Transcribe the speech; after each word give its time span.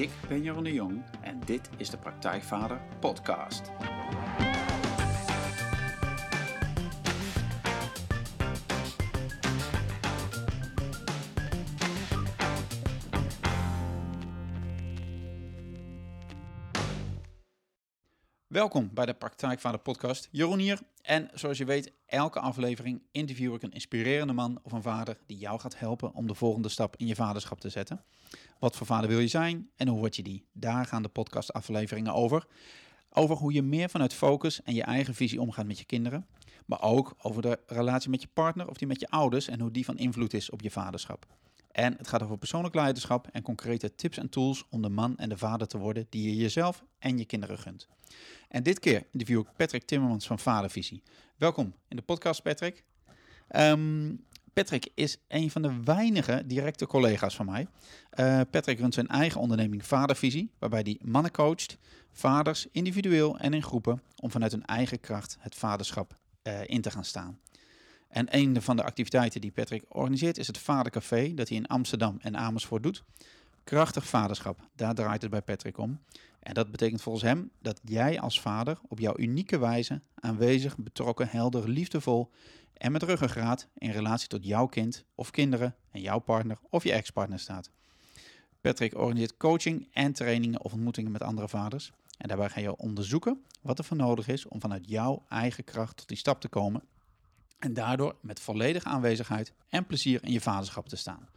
Ik 0.00 0.10
ben 0.28 0.42
Jeroen 0.42 0.64
de 0.64 0.72
Jong 0.72 1.02
en 1.20 1.40
dit 1.44 1.70
is 1.76 1.90
de 1.90 1.96
Praktijkvader 1.96 2.80
Podcast. 2.98 3.70
Welkom 18.60 18.90
bij 18.94 19.06
de 19.06 19.14
Praktijkvader 19.14 19.80
Podcast. 19.80 20.28
Jeroen 20.30 20.58
hier. 20.58 20.80
En 21.02 21.30
zoals 21.34 21.58
je 21.58 21.64
weet, 21.64 21.92
elke 22.06 22.40
aflevering 22.40 23.02
interview 23.10 23.54
ik 23.54 23.62
een 23.62 23.72
inspirerende 23.72 24.32
man 24.32 24.58
of 24.62 24.72
een 24.72 24.82
vader 24.82 25.18
die 25.26 25.38
jou 25.38 25.60
gaat 25.60 25.78
helpen 25.78 26.14
om 26.14 26.26
de 26.26 26.34
volgende 26.34 26.68
stap 26.68 26.96
in 26.96 27.06
je 27.06 27.14
vaderschap 27.14 27.60
te 27.60 27.68
zetten. 27.68 28.04
Wat 28.58 28.76
voor 28.76 28.86
vader 28.86 29.08
wil 29.08 29.18
je 29.18 29.28
zijn 29.28 29.70
en 29.76 29.88
hoe 29.88 29.98
word 29.98 30.16
je 30.16 30.22
die? 30.22 30.46
Daar 30.52 30.86
gaan 30.86 31.02
de 31.02 31.08
podcastafleveringen 31.08 32.14
over. 32.14 32.46
Over 33.10 33.36
hoe 33.36 33.52
je 33.52 33.62
meer 33.62 33.90
vanuit 33.90 34.14
focus 34.14 34.62
en 34.62 34.74
je 34.74 34.82
eigen 34.82 35.14
visie 35.14 35.40
omgaat 35.40 35.66
met 35.66 35.78
je 35.78 35.84
kinderen. 35.84 36.26
Maar 36.66 36.82
ook 36.82 37.14
over 37.18 37.42
de 37.42 37.58
relatie 37.66 38.10
met 38.10 38.22
je 38.22 38.28
partner 38.32 38.68
of 38.68 38.76
die 38.76 38.88
met 38.88 39.00
je 39.00 39.08
ouders 39.08 39.48
en 39.48 39.60
hoe 39.60 39.70
die 39.70 39.84
van 39.84 39.98
invloed 39.98 40.34
is 40.34 40.50
op 40.50 40.60
je 40.60 40.70
vaderschap. 40.70 41.26
En 41.70 41.94
het 41.96 42.08
gaat 42.08 42.22
over 42.22 42.38
persoonlijk 42.38 42.74
leiderschap 42.74 43.28
en 43.32 43.42
concrete 43.42 43.94
tips 43.94 44.18
en 44.18 44.28
tools 44.28 44.64
om 44.70 44.82
de 44.82 44.88
man 44.88 45.16
en 45.16 45.28
de 45.28 45.38
vader 45.38 45.66
te 45.66 45.78
worden 45.78 46.06
die 46.08 46.30
je 46.30 46.36
jezelf 46.36 46.84
en 46.98 47.18
je 47.18 47.24
kinderen 47.24 47.58
gunt. 47.58 47.88
En 48.50 48.62
dit 48.62 48.78
keer 48.78 49.06
interview 49.12 49.40
ik 49.40 49.46
Patrick 49.56 49.82
Timmermans 49.82 50.26
van 50.26 50.38
Vadervisie. 50.38 51.02
Welkom 51.36 51.74
in 51.88 51.96
de 51.96 52.02
podcast, 52.02 52.42
Patrick. 52.42 52.84
Ehm, 53.48 54.14
Patrick 54.52 54.88
is 54.94 55.16
een 55.28 55.50
van 55.50 55.62
de 55.62 55.82
weinige 55.84 56.42
directe 56.46 56.86
collega's 56.86 57.36
van 57.36 57.46
mij. 57.46 57.66
Uh, 58.14 58.40
Patrick 58.50 58.78
runt 58.78 58.94
zijn 58.94 59.06
eigen 59.06 59.40
onderneming 59.40 59.86
Vadervisie, 59.86 60.50
waarbij 60.58 60.80
hij 60.80 60.98
mannen 61.02 61.32
coacht, 61.32 61.78
vaders 62.12 62.66
individueel 62.72 63.38
en 63.38 63.54
in 63.54 63.62
groepen, 63.62 64.02
om 64.16 64.30
vanuit 64.30 64.52
hun 64.52 64.64
eigen 64.64 65.00
kracht 65.00 65.36
het 65.40 65.54
vaderschap 65.54 66.18
uh, 66.42 66.60
in 66.66 66.80
te 66.80 66.90
gaan 66.90 67.04
staan. 67.04 67.38
En 68.08 68.26
een 68.36 68.62
van 68.62 68.76
de 68.76 68.84
activiteiten 68.84 69.40
die 69.40 69.52
Patrick 69.52 69.84
organiseert 69.88 70.38
is 70.38 70.46
het 70.46 70.58
Vadercafé, 70.58 71.34
dat 71.34 71.48
hij 71.48 71.56
in 71.56 71.66
Amsterdam 71.66 72.18
en 72.20 72.36
Amersfoort 72.36 72.82
doet. 72.82 73.04
Krachtig 73.64 74.06
vaderschap, 74.06 74.68
daar 74.74 74.94
draait 74.94 75.22
het 75.22 75.30
bij 75.30 75.42
Patrick 75.42 75.78
om. 75.78 76.00
En 76.40 76.54
dat 76.54 76.70
betekent 76.70 77.02
volgens 77.02 77.24
hem 77.24 77.50
dat 77.58 77.80
jij 77.84 78.20
als 78.20 78.40
vader 78.40 78.78
op 78.88 78.98
jouw 78.98 79.18
unieke 79.18 79.58
wijze 79.58 80.00
aanwezig, 80.14 80.76
betrokken, 80.76 81.28
helder, 81.28 81.68
liefdevol 81.68 82.30
en 82.72 82.92
met 82.92 83.02
ruggengraat 83.02 83.68
in 83.74 83.90
relatie 83.90 84.28
tot 84.28 84.44
jouw 84.44 84.66
kind 84.66 85.04
of 85.14 85.30
kinderen 85.30 85.76
en 85.90 86.00
jouw 86.00 86.18
partner 86.18 86.58
of 86.70 86.84
je 86.84 86.92
ex-partner 86.92 87.38
staat. 87.38 87.70
Patrick 88.60 88.94
organiseert 88.94 89.36
coaching 89.36 89.88
en 89.92 90.12
trainingen 90.12 90.62
of 90.62 90.72
ontmoetingen 90.72 91.12
met 91.12 91.22
andere 91.22 91.48
vaders. 91.48 91.92
En 92.18 92.28
daarbij 92.28 92.48
ga 92.48 92.60
je 92.60 92.76
onderzoeken 92.76 93.44
wat 93.60 93.78
er 93.78 93.84
voor 93.84 93.96
nodig 93.96 94.28
is 94.28 94.46
om 94.46 94.60
vanuit 94.60 94.88
jouw 94.88 95.24
eigen 95.28 95.64
kracht 95.64 95.96
tot 95.96 96.08
die 96.08 96.16
stap 96.16 96.40
te 96.40 96.48
komen. 96.48 96.82
En 97.58 97.74
daardoor 97.74 98.16
met 98.20 98.40
volledige 98.40 98.88
aanwezigheid 98.88 99.52
en 99.68 99.86
plezier 99.86 100.24
in 100.24 100.32
je 100.32 100.40
vaderschap 100.40 100.88
te 100.88 100.96
staan. 100.96 101.28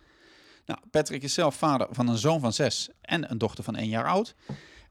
Nou, 0.66 0.80
Patrick 0.92 1.24
is 1.24 1.34
zelf 1.34 1.56
vader 1.56 1.88
van 1.92 2.08
een 2.08 2.18
zoon 2.18 2.40
van 2.40 2.54
zes 2.54 2.90
en 3.02 3.31
een 3.31 3.38
dochter 3.38 3.64
van 3.64 3.76
één 3.76 3.90
jaar 3.90 4.08
oud. 4.08 4.36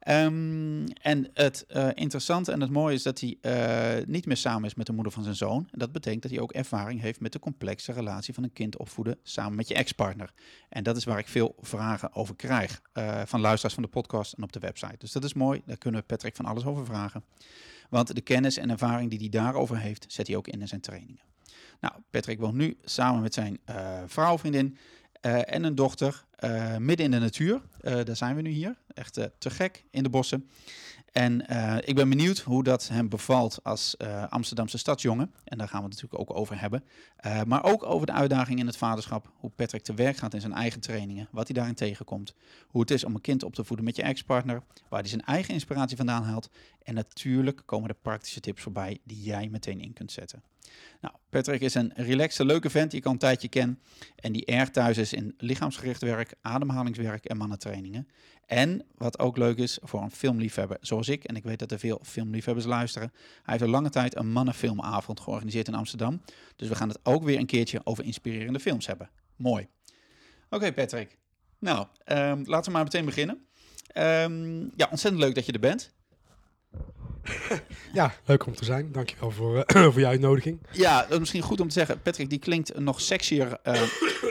Um, 0.08 0.86
en 0.88 1.30
het 1.34 1.64
uh, 1.68 1.88
interessante 1.94 2.52
en 2.52 2.60
het 2.60 2.70
mooie 2.70 2.94
is 2.94 3.02
dat 3.02 3.20
hij 3.20 3.36
uh, 3.42 4.06
niet 4.06 4.26
meer 4.26 4.36
samen 4.36 4.64
is 4.64 4.74
met 4.74 4.86
de 4.86 4.92
moeder 4.92 5.12
van 5.12 5.22
zijn 5.22 5.34
zoon. 5.34 5.68
En 5.70 5.78
dat 5.78 5.92
betekent 5.92 6.22
dat 6.22 6.30
hij 6.30 6.40
ook 6.40 6.52
ervaring 6.52 7.00
heeft 7.00 7.20
met 7.20 7.32
de 7.32 7.38
complexe 7.38 7.92
relatie 7.92 8.34
van 8.34 8.42
een 8.42 8.52
kind 8.52 8.76
opvoeden 8.76 9.18
samen 9.22 9.56
met 9.56 9.68
je 9.68 9.74
ex-partner. 9.74 10.32
En 10.68 10.82
dat 10.82 10.96
is 10.96 11.04
waar 11.04 11.18
ik 11.18 11.28
veel 11.28 11.54
vragen 11.60 12.14
over 12.14 12.36
krijg 12.36 12.82
uh, 12.94 13.22
van 13.24 13.40
luisteraars 13.40 13.74
van 13.74 13.82
de 13.82 13.88
podcast 13.88 14.32
en 14.32 14.42
op 14.42 14.52
de 14.52 14.58
website. 14.58 14.96
Dus 14.98 15.12
dat 15.12 15.24
is 15.24 15.34
mooi, 15.34 15.62
daar 15.66 15.78
kunnen 15.78 16.00
we 16.00 16.06
Patrick 16.06 16.36
van 16.36 16.44
alles 16.44 16.64
over 16.64 16.84
vragen. 16.84 17.24
Want 17.90 18.14
de 18.14 18.20
kennis 18.20 18.56
en 18.56 18.70
ervaring 18.70 19.10
die 19.10 19.18
hij 19.18 19.28
daarover 19.28 19.78
heeft, 19.78 20.04
zet 20.08 20.26
hij 20.26 20.36
ook 20.36 20.48
in 20.48 20.60
in 20.60 20.68
zijn 20.68 20.80
trainingen. 20.80 21.22
Nou, 21.80 21.94
Patrick 22.10 22.40
woont 22.40 22.54
nu 22.54 22.76
samen 22.84 23.22
met 23.22 23.34
zijn 23.34 23.58
vrouw, 24.06 24.38
vriendin 24.38 24.76
uh, 25.26 25.54
en 25.54 25.64
een 25.64 25.74
dochter 25.74 26.24
uh, 26.44 26.76
midden 26.76 27.06
in 27.06 27.10
de 27.10 27.18
natuur. 27.18 27.60
Uh, 27.80 28.04
daar 28.04 28.16
zijn 28.16 28.36
we 28.36 28.42
nu 28.42 28.50
hier. 28.50 28.76
Echt 28.94 29.14
te 29.38 29.50
gek 29.50 29.84
in 29.90 30.02
de 30.02 30.08
bossen. 30.08 30.50
En 31.12 31.40
ik 31.84 31.94
ben 31.94 32.08
benieuwd 32.08 32.38
hoe 32.38 32.62
dat 32.62 32.88
hem 32.88 33.08
bevalt 33.08 33.60
als 33.62 33.96
Amsterdamse 34.28 34.78
stadsjongen. 34.78 35.32
En 35.44 35.58
daar 35.58 35.68
gaan 35.68 35.82
we 35.82 35.88
het 35.88 35.94
natuurlijk 36.02 36.30
ook 36.30 36.36
over 36.38 36.60
hebben. 36.60 36.84
maar 37.46 37.64
ook 37.64 37.82
over 37.82 38.06
de 38.06 38.12
uitdaging 38.12 38.58
in 38.58 38.66
het 38.66 38.76
vaderschap. 38.76 39.32
Hoe 39.36 39.50
Patrick 39.50 39.82
te 39.82 39.94
werk 39.94 40.16
gaat 40.16 40.34
in 40.34 40.40
zijn 40.40 40.52
eigen 40.52 40.80
trainingen. 40.80 41.28
Wat 41.30 41.46
hij 41.46 41.56
daarin 41.56 41.74
tegenkomt. 41.74 42.34
Hoe 42.66 42.80
het 42.80 42.90
is 42.90 43.04
om 43.04 43.14
een 43.14 43.20
kind 43.20 43.42
op 43.42 43.54
te 43.54 43.64
voeden 43.64 43.84
met 43.84 43.96
je 43.96 44.02
ex-partner. 44.02 44.62
Waar 44.88 45.00
hij 45.00 45.08
zijn 45.08 45.24
eigen 45.24 45.54
inspiratie 45.54 45.96
vandaan 45.96 46.22
haalt. 46.22 46.50
En 46.82 46.94
natuurlijk 46.94 47.62
komen 47.64 47.88
er 47.88 47.96
praktische 48.02 48.40
tips 48.40 48.62
voorbij 48.62 48.98
die 49.04 49.22
jij 49.22 49.48
meteen 49.48 49.80
in 49.80 49.92
kunt 49.92 50.12
zetten. 50.12 50.42
Nou, 51.00 51.14
Patrick 51.28 51.60
is 51.60 51.74
een 51.74 51.92
relaxe, 51.94 52.44
leuke 52.44 52.70
vent 52.70 52.90
die 52.90 53.00
ik 53.00 53.06
al 53.06 53.12
een 53.12 53.18
tijdje 53.18 53.48
ken. 53.48 53.80
En 54.16 54.32
die 54.32 54.44
erg 54.44 54.70
thuis 54.70 54.98
is 54.98 55.12
in 55.12 55.34
lichaamsgericht 55.36 56.02
werk, 56.02 56.34
ademhalingswerk 56.40 57.24
en 57.24 57.36
mannentrainingen. 57.36 58.08
En 58.46 58.84
wat 58.96 59.18
ook 59.18 59.36
leuk 59.36 59.58
is 59.58 59.78
voor 59.82 60.02
een 60.02 60.10
filmliefhebber 60.10 60.76
zoals 60.80 61.08
ik, 61.08 61.24
en 61.24 61.36
ik 61.36 61.44
weet 61.44 61.58
dat 61.58 61.70
er 61.72 61.78
veel 61.78 62.00
filmliefhebbers 62.02 62.66
luisteren. 62.66 63.12
Hij 63.14 63.40
heeft 63.42 63.62
een 63.62 63.70
lange 63.70 63.90
tijd 63.90 64.16
een 64.16 64.32
mannenfilmavond 64.32 65.20
georganiseerd 65.20 65.68
in 65.68 65.74
Amsterdam. 65.74 66.22
Dus 66.56 66.68
we 66.68 66.74
gaan 66.74 66.88
het 66.88 66.98
ook 67.02 67.22
weer 67.22 67.38
een 67.38 67.46
keertje 67.46 67.80
over 67.84 68.04
inspirerende 68.04 68.60
films 68.60 68.86
hebben. 68.86 69.10
Mooi. 69.36 69.68
Oké, 70.50 70.72
Patrick. 70.72 71.18
Nou, 71.58 71.86
um, 72.04 72.42
laten 72.44 72.64
we 72.64 72.70
maar 72.70 72.84
meteen 72.84 73.04
beginnen. 73.04 73.46
Um, 73.96 74.72
ja, 74.76 74.88
ontzettend 74.90 75.22
leuk 75.22 75.34
dat 75.34 75.46
je 75.46 75.52
er 75.52 75.60
bent. 75.60 75.92
ja, 77.92 78.14
leuk 78.24 78.46
om 78.46 78.54
te 78.54 78.64
zijn. 78.64 78.92
Dankjewel 78.92 79.30
voor, 79.30 79.56
uh, 79.56 79.62
voor 79.92 80.00
je 80.00 80.06
uitnodiging. 80.06 80.58
Ja, 80.70 81.00
dat 81.00 81.10
is 81.10 81.18
misschien 81.18 81.42
goed 81.42 81.60
om 81.60 81.66
te 81.66 81.72
zeggen. 81.72 82.02
Patrick, 82.02 82.30
die 82.30 82.38
klinkt 82.38 82.78
nog 82.78 83.00
sexier 83.00 83.58
uh, 83.64 83.82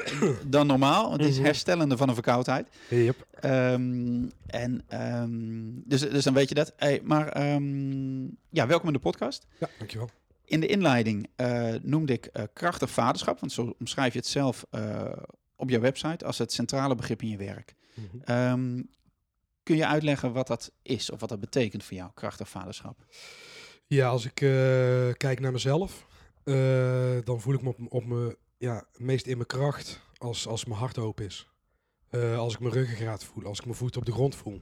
dan 0.45 0.67
normaal. 0.67 1.09
Want 1.09 1.21
het 1.21 1.29
is 1.29 1.35
mhm. 1.35 1.45
herstellende 1.45 1.97
van 1.97 2.07
een 2.07 2.13
verkoudheid. 2.13 2.67
Yep. 2.89 3.27
Um, 3.45 4.31
en, 4.45 4.83
um, 4.93 5.81
dus, 5.85 6.01
dus 6.01 6.23
dan 6.23 6.33
weet 6.33 6.49
je 6.49 6.55
dat. 6.55 6.73
Hey, 6.77 7.01
maar 7.03 7.53
um, 7.53 8.37
ja, 8.49 8.67
welkom 8.67 8.87
in 8.87 8.93
de 8.93 8.99
podcast. 8.99 9.47
Ja, 9.59 9.69
dankjewel. 9.77 10.09
In 10.45 10.59
de 10.59 10.67
inleiding 10.67 11.29
uh, 11.37 11.73
noemde 11.81 12.13
ik 12.13 12.31
krachtig 12.53 12.89
vaderschap. 12.89 13.39
Want 13.39 13.51
zo 13.51 13.75
omschrijf 13.79 14.13
je 14.13 14.19
het 14.19 14.27
zelf 14.27 14.65
op 15.55 15.69
jouw 15.69 15.79
website 15.79 16.25
als 16.25 16.37
het 16.37 16.53
centrale 16.53 16.95
begrip 16.95 17.21
in 17.21 17.29
je 17.29 17.37
werk. 17.37 17.75
Mm 17.93 18.09
-hmm. 18.11 18.89
Kun 19.63 19.75
je 19.75 19.85
uitleggen 19.85 20.33
wat 20.33 20.47
dat 20.47 20.71
is 20.81 21.11
of 21.11 21.19
wat 21.19 21.29
dat 21.29 21.39
betekent 21.39 21.83
voor 21.83 21.97
jou, 21.97 22.11
krachtig 22.13 22.49
vaderschap? 22.49 23.05
Ja, 23.85 24.07
als 24.07 24.25
ik 24.25 24.41
uh, 24.41 24.49
kijk 25.13 25.39
naar 25.39 25.51
mezelf, 25.51 26.07
uh, 26.43 27.17
dan 27.23 27.41
voel 27.41 27.53
ik 27.53 27.61
me 27.61 27.69
op, 27.69 27.77
op 27.89 28.05
me 28.05 28.37
ja, 28.57 28.85
meest 28.97 29.25
in 29.25 29.35
mijn 29.35 29.47
kracht 29.47 30.01
als, 30.17 30.47
als 30.47 30.65
mijn 30.65 30.79
hart 30.79 30.97
open 30.97 31.25
is. 31.25 31.47
Uh, 32.11 32.37
als 32.37 32.53
ik 32.53 32.59
mijn 32.59 32.73
ruggengraat 32.73 33.23
voel, 33.23 33.45
als 33.45 33.59
ik 33.59 33.65
mijn 33.65 33.77
voeten 33.77 33.99
op 33.99 34.05
de 34.05 34.11
grond 34.11 34.35
voel. 34.35 34.61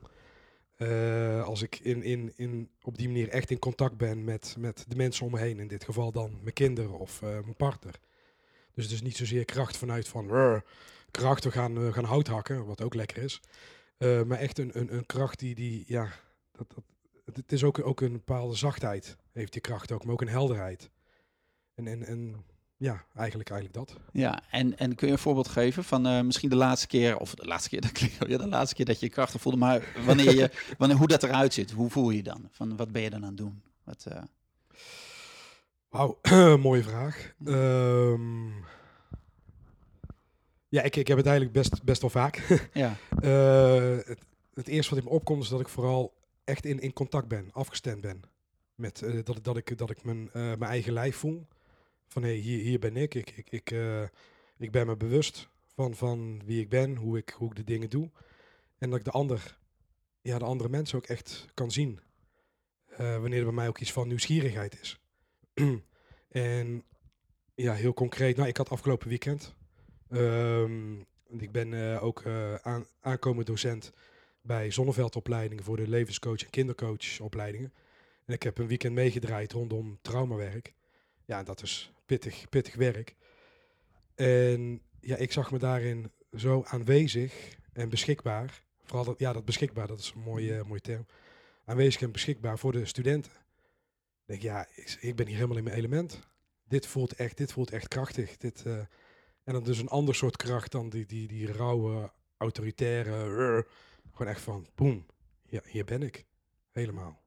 als 1.44 1.62
ik 1.62 1.80
in, 1.80 2.04
in, 2.04 2.34
in, 2.36 2.70
op 2.82 2.98
die 2.98 3.08
manier 3.08 3.30
echt 3.30 3.52
in 3.52 3.60
contact 3.60 3.98
ben 3.98 4.24
met, 4.24 4.56
met 4.58 4.86
de 4.88 4.96
mensen 4.96 5.26
om 5.26 5.32
me 5.32 5.40
heen. 5.40 5.60
In 5.60 5.68
dit 5.68 5.84
geval 5.84 6.12
dan 6.12 6.40
mijn 6.42 6.54
kinderen 6.54 7.00
of 7.00 7.22
mijn 7.22 7.56
partner. 7.56 8.00
Dus 8.74 8.84
het 8.84 8.94
is 8.94 9.02
niet 9.02 9.18
zozeer 9.18 9.46
kracht 9.46 9.78
vanuit 9.78 10.08
van 10.08 10.62
kracht, 11.12 11.44
we 11.44 11.52
gaan, 11.52 11.94
gaan 11.94 12.04
hout 12.04 12.28
hakken, 12.28 12.66
wat 12.66 12.82
ook 12.82 12.94
lekker 12.94 13.24
is. 13.24 13.42
Uh, 14.00 14.24
maar 14.24 14.38
echt 14.38 14.60
een, 14.60 14.72
een, 14.74 14.94
een 14.94 15.06
kracht 15.06 15.40
die, 15.40 15.56
die 15.56 15.84
ja, 15.88 16.08
dat, 16.52 16.74
dat, 16.76 16.84
het 17.36 17.52
is 17.52 17.64
ook, 17.64 17.86
ook 17.86 18.02
een 18.02 18.12
bepaalde 18.12 18.56
zachtheid, 18.56 19.18
heeft 19.32 19.54
die 19.54 19.62
kracht 19.62 19.92
ook, 19.92 20.04
maar 20.04 20.14
ook 20.14 20.22
een 20.22 20.28
helderheid. 20.28 20.90
En, 21.76 21.88
en, 21.88 22.06
en 22.06 22.44
ja, 22.78 23.06
eigenlijk, 23.16 23.50
eigenlijk 23.50 23.80
dat. 23.80 24.00
Ja, 24.12 24.42
en, 24.52 24.78
en 24.78 24.96
kun 24.96 25.08
je 25.08 25.14
een 25.14 25.20
voorbeeld 25.20 25.48
geven 25.48 25.84
van 25.84 26.08
uh, 26.08 26.22
misschien 26.22 26.50
de 26.50 26.56
laatste 26.56 26.88
keer, 26.88 27.18
of 27.18 27.36
de 27.36 27.46
laatste 27.46 27.70
keer, 27.70 27.82
dat 27.88 28.00
ja, 28.00 28.38
de 28.38 28.48
laatste 28.48 28.76
keer 28.76 28.86
dat 28.86 29.00
je 29.00 29.10
krachtig 29.10 29.42
voelde, 29.42 29.58
maar 29.58 30.04
wanneer 30.06 30.36
je, 30.36 30.52
wanneer, 30.78 30.98
hoe 30.98 31.08
dat 31.08 31.24
eruit 31.24 31.54
ziet, 31.54 31.72
hoe 31.72 31.90
voel 31.90 32.10
je 32.10 32.24
dan? 32.24 32.48
Van 32.52 32.76
wat 32.76 32.92
ben 32.92 33.02
je 33.02 33.10
dan 33.10 33.22
aan 33.22 33.28
het 33.28 33.38
doen? 33.38 33.62
Wat, 33.84 34.06
uh... 34.12 34.22
Wauw, 35.90 36.20
mooie 36.58 36.84
vraag. 36.84 37.34
Um, 37.46 38.54
ja, 40.70 40.82
ik, 40.82 40.96
ik 40.96 41.08
heb 41.08 41.18
het 41.18 41.26
eigenlijk 41.26 41.56
best, 41.56 41.84
best 41.84 42.02
wel 42.02 42.10
vaak. 42.10 42.36
ja. 42.74 42.98
Uh, 43.24 43.98
het, 44.06 44.26
het, 44.54 44.68
eerste 44.68 44.96
wat 44.96 45.04
in 45.04 45.10
me 45.10 45.16
opkomt 45.16 45.44
is 45.44 45.50
dat 45.50 45.60
ik 45.60 45.68
vooral 45.68 46.14
echt 46.44 46.66
in, 46.66 46.80
in 46.80 46.94
contact 46.94 47.28
ben, 47.28 47.52
afgestemd 47.52 48.02
ben. 48.02 48.22
Met 48.76 49.02
uh, 49.02 49.24
dat, 49.24 49.44
dat 49.44 49.58
ik, 49.58 49.78
dat 49.78 49.90
ik 49.90 50.04
mijn, 50.04 50.24
uh, 50.26 50.32
mijn 50.34 50.64
eigen 50.64 50.94
lijf 50.94 51.16
voel. 51.16 51.48
Van 52.08 52.24
hé, 52.24 52.30
hey, 52.30 52.38
hier, 52.38 52.60
hier 52.60 52.80
ben 52.80 52.98
ik. 52.98 53.16
Ik, 53.16 53.32
ik, 53.36 53.50
ik, 53.50 53.72
ik 54.58 54.72
ben 54.72 54.88
me 54.88 54.98
bewust 54.98 55.50
van, 55.76 55.96
van 55.96 56.42
wie 56.46 56.62
ik 56.62 56.70
ben, 56.70 56.96
hoe 56.96 57.18
ik, 57.18 57.30
hoe 57.30 57.50
ik 57.50 57.56
de 57.56 57.64
dingen 57.64 57.90
doe. 57.90 58.10
En 58.78 58.90
dat 58.90 59.00
ik 59.00 59.06
de, 59.06 59.12
ander, 59.12 59.58
ja, 60.22 60.38
de 60.38 60.46
andere 60.46 60.70
mensen 60.70 60.98
ook 60.98 61.06
echt 61.06 61.46
kan 61.54 61.72
zien. 61.72 62.00
wanneer 62.98 63.38
er 63.38 63.44
bij 63.46 63.54
mij 63.54 63.68
ook 63.68 63.80
iets 63.80 63.92
van 63.92 64.08
nieuwsgierigheid 64.08 64.80
is. 64.82 65.00
en 66.30 66.84
ja, 67.56 67.74
heel 67.74 67.94
concreet. 67.94 68.36
Nou, 68.36 68.50
ik 68.50 68.58
had 68.58 68.70
afgelopen 68.70 69.08
weekend 69.08 69.56
Um, 70.12 71.06
ik 71.38 71.52
ben 71.52 71.72
uh, 71.72 72.04
ook 72.04 72.24
uh, 72.24 72.56
aan, 72.56 72.86
aankomend 73.02 73.48
docent 73.48 73.92
bij 74.42 74.72
zonneveldopleidingen 74.72 75.64
voor 75.64 75.78
de 75.78 75.88
levenscoach 75.88 76.44
en 76.44 76.50
kindercoachopleidingen. 76.50 77.74
En 78.26 78.34
ik 78.34 78.44
heb 78.44 78.58
een 78.58 78.68
weekend 78.68 78.94
meegedraaid 78.94 79.52
rondom 79.52 80.00
traumawerk. 80.02 80.74
Ja, 81.26 81.44
dat 81.44 81.62
is 81.62 81.92
pittig, 82.06 82.50
pittig 82.50 82.76
werk. 82.76 83.16
En 84.16 84.82
ja, 85.00 85.16
ik 85.16 85.32
zag 85.32 85.52
me 85.52 85.60
daarin 85.60 86.12
zo 86.36 86.64
aanwezig 86.66 87.58
en 87.74 87.90
beschikbaar. 87.90 88.64
Vooral 88.84 89.06
dat, 89.06 89.20
ja, 89.20 89.34
dat 89.34 89.46
beschikbaar, 89.46 89.88
dat 89.88 90.00
is 90.00 90.12
een 90.16 90.22
mooie, 90.22 90.54
uh, 90.54 90.64
mooie 90.64 90.82
term. 90.82 91.06
Aanwezig 91.66 92.02
en 92.02 92.12
beschikbaar 92.12 92.60
voor 92.60 92.72
de 92.72 92.86
studenten. 92.86 93.32
Ik 93.32 94.26
denk, 94.26 94.42
ja, 94.42 94.68
ik, 94.76 94.98
ik, 95.02 95.16
ben 95.16 95.26
hier 95.26 95.36
helemaal 95.36 95.58
in 95.58 95.64
mijn 95.64 95.76
element. 95.76 96.20
Dit 96.68 96.88
voelt 96.88 97.14
echt, 97.14 97.38
dit 97.38 97.52
voelt 97.52 97.72
echt 97.72 97.88
krachtig. 97.88 98.38
Dit, 98.38 98.64
uh, 98.68 98.82
en 99.50 99.56
dan 99.56 99.64
dus 99.64 99.80
een 99.80 99.88
ander 99.88 100.16
soort 100.16 100.38
kracht 100.38 100.72
dan 100.72 100.90
die, 100.90 101.06
die, 101.06 101.28
die 101.28 101.52
rauwe, 101.52 102.12
autoritaire. 102.38 103.66
Gewoon 104.12 104.32
echt 104.32 104.42
van, 104.42 104.68
boem, 104.76 105.06
ja, 105.46 105.62
hier 105.66 105.86
ben 105.86 106.02
ik. 106.02 106.26
Helemaal 106.72 107.22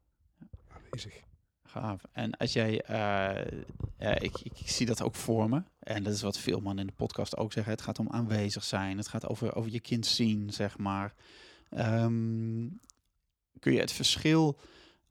aanwezig. 0.69 1.23
Gaaf. 1.65 2.03
En 2.13 2.37
als 2.37 2.53
jij, 2.53 2.85
uh, 2.91 4.15
ik, 4.23 4.39
ik, 4.39 4.61
ik, 4.61 4.69
zie 4.69 4.87
dat 4.87 5.03
ook 5.03 5.15
voor 5.15 5.49
me. 5.49 5.63
En 5.79 6.03
dat 6.03 6.13
is 6.13 6.23
wat 6.23 6.39
veel 6.39 6.61
mannen 6.61 6.85
in 6.85 6.91
de 6.91 6.97
podcast 6.97 7.37
ook 7.37 7.53
zeggen. 7.53 7.73
Het 7.73 7.83
gaat 7.83 7.99
om 7.99 8.11
aanwezig 8.11 8.65
zijn. 8.65 8.97
Het 8.97 9.09
gaat 9.09 9.29
over, 9.29 9.55
over 9.55 9.73
je 9.73 9.81
kind 9.81 10.07
zien, 10.07 10.53
zeg 10.53 10.79
maar. 10.79 11.15
Um, 11.71 12.81
kun 13.59 13.73
je 13.73 13.81
het 13.81 13.93
verschil 13.93 14.59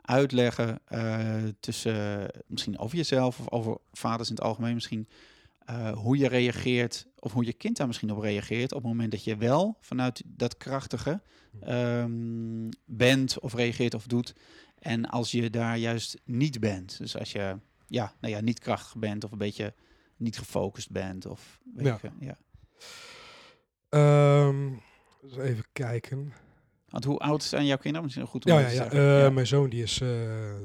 uitleggen 0.02 0.80
uh, 0.90 1.44
tussen 1.60 2.32
misschien 2.48 2.80
over 2.80 2.98
jezelf 2.98 3.40
of 3.40 3.50
over 3.50 3.78
vaders 3.92 4.30
in 4.30 4.36
het 4.36 4.44
algemeen 4.44 4.74
misschien 4.74 5.08
uh, 5.70 5.92
hoe 5.92 6.18
je 6.18 6.28
reageert 6.28 7.08
of 7.20 7.34
hoe 7.34 7.46
je 7.46 7.54
kind 7.54 7.78
daar 7.78 7.88
misschien 7.88 8.12
op 8.12 8.20
reageert 8.22 8.72
op 8.72 8.78
het 8.78 8.88
moment 8.88 9.12
dat 9.12 9.24
je 9.24 9.36
wel 9.38 9.78
vanuit 9.80 10.24
dat 10.26 10.58
krachtige 10.58 11.22
um, 11.68 12.70
bent 12.86 13.40
of 13.40 13.54
reageert 13.54 13.94
of 13.94 14.06
doet 14.08 14.36
en 14.80 15.06
als 15.06 15.32
je 15.32 15.50
daar 15.50 15.78
juist 15.78 16.22
niet 16.26 16.60
bent. 16.60 16.98
Dus 16.98 17.18
als 17.18 17.32
je 17.32 17.58
ja, 17.88 18.14
nou 18.20 18.34
ja, 18.34 18.42
niet 18.42 18.60
krachtig 18.60 18.98
bent 18.98 19.24
of 19.24 19.32
een 19.32 19.38
beetje 19.38 19.74
niet 20.18 20.38
gefocust 20.38 20.92
bent 20.92 21.26
of 21.26 21.60
weet 21.76 21.86
Ja. 21.86 22.00
je, 22.02 22.10
ja. 22.26 22.38
Ehm, 23.90 24.70
dus 25.22 25.38
even 25.38 25.66
kijken. 25.74 26.34
Want 26.92 27.04
hoe 27.04 27.20
oud 27.20 27.44
zijn 27.44 27.66
jouw 27.66 27.78
kinderen? 27.78 28.04
Misschien 28.06 28.28
goed 28.28 28.46
om 28.46 28.52
Ja, 28.52 28.68
te 28.68 28.76
ja, 28.76 28.84
ja. 28.92 29.26
eh, 29.26 29.34
Mijn 29.34 29.48
zoon 29.48 29.70
die 29.70 29.84
is 29.84 30.02
eh, 30.02 30.10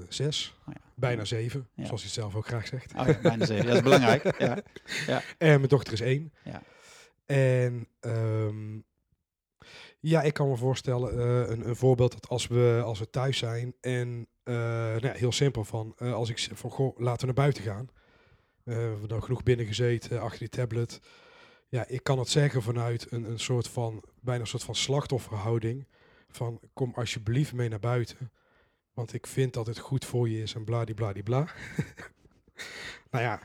zes, 0.09 0.55
Oh 0.69 0.75
ja. 0.75 0.81
bijna 0.95 1.25
zeven, 1.25 1.69
Ja. 1.75 1.85
zoals 1.85 2.03
hij 2.03 2.11
zelf 2.11 2.35
ook 2.35 2.47
graag 2.47 2.67
zegt. 2.67 2.95
Oh 2.97 3.07
ja, 3.07 3.19
bijna 3.23 3.45
zeven. 3.47 3.67
Ja, 3.67 3.73
dat 3.73 3.77
is 3.77 3.83
belangrijk. 3.91 4.39
Ja. 5.07 5.23
En 5.39 5.49
mijn 5.49 5.69
dochter 5.69 5.93
is 5.93 6.01
één. 6.01 6.33
Ja. 6.45 6.63
En 7.27 7.89
ehm, 8.01 8.79
ja, 10.01 10.23
ik 10.23 10.35
kan 10.35 10.49
me 10.49 10.57
voorstellen, 10.57 11.11
eh, 11.19 11.51
een, 11.55 11.69
een 11.69 11.77
voorbeeld 11.77 12.13
dat 12.13 12.29
als 12.29 12.47
we, 12.47 12.81
als 12.85 12.99
we 12.99 13.11
thuis 13.11 13.39
zijn 13.39 13.75
en 13.81 14.27
nou 14.45 15.07
ja, 15.07 15.13
heel 15.13 15.33
simpel 15.33 15.65
van, 15.65 15.95
als 15.99 16.29
ik 16.31 16.49
van, 16.55 16.71
goh, 16.71 16.99
laten 16.99 17.21
we 17.21 17.27
naar 17.27 17.35
buiten 17.45 17.63
gaan. 17.63 17.89
We 18.63 18.73
hebben 18.75 19.09
dan 19.09 19.23
genoeg 19.23 19.43
binnen 19.43 19.67
gezeten, 19.67 20.21
achter 20.21 20.39
die 20.39 20.49
tablet. 20.49 21.01
Ja, 21.69 21.87
ik 21.89 22.03
kan 22.03 22.19
het 22.19 22.29
zeggen 22.29 22.63
vanuit 22.63 23.07
een, 23.11 23.31
een 23.31 23.39
soort 23.39 23.69
van, 23.69 24.03
bijna 24.21 24.41
een 24.41 24.47
soort 24.47 24.63
van 24.63 24.75
slachtofferhouding. 24.75 25.87
Van, 26.37 26.61
kom 26.73 26.93
alsjeblieft 26.95 27.53
mee 27.53 27.69
naar 27.69 27.81
buiten. 27.81 28.33
Want 28.95 29.13
ik 29.13 29.27
vind 29.27 29.53
dat 29.53 29.67
het 29.67 29.79
goed 29.79 30.05
voor 30.05 30.29
je 30.29 30.43
is 30.43 30.55
en 30.55 30.65
bladibladibla. 30.65 31.49
nou 33.11 33.25
ja, 33.25 33.41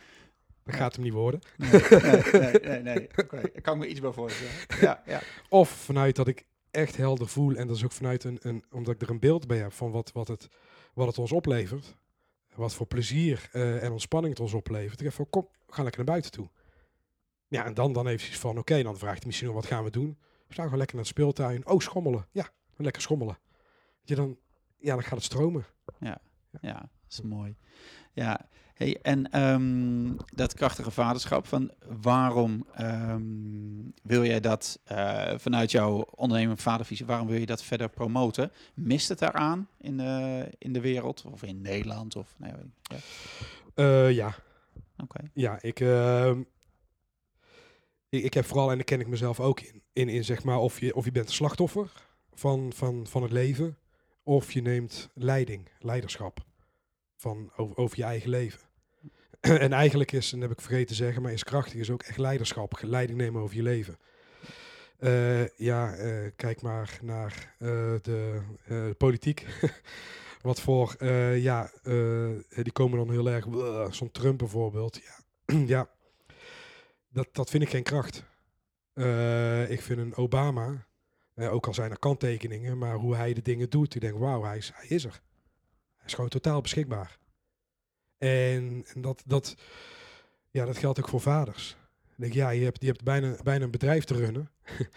dat 0.63 0.75
gaat 0.75 0.95
hem 0.95 1.03
niet 1.03 1.13
worden. 1.13 1.39
Nee, 1.57 1.71
nee, 2.31 2.59
nee. 2.61 2.81
nee, 2.81 3.09
ik 3.53 3.63
kan 3.63 3.77
me 3.77 3.88
iets 3.88 3.99
bij 3.99 4.11
voorstellen. 4.11 4.53
Ja, 4.81 5.03
ja. 5.05 5.21
Of 5.49 5.69
vanuit 5.69 6.15
dat 6.15 6.27
ik 6.27 6.45
echt 6.71 6.97
helder 6.97 7.27
voel. 7.27 7.55
En 7.55 7.67
dat 7.67 7.75
is 7.75 7.83
ook 7.83 7.91
vanuit 7.91 8.23
een, 8.23 8.38
een 8.41 8.63
omdat 8.71 8.94
ik 8.94 9.01
er 9.01 9.09
een 9.09 9.19
beeld 9.19 9.47
bij 9.47 9.57
heb 9.57 9.73
van 9.73 9.91
wat, 9.91 10.11
wat, 10.11 10.27
het, 10.27 10.47
wat 10.94 11.07
het 11.07 11.17
ons 11.17 11.31
oplevert. 11.31 11.95
Wat 12.55 12.73
voor 12.73 12.87
plezier 12.87 13.49
eh, 13.51 13.83
en 13.83 13.91
ontspanning 13.91 14.33
het 14.33 14.44
ons 14.44 14.53
oplevert. 14.53 14.99
Ik 14.99 15.05
heb 15.05 15.13
van 15.13 15.29
kom, 15.29 15.47
ga 15.67 15.83
lekker 15.83 16.03
naar 16.03 16.11
buiten 16.13 16.31
toe. 16.31 16.49
Ja, 17.47 17.65
en 17.65 17.73
dan, 17.73 17.94
dan 17.94 18.05
hij 18.05 18.19
van 18.19 18.57
oké, 18.57 18.83
dan 18.83 18.97
vraagt 18.97 19.17
hij 19.17 19.25
misschien 19.25 19.47
nog 19.47 19.55
wat 19.55 19.65
gaan 19.65 19.83
we 19.83 19.89
doen. 19.89 20.17
We 20.47 20.53
gaan 20.53 20.63
gewoon 20.63 20.79
lekker 20.79 20.95
naar 20.95 21.05
de 21.05 21.11
speeltuin. 21.11 21.67
Oh, 21.67 21.79
schommelen. 21.79 22.27
Ja, 22.31 22.49
lekker 22.83 23.01
schommelen. 23.01 23.38
Je 24.04 24.16
dan, 24.16 24.38
ja, 24.78 24.94
dan 24.94 25.04
gaat 25.04 25.12
het 25.12 25.24
stromen. 25.24 25.66
Ja, 26.62 26.80
dat 26.80 26.89
is 27.10 27.22
mooi. 27.22 27.56
Ja, 28.13 28.50
hey, 28.74 29.00
en 29.01 29.31
ehm, 29.31 30.16
dat 30.36 30.54
krachtige 30.54 30.92
vaderschap, 30.92 31.48
van 31.48 31.72
waarom 32.01 32.66
ehm, 32.74 33.22
wil 34.04 34.25
jij 34.25 34.39
dat 34.39 34.80
eh, 34.83 35.33
vanuit 35.38 35.72
jouw 35.72 36.07
onderneming 36.16 36.62
vadervisie, 36.62 37.06
waarom 37.06 37.28
wil 37.28 37.39
je 37.39 37.45
dat 37.45 37.63
verder 37.63 37.89
promoten? 37.89 38.51
Mist 38.74 39.10
het 39.10 39.19
daaraan 39.19 39.68
in 39.78 39.98
de, 39.98 40.48
in 40.57 40.74
de 40.74 40.81
wereld 40.81 41.24
of 41.31 41.44
in 41.44 41.62
Nederland? 41.62 42.16
Of, 42.16 42.36
nee, 42.38 42.51
weet 42.51 42.63
ik. 42.63 42.72
ja, 42.92 42.98
Eh, 43.74 44.12
ja, 44.12 44.36
oké. 44.98 45.19
Ja, 45.33 45.62
ik, 45.62 45.80
ehm, 45.80 46.42
ik, 48.10 48.24
ik 48.24 48.33
heb 48.33 48.45
vooral, 48.45 48.69
en 48.69 48.75
daar 48.75 48.86
ken 48.86 49.00
ik 49.00 49.07
mezelf 49.07 49.39
ook 49.39 49.60
in, 49.60 49.81
in, 49.94 50.10
in 50.10 50.24
zeg 50.24 50.44
maar, 50.44 50.57
of 50.57 50.80
je, 50.80 50.95
of 50.95 51.06
je 51.06 51.12
bent 51.12 51.28
een 51.28 51.33
slachtoffer 51.33 51.92
van, 52.41 52.73
van, 52.75 53.07
van 53.07 53.21
het 53.21 53.31
leven, 53.31 53.77
of 54.23 54.51
je 54.51 54.61
neemt 54.61 55.09
leiding, 55.13 55.67
leiderschap 55.79 56.45
van, 57.15 57.51
over, 57.55 57.77
over 57.77 57.97
je 57.97 58.03
eigen 58.03 58.29
leven. 58.29 58.59
en 59.39 59.73
eigenlijk 59.73 60.11
is, 60.11 60.33
en 60.33 60.41
heb 60.41 60.51
ik 60.51 60.61
vergeten 60.61 60.88
te 60.88 60.93
zeggen, 60.93 61.21
maar 61.21 61.31
is 61.31 61.43
krachtig, 61.43 61.73
is 61.79 61.89
ook 61.89 62.03
echt 62.03 62.17
leiderschap, 62.17 62.79
leiding 62.81 63.17
nemen 63.17 63.41
over 63.41 63.55
je 63.55 63.63
leven. 63.63 63.97
Eh, 64.97 65.47
ja, 65.47 65.93
eh, 65.93 66.31
kijk 66.35 66.61
maar 66.61 66.99
naar 67.01 67.55
eh, 67.59 67.67
de 68.01 68.41
politiek. 68.97 69.45
Wat 70.41 70.61
voor, 70.61 71.05
ja, 71.35 71.71
die 72.49 72.71
komen 72.73 72.97
dan 72.97 73.11
heel 73.11 73.29
erg, 73.29 73.45
zo'n 73.94 74.11
Trump 74.11 74.37
bijvoorbeeld. 74.37 75.01
Ja, 75.03 75.55
ja 75.75 75.89
dat, 77.09 77.27
dat 77.31 77.49
vind 77.49 77.63
ik 77.63 77.69
geen 77.69 77.83
kracht. 77.83 78.23
Ik 79.69 79.81
vind 79.81 79.99
een 79.99 80.15
Obama, 80.15 80.85
ook 81.49 81.67
al 81.67 81.73
zijn 81.73 81.91
er 81.91 81.99
kanttekeningen, 81.99 82.77
maar 82.77 82.95
hoe 82.95 83.15
hij 83.15 83.33
de 83.33 83.41
dingen 83.41 83.69
doet, 83.69 83.95
ik 83.95 84.01
denk, 84.01 84.17
wauw, 84.17 84.44
hij 84.44 84.57
is, 84.57 84.71
hij 84.73 84.87
is 84.87 85.04
er. 85.04 85.21
Hij 85.95 86.06
is 86.06 86.13
gewoon 86.13 86.30
totaal 86.30 86.61
beschikbaar. 86.61 87.19
En, 88.18 88.85
en 88.94 89.01
dat, 89.01 89.23
dat, 89.25 89.56
ja, 90.49 90.66
dat 90.66 90.77
geldt 90.77 90.99
ook 90.99 91.09
voor 91.09 91.21
vaders. 91.21 91.77
Ik 92.04 92.16
denk, 92.18 92.33
ja, 92.33 92.49
je 92.49 92.63
hebt, 92.63 92.81
je 92.81 92.87
hebt 92.87 93.04
bijna, 93.04 93.35
bijna 93.44 93.63
een 93.63 93.71
bedrijf 93.71 94.04
te 94.04 94.13
runnen 94.13 94.51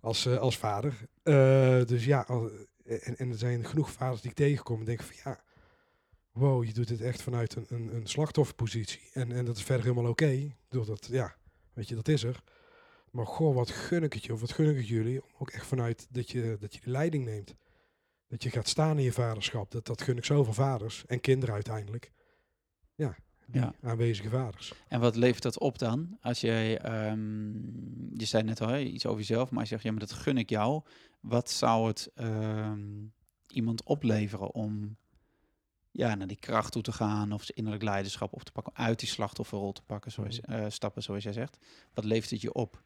als, 0.00 0.26
eh, 0.26 0.38
als 0.38 0.58
vader. 0.58 0.94
Eh, 1.22 1.84
dus 1.84 2.04
ja, 2.04 2.26
en, 2.84 3.16
en 3.16 3.30
er 3.30 3.38
zijn 3.38 3.66
genoeg 3.66 3.90
vaders 3.90 4.20
die 4.20 4.30
ik 4.30 4.36
tegenkom 4.36 4.78
en 4.78 4.84
denk 4.84 5.02
van 5.02 5.16
ja, 5.24 5.40
wow, 6.32 6.64
je 6.64 6.72
doet 6.72 6.88
het 6.88 7.00
echt 7.00 7.22
vanuit 7.22 7.54
een, 7.54 7.66
een, 7.68 7.94
een 7.94 8.06
slachtofferpositie. 8.06 9.10
En, 9.12 9.32
en 9.32 9.44
dat 9.44 9.56
is 9.56 9.62
verder 9.62 9.86
helemaal 9.86 10.10
oké. 10.10 10.26
Ik 10.26 10.54
bedoel, 10.68 10.86
dat, 10.86 11.06
ja, 11.10 11.36
weet 11.72 11.88
je, 11.88 11.94
dat 11.94 12.08
is 12.08 12.22
er. 12.22 12.42
Maar 13.12 13.26
goh, 13.26 13.54
wat 13.54 13.70
gun 13.70 14.02
ik 14.02 14.12
het 14.12 14.24
je, 14.24 14.32
of 14.32 14.40
wat 14.40 14.52
gun 14.52 14.70
ik 14.70 14.76
het 14.76 14.88
jullie, 14.88 15.22
om 15.22 15.28
ook 15.38 15.50
echt 15.50 15.66
vanuit 15.66 16.06
dat 16.10 16.30
je, 16.30 16.56
dat 16.60 16.74
je 16.74 16.80
de 16.80 16.90
leiding 16.90 17.24
neemt. 17.24 17.54
Dat 18.28 18.42
je 18.42 18.50
gaat 18.50 18.68
staan 18.68 18.98
in 18.98 19.04
je 19.04 19.12
vaderschap. 19.12 19.70
Dat, 19.70 19.86
dat 19.86 20.02
gun 20.02 20.16
ik 20.16 20.24
zoveel 20.24 20.52
vaders 20.52 21.06
en 21.06 21.20
kinderen 21.20 21.54
uiteindelijk. 21.54 22.12
Ja, 22.94 23.16
Ja. 23.52 23.74
aanwezige 23.82 24.28
vaders. 24.28 24.72
En 24.88 25.00
wat 25.00 25.16
levert 25.16 25.42
dat 25.42 25.58
op 25.58 25.78
dan? 25.78 26.16
Als 26.20 26.40
jij, 26.40 26.78
ehm, 26.78 27.52
je 28.18 28.24
zei 28.24 28.42
net 28.42 28.60
al 28.60 28.68
hè, 28.68 28.78
iets 28.78 29.06
over 29.06 29.18
jezelf, 29.18 29.50
maar 29.50 29.62
je 29.62 29.68
zegt, 29.68 29.82
ja, 29.82 29.90
maar 29.90 30.00
dat 30.00 30.12
gun 30.12 30.38
ik 30.38 30.50
jou. 30.50 30.82
Wat 31.20 31.50
zou 31.50 31.86
het 31.88 32.10
ehm, 32.14 33.04
iemand 33.46 33.82
opleveren 33.84 34.54
om 34.54 34.96
ja, 35.90 36.14
naar 36.14 36.26
die 36.26 36.36
kracht 36.38 36.72
toe 36.72 36.82
te 36.82 36.92
gaan 36.92 37.32
of 37.32 37.42
zijn 37.42 37.56
innerlijk 37.56 37.84
leiderschap 37.84 38.32
op 38.32 38.42
te 38.42 38.52
pakken, 38.52 38.74
uit 38.76 38.98
die 38.98 39.08
slachtofferrol 39.08 39.72
te 39.72 39.82
pakken, 39.82 40.12
zoals, 40.12 40.40
eh, 40.40 40.64
stappen 40.68 41.02
zoals 41.02 41.22
jij 41.22 41.32
zegt. 41.32 41.58
Wat 41.94 42.04
levert 42.04 42.30
het 42.30 42.40
je 42.40 42.52
op? 42.52 42.82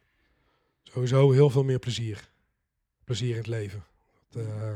Sowieso 0.91 1.31
heel 1.31 1.49
veel 1.49 1.63
meer 1.63 1.79
plezier. 1.79 2.29
Plezier 3.03 3.29
in 3.29 3.37
het 3.37 3.47
leven. 3.47 3.83
Dat, 4.29 4.45
eh, 4.45 4.69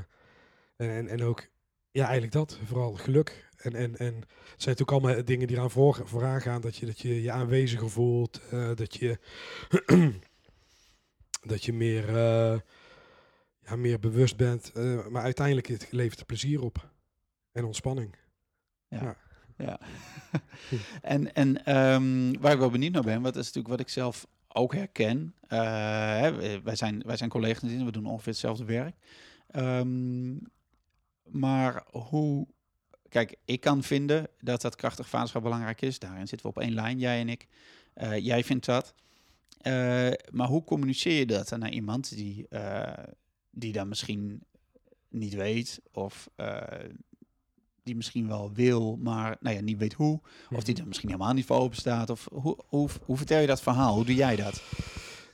en, 0.76 0.90
en, 0.90 1.08
en 1.08 1.24
ook, 1.24 1.48
ja, 1.92 2.04
eigenlijk 2.04 2.34
dat. 2.34 2.60
Vooral 2.66 2.94
geluk. 2.94 3.50
En, 3.58 3.76
en, 3.76 3.98
en 3.98 4.16
het 4.16 4.62
zijn 4.62 4.76
natuurlijk 4.78 4.92
allemaal 4.92 5.26
dingen 5.26 5.48
die 5.48 5.58
eraan 5.58 5.72
voor, 5.72 6.02
vooraan 6.04 6.42
gaan. 6.42 6.62
Dat 6.62 6.76
je 6.76 6.86
dat 6.86 7.00
je, 7.00 7.22
je 7.22 7.32
aanweziger 7.32 7.90
voelt. 7.90 8.42
eh, 8.50 8.76
dat 8.76 8.96
je, 8.96 9.20
dat 11.52 11.64
je 11.66 11.74
meer, 11.74 12.08
eh, 12.08 12.60
ja, 13.60 13.76
meer 13.76 14.00
bewust 14.00 14.38
bent. 14.38 14.74
maar 15.10 15.24
uiteindelijk 15.24 15.68
het 15.68 15.88
levert 15.92 16.18
het 16.20 16.28
plezier 16.28 16.62
op. 16.62 16.92
En 17.52 17.66
ontspanning. 17.66 18.16
Ja. 18.88 19.02
Ja. 19.02 19.18
ja. 19.58 19.80
en 21.02 21.34
en 21.34 21.66
ehm, 21.66 22.40
waar 22.40 22.54
ik 22.54 22.60
wel 22.60 22.70
benieuwd 22.70 22.94
naar 22.94 23.04
ben, 23.04 23.22
wat 23.22 23.36
is 23.36 23.46
natuurlijk 23.46 23.68
wat 23.68 23.80
ik 23.80 23.90
zelf 23.90 24.28
ook 24.54 24.74
herken. 24.74 25.36
hè, 25.48 26.62
wij- 26.62 26.76
zijn, 26.76 27.02
wij 27.06 27.18
zijn 27.18 27.30
collega's, 27.30 27.70
in, 27.70 27.86
we 27.86 27.92
doen 27.92 28.06
ongeveer 28.06 28.32
hetzelfde 28.32 28.66
werk. 28.66 28.96
Ehm, 29.48 30.36
maar 31.24 31.84
hoe... 31.92 32.48
Kijk, 33.10 33.36
ik 33.46 33.60
kan 33.62 33.84
vinden 33.84 34.28
dat 34.40 34.62
dat 34.62 34.76
krachtig 34.76 35.10
vaderschap 35.10 35.44
belangrijk 35.44 35.82
is. 35.82 36.00
Daarin 36.00 36.28
zitten 36.28 36.48
we 36.52 36.56
op 36.58 36.64
één 36.64 36.74
lijn, 36.74 37.00
jij 37.00 37.20
en 37.20 37.30
ik. 37.30 37.48
Eh, 37.94 38.18
jij 38.18 38.44
vindt 38.44 38.66
dat. 38.66 38.94
Eh, 39.58 40.10
maar 40.32 40.48
hoe 40.48 40.64
communiceer 40.64 41.20
je 41.20 41.26
dat 41.26 41.58
naar 41.58 41.72
iemand 41.72 42.16
die, 42.16 42.48
die 43.50 43.72
dan 43.72 43.88
misschien 43.88 44.44
niet 45.10 45.34
weet 45.34 45.82
of 45.92 46.30
die 47.84 47.96
misschien 47.96 48.28
wel 48.28 48.52
wil, 48.54 48.98
maar 49.02 49.38
nou 49.40 49.56
ja, 49.56 49.62
niet 49.62 49.78
weet 49.78 49.94
hoe. 49.94 50.22
Of 50.56 50.64
die 50.64 50.78
er 50.78 50.88
misschien 50.88 51.10
helemaal 51.10 51.34
niet 51.34 51.46
voor 51.46 51.58
open 51.58 51.78
staat. 51.78 52.10
Of 52.10 52.28
hoe, 52.34 52.58
hoe, 52.68 52.90
hoe 53.06 53.18
vertel 53.18 53.40
je 53.40 53.48
dat 53.48 53.62
verhaal? 53.62 53.96
Hoe 53.96 54.06
doe 54.06 54.16
jij 54.16 54.36
dat? 54.36 54.62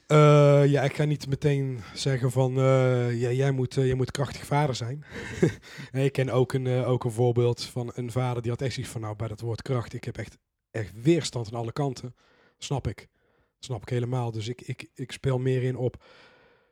Eh, 0.08 0.66
ja, 0.66 0.82
ik 0.82 0.96
ga 0.96 1.04
niet 1.04 1.28
meteen 1.28 1.80
zeggen 1.94 2.32
van 2.32 2.58
eh, 2.58 3.22
ja, 3.22 3.32
jij, 3.32 3.52
moet, 3.52 3.78
uh, 3.78 3.86
jij 3.86 3.96
moet 3.96 4.12
krachtig 4.12 4.46
vader 4.46 4.76
zijn. 4.76 5.06
ik 5.92 6.12
ken 6.12 6.30
ook 6.30 6.54
een, 6.54 6.68
ook 6.68 7.04
een 7.04 7.12
voorbeeld 7.12 7.64
van 7.64 7.92
een 7.96 8.12
vader 8.12 8.42
die 8.42 8.52
had 8.52 8.62
echt 8.62 8.74
zoiets 8.74 8.92
van 8.92 9.02
nou 9.02 9.16
bij 9.16 9.28
dat 9.28 9.42
woord 9.42 9.62
kracht, 9.62 9.94
ik 9.94 10.04
heb 10.04 10.18
echt, 10.18 10.38
echt 10.72 10.92
weerstand 11.02 11.48
aan 11.48 11.60
alle 11.60 11.72
kanten. 11.72 12.16
Snap 12.58 12.88
ik. 12.88 13.08
Snap 13.60 13.82
ik 13.82 13.90
helemaal. 13.90 14.32
Dus 14.32 14.48
ik, 14.48 14.62
ik, 14.62 14.90
ik 14.94 15.12
speel 15.12 15.40
meer 15.40 15.64
in 15.64 15.78
op 15.78 16.04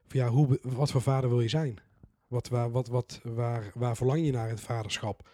van, 0.08 0.20
ja, 0.20 0.28
hoe, 0.28 0.60
wat 0.62 0.92
voor 0.92 1.02
vader 1.02 1.30
wil 1.30 1.42
je 1.42 1.50
zijn? 1.50 1.80
Wat, 2.28 2.48
waar, 2.48 2.72
wat, 2.72 2.88
wat, 2.88 3.20
waar, 3.24 3.72
waar 3.74 3.96
verlang 3.96 4.26
je 4.26 4.32
naar 4.32 4.48
in 4.48 4.54
het 4.56 4.64
vaderschap? 4.64 5.30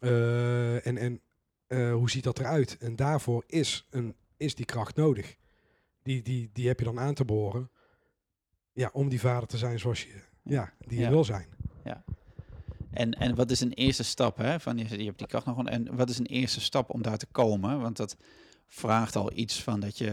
En 0.00 0.96
en 0.96 1.20
hoe 1.90 2.10
ziet 2.10 2.24
dat 2.24 2.38
eruit? 2.38 2.78
En 2.78 2.96
daarvoor 2.96 3.44
is, 3.46 3.86
een, 3.90 4.14
is 4.36 4.54
die 4.54 4.64
kracht 4.64 4.96
nodig 4.96 5.36
die, 6.08 6.22
die, 6.22 6.50
die 6.52 6.66
heb 6.66 6.78
je 6.78 6.84
dan 6.84 7.00
aan 7.00 7.14
te 7.14 7.24
boren. 7.24 7.70
Ja, 8.72 8.90
om 8.92 9.08
die 9.08 9.20
vader 9.20 9.48
te 9.48 9.58
zijn 9.58 9.78
zoals 9.78 10.02
je, 10.02 10.22
ja, 10.42 10.72
die 10.86 11.00
je 11.00 11.08
wil 11.08 11.24
zijn. 11.24 11.46
Ja. 11.84 12.04
En, 12.90 13.12
en 13.12 13.34
wat 13.34 13.50
is 13.50 13.60
een 13.60 13.72
eerste 13.72 14.04
stap? 14.04 14.36
Hè? 14.36 14.60
Van, 14.60 14.78
je, 14.78 14.98
je 14.98 15.04
hebt 15.04 15.18
die 15.18 15.26
kracht 15.26 15.46
nog. 15.46 15.66
En 15.66 15.96
wat 15.96 16.10
is 16.10 16.18
een 16.18 16.26
eerste 16.26 16.60
stap 16.60 16.90
om 16.90 17.02
daar 17.02 17.18
te 17.18 17.26
komen? 17.26 17.80
Want 17.80 17.96
dat 17.96 18.16
vraagt 18.66 19.16
al 19.16 19.32
iets 19.34 19.62
van 19.62 19.80
dat 19.80 19.98
je, 19.98 20.10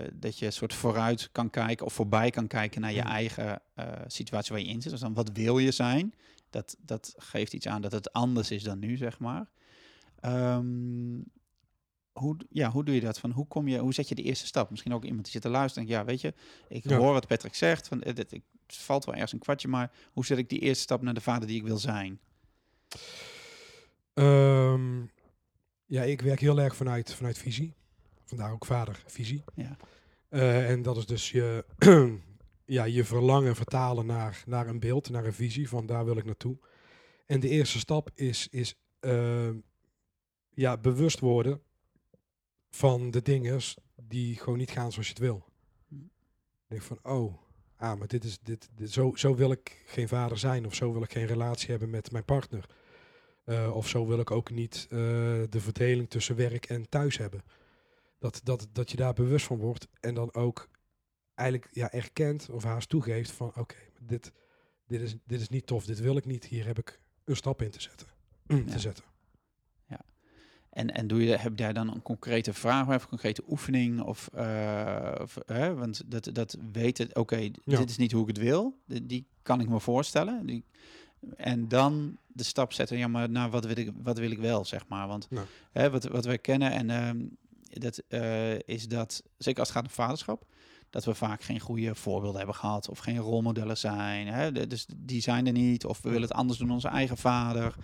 uh, 0.00 0.10
dat 0.14 0.38
je 0.38 0.50
soort 0.50 0.74
vooruit 0.74 1.28
kan 1.32 1.50
kijken 1.50 1.86
of 1.86 1.92
voorbij 1.92 2.30
kan 2.30 2.46
kijken 2.46 2.80
naar 2.80 2.92
je 2.92 3.00
eigen 3.00 3.62
uh, 3.76 3.86
situatie 4.06 4.52
waar 4.52 4.62
je 4.62 4.68
in 4.68 4.82
zit. 4.82 4.90
Dus 4.90 5.00
dan 5.00 5.14
wat 5.14 5.30
wil 5.32 5.58
je 5.58 5.70
zijn? 5.70 6.14
Dat, 6.52 6.76
dat 6.80 7.14
geeft 7.16 7.52
iets 7.52 7.66
aan 7.66 7.82
dat 7.82 7.92
het 7.92 8.12
anders 8.12 8.50
is 8.50 8.62
dan 8.62 8.78
nu, 8.78 8.96
zeg 8.96 9.18
maar. 9.18 9.50
Um, 10.24 11.24
hoe, 12.12 12.36
ja, 12.50 12.70
hoe 12.70 12.84
doe 12.84 12.94
je 12.94 13.00
dat? 13.00 13.18
Van 13.18 13.30
hoe, 13.30 13.46
kom 13.46 13.68
je, 13.68 13.78
hoe 13.78 13.94
zet 13.94 14.08
je 14.08 14.14
de 14.14 14.22
eerste 14.22 14.46
stap? 14.46 14.70
Misschien 14.70 14.94
ook 14.94 15.04
iemand 15.04 15.22
die 15.22 15.32
zit 15.32 15.42
te 15.42 15.48
luisteren 15.48 15.88
en 15.88 15.94
ja, 15.94 16.04
weet 16.04 16.20
je, 16.20 16.34
ik 16.68 16.84
hoor 16.84 17.12
wat 17.12 17.26
Patrick 17.26 17.54
zegt, 17.54 17.88
van, 17.88 18.02
het, 18.02 18.18
het, 18.18 18.40
valt 18.66 19.04
wel 19.04 19.14
ergens 19.14 19.32
een 19.32 19.38
kwartje, 19.38 19.68
maar 19.68 19.92
hoe 20.12 20.26
zet 20.26 20.38
ik 20.38 20.48
die 20.48 20.58
eerste 20.58 20.82
stap 20.82 21.02
naar 21.02 21.14
de 21.14 21.20
vader 21.20 21.48
die 21.48 21.56
ik 21.56 21.66
wil 21.66 21.78
zijn? 21.78 22.20
Ehm, 24.14 25.00
ja, 25.86 26.02
ik 26.02 26.20
werk 26.20 26.40
heel 26.40 26.60
erg 26.60 26.76
vanuit, 26.76 27.14
vanuit 27.14 27.38
visie. 27.38 27.74
Vandaar 28.24 28.52
ook 28.52 28.66
vader, 28.66 29.02
visie. 29.06 29.44
Ja. 29.54 29.76
Uh, 30.30 30.70
en 30.70 30.82
dat 30.82 30.96
is 30.96 31.06
dus 31.06 31.30
je, 31.30 31.64
ja, 32.64 32.84
je 32.84 33.04
verlangen 33.04 33.56
vertalen 33.56 34.06
naar, 34.06 34.42
naar 34.46 34.66
een 34.66 34.80
beeld, 34.80 35.10
naar 35.10 35.24
een 35.24 35.32
visie, 35.32 35.68
van 35.68 35.86
daar 35.86 36.04
wil 36.04 36.16
ik 36.16 36.24
naartoe. 36.24 36.58
En 37.26 37.40
de 37.40 37.48
eerste 37.48 37.78
stap 37.78 38.10
is, 38.14 38.48
is 38.50 38.74
uh, 39.00 39.50
ja, 40.50 40.76
bewust 40.76 41.20
worden 41.20 41.62
van 42.70 43.10
de 43.10 43.22
dingen 43.22 43.60
die 44.02 44.36
gewoon 44.36 44.58
niet 44.58 44.70
gaan 44.70 44.92
zoals 44.92 45.06
je 45.06 45.12
het 45.12 45.22
wil. 45.22 45.44
Hm. 45.88 45.94
denk 46.66 46.82
van, 46.82 46.98
oh, 47.02 47.34
ah, 47.76 47.98
maar 47.98 48.08
dit 48.08 48.24
is, 48.24 48.38
dit, 48.42 48.68
dit, 48.74 48.90
zo, 48.90 49.12
zo 49.14 49.34
wil 49.34 49.50
ik 49.50 49.82
geen 49.86 50.08
vader 50.08 50.38
zijn, 50.38 50.66
of 50.66 50.74
zo 50.74 50.92
wil 50.92 51.02
ik 51.02 51.12
geen 51.12 51.26
relatie 51.26 51.70
hebben 51.70 51.90
met 51.90 52.10
mijn 52.10 52.24
partner. 52.24 52.66
Uh, 53.44 53.76
of 53.76 53.88
zo 53.88 54.06
wil 54.06 54.18
ik 54.18 54.30
ook 54.30 54.50
niet 54.50 54.86
uh, 54.90 54.98
de 55.48 55.60
verdeling 55.60 56.10
tussen 56.10 56.36
werk 56.36 56.66
en 56.66 56.88
thuis 56.88 57.18
hebben. 57.18 57.42
Dat, 58.18 58.40
dat, 58.44 58.68
dat 58.72 58.90
je 58.90 58.96
daar 58.96 59.12
bewust 59.12 59.46
van 59.46 59.58
wordt 59.58 59.88
en 60.00 60.14
dan 60.14 60.34
ook 60.34 60.68
eigenlijk 61.42 61.68
ja, 61.72 61.92
erkent 61.92 62.48
of 62.50 62.62
haast 62.62 62.88
toegeeft 62.88 63.30
van 63.30 63.52
oké, 63.56 63.76
dit, 64.00 64.32
dit, 64.86 65.00
is, 65.00 65.16
dit 65.26 65.40
is 65.40 65.48
niet 65.48 65.66
tof, 65.66 65.84
dit 65.84 66.00
wil 66.00 66.16
ik 66.16 66.24
niet, 66.24 66.44
hier 66.44 66.66
heb 66.66 66.78
ik 66.78 67.00
een 67.24 67.36
stap 67.36 67.62
in 67.62 67.70
te 67.70 67.80
zetten. 67.80 68.06
Ja. 68.46 68.64
te 68.64 68.78
zetten. 68.78 69.04
En, 70.72 70.94
en 70.94 71.06
doe 71.06 71.24
je, 71.24 71.36
heb 71.36 71.56
daar 71.56 71.74
dan 71.74 71.88
een 71.88 72.02
concrete 72.02 72.52
vraag 72.52 72.86
of 72.86 73.02
een 73.02 73.08
concrete 73.08 73.42
oefening? 73.48 74.00
Of, 74.00 74.30
uh, 74.36 75.14
of 75.20 75.38
hè, 75.46 75.74
want 75.74 76.02
dat, 76.06 76.28
dat 76.32 76.56
weten, 76.72 77.16
oké, 77.16 77.50
dit 77.64 77.90
is 77.90 77.96
niet 77.96 78.12
hoe 78.12 78.22
ik 78.22 78.28
het 78.28 78.38
wil. 78.38 78.78
Die, 78.86 79.06
die 79.06 79.26
kan 79.42 79.60
ik 79.60 79.68
me 79.68 79.80
voorstellen. 79.80 80.46
Die, 80.46 80.64
en 81.36 81.68
dan 81.68 82.18
de 82.26 82.42
stap 82.42 82.72
zetten, 82.72 82.98
ja, 82.98 83.08
maar 83.08 83.30
nou, 83.30 83.50
wat 83.50 83.66
wil 83.66 83.76
ik, 83.76 83.90
wat 84.02 84.18
wil 84.18 84.30
ik 84.30 84.38
wel, 84.38 84.64
zeg 84.64 84.88
maar. 84.88 85.06
Want 85.06 85.28
hè, 85.72 85.90
wat, 85.90 86.04
wat 86.04 86.24
wij 86.24 86.38
kennen, 86.38 86.70
en 86.70 86.88
uh, 87.18 87.26
dat 87.68 88.02
uh, 88.08 88.58
is 88.58 88.88
dat, 88.88 89.22
zeker 89.38 89.58
als 89.58 89.68
het 89.68 89.76
gaat 89.76 89.86
om 89.86 89.94
vaderschap, 89.94 90.46
dat 90.92 91.04
we 91.04 91.14
vaak 91.14 91.42
geen 91.42 91.60
goede 91.60 91.94
voorbeelden 91.94 92.36
hebben 92.38 92.56
gehad 92.56 92.88
of 92.88 92.98
geen 92.98 93.18
rolmodellen 93.18 93.78
zijn. 93.78 94.26
Hè? 94.26 94.66
Dus 94.66 94.86
die 94.96 95.20
zijn 95.20 95.46
er 95.46 95.52
niet. 95.52 95.84
Of 95.84 96.02
we 96.02 96.08
willen 96.08 96.28
het 96.28 96.36
anders 96.36 96.58
doen 96.58 96.66
dan 96.66 96.76
onze 96.76 96.88
eigen 96.88 97.16
vader. 97.16 97.74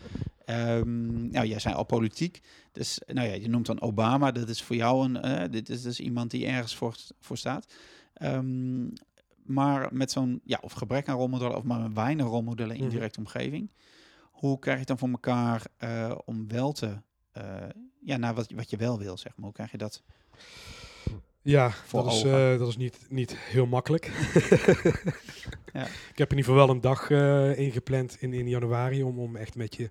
Um, 0.47 1.31
nou, 1.31 1.47
jij 1.47 1.59
zei 1.59 1.75
al 1.75 1.85
politiek. 1.85 2.41
Dus 2.73 3.01
nou 3.07 3.29
ja, 3.29 3.35
je 3.35 3.49
noemt 3.49 3.67
dan 3.67 3.81
Obama. 3.81 4.33
Dat 4.33 4.49
is 4.49 4.63
voor 4.63 4.77
jou 4.77 5.05
een. 5.05 5.27
Uh, 5.27 5.51
dit 5.51 5.69
is 5.69 5.83
dus 5.83 6.01
iemand 6.01 6.31
die 6.31 6.47
ergens 6.47 6.77
voor, 6.77 6.97
voor 7.21 7.37
staat. 7.37 7.73
Um, 8.23 8.93
maar 9.43 9.89
met 9.93 10.11
zo'n. 10.11 10.41
Ja, 10.45 10.59
of 10.61 10.73
gebrek 10.73 11.09
aan 11.09 11.17
rolmodellen. 11.17 11.57
Of 11.57 11.63
maar 11.63 11.93
weinig 11.93 12.27
rolmodellen 12.27 12.77
in 12.77 12.85
mm 12.85 12.91
directe 12.91 13.19
omgeving. 13.19 13.71
Hoe 14.23 14.59
krijg 14.59 14.75
je 14.75 14.81
het 14.81 14.89
dan 14.89 14.99
voor 14.99 15.09
elkaar 15.09 15.67
uh, 15.79 16.15
om 16.25 16.49
wel 16.49 16.73
te. 16.73 16.97
Uh, 17.37 17.43
ja, 18.01 18.17
naar 18.17 18.35
wat, 18.35 18.51
wat 18.51 18.71
je 18.71 18.77
wel 18.77 18.99
wil, 18.99 19.17
zeg 19.17 19.33
maar. 19.37 19.45
Hoe 19.45 19.55
krijg 19.55 19.71
je 19.71 19.79
dat? 19.79 20.03
Ja, 21.49 21.73
dat 21.91 22.07
is, 22.07 22.25
uh, 22.25 22.59
dat 22.59 22.69
is 22.69 22.77
niet, 22.77 23.07
niet 23.09 23.37
heel 23.37 23.67
makkelijk. 23.67 24.05
ja. 25.73 25.87
Ik 25.87 26.19
heb 26.19 26.31
in 26.31 26.37
ieder 26.37 26.45
geval 26.45 26.55
wel 26.55 26.71
een 26.71 26.81
dag 26.81 27.11
uh, 27.11 27.59
ingepland 27.59 28.17
in, 28.21 28.33
in 28.33 28.49
januari 28.49 29.03
om, 29.03 29.19
om 29.19 29.37
echt 29.37 29.55
met 29.55 29.75
je 29.75 29.91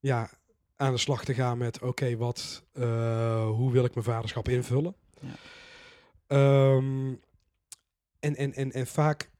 ja, 0.00 0.30
aan 0.76 0.92
de 0.92 0.98
slag 0.98 1.24
te 1.24 1.34
gaan 1.34 1.58
met 1.58 1.82
oké, 1.82 2.16
wat, 2.16 2.64
uh, 2.74 3.46
hoe 3.46 3.72
wil 3.72 3.84
ik 3.84 3.94
mijn 3.94 4.06
vaderschap 4.06 4.48
invullen? 4.48 4.94
Ja. 5.20 6.74
Um, 6.74 7.20
en, 8.18 8.36
en, 8.36 8.54
en, 8.54 8.72
en 8.72 8.86
vaak 8.86 9.30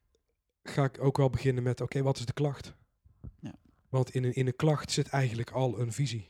ga 0.62 0.84
ik 0.84 1.04
ook 1.04 1.16
wel 1.16 1.30
beginnen 1.30 1.62
met 1.62 1.80
oké, 1.80 2.02
wat 2.02 2.18
is 2.18 2.26
de 2.26 2.32
klacht? 2.32 2.74
Ja. 3.40 3.54
Want 3.88 4.14
in 4.14 4.24
een, 4.24 4.34
in 4.34 4.46
een 4.46 4.56
klacht 4.56 4.90
zit 4.90 5.08
eigenlijk 5.08 5.50
al 5.50 5.78
een 5.78 5.92
visie. 5.92 6.28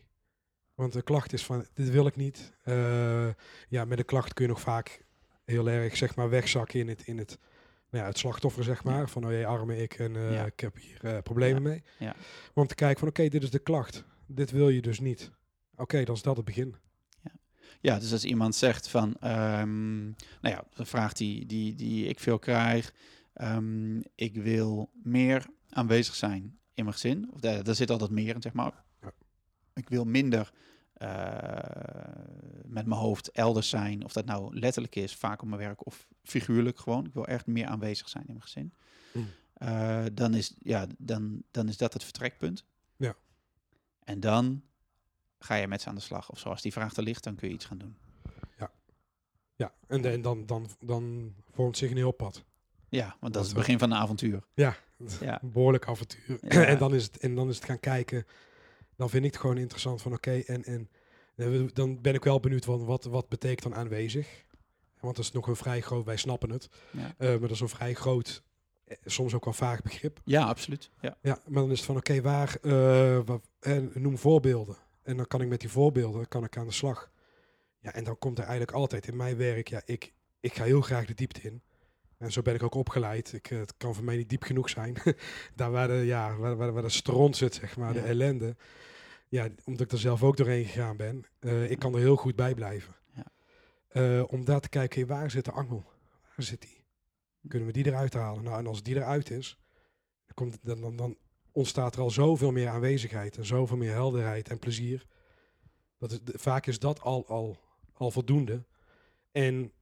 Want 0.81 0.93
de 0.93 1.03
klacht 1.03 1.33
is 1.33 1.45
van, 1.45 1.67
dit 1.75 1.91
wil 1.91 2.07
ik 2.07 2.17
niet. 2.17 2.53
Uh, 2.65 3.29
ja, 3.69 3.85
met 3.85 3.99
een 3.99 4.05
klacht 4.05 4.35
kun 4.35 4.45
je 4.45 4.51
nog 4.51 4.61
vaak 4.61 5.05
heel 5.45 5.69
erg, 5.69 5.97
zeg 5.97 6.17
maar, 6.17 6.31
wegzakken 6.31 6.81
in 6.81 6.89
het, 6.89 7.03
in 7.07 7.19
het, 7.19 7.39
nou 7.91 8.05
ja, 8.05 8.11
het 8.11 8.19
slachtoffer, 8.19 8.65
zeg 8.65 8.85
maar. 8.85 9.09
Van, 9.09 9.25
oh 9.25 9.31
jee, 9.31 9.47
arme 9.47 9.77
ik 9.77 9.95
en 9.95 10.15
uh, 10.15 10.35
ja. 10.35 10.45
ik 10.45 10.61
heb 10.61 10.77
hier 10.77 11.01
uh, 11.05 11.19
problemen 11.23 11.63
mee. 11.63 11.83
Ja. 11.99 12.15
Want 12.55 12.69
te 12.69 12.75
kijken 12.75 12.99
van, 12.99 13.09
oké, 13.09 13.29
dit 13.29 13.43
is 13.43 13.51
de 13.51 13.59
klacht 13.59 14.05
dit 14.35 14.51
wil 14.51 14.69
je 14.69 14.83
dus 14.83 15.01
niet. 15.01 15.31
Oké, 15.77 16.05
dan 16.05 16.15
is 16.15 16.23
dat 16.23 16.37
het 16.37 16.45
begin. 16.45 16.77
Ja. 17.23 17.31
ja, 17.81 17.99
dus 17.99 18.13
als 18.13 18.25
iemand 18.25 18.55
zegt 18.55 18.89
van, 18.89 19.09
um, 19.09 20.05
nou 20.41 20.55
ja, 20.55 20.65
de 20.75 20.85
vraag 20.85 21.13
die, 21.13 21.47
die, 21.47 21.75
die 21.75 22.07
ik 22.07 22.21
veel 22.21 22.39
krijg, 22.39 22.93
um, 23.35 24.03
ik 24.15 24.35
wil 24.35 24.91
meer 25.03 25.47
aanwezig 25.69 26.15
zijn 26.15 26.59
in 26.75 26.85
mijn 26.85 26.93
gezin. 26.93 27.31
Of 27.33 27.41
daar, 27.41 27.65
daar 27.65 27.75
zit 27.75 27.91
altijd 27.91 28.11
meer 28.11 28.35
in, 28.35 28.43
zeg 28.43 28.53
maar. 28.53 28.85
Ik 29.75 29.89
wil 29.89 30.05
minder 30.05 30.53
met 32.64 32.87
mijn 32.87 33.00
hoofd 33.00 33.30
elders 33.30 33.69
zijn. 33.69 34.04
Of 34.04 34.12
dat 34.12 34.25
nou 34.25 34.59
letterlijk 34.59 34.97
is, 34.97 35.16
vaak 35.16 35.42
op 35.42 35.49
mijn 35.49 35.61
werk, 35.61 35.87
of 35.87 36.07
figuurlijk 36.23 36.78
gewoon. 36.78 37.07
Ik 37.07 37.14
wil 37.14 37.26
echt 37.26 37.47
meer 37.47 37.66
aanwezig 37.66 38.09
zijn 38.09 38.25
in 38.26 38.33
mijn 38.33 38.45
gezin. 38.45 38.75
Mm. 39.12 39.28
Uh, 39.62 40.04
dan, 40.12 40.35
is, 40.35 40.54
ja, 40.59 40.87
dan, 40.99 41.42
dan 41.50 41.69
is 41.69 41.76
dat 41.76 41.92
het 41.92 42.04
vertrekpunt. 42.04 42.64
Ja. 42.97 43.14
En 44.04 44.21
dan 44.21 44.62
ga 45.38 45.54
je 45.54 45.69
met 45.69 45.80
ze 45.83 45.88
aan 45.88 45.95
de 45.95 46.00
slag. 46.00 46.30
Of 46.30 46.38
zoals 46.38 46.62
die 46.62 46.73
vraag 46.73 46.97
er 46.97 47.02
ligt, 47.02 47.25
dan 47.25 47.35
kun 47.35 47.49
je 47.49 47.54
iets 47.54 47.64
gaan 47.64 47.78
doen. 47.78 47.97
Ja, 48.59 48.71
ja. 49.57 49.73
en, 49.87 50.04
en 50.04 50.23
dan, 50.23 50.47
dan, 50.47 50.69
dan 50.80 51.35
vormt 51.50 51.76
zich 51.76 51.90
een 51.90 51.97
heel 51.97 52.12
pad. 52.12 52.45
Ja, 52.88 53.16
want 53.21 53.33
dat 53.33 53.42
is 53.42 53.49
het 53.49 53.59
begin 53.59 53.78
van 53.78 53.90
een 53.90 53.99
avontuur. 53.99 54.42
Ja, 54.54 54.76
ja. 55.21 55.42
een 55.42 55.52
behoorlijk 55.52 55.88
avontuur. 55.88 56.40
en, 56.69 56.78
dan 56.78 56.95
is 56.95 57.04
het, 57.04 57.19
en 57.19 57.35
dan 57.35 57.49
is 57.49 57.57
het 57.57 57.64
gaan 57.64 57.80
kijken. 57.80 58.26
Dan 59.00 59.11
vind 59.11 59.25
ik 59.25 59.33
het 59.33 59.40
gewoon 59.40 59.59
interessant 59.59 60.02
van 60.02 60.12
oké, 60.12 60.38
en, 60.38 60.64
en 60.64 60.88
dan 61.73 62.00
ben 62.00 62.14
ik 62.14 62.25
wel 62.25 62.40
benieuwd 62.40 62.64
van 62.64 62.85
wat, 62.85 63.04
wat 63.04 63.28
betekent 63.28 63.62
dan 63.62 63.75
aanwezig. 63.75 64.45
Want 65.00 65.16
dat 65.16 65.25
is 65.25 65.33
nog 65.33 65.47
een 65.47 65.57
vrij 65.57 65.80
groot, 65.80 66.04
wij 66.04 66.16
snappen 66.16 66.50
het. 66.50 66.69
Ja. 66.90 67.14
Uh, 67.19 67.28
maar 67.28 67.40
dat 67.40 67.50
is 67.50 67.61
een 67.61 67.69
vrij 67.69 67.95
groot 67.95 68.42
eh, 68.85 68.97
soms 69.04 69.35
ook 69.35 69.45
wel 69.45 69.54
vaag 69.54 69.83
begrip. 69.83 70.21
Ja, 70.25 70.45
absoluut. 70.45 70.90
Ja, 71.00 71.16
ja 71.23 71.40
maar 71.47 71.62
dan 71.62 71.71
is 71.71 71.76
het 71.76 71.87
van 71.87 71.97
oké, 71.97 72.21
waar, 72.21 72.57
uh, 72.62 73.19
noem 73.95 74.19
voorbeelden. 74.19 74.76
En 75.02 75.16
dan 75.16 75.26
kan 75.26 75.40
ik 75.40 75.49
met 75.49 75.61
die 75.61 75.71
voorbeelden 75.71 76.28
kan 76.28 76.45
ik 76.45 76.57
aan 76.57 76.66
de 76.66 76.73
slag. 76.73 77.11
Ja, 77.78 77.92
en 77.92 78.04
dan 78.04 78.19
komt 78.19 78.38
er 78.38 78.45
eigenlijk 78.45 78.76
altijd 78.76 79.07
in 79.09 79.16
mijn 79.16 79.37
werk, 79.37 79.69
ja, 79.69 79.83
ik, 79.85 80.12
ik 80.40 80.54
ga 80.54 80.64
heel 80.64 80.80
graag 80.80 81.07
de 81.07 81.14
diepte 81.14 81.40
in. 81.40 81.62
En 82.19 82.33
zo 82.33 82.42
ben 82.42 82.54
ik 82.54 82.62
ook 82.62 82.75
opgeleid. 82.75 83.33
Ik, 83.33 83.47
het 83.47 83.75
kan 83.76 83.95
voor 83.95 84.04
mij 84.04 84.16
niet 84.16 84.28
diep 84.28 84.42
genoeg 84.42 84.69
zijn. 84.69 84.97
Daar 85.57 85.71
waar 85.71 85.88
de, 85.88 85.95
ja, 85.95 86.37
waar, 86.37 86.57
waar, 86.57 86.73
waar 86.73 86.83
de 86.83 86.88
stront 86.88 87.37
zit, 87.37 87.54
zeg 87.54 87.76
maar, 87.76 87.92
de 87.92 88.00
ellende. 88.00 88.57
Ja, 89.31 89.49
omdat 89.65 89.81
ik 89.81 89.93
er 89.93 89.99
zelf 89.99 90.23
ook 90.23 90.37
doorheen 90.37 90.65
gegaan 90.65 90.97
ben. 90.97 91.25
Uh, 91.41 91.71
ik 91.71 91.79
kan 91.79 91.95
er 91.95 92.01
heel 92.01 92.17
goed 92.17 92.37
bij 92.37 92.55
blijven. 92.55 92.95
Ja. 93.15 93.27
Uh, 93.93 94.25
om 94.33 94.45
daar 94.45 94.61
te 94.61 94.69
kijken, 94.69 95.07
waar 95.07 95.31
zit 95.31 95.45
de 95.45 95.51
angel? 95.51 95.85
Waar 96.23 96.47
zit 96.47 96.61
die? 96.61 96.85
Kunnen 97.49 97.69
we 97.69 97.75
die 97.75 97.87
eruit 97.87 98.15
halen? 98.15 98.45
Nou, 98.45 98.59
en 98.59 98.67
als 98.67 98.83
die 98.83 98.95
eruit 98.95 99.31
is, 99.31 99.59
dan, 100.27 100.35
komt, 100.35 100.59
dan, 100.63 100.81
dan, 100.81 100.97
dan 100.97 101.17
ontstaat 101.53 101.95
er 101.95 102.01
al 102.01 102.11
zoveel 102.11 102.53
meer 102.53 102.69
aanwezigheid 102.69 103.37
en 103.37 103.47
zoveel 103.47 103.77
meer 103.77 103.93
helderheid 103.93 104.49
en 104.49 104.59
plezier. 104.59 105.07
Dat 105.99 106.11
het, 106.11 106.23
vaak 106.35 106.67
is 106.67 106.79
dat 106.79 107.01
al, 107.01 107.27
al, 107.29 107.59
al 107.93 108.11
voldoende. 108.11 108.65
En 109.33 109.73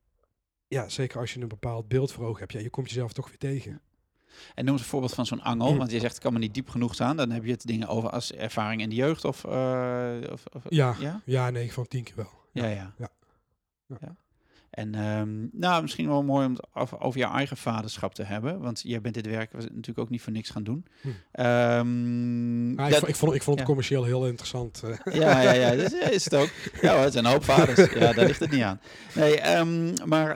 ja, 0.67 0.89
zeker 0.89 1.19
als 1.21 1.35
je 1.35 1.41
een 1.41 1.49
bepaald 1.49 1.89
beeld 1.89 2.13
voor 2.13 2.25
ogen 2.25 2.41
hebt, 2.41 2.53
ja, 2.53 2.61
je 2.61 2.71
komt 2.71 2.89
jezelf 2.89 3.13
toch 3.13 3.29
weer 3.29 3.39
tegen. 3.39 3.83
En 4.55 4.65
noem 4.65 4.73
eens 4.75 4.83
een 4.83 4.89
voorbeeld 4.89 5.15
van 5.15 5.27
zo'n 5.27 5.43
angel, 5.43 5.77
want 5.77 5.91
je 5.91 5.99
zegt 6.01 6.17
ik 6.17 6.23
kan 6.23 6.33
me 6.33 6.39
niet 6.39 6.55
diep 6.55 6.69
genoeg 6.69 6.95
staan. 6.95 7.17
Dan 7.17 7.31
heb 7.31 7.45
je 7.45 7.51
het 7.51 7.67
dingen 7.67 7.89
over 7.89 8.11
als 8.11 8.33
ervaring 8.33 8.81
in 8.81 8.89
de 8.89 8.95
jeugd 8.95 9.25
of... 9.25 9.45
eh, 9.45 10.17
of, 10.33 10.43
of 10.53 10.63
Ja, 10.69 10.95
ja? 10.99 11.21
ja, 11.25 11.51
nee, 11.51 11.73
van 11.73 11.87
tien 11.89 12.03
keer 12.05 12.17
wel. 12.17 12.31
Ja, 12.53 12.67
ja. 12.67 12.93
Ja. 12.99 13.09
Ja. 13.87 13.97
Ja. 14.01 14.17
En 14.71 14.95
ehm, 14.95 15.47
nou, 15.53 15.83
misschien 15.83 16.09
wel 16.09 16.23
mooi 16.23 16.47
om 16.47 16.53
het 16.53 16.67
over, 17.01 17.19
jouw 17.19 17.33
eigen 17.33 17.57
vaderschap 17.57 18.15
te 18.15 18.23
hebben. 18.23 18.61
Want 18.61 18.81
jij 18.85 19.01
bent 19.01 19.15
dit 19.15 19.27
werk 19.27 19.53
natuurlijk 19.53 19.99
ook 19.99 20.11
niet 20.11 20.23
voor 20.23 20.33
niks 20.33 20.51
gaan 20.51 20.63
doen. 20.63 20.87
Hm. 21.01 21.09
Ehm, 21.33 22.81
Ja, 22.81 22.87
ik, 22.87 22.95
vond, 22.95 23.09
ik, 23.09 23.17
vond, 23.17 23.35
ik 23.35 23.43
vond 23.43 23.59
het 23.59 23.67
commercieel 23.67 24.05
heel 24.05 24.27
interessant. 24.27 24.83
eh. 24.85 25.15
ja, 25.21 25.41
ja, 25.41 25.53
ja, 25.53 25.77
dat 25.77 25.93
is, 25.93 26.11
is 26.11 26.25
het 26.25 26.35
ook. 26.35 26.51
Ja, 26.83 26.97
het 26.99 27.13
zijn 27.13 27.25
een 27.25 27.31
hoop 27.31 27.45
vaders. 27.45 27.93
Ja, 27.93 28.13
daar 28.13 28.27
ligt 28.27 28.41
het 28.41 28.51
niet 28.51 28.63
aan. 28.63 28.81
Nee, 29.15 29.41
ehm, 29.41 29.95
maar 30.09 30.35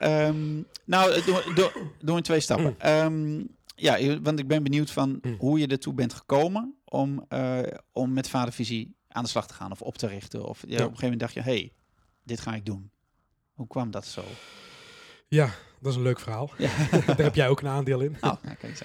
nou, 0.84 1.22
door, 1.26 1.52
door, 1.54 1.72
door 2.00 2.16
in 2.16 2.22
twee 2.22 2.40
stappen. 2.40 2.76
Mm. 3.12 3.48
Ja, 3.82 4.20
want 4.20 4.38
ik 4.38 4.46
ben 4.48 4.62
benieuwd 4.62 4.90
van 4.90 5.18
Mm. 5.22 5.36
hoe 5.38 5.58
je 5.58 5.66
ertoe 5.66 5.94
bent 5.94 6.12
gekomen 6.14 6.74
om, 6.84 7.24
eh, 7.28 7.58
om 7.92 8.12
met 8.12 8.28
vadervisie 8.28 8.94
aan 9.08 9.22
de 9.22 9.28
slag 9.28 9.46
te 9.46 9.54
gaan 9.54 9.70
of 9.70 9.82
op 9.82 9.98
te 9.98 10.06
richten. 10.06 10.44
Of 10.48 10.60
ja, 10.60 10.66
Ja. 10.68 10.74
op 10.74 10.78
een 10.80 10.84
gegeven 10.96 11.02
moment 11.02 11.20
dacht 11.20 11.32
je, 11.34 11.40
hey, 11.40 11.72
dit 12.22 12.40
ga 12.40 12.54
ik 12.54 12.64
doen. 12.66 12.90
Hoe 13.54 13.66
kwam 13.66 13.90
dat 13.90 14.06
zo? 14.06 14.22
ja, 15.28 15.50
dat 15.80 15.90
is 15.90 15.96
een 15.96 16.02
leuk 16.02 16.20
verhaal. 16.20 16.50
Ja. 16.58 16.70
Daar 17.06 17.16
heb 17.16 17.34
jij 17.34 17.48
ook 17.48 17.60
een 17.60 17.68
aandeel 17.68 18.00
in. 18.00 18.16
Nou, 18.20 18.36
ja, 18.42 18.54
kijk. 18.54 18.80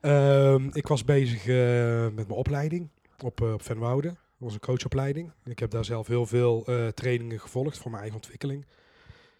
Ehm, 0.00 0.68
ik 0.72 0.86
was 0.86 1.04
bezig 1.04 1.46
eh, 1.46 2.02
met 2.02 2.14
mijn 2.14 2.30
opleiding 2.30 2.88
op, 3.20 3.40
uh, 3.40 3.52
op 3.52 3.62
Venwoude. 3.62 4.08
Dat 4.08 4.16
was 4.50 4.52
een 4.54 4.60
coachopleiding. 4.60 5.32
Ik 5.44 5.58
heb 5.58 5.70
daar 5.70 5.84
zelf 5.84 6.06
heel 6.06 6.26
veel 6.26 6.64
trainingen 6.94 7.40
gevolgd 7.40 7.78
voor 7.78 7.90
mijn 7.90 8.02
eigen 8.02 8.20
ontwikkeling. 8.20 8.66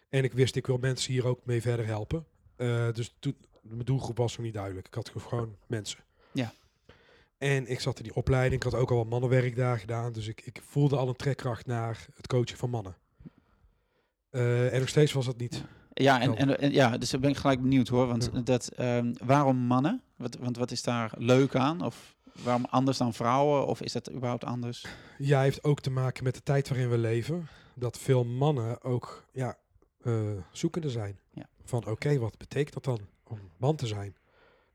En 0.09 0.23
ik 0.23 0.33
wist, 0.33 0.55
ik 0.55 0.67
wil 0.67 0.77
mensen 0.77 1.13
hier 1.13 1.27
ook 1.27 1.39
mee 1.45 1.61
verder 1.61 1.85
helpen. 1.85 2.25
Dus 2.93 3.15
toen, 3.19 3.35
mijn 3.63 3.85
doelgroep 3.85 4.17
was 4.17 4.35
nog 4.37 4.45
niet 4.45 4.53
duidelijk. 4.53 4.87
Ik 4.87 4.93
had 4.93 5.11
gewoon 5.17 5.55
mensen. 5.67 5.99
Ja. 6.31 6.53
En 7.37 7.67
ik 7.67 7.79
zat 7.79 7.97
in 7.97 8.03
die 8.03 8.15
opleiding. 8.15 8.63
Ik 8.63 8.71
had 8.71 8.81
ook 8.81 8.91
al 8.91 8.97
wat 8.97 9.09
mannenwerk 9.09 9.55
daar 9.55 9.79
gedaan. 9.79 10.13
Dus 10.13 10.27
ik, 10.27 10.41
ik 10.41 10.61
voelde 10.65 10.97
al 10.97 11.07
een 11.07 11.15
trekkracht 11.15 11.65
naar 11.65 12.05
het 12.15 12.27
coachen 12.27 12.57
van 12.57 12.69
mannen. 12.69 12.95
Eh, 14.29 14.73
en 14.73 14.79
nog 14.79 14.89
steeds 14.89 15.11
was 15.13 15.25
dat 15.25 15.37
niet. 15.37 15.63
Ja, 15.93 16.21
en, 16.21 16.35
en, 16.35 16.59
en 16.59 16.71
ja, 16.71 16.97
dus 16.97 17.09
dan 17.09 17.19
ben 17.21 17.29
ik 17.29 17.37
gelijk 17.37 17.61
benieuwd 17.61 17.87
hoor. 17.87 18.07
Want 18.07 18.29
Ja. 18.33 18.39
dat, 18.41 18.67
ehm, 18.67 19.13
waarom 19.23 19.57
mannen? 19.57 20.01
Wat, 20.15 20.35
want 20.35 20.57
wat 20.57 20.71
is 20.71 20.83
daar 20.83 21.11
leuk 21.17 21.55
aan? 21.55 21.81
Of 21.85 22.15
waarom 22.43 22.65
anders 22.65 22.97
dan 22.97 23.13
vrouwen? 23.13 23.67
Of 23.67 23.81
is 23.81 23.91
dat 23.91 24.11
überhaupt 24.11 24.43
anders? 24.43 24.85
Ja, 25.17 25.41
heeft 25.41 25.63
ook 25.63 25.81
te 25.81 25.89
maken 25.89 26.23
met 26.23 26.35
de 26.35 26.43
tijd 26.43 26.69
waarin 26.69 26.89
we 26.89 26.97
leven. 26.97 27.47
Dat 27.75 27.97
veel 27.99 28.23
mannen 28.23 28.83
ook 28.83 29.25
ja, 29.31 29.57
eh, 30.03 30.21
zoekende 30.51 30.89
zijn. 30.89 31.19
Ja. 31.33 31.45
Van 31.63 31.85
oké, 31.85 32.17
wat 32.19 32.37
betekent 32.37 32.73
dat 32.73 32.83
dan 32.83 32.99
man 33.57 33.75
te 33.75 33.87
zijn? 33.87 34.15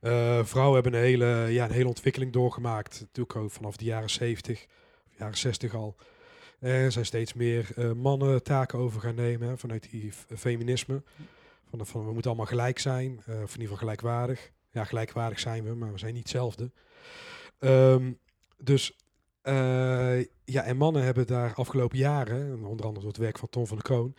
Eh, 0.00 0.44
vrouwen 0.44 0.74
hebben 0.82 1.00
een 1.00 1.06
hele, 1.06 1.26
ja, 1.50 1.64
een 1.64 1.70
hele 1.70 1.88
ontwikkeling 1.88 2.32
doorgemaakt. 2.32 3.00
Natuurlijk 3.00 3.36
ook 3.36 3.50
vanaf 3.50 3.76
de 3.76 3.84
jaren 3.84 4.10
70, 4.10 4.66
of 5.10 5.18
jaren 5.18 5.36
60 5.36 5.74
al. 5.74 5.96
Er 6.58 6.92
zijn 6.92 7.06
steeds 7.06 7.32
meer 7.32 7.70
eh, 7.76 7.92
mannen 7.92 8.42
taken 8.42 8.78
over 8.78 9.00
gaan 9.00 9.14
nemen 9.14 9.48
hè, 9.48 9.58
vanuit 9.58 9.90
die 9.90 10.12
feminisme. 10.36 11.02
Van, 11.70 11.86
van 11.86 12.06
we 12.06 12.12
moeten 12.12 12.30
allemaal 12.30 12.46
gelijk 12.46 12.78
zijn, 12.78 13.22
eh, 13.26 13.34
of 13.34 13.54
in 13.54 13.60
ieder 13.60 13.60
geval 13.60 13.76
gelijkwaardig. 13.76 14.50
Ja, 14.70 14.84
gelijkwaardig 14.84 15.40
zijn 15.40 15.64
we, 15.64 15.74
maar 15.74 15.92
we 15.92 15.98
zijn 15.98 16.14
niet 16.14 16.22
hetzelfde. 16.22 16.70
Ehm, 17.58 18.12
dus 18.56 18.96
eh, 19.42 20.18
ja, 20.44 20.62
en 20.62 20.76
mannen 20.76 21.02
hebben 21.02 21.26
daar 21.26 21.54
afgelopen 21.54 21.98
jaren, 21.98 22.40
en 22.40 22.64
onder 22.64 22.86
andere 22.86 23.00
door 23.00 23.12
het 23.12 23.16
werk 23.16 23.38
van 23.38 23.48
Tom 23.48 23.66
van 23.66 23.76
der 23.76 23.84
Kroon, 23.84 24.14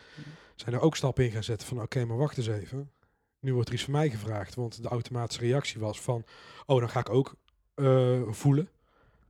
zijn 0.56 0.76
er 0.76 0.82
ook 0.82 0.96
stappen 0.96 1.26
in 1.26 1.32
gaan 1.32 1.44
zetten 1.44 1.68
van 1.68 1.82
oké, 1.82 2.06
maar 2.06 2.18
wacht 2.18 2.38
eens 2.38 2.48
even. 2.48 2.92
Nu 3.40 3.54
wordt 3.54 3.68
er 3.68 3.74
iets 3.76 3.84
van 3.84 3.94
mij 3.94 4.10
gevraagd, 4.10 4.56
want 4.56 4.82
de 4.84 4.88
automatische 4.90 5.42
reactie 5.42 5.80
was 5.80 6.02
van, 6.02 6.24
oh, 6.66 6.80
dan 6.80 6.90
ga 6.90 7.00
ik 7.00 7.10
ook 7.10 7.36
eh, 7.76 8.22
voelen 8.30 8.70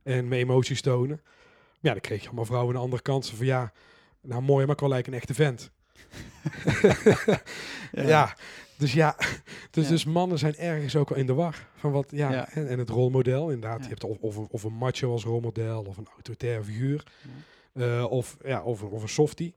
en 0.02 0.28
mijn 0.28 0.40
emoties 0.40 0.80
tonen. 0.82 1.20
Ja, 1.80 1.90
dan 1.92 2.00
kreeg 2.00 2.20
je 2.20 2.26
allemaal 2.26 2.44
vrouwen 2.44 2.68
aan 2.70 2.76
de 2.76 2.84
andere 2.84 3.02
kant 3.02 3.26
van 3.30 3.46
ja, 3.46 3.72
nou 4.20 4.42
mooi, 4.42 4.64
maar 4.66 4.74
ik 4.74 4.80
wel 4.80 4.88
lijken 4.88 5.12
een 5.12 5.18
echte 5.18 5.34
vent. 5.34 5.70
ja. 7.92 8.36
dus 8.78 8.92
ja, 8.92 9.16
dus, 9.70 9.84
Ja. 9.84 9.90
dus 9.90 10.04
mannen 10.04 10.38
zijn 10.38 10.56
ergens 10.56 10.96
ook 10.96 11.08
wel 11.08 11.18
in 11.18 11.26
de 11.26 11.34
war 11.34 11.66
van 11.76 11.92
wat, 11.92 12.08
ja, 12.10 12.32
Ja. 12.32 12.48
En, 12.48 12.68
en 12.68 12.78
het 12.78 12.88
rolmodel 12.88 13.50
inderdaad. 13.50 13.82
Je 13.82 13.88
hebt 13.88 14.04
of, 14.04 14.16
of, 14.20 14.36
een- 14.36 14.48
of 14.50 14.62
een 14.62 14.72
macho 14.72 15.10
als 15.12 15.24
rolmodel 15.24 15.84
of 15.84 15.96
een 15.96 16.08
autoritaire 16.14 16.64
figuur. 16.64 17.04
Eh, 17.72 18.06
of, 18.10 18.36
ja, 18.44 18.62
of, 18.62 18.80
een- 18.80 18.88
of 18.88 19.02
een 19.02 19.08
softie. 19.08 19.54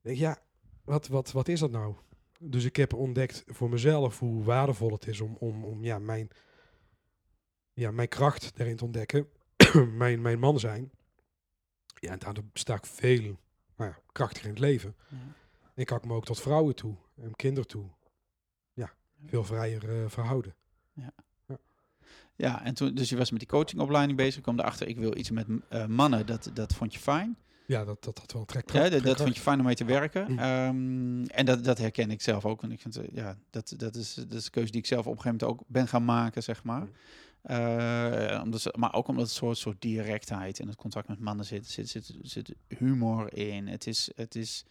Ja, 0.00 0.38
wat, 0.84 1.08
wat, 1.08 1.32
wat 1.32 1.48
is 1.48 1.60
dat 1.60 1.70
nou? 1.70 1.94
Dus 2.40 2.64
ik 2.64 2.76
heb 2.76 2.92
ontdekt 2.92 3.44
voor 3.46 3.68
mezelf 3.68 4.18
hoe 4.18 4.44
waardevol 4.44 4.92
het 4.92 5.06
is 5.06 5.20
om, 5.20 5.36
om, 5.38 5.64
om 5.64 5.84
ja, 5.84 5.98
mijn, 5.98 6.28
ja, 7.72 7.90
mijn 7.90 8.08
kracht 8.08 8.56
daarin 8.56 8.76
te 8.76 8.84
ontdekken. 8.84 9.28
mijn, 10.02 10.20
mijn 10.20 10.38
man 10.38 10.58
zijn. 10.58 10.90
Ja, 11.94 12.10
en 12.10 12.18
daardoor 12.18 12.44
sta 12.52 12.74
ik 12.74 12.86
veel 12.86 13.38
nou 13.76 13.90
ja, 13.90 13.98
krachtiger 14.12 14.44
in 14.44 14.54
het 14.54 14.60
leven. 14.60 14.96
Ja. 15.08 15.16
Ik 15.74 16.04
me 16.04 16.14
ook 16.14 16.24
tot 16.24 16.40
vrouwen 16.40 16.74
toe 16.74 16.96
en 17.14 17.36
kinderen 17.36 17.68
toe 17.68 17.90
ja, 18.72 18.94
veel 19.26 19.44
vrijer 19.44 20.02
eh, 20.02 20.10
verhouden. 20.10 20.54
Ja, 22.36 22.64
en 22.64 22.74
toen, 22.74 22.94
dus 22.94 23.08
je 23.08 23.16
was 23.16 23.30
met 23.30 23.38
die 23.38 23.48
coachingopleiding 23.48 24.18
bezig. 24.18 24.42
kwam 24.42 24.58
erachter, 24.58 24.88
ik 24.88 24.98
wil 24.98 25.16
iets 25.16 25.30
met 25.30 25.46
eh, 25.68 25.86
mannen. 25.86 26.26
Dat, 26.26 26.50
dat 26.54 26.74
vond 26.74 26.94
je 26.94 27.00
fijn. 27.00 27.36
Ja, 27.66 27.84
dat, 27.84 28.04
dat 28.04 28.18
had 28.18 28.32
wel 28.32 28.40
een 28.40 28.46
trek. 28.46 28.70
Ja, 28.70 28.88
dat, 28.88 29.02
dat 29.02 29.16
vond 29.16 29.36
je 29.36 29.42
fijn 29.42 29.58
om 29.58 29.64
mee 29.64 29.74
te 29.74 29.84
werken. 29.84 30.32
Mm. 30.32 30.38
Ehm, 30.38 31.24
en 31.24 31.44
dat, 31.44 31.64
dat 31.64 31.78
herken 31.78 32.10
ik 32.10 32.22
zelf 32.22 32.44
ook. 32.44 32.62
En 32.62 32.72
ik 32.72 32.80
vind, 32.80 32.96
eh, 32.96 33.04
ja, 33.12 33.36
dat, 33.50 33.74
dat, 33.76 33.94
is, 33.94 34.14
dat 34.14 34.32
is 34.32 34.44
een 34.44 34.50
keuze 34.50 34.70
die 34.70 34.80
ik 34.80 34.86
zelf 34.86 35.06
op 35.06 35.12
een 35.16 35.20
gegeven 35.20 35.38
moment 35.40 35.60
ook 35.60 35.66
ben 35.68 35.88
gaan 35.88 36.04
maken, 36.04 36.42
zeg 36.42 36.62
maar. 36.62 36.80
Mm. 36.80 36.90
Eh, 37.42 38.40
omdat 38.44 38.60
ze, 38.60 38.74
maar 38.78 38.94
ook 38.94 39.08
omdat 39.08 39.24
het 39.24 39.34
soort, 39.34 39.58
soort 39.58 39.80
directheid 39.80 40.58
in 40.58 40.66
het 40.66 40.76
contact 40.76 41.08
met 41.08 41.20
mannen 41.20 41.44
zit. 41.44 41.66
Zit, 41.66 41.88
zit, 41.88 42.14
zit 42.22 42.54
humor 42.68 43.36
in. 43.36 43.68
Het 43.68 43.86
is, 43.86 44.10
het 44.14 44.34
is... 44.34 44.64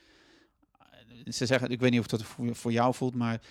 Ze 1.25 1.45
zeggen, 1.45 1.69
ik 1.69 1.79
weet 1.79 1.91
niet 1.91 1.99
of 1.99 2.07
dat 2.07 2.23
voor, 2.23 2.55
voor 2.55 2.71
jou 2.71 2.93
voelt, 2.93 3.15
maar 3.15 3.41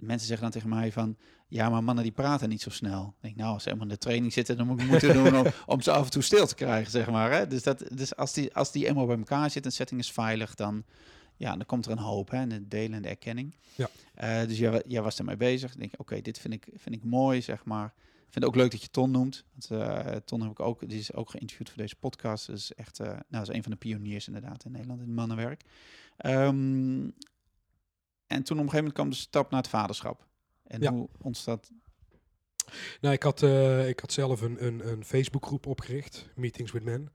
mensen 0.00 0.26
zeggen 0.26 0.50
dan 0.50 0.50
tegen 0.50 0.68
mij 0.68 0.92
van... 0.92 1.16
Ja, 1.52 1.68
maar 1.68 1.84
mannen 1.84 2.04
die 2.04 2.12
praten 2.12 2.48
niet 2.48 2.62
zo 2.62 2.70
snel. 2.70 3.14
Ik 3.16 3.22
denk, 3.22 3.36
nou, 3.36 3.52
als 3.52 3.62
ze 3.62 3.68
helemaal 3.68 3.88
in 3.88 3.94
de 3.94 4.00
training 4.00 4.32
zitten, 4.32 4.56
dan 4.56 4.66
moet 4.66 4.80
ik 4.80 4.88
moeten 4.88 5.12
doen 5.12 5.36
om, 5.36 5.46
om 5.66 5.80
ze 5.80 5.90
af 5.90 6.04
en 6.04 6.10
toe 6.10 6.22
stil 6.22 6.46
te 6.46 6.54
krijgen, 6.54 6.90
zeg 6.90 7.10
maar. 7.10 7.32
Hè? 7.32 7.46
Dus, 7.46 7.62
dat, 7.62 7.84
dus 7.94 8.16
als, 8.16 8.32
die, 8.32 8.54
als 8.54 8.72
die 8.72 8.86
eenmaal 8.86 9.06
bij 9.06 9.16
elkaar 9.16 9.50
zit 9.50 9.62
en 9.62 9.68
de 9.68 9.74
setting 9.74 10.00
is 10.00 10.12
veilig, 10.12 10.54
dan, 10.54 10.84
ja, 11.36 11.56
dan 11.56 11.66
komt 11.66 11.86
er 11.86 11.92
een 11.92 11.98
hoop, 11.98 12.30
hè, 12.30 12.36
en 12.36 12.50
het 12.50 12.70
delen 12.70 12.92
en 12.92 13.02
de 13.02 13.08
erkenning. 13.08 13.54
Ja. 13.74 13.90
Eh, 14.14 14.48
dus 14.48 14.58
jij, 14.58 14.82
jij 14.86 15.02
was 15.02 15.18
ermee 15.18 15.36
bezig. 15.36 15.72
Ik 15.72 15.78
denk, 15.78 15.92
oké, 15.96 16.20
dit 16.20 16.38
vind 16.38 16.54
ik, 16.54 16.68
vind 16.76 16.94
ik 16.94 17.04
mooi, 17.04 17.42
zeg 17.42 17.64
maar. 17.64 17.86
Ik 17.96 18.32
vind 18.32 18.44
het 18.44 18.44
ook 18.44 18.56
leuk 18.56 18.70
dat 18.70 18.82
je 18.82 18.90
Ton 18.90 19.10
noemt. 19.10 19.44
Want, 19.52 19.82
eh, 19.82 20.16
Ton 20.24 20.40
heb 20.40 20.50
ik 20.50 20.60
ook, 20.60 20.88
die 20.88 20.98
is 20.98 21.12
ook 21.12 21.30
geïnterviewd 21.30 21.68
voor 21.68 21.82
deze 21.82 21.96
podcast. 21.96 22.46
Dus 22.46 22.74
echt, 22.74 23.00
eh, 23.00 23.18
nou, 23.28 23.42
is 23.42 23.54
een 23.54 23.62
van 23.62 23.72
de 23.72 23.78
pioniers 23.78 24.26
inderdaad 24.26 24.64
in 24.64 24.72
Nederland 24.72 25.00
in 25.00 25.14
mannenwerk. 25.14 25.62
Ehm, 26.16 27.10
en 28.26 28.42
toen 28.42 28.58
op 28.58 28.64
een 28.64 28.70
gegeven 28.70 28.76
moment 28.76 28.92
kwam 28.92 29.10
de 29.10 29.16
stap 29.16 29.50
naar 29.50 29.60
het 29.60 29.70
vaderschap. 29.70 30.30
En 30.72 30.80
Ja. 30.80 30.92
hoe 30.92 31.08
ontstaat... 31.22 31.70
Nou, 33.00 33.14
ik 33.14 33.22
had, 33.22 33.42
eh, 33.42 33.88
ik 33.88 34.00
had 34.00 34.12
zelf 34.12 34.40
een, 34.40 34.66
een, 34.66 34.88
een 34.88 35.04
Facebookgroep 35.04 35.66
opgericht, 35.66 36.28
Meetings 36.34 36.72
with 36.72 36.84
Men. 36.84 37.10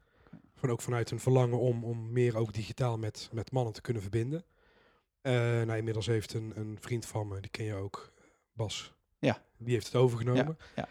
Van 0.55 0.69
ook 0.71 0.81
vanuit 0.81 1.11
een 1.11 1.19
verlangen 1.19 1.59
om, 1.59 1.83
om 1.83 2.11
meer 2.11 2.37
ook 2.37 2.53
digitaal 2.53 2.97
met, 2.97 3.29
met 3.31 3.51
mannen 3.51 3.73
te 3.73 3.81
kunnen 3.81 4.01
verbinden. 4.01 4.45
Eh 5.21 5.33
nou, 5.33 5.77
inmiddels 5.77 6.05
heeft 6.05 6.33
een, 6.33 6.51
een 6.55 6.77
vriend 6.79 7.05
van 7.05 7.27
me, 7.27 7.39
die 7.41 7.51
ken 7.51 7.65
je 7.65 7.73
ook, 7.73 8.11
Bas. 8.53 8.93
Ja. 9.19 9.41
Die 9.57 9.73
heeft 9.73 9.85
het 9.85 9.95
overgenomen. 9.95 10.57
ja. 10.75 10.87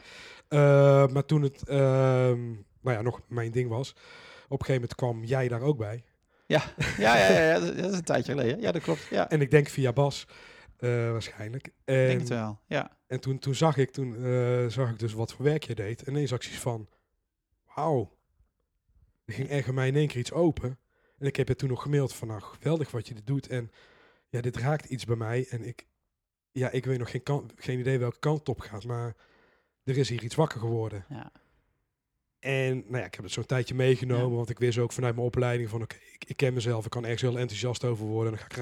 Eh, 0.48 1.08
maar 1.12 1.24
toen 1.24 1.42
het, 1.42 1.68
ehm, 1.68 2.44
nou 2.80 2.96
ja, 2.96 3.02
nog 3.02 3.20
mijn 3.28 3.50
ding 3.50 3.68
was, 3.68 3.90
op 4.48 4.60
een 4.60 4.66
gegeven 4.66 4.74
moment 4.74 4.94
kwam 4.94 5.24
jij 5.24 5.48
daar 5.48 5.60
ook 5.62 5.78
bij. 5.78 6.04
Ja, 6.46 6.62
ja, 6.76 7.16
ja, 7.16 7.30
ja, 7.30 7.42
ja, 7.52 7.58
dat 7.60 7.76
dat 7.76 7.90
is 7.90 7.96
een 7.98 8.04
tijdje 8.04 8.32
geleden. 8.32 8.60
Ja, 8.60 8.72
dat 8.72 8.82
klopt. 8.82 9.06
Ja, 9.10 9.30
En 9.30 9.40
ik 9.40 9.50
denk 9.50 9.68
via 9.68 9.92
Bas, 9.92 10.26
eh, 10.78 11.10
waarschijnlijk. 11.10 11.66
ik 11.66 11.72
En, 11.84 12.06
denk 12.06 12.20
het 12.20 12.28
wel. 12.28 12.60
Ja, 12.66 12.96
En 13.06 13.20
toen, 13.20 13.38
toen 13.38 13.54
zag 13.54 13.76
ik, 13.76 13.90
toen 13.90 14.24
eh, 14.24 14.66
zag 14.66 14.90
ik 14.90 14.98
dus 14.98 15.12
wat 15.12 15.32
voor 15.32 15.44
werk 15.44 15.64
je 15.64 15.74
deed. 15.74 16.02
En 16.02 16.12
ineens 16.12 16.32
ik 16.32 16.42
zoiets 16.42 16.62
van, 16.62 16.88
wauw. 17.74 18.14
Er 19.24 19.34
ging 19.34 19.64
bij 19.64 19.72
mij 19.72 19.88
in 19.88 19.96
één 19.96 20.08
keer 20.08 20.18
iets 20.18 20.32
open. 20.32 20.78
En 21.18 21.26
ik 21.26 21.36
heb 21.36 21.48
je 21.48 21.56
toen 21.56 21.68
nog 21.68 21.82
gemaild 21.82 22.14
van, 22.14 22.28
nou 22.28 22.40
geweldig 22.40 22.90
wat 22.90 23.08
je 23.08 23.14
dit 23.14 23.26
doet. 23.26 23.48
En 23.48 23.70
ja, 24.28 24.40
dit 24.40 24.56
raakt 24.56 24.84
iets 24.84 25.04
bij 25.04 25.16
mij. 25.16 25.46
En 25.48 25.64
ik, 25.66 25.86
ja, 26.50 26.70
ik 26.70 26.84
weet 26.84 26.98
nog 26.98 27.10
geen, 27.10 27.22
kant, 27.22 27.52
geen 27.56 27.78
idee 27.78 27.98
welke 27.98 28.18
kant 28.18 28.48
op 28.48 28.60
gaat. 28.60 28.84
Maar 28.84 29.16
er 29.84 29.96
is 29.96 30.08
hier 30.08 30.22
iets 30.22 30.34
wakker 30.34 30.60
geworden. 30.60 31.04
ja, 31.08 31.32
En 32.38 32.76
nou 32.76 32.98
ja, 32.98 33.04
ik 33.04 33.14
heb 33.14 33.24
het 33.24 33.32
zo'n 33.32 33.46
tijdje 33.46 33.74
meegenomen. 33.74 34.30
Ja. 34.30 34.36
Want 34.36 34.50
ik 34.50 34.58
wist 34.58 34.78
ook 34.78 34.92
vanuit 34.92 35.14
mijn 35.14 35.26
opleiding 35.26 35.68
van, 35.68 35.82
oké, 35.82 35.96
ik, 36.12 36.24
ik 36.24 36.36
ken 36.36 36.54
mezelf. 36.54 36.84
Ik 36.84 36.90
kan 36.90 37.02
ergens 37.02 37.22
heel 37.22 37.38
enthousiast 37.38 37.84
over 37.84 38.06
worden. 38.06 38.32
En 38.32 38.38
dan 38.38 38.46
ga 38.46 38.52
ik 38.54 38.56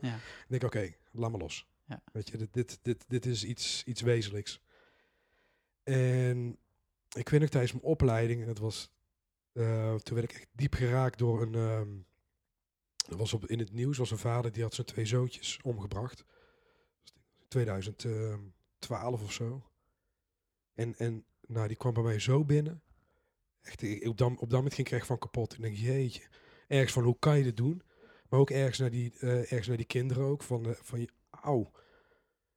ja. 0.00 0.10
Dan 0.10 0.20
denk 0.48 0.62
ik, 0.62 0.68
oké, 0.68 0.94
laat 1.14 1.30
maar 1.30 1.40
los. 1.40 1.66
Ja. 1.86 2.02
Weet 2.12 2.28
je, 2.28 2.36
dit, 2.36 2.52
dit, 2.52 2.78
dit, 2.82 3.04
dit 3.08 3.26
is 3.26 3.44
iets, 3.44 3.84
iets 3.84 4.00
wezenlijks. 4.00 4.60
En 5.82 6.58
ik 7.16 7.28
weet 7.28 7.40
nog 7.40 7.48
tijdens 7.48 7.72
mijn 7.72 7.84
opleiding, 7.84 8.40
en 8.40 8.46
dat 8.46 8.58
was, 8.58 8.90
eh, 9.52 9.94
toen 9.94 10.14
werd 10.16 10.30
ik 10.30 10.36
echt 10.36 10.48
diep 10.52 10.74
geraakt 10.74 11.18
door 11.18 11.42
een, 11.42 11.54
ehm, 11.54 11.96
er 13.10 13.16
was 13.16 13.32
op, 13.32 13.46
in 13.46 13.58
het 13.58 13.72
nieuws 13.72 13.98
was 13.98 14.10
een 14.10 14.18
vader 14.18 14.52
die 14.52 14.62
had 14.62 14.74
zijn 14.74 14.86
twee 14.86 15.06
zoontjes 15.06 15.58
omgebracht. 15.62 16.24
2012 17.48 19.22
of 19.22 19.32
zo. 19.32 19.70
En, 20.74 20.94
en 20.96 21.24
nou, 21.46 21.68
die 21.68 21.76
kwam 21.76 21.94
bij 21.94 22.02
mij 22.02 22.18
zo 22.18 22.44
binnen. 22.44 22.82
Echt, 23.60 23.82
ik- 23.82 24.06
op 24.08 24.18
dat, 24.18 24.30
op 24.30 24.38
dat 24.38 24.50
moment 24.50 24.74
ging 24.74 24.86
ik 24.86 24.92
echt 24.92 25.06
van 25.06 25.18
kapot. 25.18 25.52
Ik 25.52 25.60
denk, 25.60 25.76
jeetje. 25.76 26.22
Ergens 26.68 26.92
van, 26.92 27.02
hoe 27.04 27.18
kan 27.18 27.38
je 27.38 27.42
dit 27.44 27.56
doen? 27.56 27.82
Maar 28.34 28.42
ook 28.42 28.50
ergens 28.50 28.78
naar 28.78 28.90
die, 28.90 29.12
eh, 29.20 29.38
ergens 29.38 29.66
naar 29.66 29.76
die 29.76 29.86
kinderen 29.86 30.24
ook. 30.24 30.42
Van, 30.42 30.66
eh, 30.66 30.72
van 30.82 31.00
je, 31.00 31.08
auw. 31.30 31.70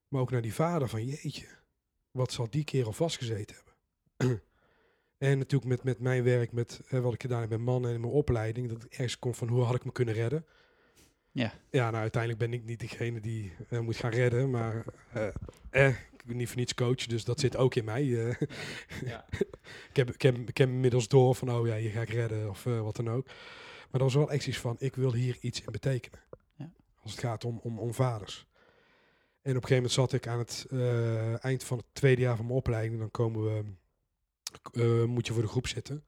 Maar 0.08 0.22
ook 0.22 0.32
naar 0.32 0.42
die 0.42 0.54
vader 0.54 0.90
van, 0.90 1.06
jeetje. 1.06 1.48
Wat 2.12 2.32
zal 2.32 2.50
die 2.50 2.64
kerel 2.64 2.94
vastgezeten 2.94 3.56
hebben? 3.56 4.42
en 5.18 5.38
natuurlijk 5.38 5.70
met, 5.72 5.84
met 5.84 6.00
mijn 6.00 6.24
werk, 6.24 6.52
met 6.52 6.82
wat 6.90 7.14
ik 7.14 7.22
gedaan 7.22 7.42
heb 7.42 7.50
met 7.50 7.60
mannen 7.60 7.94
en 7.94 8.02
mijn 8.02 8.14
opleiding. 8.14 8.70
Dat 8.70 8.84
ik 8.84 8.92
ergens 8.92 9.20
kom 9.20 9.34
van, 9.34 9.48
hoe 9.48 9.64
had 9.64 9.76
ik 9.76 9.86
me 9.86 9.92
kunnen 9.92 10.14
redden? 10.14 10.46
Ja. 11.32 11.54
Ja, 11.70 11.90
nou 11.90 12.02
uiteindelijk 12.02 12.42
ben 12.42 12.54
ik 12.54 12.66
niet 12.66 12.80
degene 12.80 13.20
die 13.20 13.54
eh, 13.70 13.80
moet 13.80 13.96
gaan 13.96 14.12
redden. 14.12 14.50
Maar 14.50 14.86
eh, 15.14 15.28
eh, 15.70 15.88
ik 15.90 16.26
ben 16.26 16.38
niet 16.38 16.48
voor 16.48 16.58
niets 16.58 16.74
coach, 16.74 17.06
dus 17.06 17.24
dat 17.24 17.40
zit 17.40 17.58
ook 17.58 17.76
in 17.76 17.86
mij. 17.86 18.28
eh. 18.28 18.36
Ja. 19.06 19.26
ik, 19.90 19.96
heb, 19.96 20.14
ik, 20.14 20.22
heb, 20.22 20.38
ik 20.38 20.58
heb 20.58 20.70
inmiddels 20.70 21.08
door 21.08 21.36
van, 21.36 21.52
oh 21.52 21.68
ja, 21.68 21.76
je 21.76 21.90
ga 21.90 22.02
ik 22.02 22.10
redden 22.10 22.50
of 22.50 22.66
eh, 22.66 22.82
wat 22.82 22.96
dan 22.96 23.10
ook. 23.10 23.28
Maar 23.92 24.00
dat 24.00 24.14
was 24.14 24.14
wel 24.14 24.32
echt 24.32 24.48
iets 24.48 24.58
van, 24.58 24.76
ik 24.80 24.96
wil 24.96 25.14
hier 25.14 25.38
iets 25.40 25.62
in 25.62 25.72
betekenen. 25.72 26.20
Ja. 26.58 26.72
Als 27.02 27.12
het 27.12 27.20
gaat 27.20 27.46
om, 27.46 27.60
om, 27.64 27.80
om 27.80 27.94
vaders. 27.94 28.48
En 29.48 29.56
op 29.56 29.62
een 29.64 29.68
gegeven 29.68 29.76
moment 29.76 29.92
zat 29.92 30.14
ik 30.14 30.28
aan 30.28 30.40
het 30.40 30.66
eh, 30.70 31.44
eind 31.44 31.64
van 31.64 31.78
het 31.78 31.86
tweede 31.92 32.22
jaar 32.22 32.36
van 32.36 32.46
mijn 32.46 32.58
opleiding. 32.58 33.00
Dan 33.00 33.12
komen 33.12 33.44
we, 33.44 33.64
eh, 34.72 35.04
moet 35.04 35.28
je 35.28 35.34
voor 35.34 35.42
de 35.42 35.48
groep 35.48 35.68
zitten. 35.68 36.06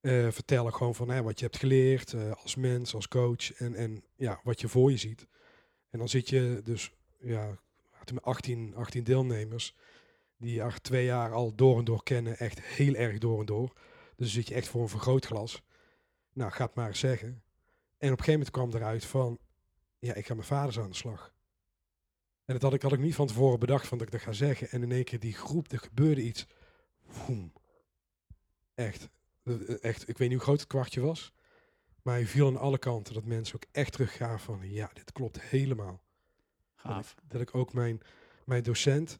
Eh, 0.00 0.28
vertellen 0.30 0.74
gewoon 0.74 0.94
van 0.94 1.10
hè, 1.10 1.22
wat 1.22 1.38
je 1.38 1.44
hebt 1.44 1.58
geleerd 1.58 2.14
als 2.42 2.54
mens, 2.54 2.94
als 2.94 3.08
coach. 3.08 3.52
En, 3.52 3.74
en 3.74 4.04
ja, 4.16 4.40
wat 4.42 4.60
je 4.60 4.68
voor 4.68 4.90
je 4.90 4.96
ziet. 4.96 5.26
En 5.90 5.98
dan 5.98 6.08
zit 6.08 6.28
je 6.28 6.60
dus, 6.64 6.92
ja, 7.18 7.58
met 8.12 8.22
18, 8.22 8.74
18 8.74 9.04
deelnemers. 9.04 9.76
Die 10.36 10.54
je 10.54 10.72
twee 10.82 11.04
jaar 11.04 11.32
al 11.32 11.54
door 11.54 11.78
en 11.78 11.84
door 11.84 12.02
kennen. 12.02 12.38
Echt 12.38 12.60
heel 12.60 12.94
erg 12.94 13.18
door 13.18 13.40
en 13.40 13.46
door. 13.46 13.68
Dus 13.68 14.14
dan 14.16 14.26
zit 14.26 14.48
je 14.48 14.54
echt 14.54 14.68
voor 14.68 14.82
een 14.82 14.88
vergrootglas. 14.88 15.62
Nou, 16.38 16.50
ga 16.50 16.64
het 16.64 16.74
maar 16.74 16.88
eens 16.88 16.98
zeggen. 16.98 17.28
En 17.28 18.12
op 18.12 18.18
een 18.18 18.24
gegeven 18.24 18.32
moment 18.32 18.50
kwam 18.50 18.72
eruit 18.72 19.04
van, 19.04 19.38
ja, 19.98 20.14
ik 20.14 20.26
ga 20.26 20.34
mijn 20.34 20.46
vaders 20.46 20.78
aan 20.78 20.90
de 20.90 20.96
slag. 20.96 21.32
En 22.44 22.54
dat 22.54 22.62
had 22.62 22.74
ik, 22.74 22.82
had 22.82 22.92
ik 22.92 22.98
niet 22.98 23.14
van 23.14 23.26
tevoren 23.26 23.58
bedacht 23.58 23.86
van 23.86 23.98
dat 23.98 24.06
ik 24.06 24.12
dat 24.12 24.22
ga 24.22 24.32
zeggen. 24.32 24.70
En 24.70 24.82
in 24.82 24.92
één 24.92 25.04
keer 25.04 25.20
die 25.20 25.34
groep, 25.34 25.72
er 25.72 25.78
gebeurde 25.78 26.22
iets. 26.22 26.46
Woem. 27.26 27.52
Echt. 28.74 29.08
Eh, 29.42 29.54
eh, 29.54 29.76
echt. 29.80 30.08
Ik 30.08 30.18
weet 30.18 30.28
niet 30.28 30.36
hoe 30.36 30.46
groot 30.46 30.60
het 30.60 30.68
kwartje 30.68 31.00
was. 31.00 31.32
Maar 32.02 32.14
hij 32.14 32.26
viel 32.26 32.46
aan 32.46 32.56
alle 32.56 32.78
kanten. 32.78 33.14
Dat 33.14 33.24
mensen 33.24 33.54
ook 33.54 33.66
echt 33.70 33.92
teruggaan 33.92 34.40
van, 34.40 34.70
ja, 34.70 34.90
dit 34.92 35.12
klopt 35.12 35.40
helemaal. 35.40 36.02
Dat 36.76 36.92
Gaaf. 36.92 37.12
ik, 37.12 37.30
dat 37.30 37.40
ik 37.40 37.54
ook 37.54 37.72
mijn, 37.72 38.00
mijn 38.44 38.62
docent, 38.62 39.18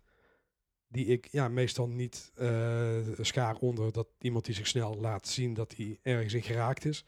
die 0.89 1.07
ik 1.07 1.29
ja, 1.31 1.49
meestal 1.49 1.89
niet 1.89 2.33
eh, 2.35 2.97
schaar 3.21 3.57
onder 3.57 3.93
dat 3.93 4.09
iemand 4.19 4.45
die 4.45 4.55
zich 4.55 4.67
snel 4.67 4.97
laat 5.01 5.29
zien 5.29 5.55
dat 5.55 5.75
hij 5.77 5.99
ergens 6.03 6.35
in 6.35 6.43
geraakt 6.43 6.85
is. 6.85 7.05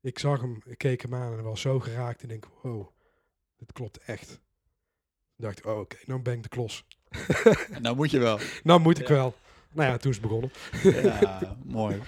Ik 0.00 0.18
zag 0.18 0.40
hem, 0.40 0.62
ik 0.64 0.78
keek 0.78 1.02
hem 1.02 1.14
aan 1.14 1.38
en 1.38 1.44
was 1.44 1.60
zo 1.60 1.80
geraakt 1.80 2.22
en 2.22 2.28
denk, 2.28 2.46
wow, 2.62 2.88
dit 3.56 3.72
klopt 3.72 3.98
echt. 3.98 4.30
Ik 5.36 5.44
dacht, 5.44 5.64
oh, 5.66 5.78
oké, 5.78 5.96
nou 6.04 6.20
ben 6.20 6.34
ik 6.34 6.42
de 6.42 6.48
klos. 6.48 6.84
Nou 7.80 7.96
moet 7.96 8.10
je 8.10 8.18
wel. 8.18 8.38
Nou 8.64 8.80
moet 8.80 8.98
ik 8.98 9.08
Ja. 9.08 9.14
wel. 9.14 9.34
Nou 9.72 9.90
ja, 9.90 9.96
toen 9.96 10.10
is 10.10 10.16
het 10.16 10.26
begonnen. 10.26 10.50
Ja, 11.02 11.56
mooi. 11.64 12.00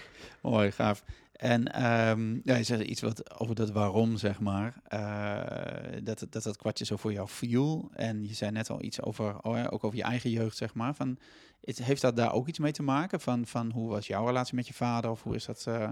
Mooi, 0.42 0.73
gaaf. 0.73 1.05
En 1.40 1.72
ehm, 1.72 2.35
ja, 2.44 2.57
je 2.57 2.62
zei 2.62 2.83
iets 2.83 3.00
wat 3.00 3.40
over 3.40 3.55
dat 3.55 3.70
waarom, 3.70 4.16
zeg 4.16 4.40
maar. 4.40 4.81
eh, 4.85 6.00
dat, 6.03 6.20
het- 6.20 6.33
dat 6.33 6.42
dat 6.42 6.57
kwartje 6.57 6.85
zo 6.85 6.96
voor 6.96 7.12
jou 7.12 7.29
viel. 7.29 7.90
En 7.92 8.26
je 8.26 8.35
zei 8.35 8.50
net 8.50 8.70
al 8.70 8.83
iets 8.83 9.03
over, 9.03 9.40
oh 9.42 9.57
ja, 9.57 9.66
ook 9.66 9.85
over 9.85 9.96
je 9.98 10.03
eigen 10.05 10.31
jeugd, 10.31 10.57
zeg 10.57 10.74
maar. 10.74 10.94
Van, 10.94 11.18
is- 11.61 11.79
heeft 11.79 12.03
dat 12.03 12.16
daar 12.16 12.33
ook 12.33 12.48
iets 12.48 12.59
mee 12.59 12.72
te 12.72 12.83
maken? 12.83 13.20
Van, 13.20 13.46
van 13.46 13.70
hoe 13.70 13.88
was 13.88 14.07
jouw 14.07 14.26
relatie 14.26 14.55
met 14.55 14.66
je 14.66 14.74
vader? 14.74 15.11
Of 15.11 15.22
hoe 15.22 15.35
is 15.35 15.44
dat? 15.44 15.64
eh, 15.66 15.88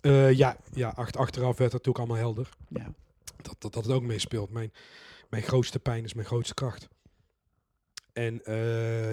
Eh, 0.00 0.32
ja, 0.32 0.56
ja 0.72 0.88
acht, 0.88 1.16
achteraf 1.16 1.58
werd 1.58 1.72
het 1.72 1.84
natuurlijk 1.84 1.98
allemaal 1.98 2.16
helder. 2.16 2.48
ja. 2.68 2.92
dat, 3.42 3.56
dat, 3.58 3.72
dat 3.72 3.84
het 3.84 3.92
ook 3.94 4.02
meespeelt. 4.02 4.50
Mijn, 4.50 4.72
mijn 5.30 5.42
grootste 5.42 5.78
pijn 5.78 6.04
is 6.04 6.14
mijn 6.14 6.26
grootste 6.26 6.54
kracht. 6.54 6.88
En 8.12 8.40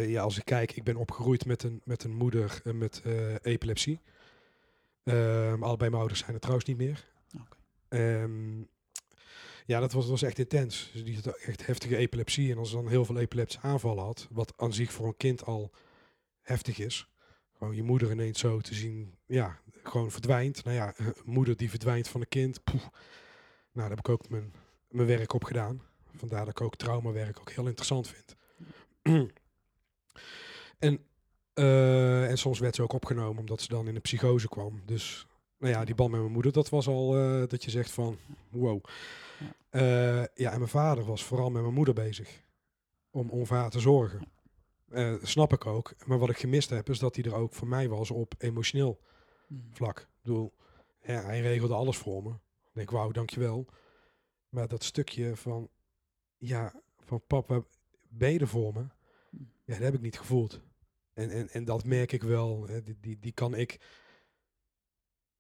ja, 0.10 0.22
als 0.22 0.38
ik 0.38 0.46
kijk, 0.46 0.72
ik 0.72 0.84
ben 0.84 0.96
opgegroeid 0.96 1.46
met 1.46 1.64
een, 1.64 1.82
met 1.84 2.04
een 2.04 2.16
moeder 2.16 2.62
met 2.74 3.02
epilepsie. 3.42 4.00
Ehm, 5.10 5.64
allebei 5.64 5.90
mijn 5.90 6.02
ouders 6.02 6.20
zijn 6.20 6.34
er 6.34 6.40
trouwens 6.40 6.68
niet 6.68 6.78
meer. 6.78 7.08
Ehm, 7.88 8.60
ja, 9.66 9.80
dat 9.80 9.92
was, 9.92 10.04
dat 10.04 10.12
was 10.12 10.22
echt 10.22 10.40
intens. 10.40 10.90
Dus 10.94 11.04
die 11.04 11.16
had 11.16 11.28
echt 11.28 11.66
heftige 11.66 11.98
epilepsie. 11.98 12.52
En 12.52 12.58
als 12.58 12.70
ze 12.70 12.76
dan 12.76 12.88
heel 12.88 13.06
veel 13.06 13.18
epileptische 13.18 13.62
aanvallen 13.62 14.04
had, 14.04 14.28
wat 14.32 14.54
aan 14.58 14.74
zich 14.74 14.92
voor 14.92 15.08
een 15.08 15.18
kind 15.18 15.44
al 15.46 15.72
heftig 16.42 16.80
is. 16.80 17.10
Gewoon 17.58 17.76
je 17.76 17.84
moeder 17.84 18.12
ineens 18.12 18.40
zo 18.40 18.60
te 18.60 18.74
zien, 18.74 19.16
ja, 19.26 19.60
gewoon 19.84 20.12
verdwijnt. 20.12 20.64
Nou 20.64 20.76
ja, 20.76 20.94
moeder 21.26 21.58
die 21.58 21.70
verdwijnt 21.70 22.08
van 22.08 22.22
een 22.22 22.28
kind. 22.28 22.64
poeh. 22.64 22.82
Nou, 22.82 22.92
daar 23.72 23.90
heb 23.90 24.00
ik 24.00 24.10
ook 24.10 24.30
mijn, 24.30 24.54
mijn 24.90 25.08
werk 25.08 25.34
op 25.34 25.44
gedaan. 25.44 25.82
Vandaar 26.16 26.46
dat 26.46 26.60
ik 26.60 26.62
ook 26.62 26.76
traumawerk 26.76 27.40
ook 27.40 27.52
heel 27.52 27.68
interessant 27.68 28.08
vind. 28.08 28.36
en, 30.80 31.00
eh, 31.60 32.30
en 32.30 32.38
soms 32.38 32.60
werd 32.60 32.76
ze 32.76 32.82
ook 32.82 32.94
opgenomen 32.94 33.40
omdat 33.40 33.62
ze 33.62 33.68
dan 33.68 33.88
in 33.88 33.96
een 33.96 34.02
psychose 34.02 34.48
kwam. 34.48 34.82
Dus 34.86 35.28
nou 35.58 35.74
ja, 35.74 35.86
die 35.86 35.96
band 35.96 36.12
met 36.12 36.20
mijn 36.20 36.34
moeder, 36.34 36.52
dat 36.52 36.70
was 36.70 36.88
al 36.88 37.18
eh, 37.18 37.48
dat 37.48 37.64
je 37.64 37.72
zegt 37.72 37.92
van 37.92 38.18
wow. 38.50 38.84
Ja. 39.40 39.54
Eh, 39.70 40.26
ja, 40.34 40.52
en 40.52 40.58
mijn 40.58 40.68
vader 40.70 41.06
was 41.06 41.24
vooral 41.24 41.50
met 41.50 41.62
mijn 41.62 41.74
moeder 41.74 41.94
bezig. 41.94 42.42
Om, 43.12 43.30
om 43.30 43.46
voor 43.46 43.58
haar 43.58 43.70
te 43.70 43.80
zorgen. 43.80 44.28
Snap 45.22 45.54
ik 45.54 45.66
ook. 45.66 45.94
Maar 46.06 46.18
wat 46.18 46.30
ik 46.30 46.38
gemist 46.38 46.70
heb, 46.70 46.90
is 46.90 47.00
dat 47.00 47.16
hij 47.16 47.24
er 47.24 47.36
ook 47.36 47.54
voor 47.54 47.68
mij 47.68 47.90
was 47.90 48.12
op 48.12 48.34
emotioneel 48.38 49.00
Mm. 49.50 49.70
vlak. 49.72 50.00
Ik 50.00 50.08
bedoel, 50.22 50.54
ja, 51.02 51.22
hij 51.22 51.42
regelde 51.42 51.74
alles 51.74 51.98
voor 51.98 52.24
me. 52.24 52.30
Ik 52.30 52.72
denk, 52.74 52.92
wauw, 52.92 53.12
dankjewel. 53.12 53.66
Maar 54.50 54.68
dat 54.68 54.84
stukje 54.84 55.36
van, 55.36 55.70
ja, 56.38 56.74
van 57.00 57.22
papa, 57.28 57.64
ben 58.08 58.32
je 58.32 58.40
er 58.40 58.48
voor 58.48 58.74
me? 58.74 58.86
Ja, 59.66 59.74
dat 59.74 59.84
heb 59.84 59.94
ik 59.94 60.02
niet 60.02 60.18
gevoeld. 60.18 60.62
En, 61.20 61.30
en, 61.30 61.50
en 61.50 61.66
dat 61.66 61.86
merk 61.86 62.12
ik 62.12 62.24
wel. 62.24 62.68
Hè, 62.68 62.84
die, 62.84 62.98
die, 63.02 63.20
die 63.20 63.32
kan 63.32 63.56
ik, 63.56 63.80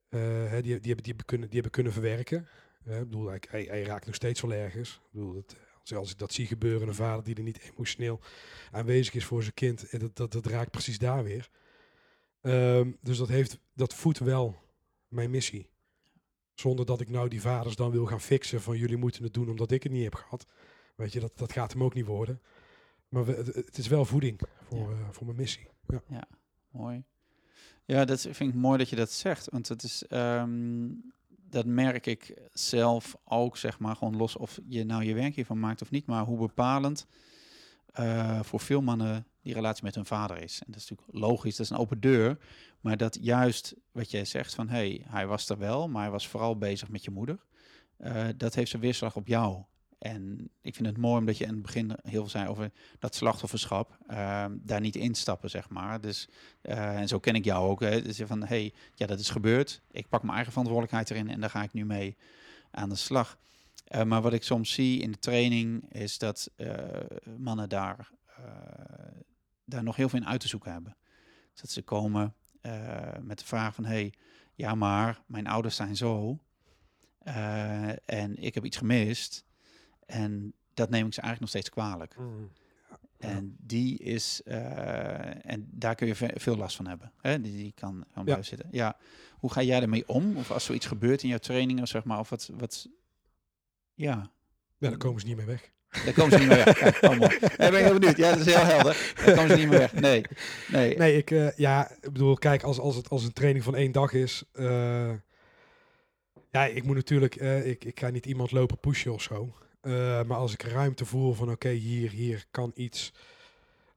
eh, 0.09 0.51
die, 0.51 0.61
die, 0.61 0.71
hebben, 0.71 0.81
die, 0.81 0.93
hebben 1.03 1.25
kunnen, 1.25 1.47
die 1.49 1.61
hebben 1.61 1.71
kunnen 1.71 1.93
verwerken. 1.93 2.47
Ik 2.85 2.99
bedoel, 2.99 3.27
hij, 3.27 3.63
hij, 3.63 3.83
raakt 3.83 4.05
nog 4.05 4.15
steeds 4.15 4.41
wel 4.41 4.53
ergens. 4.53 5.01
Ik 5.03 5.11
bedoel, 5.11 5.33
dat, 5.33 5.55
als, 5.97 6.11
ik 6.11 6.17
dat 6.17 6.33
zie 6.33 6.45
gebeuren, 6.45 6.87
een 6.87 6.93
vader 6.93 7.23
die 7.23 7.35
er 7.35 7.43
niet 7.43 7.71
emotioneel 7.73 8.21
aanwezig 8.71 9.13
is 9.13 9.25
voor 9.25 9.41
zijn 9.41 9.53
kind, 9.53 9.89
en 9.89 9.99
dat, 9.99 10.15
dat, 10.15 10.31
dat 10.31 10.45
raakt 10.45 10.71
precies 10.71 10.97
daar 10.97 11.23
weer. 11.23 11.49
Ehm, 12.41 12.91
dus 13.01 13.17
dat, 13.17 13.27
heeft, 13.27 13.59
dat 13.73 13.93
voedt 13.93 14.19
wel 14.19 14.55
mijn 15.07 15.29
missie. 15.29 15.69
Zonder 16.53 16.85
dat 16.85 17.01
ik 17.01 17.09
nou 17.09 17.27
die 17.29 17.41
vaders 17.41 17.75
dan 17.75 17.91
wil 17.91 18.05
gaan 18.05 18.21
fixen 18.21 18.61
van 18.61 18.77
jullie 18.77 18.97
moeten 18.97 19.23
het 19.23 19.33
doen 19.33 19.49
omdat 19.49 19.71
ik 19.71 19.83
het 19.83 19.91
niet 19.91 20.03
heb 20.03 20.15
gehad. 20.15 20.45
Weet 20.95 21.13
je, 21.13 21.19
dat, 21.19 21.37
dat 21.37 21.51
gaat 21.51 21.71
hem 21.71 21.83
ook 21.83 21.93
niet 21.93 22.05
worden. 22.05 22.41
Maar 23.09 23.25
we, 23.25 23.31
het, 23.55 23.77
is 23.77 23.87
wel 23.87 24.05
voeding 24.05 24.41
voor, 24.63 24.77
Ja. 24.91 24.97
eh, 24.99 25.09
voor 25.11 25.25
mijn 25.25 25.37
missie. 25.37 25.67
Ja. 26.09 26.23
Mooi. 26.71 27.03
Ja, 27.85 28.05
dat 28.05 28.21
vind 28.21 28.39
ik 28.39 28.53
mooi 28.53 28.77
dat 28.77 28.89
je 28.89 28.95
dat 28.95 29.11
zegt. 29.11 29.49
Want 29.49 29.67
het 29.67 29.83
is, 29.83 30.05
ehm, 30.07 30.87
dat 31.27 31.65
merk 31.65 32.05
ik 32.05 32.33
zelf 32.53 33.15
ook, 33.25 33.57
zeg 33.57 33.79
maar, 33.79 33.95
gewoon 33.95 34.17
los 34.17 34.35
of 34.35 34.59
je 34.67 34.83
nou 34.83 35.03
je 35.03 35.13
werk 35.13 35.35
hiervan 35.35 35.59
maakt 35.59 35.81
of 35.81 35.91
niet, 35.91 36.05
maar 36.05 36.23
hoe 36.25 36.37
bepalend 36.37 37.05
eh, 37.93 38.39
voor 38.43 38.59
veel 38.59 38.81
mannen 38.81 39.25
die 39.41 39.53
relatie 39.53 39.83
met 39.83 39.95
hun 39.95 40.05
vader 40.05 40.41
is. 40.41 40.59
En 40.65 40.71
dat 40.71 40.81
is 40.81 40.89
natuurlijk 40.89 41.17
logisch, 41.19 41.55
dat 41.55 41.65
is 41.65 41.71
een 41.71 41.77
open 41.77 41.99
deur. 41.99 42.37
Maar 42.81 42.97
dat 42.97 43.17
juist 43.21 43.75
wat 43.91 44.11
jij 44.11 44.25
zegt 44.25 44.55
van, 44.55 44.67
hé, 44.69 44.75
hey, 44.75 45.01
hij 45.07 45.27
was 45.27 45.49
er 45.49 45.57
wel, 45.57 45.87
maar 45.89 46.01
hij 46.01 46.11
was 46.11 46.27
vooral 46.27 46.57
bezig 46.57 46.89
met 46.89 47.03
je 47.03 47.11
moeder. 47.11 47.39
eh, 47.97 48.27
dat 48.37 48.55
heeft 48.55 48.69
zijn 48.69 48.81
weerslag 48.81 49.15
op 49.15 49.27
jou. 49.27 49.63
En 49.99 50.49
ik 50.61 50.75
vind 50.75 50.87
het 50.87 50.97
mooi 50.97 51.19
omdat 51.19 51.37
je 51.37 51.43
in 51.45 51.53
het 51.53 51.61
begin 51.61 51.97
heel 52.03 52.21
veel 52.21 52.29
zei 52.29 52.47
over 52.47 52.71
dat 52.99 53.15
slachtofferschap. 53.15 53.97
ehm, 54.07 54.57
daar 54.61 54.79
niet 54.79 54.95
instappen, 54.95 55.49
zeg 55.49 55.69
maar. 55.69 56.01
Dus, 56.01 56.27
eh, 56.61 56.99
en 56.99 57.07
zo 57.07 57.19
ken 57.19 57.35
ik 57.35 57.45
jou 57.45 57.69
ook. 57.69 57.79
Hè. 57.79 58.01
Dus 58.01 58.21
van, 58.25 58.43
hey, 58.43 58.73
ja, 58.95 59.05
dat 59.05 59.19
is 59.19 59.29
gebeurd. 59.29 59.81
Ik 59.91 60.09
pak 60.09 60.21
mijn 60.21 60.33
eigen 60.33 60.51
verantwoordelijkheid 60.51 61.09
erin 61.11 61.29
en 61.29 61.39
daar 61.39 61.49
ga 61.49 61.63
ik 61.63 61.73
nu 61.73 61.85
mee 61.85 62.17
aan 62.71 62.89
de 62.89 62.95
slag. 62.95 63.37
Eh, 63.83 64.03
maar 64.03 64.21
wat 64.21 64.33
ik 64.33 64.43
soms 64.43 64.73
zie 64.73 65.01
in 65.01 65.11
de 65.11 65.19
training 65.19 65.93
is 65.93 66.17
dat 66.17 66.51
eh, 66.55 66.75
mannen 67.37 67.69
daar, 67.69 68.11
daar 69.65 69.83
nog 69.83 69.95
heel 69.95 70.09
veel 70.09 70.19
in 70.19 70.27
uit 70.27 70.39
te 70.39 70.47
zoeken 70.47 70.71
hebben. 70.71 70.97
Dat 71.53 71.69
ze 71.69 71.81
komen 71.81 72.33
met 73.21 73.39
de 73.39 73.45
vraag 73.45 73.75
van, 73.75 73.85
hey, 73.85 74.13
ja, 74.53 74.75
maar 74.75 75.21
mijn 75.25 75.47
ouders 75.47 75.75
zijn 75.75 75.95
zo. 75.95 76.39
en 78.05 78.35
ik 78.35 78.53
heb 78.53 78.65
iets 78.65 78.77
gemist. 78.77 79.47
En 80.09 80.53
dat 80.73 80.89
neem 80.89 81.05
ik 81.07 81.13
ze 81.13 81.21
eigenlijk 81.21 81.39
nog 81.39 81.49
steeds 81.49 81.69
kwalijk. 81.69 82.15
En 83.17 83.55
die 83.59 83.97
is, 83.99 84.41
eh, 84.45 85.45
en 85.51 85.67
daar 85.71 85.95
kun 85.95 86.07
je 86.07 86.15
ve- 86.15 86.31
veel 86.35 86.55
last 86.57 86.75
van 86.75 86.87
hebben. 86.87 87.11
Hè? 87.21 87.41
Die, 87.41 87.55
die 87.57 87.71
kan 87.75 88.05
kan 88.13 88.23
blijven 88.23 88.45
zitten. 88.45 88.67
Ja, 88.71 88.97
hoe 89.31 89.51
ga 89.51 89.61
jij 89.61 89.81
ermee 89.81 90.07
om? 90.07 90.37
Of 90.37 90.51
als 90.51 90.65
zoiets 90.65 90.85
gebeurt 90.85 91.23
in 91.23 91.29
jouw 91.29 91.37
trainingen, 91.37 91.87
zeg 91.87 92.03
maar, 92.03 92.19
of 92.19 92.29
wat, 92.29 92.49
wat 92.57 92.87
ja, 93.93 94.31
Ja, 94.77 94.89
daar 94.89 94.97
komen 94.97 95.21
ze 95.21 95.27
niet 95.27 95.35
mee 95.37 95.45
weg. 95.45 95.71
daar 96.05 96.13
komen 96.13 96.31
ze 96.31 96.37
niet 96.37 96.47
meer 96.47 96.63
weg. 96.65 96.77
Kijk, 96.79 96.99
ben 97.57 97.73
ik 97.79 97.85
heel 97.85 97.93
benieuwd. 97.99 98.17
Ja, 98.17 98.29
dat 98.35 98.39
is 98.47 98.53
heel 98.55 98.65
helder. 98.65 99.13
Daar 99.25 99.35
komen 99.35 99.49
ze 99.49 99.55
niet 99.55 99.69
meer 99.69 99.79
weg. 99.79 99.93
Nee, 99.93 100.23
nee. 100.71 100.97
Nee, 100.97 101.17
ik, 101.17 101.31
eh, 101.31 101.57
ja, 101.57 101.91
ik 101.91 102.11
bedoel, 102.13 102.35
kijk, 102.35 102.63
als, 102.63 102.79
als 102.79 102.95
het 102.95 103.09
als 103.09 103.23
een 103.23 103.33
training 103.33 103.63
van 103.63 103.75
één 103.75 103.91
dag 103.91 104.13
is. 104.13 104.43
eh, 104.53 105.13
ja, 106.51 106.65
ik 106.65 106.83
moet 106.83 106.95
natuurlijk, 106.95 107.35
ik, 107.65 107.83
ik 107.85 107.99
ga 107.99 108.09
niet 108.09 108.25
iemand 108.25 108.51
lopen 108.51 108.79
pushen 108.79 109.13
of 109.13 109.21
zo. 109.21 109.53
Eh, 109.81 110.23
maar 110.23 110.37
als 110.37 110.53
ik 110.53 110.61
ruimte 110.61 111.05
voel 111.05 111.33
van, 111.33 111.51
oké, 111.51 111.69
hier, 111.69 112.11
hier 112.11 112.45
kan 112.51 112.71
iets. 112.75 113.13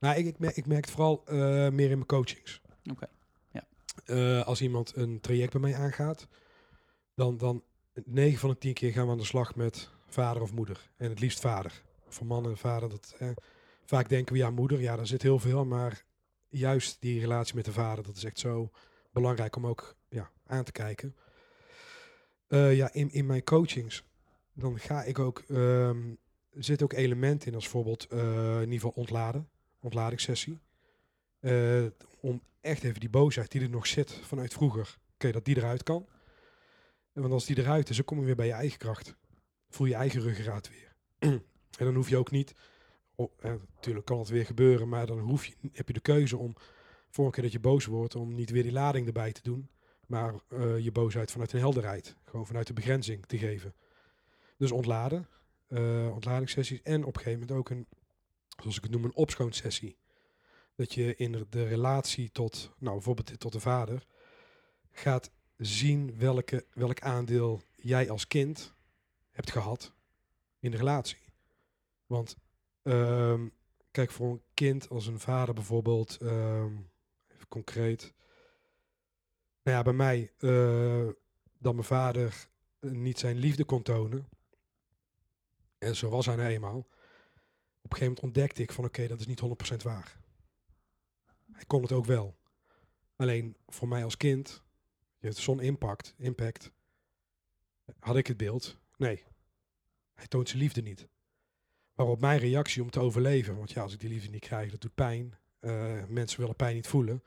Nou, 0.03 0.17
ik, 0.17 0.27
ik, 0.27 0.39
merk, 0.39 0.57
ik 0.57 0.67
merk 0.67 0.85
het 0.85 0.95
vooral 0.95 1.23
eh, 1.27 1.37
meer 1.69 1.91
in 1.91 1.97
mijn 1.97 2.07
coachings. 2.07 2.61
Oké, 2.91 3.07
ja. 3.53 3.67
Eh, 4.05 4.47
als 4.47 4.61
iemand 4.61 4.97
een 4.97 5.21
traject 5.21 5.53
bij 5.53 5.61
mij 5.61 5.75
aangaat, 5.75 6.29
dan, 7.15 7.37
dan 7.37 7.63
9 8.05 8.39
van 8.39 8.51
de 8.51 8.59
10 8.59 8.75
keer 8.75 8.93
gaan 8.93 9.07
we 9.07 9.13
aan 9.13 9.19
de 9.19 9.25
slag 9.25 9.55
met 9.55 9.91
vader 10.07 10.43
of 10.43 10.53
moeder. 10.53 10.91
En 10.97 11.09
het 11.09 11.21
liefst 11.21 11.41
vader. 11.41 11.83
Voor 12.09 12.27
man 12.27 12.45
en 12.45 12.57
vader, 12.57 12.89
dat, 12.89 13.15
eh, 13.19 13.29
vaak 13.85 14.09
denken 14.09 14.33
we, 14.33 14.39
ja, 14.39 14.51
moeder, 14.51 14.81
ja, 14.81 14.97
daar 14.97 15.07
zit 15.07 15.23
heel 15.23 15.39
veel. 15.39 15.65
Maar 15.65 16.05
juist 16.49 16.97
die 17.01 17.21
relatie 17.21 17.55
met 17.55 17.65
de 17.65 17.73
vader, 17.73 18.05
dat 18.05 18.17
is 18.17 18.25
echt 18.25 18.39
zo 18.39 18.71
belangrijk 19.13 19.57
om 19.57 19.67
ook 19.67 19.97
ja, 20.09 20.31
aan 20.47 20.65
te 20.65 20.73
kijken. 20.73 21.17
Ja, 22.49 22.93
in, 22.93 23.13
in 23.13 23.27
mijn 23.27 23.45
coachings, 23.45 24.05
dan 24.53 24.79
ga 24.79 25.03
ik 25.03 25.19
ook, 25.19 25.43
ehm, 25.49 26.09
er 26.51 26.65
zitten 26.65 26.87
ook 26.87 26.93
elementen 26.93 27.49
in, 27.49 27.55
als 27.55 27.65
bijvoorbeeld 27.65 28.07
eh, 28.07 28.55
in 28.55 28.61
ieder 28.61 28.75
geval 28.75 28.93
ontladen, 28.95 29.49
ontladingssessie. 29.81 30.61
Eh, 31.41 31.87
om 32.21 32.43
echt 32.61 32.85
even 32.85 33.01
die 33.01 33.11
boosheid 33.11 33.51
die 33.51 33.61
er 33.61 33.71
nog 33.71 33.87
zit 33.87 34.13
vanuit 34.13 34.53
vroeger, 34.53 34.99
oké, 35.15 35.33
dat 35.33 35.45
die 35.45 35.57
eruit 35.57 35.83
kan. 35.83 36.07
Want 37.13 37.33
als 37.33 37.47
die 37.47 37.59
eruit 37.59 37.89
is, 37.91 37.97
dan 37.97 38.05
kom 38.05 38.19
je 38.19 38.25
weer 38.25 38.37
bij 38.37 38.47
je 38.47 38.53
eigen 38.53 38.79
kracht. 38.79 39.15
Voel 39.69 39.87
je 39.87 39.95
eigen 39.95 40.21
ruggengraat 40.21 40.69
weer. 40.69 40.95
en 41.79 41.85
dan 41.85 41.95
hoef 41.95 42.09
je 42.09 42.17
ook 42.17 42.31
niet, 42.31 42.55
eh, 43.17 43.53
natuurlijk 43.75 44.07
kan 44.07 44.19
het 44.19 44.29
weer 44.29 44.47
gebeuren, 44.47 44.89
maar 44.89 45.07
dan 45.07 45.19
hoef 45.19 45.47
je, 45.47 45.55
heb 45.73 45.87
je 45.87 45.93
de 45.93 46.01
keuze 46.01 46.37
om, 46.37 46.55
voor 47.11 47.27
een 47.27 47.31
keer 47.31 47.43
dat 47.43 47.53
je 47.53 47.61
boos 47.61 47.85
wordt, 47.85 48.15
om 48.15 48.35
niet 48.35 48.51
weer 48.51 48.63
die 48.63 48.73
lading 48.73 49.07
erbij 49.07 49.33
te 49.33 49.43
doen, 49.43 49.69
maar 50.07 50.35
eh, 50.49 50.79
je 50.79 50.93
boosheid 50.93 51.31
vanuit 51.31 51.53
een 51.53 51.59
helderheid, 51.59 52.17
gewoon 52.25 52.47
vanuit 52.47 52.67
de 52.67 52.73
begrenzing 52.73 53.27
te 53.27 53.39
geven. 53.39 53.75
Dus 54.63 54.73
ontladen, 54.73 55.29
eh, 55.67 56.11
ontladingssessies 56.13 56.83
en 56.83 57.05
op 57.05 57.17
een 57.17 57.23
gegeven 57.23 57.41
moment 57.41 57.59
ook 57.59 57.71
een, 57.71 57.87
zoals 58.61 58.77
ik 58.77 58.83
het 58.83 58.93
noem, 58.93 59.05
een 59.05 59.15
opschoonsessie. 59.15 59.97
Dat 60.75 60.95
je 60.95 61.17
in 61.17 61.47
de- 61.51 61.65
relatie 61.67 62.31
tot, 62.31 62.71
nou 62.79 62.95
bijvoorbeeld 62.95 63.41
tot 63.41 63.53
de 63.53 63.61
vader, 63.61 64.07
gaat 64.91 65.31
zien 65.57 66.19
welke, 66.19 66.67
welk 66.73 67.01
aandeel 67.01 67.63
jij 67.77 68.11
als 68.11 68.27
kind 68.27 68.75
hebt 69.31 69.51
gehad 69.51 69.93
in 70.59 70.71
de 70.71 70.77
relatie. 70.77 71.25
Want 72.07 72.37
ehm, 72.83 73.49
kijk, 73.91 74.11
voor 74.11 74.31
een 74.31 74.43
kind 74.55 74.89
als 74.89 75.07
een 75.07 75.21
vader 75.21 75.55
bijvoorbeeld, 75.55 76.17
ehm, 76.21 76.77
even 77.29 77.49
concreet. 77.49 78.15
Nou 79.63 79.77
ja, 79.77 79.83
bij 79.83 79.93
mij, 79.93 80.33
eh, 80.39 81.09
dat 81.59 81.73
mijn 81.75 81.85
vader 81.87 82.49
eh, 82.81 82.91
niet 82.91 83.19
zijn 83.19 83.37
liefde 83.37 83.65
kon 83.65 83.83
tonen. 83.83 84.29
En 85.83 85.97
zo 85.97 86.09
was 86.09 86.27
hij 86.27 86.37
nou 86.37 86.49
eenmaal. 86.49 86.79
Op 86.79 86.87
een 87.91 87.99
gegeven 87.99 88.07
moment 88.07 88.21
ontdekte 88.21 88.63
ik 88.63 88.73
van 88.73 88.85
oké, 88.85 89.07
dat 89.07 89.21
is 89.21 89.27
niet 89.27 89.43
100% 89.73 89.77
waar. 89.83 90.17
Hij 91.53 91.65
kon 91.67 91.83
het 91.83 91.93
ook 91.93 92.05
wel. 92.05 92.37
Alleen 93.17 93.57
voor 93.69 93.89
mij 93.89 94.05
als 94.05 94.17
kind, 94.17 94.63
zo'n 95.21 95.61
impact, 95.61 96.15
impact, 96.19 96.71
had 97.99 98.17
ik 98.17 98.27
het 98.27 98.37
beeld, 98.37 98.79
nee, 98.97 99.25
hij 100.15 100.27
toont 100.27 100.49
zijn 100.49 100.63
liefde 100.63 100.83
niet. 100.83 101.09
Waarop 101.95 102.21
mijn 102.21 102.39
reactie 102.39 102.83
om 102.83 102.91
te 102.91 103.01
overleven, 103.01 103.57
want 103.57 103.71
ja, 103.71 103.83
als 103.83 103.93
ik 103.93 104.01
die 104.01 104.09
liefde 104.09 104.31
niet 104.31 104.41
krijg, 104.41 104.71
dat 104.71 104.81
doet 104.81 104.95
pijn. 104.95 105.35
Eh, 105.59 106.05
mensen 106.09 106.41
willen 106.41 106.57
pijn 106.57 106.75
niet 106.75 106.87
voelen. 106.87 107.23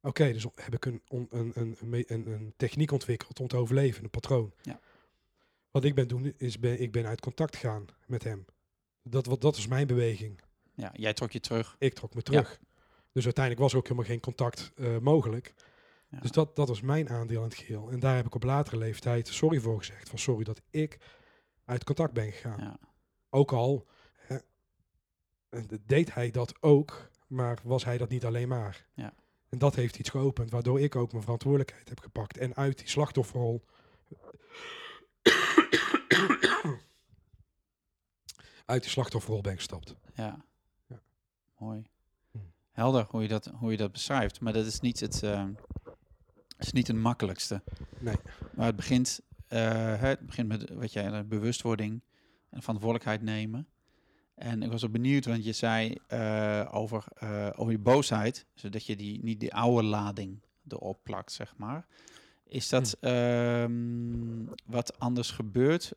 Oké, 0.00 0.32
dus 0.32 0.46
heb 0.54 0.74
ik 0.74 0.84
een, 0.84 1.02
een, 1.08 1.52
een, 1.54 2.06
een 2.06 2.54
techniek 2.56 2.90
ontwikkeld 2.90 3.40
om 3.40 3.46
te 3.46 3.56
overleven, 3.56 4.04
een 4.04 4.10
patroon. 4.10 4.54
Ja. 4.62 4.80
Wat 5.74 5.84
ik 5.84 5.94
ben 5.94 6.08
doen, 6.08 6.34
is 6.36 6.58
ben, 6.58 6.80
ik 6.80 6.92
ben 6.92 7.06
uit 7.06 7.20
contact 7.20 7.56
gegaan 7.56 7.86
met 8.06 8.24
hem. 8.24 8.44
Dat, 9.02 9.26
wat, 9.26 9.40
dat 9.40 9.56
was 9.56 9.66
mijn 9.66 9.86
beweging. 9.86 10.40
Ja, 10.74 10.90
jij 10.92 11.12
trok 11.14 11.30
je 11.30 11.40
terug. 11.40 11.76
Ik 11.78 11.94
trok 11.94 12.14
me 12.14 12.22
terug. 12.22 12.60
Dus 13.12 13.24
uiteindelijk 13.24 13.62
was 13.62 13.72
er 13.72 13.78
ook 13.78 13.88
helemaal 13.88 14.10
geen 14.10 14.20
contact 14.20 14.72
eh, 14.76 14.98
mogelijk. 14.98 15.54
Ja. 16.08 16.18
Dus 16.18 16.30
dat, 16.30 16.56
dat 16.56 16.68
was 16.68 16.80
mijn 16.80 17.08
aandeel 17.08 17.42
in 17.42 17.48
het 17.48 17.54
geheel. 17.56 17.90
En 17.90 18.00
daar 18.00 18.16
heb 18.16 18.26
ik 18.26 18.34
op 18.34 18.42
latere 18.42 18.76
leeftijd 18.76 19.28
sorry 19.28 19.60
voor 19.60 19.78
gezegd. 19.78 20.08
Van 20.08 20.18
sorry 20.18 20.44
dat 20.44 20.60
ik 20.70 20.98
uit 21.64 21.84
contact 21.84 22.12
ben 22.12 22.32
gegaan. 22.32 22.60
Ja. 22.60 22.78
Ook 23.30 23.52
al 23.52 23.86
hè, 24.16 24.36
deed 25.86 26.14
hij 26.14 26.30
dat 26.30 26.62
ook, 26.62 27.10
maar 27.26 27.58
was 27.62 27.84
hij 27.84 27.98
dat 27.98 28.08
niet 28.08 28.24
alleen 28.24 28.48
maar. 28.48 28.86
Ja. 28.94 29.14
En 29.48 29.58
dat 29.58 29.74
heeft 29.74 29.98
iets 29.98 30.10
geopend, 30.10 30.50
waardoor 30.50 30.80
ik 30.80 30.96
ook 30.96 31.10
mijn 31.10 31.22
verantwoordelijkheid 31.22 31.88
heb 31.88 32.00
gepakt. 32.00 32.38
En 32.38 32.54
uit 32.54 32.78
die 32.78 32.88
slachtofferrol... 32.88 33.64
uit 38.64 38.82
die 38.82 38.90
slachtofferrol 38.90 39.40
ben 39.40 39.56
gestapt. 39.56 39.94
Ja. 40.14 40.44
Ja. 40.88 41.00
Mooi. 41.58 41.82
Hm. 42.30 42.38
Helder 42.72 43.06
hoe 43.08 43.22
je 43.22 43.28
dat, 43.28 43.46
hoe 43.54 43.70
je 43.70 43.76
dat 43.76 43.92
beschrijft. 43.92 44.40
Maar 44.40 44.52
dat 44.52 44.66
is 44.66 44.80
niet 44.80 45.00
het, 45.00 45.22
eh, 45.22 45.46
is 46.58 46.72
niet 46.72 46.86
het 46.86 46.96
makkelijkste. 46.96 47.62
Nee. 47.98 48.16
Maar 48.54 48.66
het 48.66 48.76
begint, 48.76 49.20
eh, 49.48 50.00
het 50.00 50.26
begint 50.26 50.48
met 50.48 50.70
wat 50.70 50.92
jij 50.92 51.26
bewustwording 51.26 52.02
en 52.50 52.60
verantwoordelijkheid 52.60 53.22
nemen. 53.22 53.68
En 54.34 54.62
ik 54.62 54.70
was 54.70 54.84
ook 54.84 54.92
benieuwd, 54.92 55.24
want 55.24 55.44
je 55.44 55.52
zei 55.52 55.98
eh, 56.06 56.68
over, 56.70 57.04
over 57.56 57.72
je 57.72 57.78
boosheid, 57.78 58.46
zodat 58.54 58.86
je 58.86 58.96
die, 58.96 59.24
niet 59.24 59.40
die 59.40 59.54
oude 59.54 59.86
lading 59.86 60.42
erop 60.68 61.00
plakt, 61.02 61.32
zeg 61.32 61.54
maar. 61.56 61.86
Is 62.44 62.68
dat 62.68 62.96
ehm, 63.00 64.44
wat 64.64 64.98
anders 64.98 65.30
gebeurt? 65.30 65.92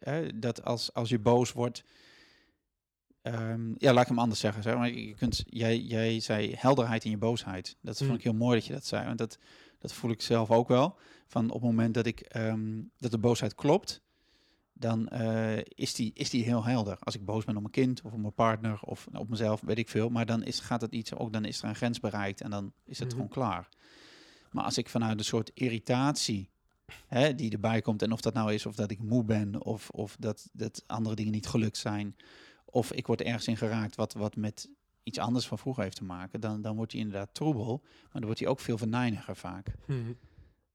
Hè, 0.00 0.38
dat 0.38 0.64
als, 0.64 0.94
als 0.94 1.08
je 1.08 1.18
boos 1.18 1.52
wordt, 1.52 1.84
Ehm, 3.22 3.72
ja, 3.78 3.92
laat 3.92 4.02
ik 4.02 4.08
hem 4.08 4.18
anders 4.18 4.40
zeggen. 4.40 4.62
Zeg 4.62 4.74
maar. 4.74 4.90
je 4.92 5.14
kunt, 5.14 5.42
jij, 5.46 5.78
jij 5.78 6.20
zei 6.20 6.54
helderheid 6.56 7.04
in 7.04 7.10
je 7.10 7.16
boosheid. 7.18 7.76
Dat 7.80 7.96
vond 7.96 8.10
Mm. 8.10 8.16
ik 8.16 8.22
heel 8.22 8.34
mooi 8.34 8.58
dat 8.58 8.66
je 8.66 8.72
dat 8.72 8.86
zei. 8.86 9.06
Want 9.06 9.18
dat, 9.18 9.38
dat 9.78 9.92
voel 9.92 10.10
ik 10.10 10.22
zelf 10.22 10.50
ook 10.50 10.68
wel. 10.68 10.98
Van 11.26 11.44
op 11.50 11.60
het 11.60 11.70
moment 11.70 11.94
dat, 11.94 12.06
ik, 12.06 12.20
ehm, 12.20 12.82
dat 12.98 13.10
de 13.10 13.18
boosheid 13.18 13.54
klopt, 13.54 14.02
dan 14.72 15.08
eh, 15.08 15.56
is, 15.64 15.94
die, 15.94 16.10
is 16.14 16.30
die 16.30 16.44
heel 16.44 16.64
helder. 16.64 16.96
Als 17.00 17.14
ik 17.14 17.24
boos 17.24 17.44
ben 17.44 17.54
op 17.56 17.60
mijn 17.60 17.72
kind 17.74 18.02
of 18.02 18.12
op 18.12 18.18
mijn 18.18 18.34
partner 18.34 18.80
of 18.82 19.06
op 19.12 19.28
mezelf, 19.28 19.60
weet 19.60 19.78
ik 19.78 19.88
veel. 19.88 20.08
Maar 20.08 20.26
dan 20.26 20.42
is, 20.42 20.60
gaat 20.60 20.80
het 20.80 20.92
iets, 20.92 21.14
ook 21.14 21.32
dan 21.32 21.44
is 21.44 21.62
er 21.62 21.68
een 21.68 21.74
grens 21.76 22.00
bereikt 22.00 22.40
en 22.40 22.50
dan 22.50 22.72
is 22.84 22.98
het 22.98 23.06
Mhm. 23.08 23.14
gewoon 23.16 23.30
klaar. 23.30 23.68
Maar 24.50 24.64
als 24.64 24.78
ik 24.78 24.88
vanuit 24.88 25.18
een 25.18 25.24
soort 25.24 25.50
irritatie 25.54 26.49
hè, 27.06 27.34
die 27.34 27.52
erbij 27.52 27.80
komt, 27.80 28.02
en 28.02 28.12
of 28.12 28.20
dat 28.20 28.34
nou 28.34 28.52
is 28.52 28.66
of 28.66 28.74
dat 28.74 28.90
ik 28.90 28.98
moe 29.02 29.24
ben 29.24 29.62
of, 29.64 29.88
of 29.90 30.16
dat, 30.18 30.48
dat 30.52 30.84
andere 30.86 31.14
dingen 31.16 31.32
niet 31.32 31.46
gelukt 31.46 31.76
zijn, 31.76 32.16
of 32.64 32.92
ik 32.92 33.06
word 33.06 33.22
ergens 33.22 33.46
in 33.48 33.56
geraakt 33.56 33.96
wat, 33.96 34.12
wat 34.12 34.36
met 34.36 34.68
iets 35.02 35.18
anders 35.18 35.46
van 35.46 35.58
vroeger 35.58 35.82
heeft 35.82 35.96
te 35.96 36.04
maken, 36.04 36.40
dan, 36.40 36.60
dan 36.62 36.76
wordt 36.76 36.92
hij 36.92 37.00
inderdaad 37.00 37.34
troebel, 37.34 37.80
maar 37.82 38.10
dan 38.12 38.24
wordt 38.24 38.38
hij 38.40 38.48
ook 38.48 38.60
veel 38.60 38.78
venijniger 38.78 39.36
vaak. 39.36 39.66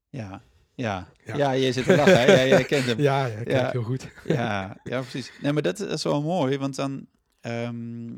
Ja, 0.08 0.42
ja, 0.74 1.08
ja, 1.24 1.36
Ja. 1.36 1.50
je 1.50 1.72
zit 1.72 1.84
te 1.84 1.96
lachen, 1.96 2.18
hè? 2.20 2.24
Ja, 2.24 2.46
jij 2.46 2.64
kent 2.64 2.84
hem. 2.84 2.98
Ja, 3.10 3.26
ja, 3.26 3.36
ik 3.38 3.50
Ja. 3.50 3.70
heel 3.70 3.82
goed. 3.82 4.08
Ja, 4.24 4.76
ja, 4.84 5.00
precies. 5.00 5.32
Nee, 5.42 5.52
maar 5.52 5.62
dat 5.62 5.80
is 5.80 6.02
wel 6.02 6.22
mooi, 6.22 6.58
want 6.58 6.74
dan, 6.76 7.06
ehm, 7.40 8.08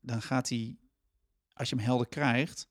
dan 0.00 0.22
gaat 0.22 0.48
hij, 0.48 0.76
als 1.52 1.68
je 1.68 1.74
hem 1.76 1.84
helder 1.84 2.08
krijgt, 2.08 2.68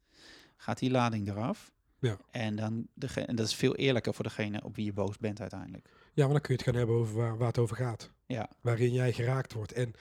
gaat 0.57 0.79
die 0.79 0.91
lading 0.91 1.27
eraf. 1.29 1.71
Ja. 1.99 2.17
En, 2.31 2.55
dan 2.55 2.87
dege- 2.93 3.21
en 3.21 3.35
dat 3.35 3.45
is 3.47 3.55
veel 3.55 3.75
eerlijker 3.75 4.13
voor 4.13 4.23
degene 4.23 4.63
op 4.63 4.75
wie 4.75 4.85
je 4.85 4.93
boos 4.93 5.17
bent 5.17 5.41
uiteindelijk. 5.41 5.89
Ja, 6.13 6.23
maar 6.23 6.33
dan 6.33 6.41
kun 6.41 6.53
je 6.53 6.59
het 6.59 6.69
gaan 6.69 6.75
hebben 6.79 6.95
over 6.95 7.15
waar, 7.15 7.37
waar 7.37 7.47
het 7.47 7.57
over 7.57 7.75
gaat. 7.75 8.11
Ja, 8.25 8.49
Waarin 8.61 8.91
jij 8.93 9.13
geraakt 9.13 9.53
wordt. 9.53 9.71
En 9.71 9.93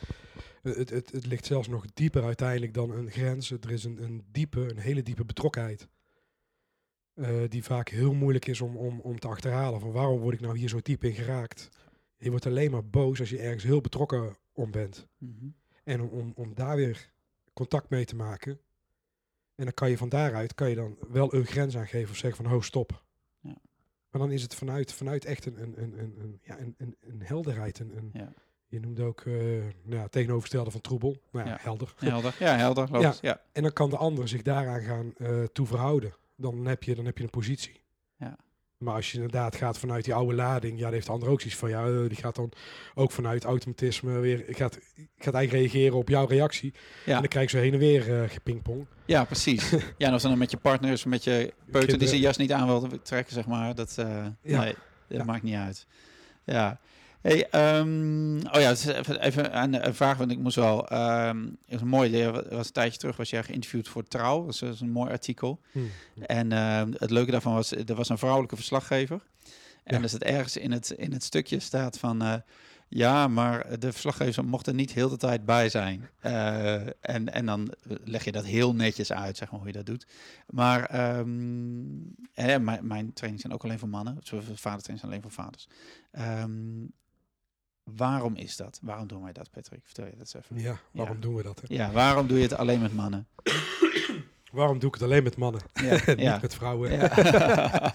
het, 0.62 0.90
het, 0.90 1.12
het 1.12 1.26
ligt 1.26 1.46
zelfs 1.46 1.68
nog 1.68 1.84
dieper 1.94 2.22
uiteindelijk 2.24 2.74
dan 2.74 2.90
een 2.90 3.10
grens. 3.10 3.50
Er 3.50 3.70
is 3.70 3.84
een, 3.84 4.02
een 4.02 4.24
diepe, 4.32 4.60
een 4.70 4.78
hele 4.78 5.02
diepe 5.02 5.24
betrokkenheid. 5.24 5.88
eh, 7.14 7.40
die 7.48 7.64
vaak 7.64 7.88
heel 7.88 8.14
moeilijk 8.14 8.46
is 8.46 8.60
om, 8.60 8.76
om, 8.76 9.00
om 9.00 9.18
te 9.18 9.28
achterhalen. 9.28 9.80
Van 9.80 9.92
waarom 9.92 10.20
word 10.20 10.34
ik 10.34 10.40
nou 10.40 10.58
hier 10.58 10.68
zo 10.68 10.80
diep 10.82 11.04
in 11.04 11.14
geraakt? 11.14 11.68
Je 12.18 12.30
wordt 12.30 12.46
alleen 12.46 12.70
maar 12.70 12.86
boos 12.86 13.20
als 13.20 13.30
je 13.30 13.38
ergens 13.38 13.62
heel 13.64 13.80
betrokken 13.80 14.36
om 14.52 14.70
bent. 14.70 15.06
Mhm. 15.18 15.46
En 15.84 16.00
om, 16.00 16.08
om, 16.08 16.32
om 16.34 16.54
daar 16.54 16.76
weer 16.76 17.12
contact 17.52 17.90
mee 17.90 18.04
te 18.04 18.16
maken. 18.16 18.60
En 19.56 19.64
dan 19.64 19.74
kan 19.74 19.90
je 19.90 19.96
van 19.96 20.08
daaruit 20.08 20.54
kan 20.54 20.68
je 20.68 20.74
dan 20.74 20.96
wel 21.08 21.34
een 21.34 21.44
grens 21.46 21.76
aangeven 21.76 22.10
of 22.10 22.16
zeggen 22.16 22.44
van 22.44 22.52
ho, 22.52 22.60
stop. 22.60 23.02
Ja. 23.40 23.56
Maar 24.10 24.20
dan 24.20 24.30
is 24.30 24.42
het 24.42 24.54
vanuit, 24.54 24.92
vanuit 24.92 25.24
echt 25.24 25.46
een, 25.46 25.62
een, 25.62 25.74
een, 25.82 26.14
een, 26.18 26.38
ja, 26.42 26.58
een, 26.58 26.74
een, 26.78 26.96
een 27.00 27.22
helderheid, 27.22 27.78
een, 27.78 27.96
een, 27.96 28.10
Ja. 28.12 28.32
Je 28.68 28.80
noemde 28.80 29.02
ook 29.02 29.20
eh 29.20 29.32
nou 29.34 30.00
ja, 30.00 30.08
tegenovergestelde 30.08 30.70
van 30.70 30.80
troebel. 30.80 31.16
Nou 31.30 31.46
ja, 31.46 31.52
Ja. 31.52 31.58
helder. 31.60 31.94
Helder. 31.96 32.36
Ja, 32.38 32.56
helder. 32.56 32.88
logisch. 32.90 33.20
Ja. 33.20 33.40
En 33.52 33.62
dan 33.62 33.72
kan 33.72 33.90
de 33.90 33.96
ander 33.96 34.28
zich 34.28 34.42
daaraan 34.42 34.80
gaan 34.80 35.14
eh 35.16 35.42
toe 35.42 35.66
verhouden. 35.66 36.14
Dan 36.36 36.66
heb, 36.66 36.82
je, 36.82 36.94
dan 36.94 37.04
heb 37.04 37.18
je 37.18 37.24
een 37.24 37.30
positie. 37.30 37.80
Ja. 38.16 38.36
Maar 38.78 38.94
als 38.94 39.10
je 39.10 39.16
inderdaad 39.16 39.56
gaat 39.56 39.78
vanuit 39.78 40.04
die 40.04 40.14
oude 40.14 40.34
lading, 40.34 40.76
ja, 40.78 40.84
dan 40.84 40.92
heeft 40.92 41.06
de 41.06 41.12
ander 41.12 41.28
ook 41.28 41.40
zoiets 41.40 41.58
van, 41.58 41.68
ja, 41.68 41.86
eh, 41.86 42.08
die 42.08 42.16
gaat 42.16 42.34
dan 42.34 42.52
ook 42.94 43.10
vanuit 43.12 43.44
automatisme 43.44 44.18
weer, 44.18 44.44
gaat, 44.48 44.78
gaat 45.18 45.34
eigenlijk 45.34 45.72
reageren 45.72 45.98
op 45.98 46.08
jouw 46.08 46.26
reactie. 46.26 46.72
Ja. 47.04 47.14
En 47.14 47.18
dan 47.20 47.28
krijg 47.28 47.50
je 47.50 47.56
zo 47.56 47.62
heen 47.62 47.72
en 47.72 47.78
weer 47.78 48.22
eh 48.22 48.28
gepingpong. 48.30 48.86
Ja, 49.06 49.24
precies. 49.24 49.70
ja, 49.98 50.08
en 50.08 50.14
of 50.14 50.22
dan 50.22 50.38
met 50.38 50.50
je 50.50 50.56
partners, 50.56 51.04
met 51.04 51.24
je 51.24 51.52
peuter 51.70 51.98
die 51.98 52.08
zijn 52.08 52.20
jas 52.20 52.36
niet 52.36 52.52
aan 52.52 52.66
wil 52.66 52.88
trekken, 53.02 53.34
zeg 53.34 53.46
maar. 53.46 53.74
Dat, 53.74 53.94
eh, 53.98 54.26
Ja. 54.42 54.60
nee, 54.60 54.74
dat 55.08 55.18
Ja. 55.18 55.24
maakt 55.24 55.42
niet 55.42 55.54
uit. 55.54 55.86
Ja. 56.44 56.80
Hey, 57.26 57.48
ehm, 57.50 58.36
oh 58.36 58.60
ja, 58.60 58.68
het 58.68 58.78
is 58.78 58.86
even, 58.86 59.62
een, 59.62 59.86
een 59.86 59.94
vraag, 59.94 60.16
want 60.18 60.30
ik 60.30 60.38
moest 60.38 60.56
wel... 60.56 60.88
ehm 60.88 61.44
het 61.66 61.80
is 61.80 61.82
mooi, 61.82 62.16
je 62.16 62.46
was 62.50 62.66
een 62.66 62.72
tijdje 62.72 62.98
terug, 62.98 63.16
was 63.16 63.30
jij 63.30 63.42
geïnterviewd 63.44 63.88
voor 63.88 64.04
Trouw. 64.04 64.44
Dat 64.44 64.62
is, 64.62 64.80
een 64.80 64.90
mooi 64.90 65.10
artikel. 65.10 65.60
Hm. 65.72 65.78
En 66.26 66.52
ehm, 66.52 66.92
het 66.96 67.10
leuke 67.10 67.30
daarvan 67.30 67.54
was, 67.54 67.72
er 67.72 67.94
was 67.94 68.08
een 68.08 68.18
vrouwelijke 68.18 68.56
verslaggever. 68.56 69.20
En 69.84 69.96
Ja. 69.96 70.02
er 70.02 70.08
zit 70.08 70.22
ergens 70.22 70.56
in 70.56 70.72
het, 70.72 70.90
in 70.90 71.12
het 71.12 71.22
stukje 71.24 71.60
staat 71.60 71.98
van... 71.98 72.22
eh, 72.22 72.34
ja, 72.88 73.28
maar 73.28 73.78
de 73.78 73.92
verslaggever 73.92 74.44
mocht 74.44 74.66
er 74.66 74.74
niet 74.74 74.92
heel 74.92 75.08
de 75.08 75.16
tijd 75.16 75.44
bij 75.44 75.68
zijn. 75.68 76.08
Eh, 76.20 76.74
en, 77.00 77.32
en 77.32 77.46
dan 77.46 77.74
leg 78.04 78.24
je 78.24 78.32
dat 78.32 78.44
heel 78.44 78.74
netjes 78.74 79.12
uit, 79.12 79.36
zeg 79.36 79.50
maar, 79.50 79.60
hoe 79.60 79.68
je 79.68 79.74
dat 79.76 79.86
doet. 79.86 80.06
Maar 80.50 80.88
mijn, 82.60 82.86
mijn 82.86 83.12
trainingen 83.12 83.38
zijn 83.40 83.52
ook 83.52 83.64
alleen 83.64 83.78
voor 83.78 83.88
mannen. 83.88 84.18
Vadertrainingen 84.22 84.98
zijn 84.98 85.10
alleen 85.12 85.22
voor 85.22 85.30
vaders. 85.30 85.68
Waarom 87.94 88.34
is 88.36 88.56
dat? 88.56 88.78
Waarom 88.82 89.06
doen 89.06 89.22
wij 89.22 89.32
dat, 89.32 89.50
Patrick? 89.50 89.80
Vertel 89.84 90.04
je 90.04 90.10
dat 90.10 90.20
eens 90.20 90.34
even. 90.34 90.58
Ja, 90.58 90.80
waarom 90.90 91.14
Ja. 91.16 91.20
doen 91.22 91.34
we 91.34 91.42
dat? 91.42 91.60
Hè? 91.66 91.74
Ja, 91.74 91.90
waarom 91.92 92.26
doe 92.26 92.36
je 92.36 92.42
het 92.42 92.54
alleen 92.54 92.80
met 92.80 92.94
mannen? 92.94 93.26
Waarom 94.52 94.78
doe 94.78 94.88
ik 94.88 94.94
het 94.94 95.02
alleen 95.04 95.22
met 95.22 95.36
mannen? 95.36 95.60
Ja, 95.72 95.90
Niet 96.06 96.18
ja. 96.20 96.38
met 96.42 96.54
vrouwen. 96.54 96.92
Ja. 96.92 97.12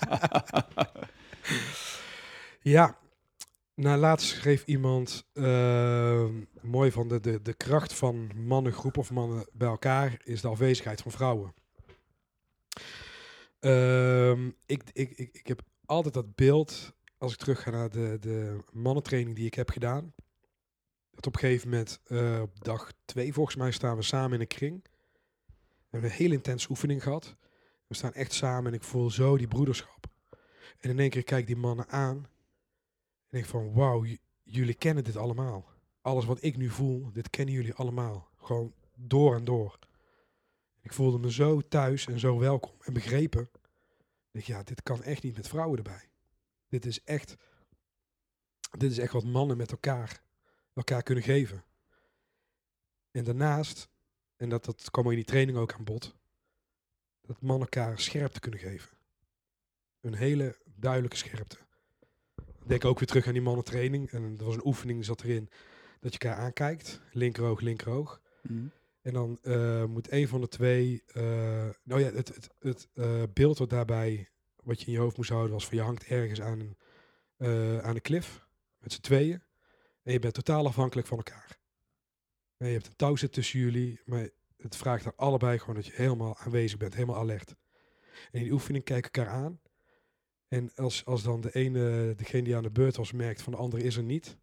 Ja, 2.62 2.97
nou 3.75 3.97
laatst 3.99 4.27
schreef 4.27 4.65
iemand 4.65 5.27
ehm, 5.34 6.34
mooi 6.62 6.91
van 6.91 7.08
de, 7.08 7.19
de, 7.19 7.41
de 7.41 7.54
kracht 7.54 7.93
van 7.93 8.32
mannengroep 8.36 8.97
of 8.97 9.12
mannen 9.12 9.45
bij 9.54 9.67
elkaar 9.67 10.17
is 10.23 10.41
de 10.41 10.47
afwezigheid 10.47 11.01
van 11.01 11.12
vrouwen. 11.12 11.54
Ehm, 13.60 14.47
ik, 14.65 14.84
ik, 14.93 15.12
ik, 15.12 15.30
ik 15.34 15.47
heb 15.47 15.62
altijd 15.86 16.13
dat 16.13 16.36
beeld, 16.36 16.93
als 17.21 17.34
ik 17.34 17.38
terug 17.38 17.62
ga 17.62 17.69
naar 17.69 17.89
de, 17.89 18.17
de 18.19 18.57
mannentraining 18.71 19.36
die 19.36 19.45
ik 19.45 19.53
heb 19.53 19.69
gedaan. 19.69 20.13
Dat 21.12 21.27
op 21.27 21.34
een 21.34 21.39
gegeven 21.39 21.69
moment, 21.69 21.99
eh, 22.03 22.41
op 22.41 22.63
dag 22.63 22.91
twee 23.05 23.34
volgens 23.34 23.55
mij, 23.55 23.71
staan 23.71 23.95
we 23.95 24.01
samen 24.01 24.34
in 24.34 24.39
een 24.39 24.47
kring. 24.47 24.84
We 25.49 25.88
hebben 25.89 26.10
een 26.10 26.15
hele 26.15 26.34
intense 26.34 26.69
oefening 26.69 27.03
gehad. 27.03 27.36
We 27.88 27.95
staan 27.95 28.13
echt 28.13 28.34
samen 28.34 28.71
en 28.71 28.77
ik 28.77 28.84
voel 28.84 29.10
zo 29.10 29.38
die 29.38 29.47
broederschap. 29.47 30.05
En 30.79 30.89
in 30.89 30.99
één 30.99 31.10
keer 31.10 31.23
kijk 31.23 31.41
ik 31.41 31.47
die 31.47 31.55
mannen 31.55 31.88
aan. 31.89 32.15
En 32.17 32.27
denk 33.29 33.45
van, 33.45 33.73
wauw, 33.73 34.05
jullie 34.43 34.75
kennen 34.75 35.03
dit 35.03 35.17
allemaal. 35.17 35.65
Alles 36.01 36.25
wat 36.25 36.43
ik 36.43 36.57
nu 36.57 36.69
voel, 36.69 37.12
dit 37.12 37.29
kennen 37.29 37.53
jullie 37.53 37.73
allemaal. 37.73 38.29
Gewoon 38.38 38.73
door 38.95 39.36
en 39.36 39.43
door. 39.43 39.79
Ik 40.81 40.93
voelde 40.93 41.17
me 41.19 41.31
zo 41.31 41.62
thuis 41.62 42.07
en 42.07 42.19
zo 42.19 42.39
welkom 42.39 42.73
en 42.79 42.93
begrepen. 42.93 43.49
Ik 44.31 44.43
ja, 44.43 44.63
dit 44.63 44.84
kan 44.84 45.03
echt 45.03 45.23
niet 45.23 45.36
met 45.36 45.47
vrouwen 45.47 45.77
erbij. 45.77 46.11
Dit 46.71 46.86
is 46.86 47.03
echt, 47.03 47.36
dit 48.77 48.91
is 48.91 48.97
echt 48.97 49.13
wat 49.13 49.23
mannen 49.23 49.57
met 49.57 49.71
elkaar, 49.71 50.21
elkaar 50.73 51.03
kunnen 51.03 51.23
geven. 51.23 51.63
En 53.12 53.23
daarnaast, 53.23 53.89
en 54.36 54.49
dat, 54.49 54.65
dat 54.65 54.91
kwam 54.91 55.10
in 55.10 55.15
die 55.15 55.25
training 55.25 55.57
ook 55.57 55.73
aan 55.73 55.84
bod, 55.84 56.15
dat 57.21 57.41
mannen 57.41 57.67
elkaar 57.69 57.99
scherpte 57.99 58.39
kunnen 58.39 58.60
geven. 58.60 58.97
Een 60.01 60.13
hele 60.13 60.57
duidelijke 60.75 61.17
scherpte. 61.17 61.57
Ik 62.36 62.67
denk 62.67 62.86
ook 62.86 62.99
weer 62.99 63.07
terug 63.07 63.27
aan 63.27 63.34
die 63.34 63.41
mannentraining. 63.41 64.10
En 64.12 64.36
er 64.38 64.45
was 64.45 64.55
een 64.55 64.65
oefening, 64.65 65.05
zat 65.05 65.21
erin, 65.21 65.49
dat 65.99 66.13
je 66.13 66.19
elkaar 66.19 66.43
aankijkt. 66.43 67.01
Linkeroog, 67.12 67.60
linkeroog. 67.60 68.21
Hm. 68.41 68.67
En 69.01 69.13
dan 69.13 69.39
eh, 69.41 69.86
moet 69.86 70.12
een 70.12 70.27
van 70.27 70.41
de 70.41 70.47
twee... 70.47 71.03
eh, 71.05 71.69
nou 71.84 72.01
ja, 72.01 72.12
het, 72.12 72.27
het, 72.27 72.49
het 72.60 72.88
eh, 72.93 73.23
beeld 73.34 73.57
wat 73.57 73.69
daarbij, 73.69 74.29
wat 74.63 74.80
je 74.80 74.86
in 74.86 74.91
je 74.91 75.00
hoofd 75.00 75.17
moest 75.17 75.30
houden, 75.30 75.52
was 75.52 75.67
van 75.67 75.78
je 75.78 75.84
hangt 75.84 76.06
ergens 76.06 76.41
aan 76.41 76.60
een, 76.60 76.78
eh, 77.38 77.80
aan 77.80 77.95
een 77.95 78.02
klif. 78.02 78.45
Met 78.80 78.93
z'n 78.93 79.02
tweeën. 79.02 79.43
En 80.04 80.13
je 80.13 80.19
bent 80.19 80.34
totaal 80.34 80.65
afhankelijk 80.65 81.08
van 81.08 81.17
elkaar. 81.17 81.60
En 82.58 82.67
je 82.67 82.74
hebt 82.74 82.88
een 82.88 82.95
touw 82.95 83.15
zit 83.15 83.34
tussen 83.34 83.60
jullie, 83.60 84.02
maar 84.06 84.30
het 84.58 84.76
vraagt 84.76 85.06
er 85.06 85.15
allebei 85.15 85.60
gewoon 85.60 85.76
dat 85.76 85.86
je 85.86 85.93
helemaal 85.95 86.38
aanwezig 86.38 86.78
bent, 86.78 86.93
helemaal 86.93 87.17
alert. 87.17 87.50
En 88.32 88.39
in 88.39 88.43
die 88.43 88.52
oefening 88.52 88.84
kijk 88.84 89.04
elkaar 89.04 89.28
aan. 89.28 89.62
En 90.47 90.76
als, 90.76 91.06
als 91.06 91.24
dan 91.24 91.41
de 91.41 91.52
ene, 91.52 92.13
degene 92.15 92.43
die 92.43 92.56
aan 92.56 92.63
de 92.63 92.71
beurt 92.71 92.95
was, 92.95 93.12
merkt 93.12 93.41
van 93.41 93.54
de 93.54 93.60
andere 93.60 93.84
is 93.84 93.95
er 93.95 94.04
niet. 94.04 94.38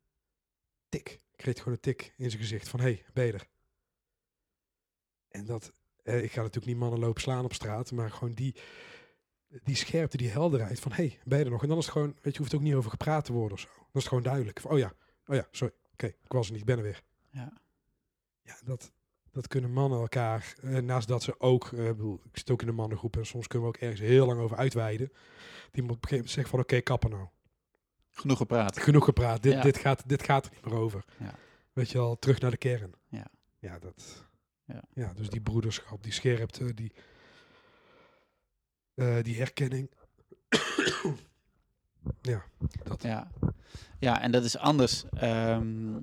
Tik. 0.89 1.21
Kreeg 1.37 1.59
gewoon 1.59 1.75
een 1.75 1.81
tik 1.81 2.15
in 2.17 2.31
zijn 2.31 2.43
gezicht 2.43 2.69
van, 2.69 2.81
hé, 2.81 3.03
hey? 3.13 3.41
En 5.29 5.45
dat, 5.45 5.73
eh, 6.03 6.23
ik 6.23 6.33
ga 6.33 6.41
natuurlijk 6.41 6.67
niet 6.67 6.77
mannen 6.77 6.99
lopen 6.99 7.21
slaan 7.21 7.45
op 7.45 7.53
straat, 7.53 7.93
maar 7.93 8.11
gewoon 8.11 8.35
die, 8.35 8.55
die 9.49 9.77
scherpte, 9.77 10.17
die 10.17 10.31
helderheid 10.31 10.81
van, 10.81 10.93
hé, 10.93 11.07
hey, 11.07 11.19
ben 11.25 11.39
je 11.39 11.45
er 11.45 11.51
nog? 11.51 11.63
En 11.63 11.69
dan 11.69 11.79
is 11.79 11.85
het 11.85 11.93
gewoon, 11.93 12.17
weet 12.23 12.33
je, 12.33 12.39
hoeft 12.39 12.55
ook 12.55 12.61
niet 12.61 12.75
over 12.75 12.91
gepraat 12.91 13.25
te 13.25 13.33
worden 13.33 13.53
of 13.53 13.61
zo. 13.61 13.69
Dan 13.69 13.85
is 13.87 13.93
het 13.93 14.09
gewoon 14.09 14.23
duidelijk. 14.23 14.61
Van, 14.61 14.71
oh 14.71 14.79
ja, 14.79 14.93
oh 15.27 15.35
ja, 15.35 15.47
sorry, 15.51 15.75
oké, 15.93 16.07
ik 16.07 16.33
was 16.33 16.47
er 16.47 16.53
niet, 16.53 16.61
ik 16.61 16.67
ben 16.67 16.77
er 16.77 16.83
weer. 16.83 17.03
Ja. 17.31 17.53
Ja, 18.43 18.57
dat, 18.65 18.93
dat 19.31 19.49
kunnen 19.49 19.73
mannen 19.73 20.01
elkaar, 20.01 20.55
eh, 20.63 20.77
naast 20.79 21.09
dat 21.09 21.23
ze 21.23 21.41
ook, 21.41 21.73
eh, 21.73 21.89
ik 21.89 21.97
bedoel, 21.97 22.21
ik 22.25 22.39
zit 22.39 22.51
ook 22.51 22.63
in 22.63 22.69
een 22.69 22.75
mannengroep 22.75 23.17
en 23.17 23.27
soms 23.27 23.47
kunnen 23.47 23.69
we 23.69 23.75
ook 23.75 23.83
ergens 23.83 24.01
heel 24.01 24.27
lang 24.27 24.41
over 24.41 24.57
uitweiden. 24.57 25.13
Die 25.71 25.83
moet 25.83 25.97
op 25.97 26.03
een 26.03 26.09
gegeven 26.09 26.17
moment 26.17 26.31
zeggen 26.31 26.51
van, 26.51 26.61
oké, 26.61 26.81
kappen 26.81 27.11
nou. 27.11 27.29
Genoeg 28.11 28.37
gepraat. 28.37 28.79
Genoeg 28.79 29.05
gepraat, 29.05 29.43
dit, 29.43 29.53
Ja. 29.53 29.61
dit, 29.63 29.79
gaat, 29.79 30.09
dit 30.09 30.23
gaat 30.23 30.45
er 30.47 30.51
niet 30.53 30.65
meer 30.65 30.75
over. 30.75 31.05
Ja. 31.19 31.35
Weet 31.73 31.91
je 31.91 31.99
wel, 31.99 32.19
terug 32.19 32.41
naar 32.41 32.51
de 32.51 32.57
kern. 32.57 32.95
Ja. 33.09 33.27
Ja, 33.59 33.79
dat, 33.79 34.27
Ja. 34.65 34.83
ja. 34.93 35.13
dus 35.15 35.29
die 35.29 35.41
broederschap, 35.41 36.03
die 36.03 36.13
scherpte, 36.13 36.75
die, 36.75 36.93
eh, 38.99 39.17
die 39.23 39.37
herkenning. 39.37 39.91
ja, 42.23 42.45
dat. 42.85 43.03
Ja. 43.03 43.31
ja, 43.99 44.21
en 44.23 44.31
dat 44.31 44.45
is 44.45 44.59
anders 44.59 45.05
ehm, 45.11 45.97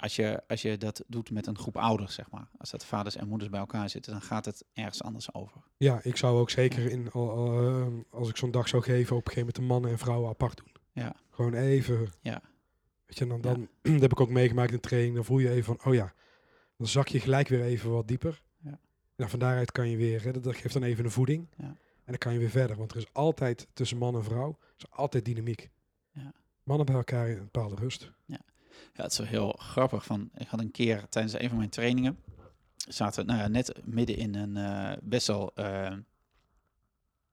als, 0.00 0.16
je, 0.16 0.42
als 0.46 0.62
je 0.62 0.78
dat 0.78 1.04
doet 1.06 1.30
met 1.30 1.46
een 1.46 1.58
groep 1.58 1.76
ouders, 1.76 2.14
zeg 2.14 2.30
maar. 2.30 2.48
Als 2.58 2.70
dat 2.70 2.84
vaders 2.84 3.16
en 3.16 3.28
moeders 3.28 3.50
bij 3.50 3.60
elkaar 3.60 3.90
zitten, 3.90 4.12
dan 4.12 4.22
gaat 4.22 4.44
het 4.44 4.64
ergens 4.72 5.02
anders 5.02 5.34
over. 5.34 5.60
Ja, 5.76 6.00
ik 6.02 6.16
zou 6.16 6.38
ook 6.38 6.50
zeker 6.50 6.90
in, 6.90 7.06
eh, 7.12 7.86
als 8.10 8.28
ik 8.28 8.36
zo'n 8.36 8.50
dag 8.50 8.68
zou 8.68 8.82
geven, 8.82 9.16
op 9.16 9.26
een 9.26 9.32
gegeven 9.32 9.38
moment 9.38 9.56
de 9.56 9.62
mannen 9.62 9.90
en 9.90 9.98
vrouwen 9.98 10.28
apart 10.28 10.56
doen. 10.56 10.72
Ja. 10.92 11.14
Gewoon 11.30 11.54
even. 11.54 12.08
Ja. 12.20 12.42
Weet 13.06 13.18
je, 13.18 13.26
dan, 13.26 13.40
dan 13.40 13.68
dat 13.82 14.00
heb 14.02 14.12
ik 14.12 14.20
ook 14.20 14.30
meegemaakt 14.30 14.72
in 14.72 14.80
training. 14.80 15.14
Dan 15.14 15.24
voel 15.24 15.38
je 15.38 15.50
even 15.50 15.64
van, 15.64 15.78
oh 15.84 15.94
ja, 15.94 16.14
dan 16.76 16.86
zak 16.86 17.08
je 17.08 17.20
gelijk 17.20 17.48
weer 17.48 17.62
even 17.62 17.90
wat 17.90 18.08
dieper. 18.08 18.42
Ja. 19.18 19.24
En 19.24 19.30
van 19.30 19.38
daaruit 19.38 19.72
kan 19.72 19.88
je 19.88 19.96
weer, 19.96 20.22
hè, 20.22 20.40
dat- 20.40 20.56
geeft 20.56 20.74
dan 20.74 20.82
even 20.82 21.04
een 21.04 21.10
voeding. 21.10 21.46
Ja. 21.56 21.64
En 21.64 22.14
dan 22.14 22.18
kan 22.18 22.32
je 22.32 22.38
weer 22.38 22.50
verder. 22.50 22.76
Want 22.76 22.90
er 22.90 22.96
is 22.96 23.06
altijd 23.12 23.66
tussen 23.72 23.98
man 23.98 24.14
en 24.14 24.24
vrouw, 24.24 24.58
is 24.78 24.90
altijd 24.90 25.24
dynamiek. 25.24 25.70
Ja. 26.12 26.32
Mannen 26.62 26.86
bij 26.86 26.94
elkaar 26.94 27.28
in 27.28 27.36
een 27.36 27.48
bepaalde 27.52 27.74
rust. 27.74 28.12
Ja, 28.26 29.02
het 29.02 29.12
is 29.12 29.18
wel 29.18 29.26
heel 29.26 29.52
grappig. 29.52 30.04
Van, 30.04 30.30
ik 30.36 30.46
had 30.46 30.60
een 30.60 30.70
keer 30.70 31.08
tijdens 31.08 31.34
een 31.38 31.48
van 31.48 31.58
mijn 31.58 31.70
trainingen, 31.70 32.18
zaten 32.76 33.20
we 33.26 33.32
nou 33.32 33.42
ja, 33.42 33.48
net 33.48 33.72
midden 33.84 34.16
in 34.16 34.34
een 34.34 34.56
eh, 34.56 34.96
best 35.02 35.26
wel 35.26 35.54
eh, 35.54 35.96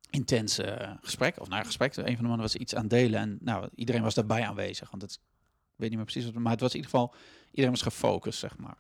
intens 0.10 0.60
gesprek. 1.02 1.40
Of 1.40 1.48
nou, 1.48 1.60
ja, 1.62 1.66
gesprek. 1.68 1.96
Een 1.96 2.04
van 2.06 2.16
de 2.16 2.22
mannen 2.22 2.40
was 2.40 2.56
iets 2.56 2.76
aan 2.76 2.82
het 2.82 2.90
delen 2.90 3.20
en 3.20 3.38
nou, 3.42 3.70
iedereen 3.76 4.02
was 4.02 4.14
daarbij 4.14 4.46
aanwezig. 4.46 4.90
Want 4.90 5.02
het, 5.02 5.12
ik 5.14 5.20
weet 5.76 5.90
niet 5.90 5.98
meer 5.98 6.08
precies 6.08 6.26
wat, 6.32 6.42
maar 6.42 6.52
het 6.52 6.62
was 6.62 6.70
in 6.74 6.76
ieder 6.76 6.92
geval, 6.92 7.14
iedereen 7.50 7.72
was 7.72 7.82
gefocust, 7.82 8.40
zeg 8.40 8.58
maar. 8.58 8.78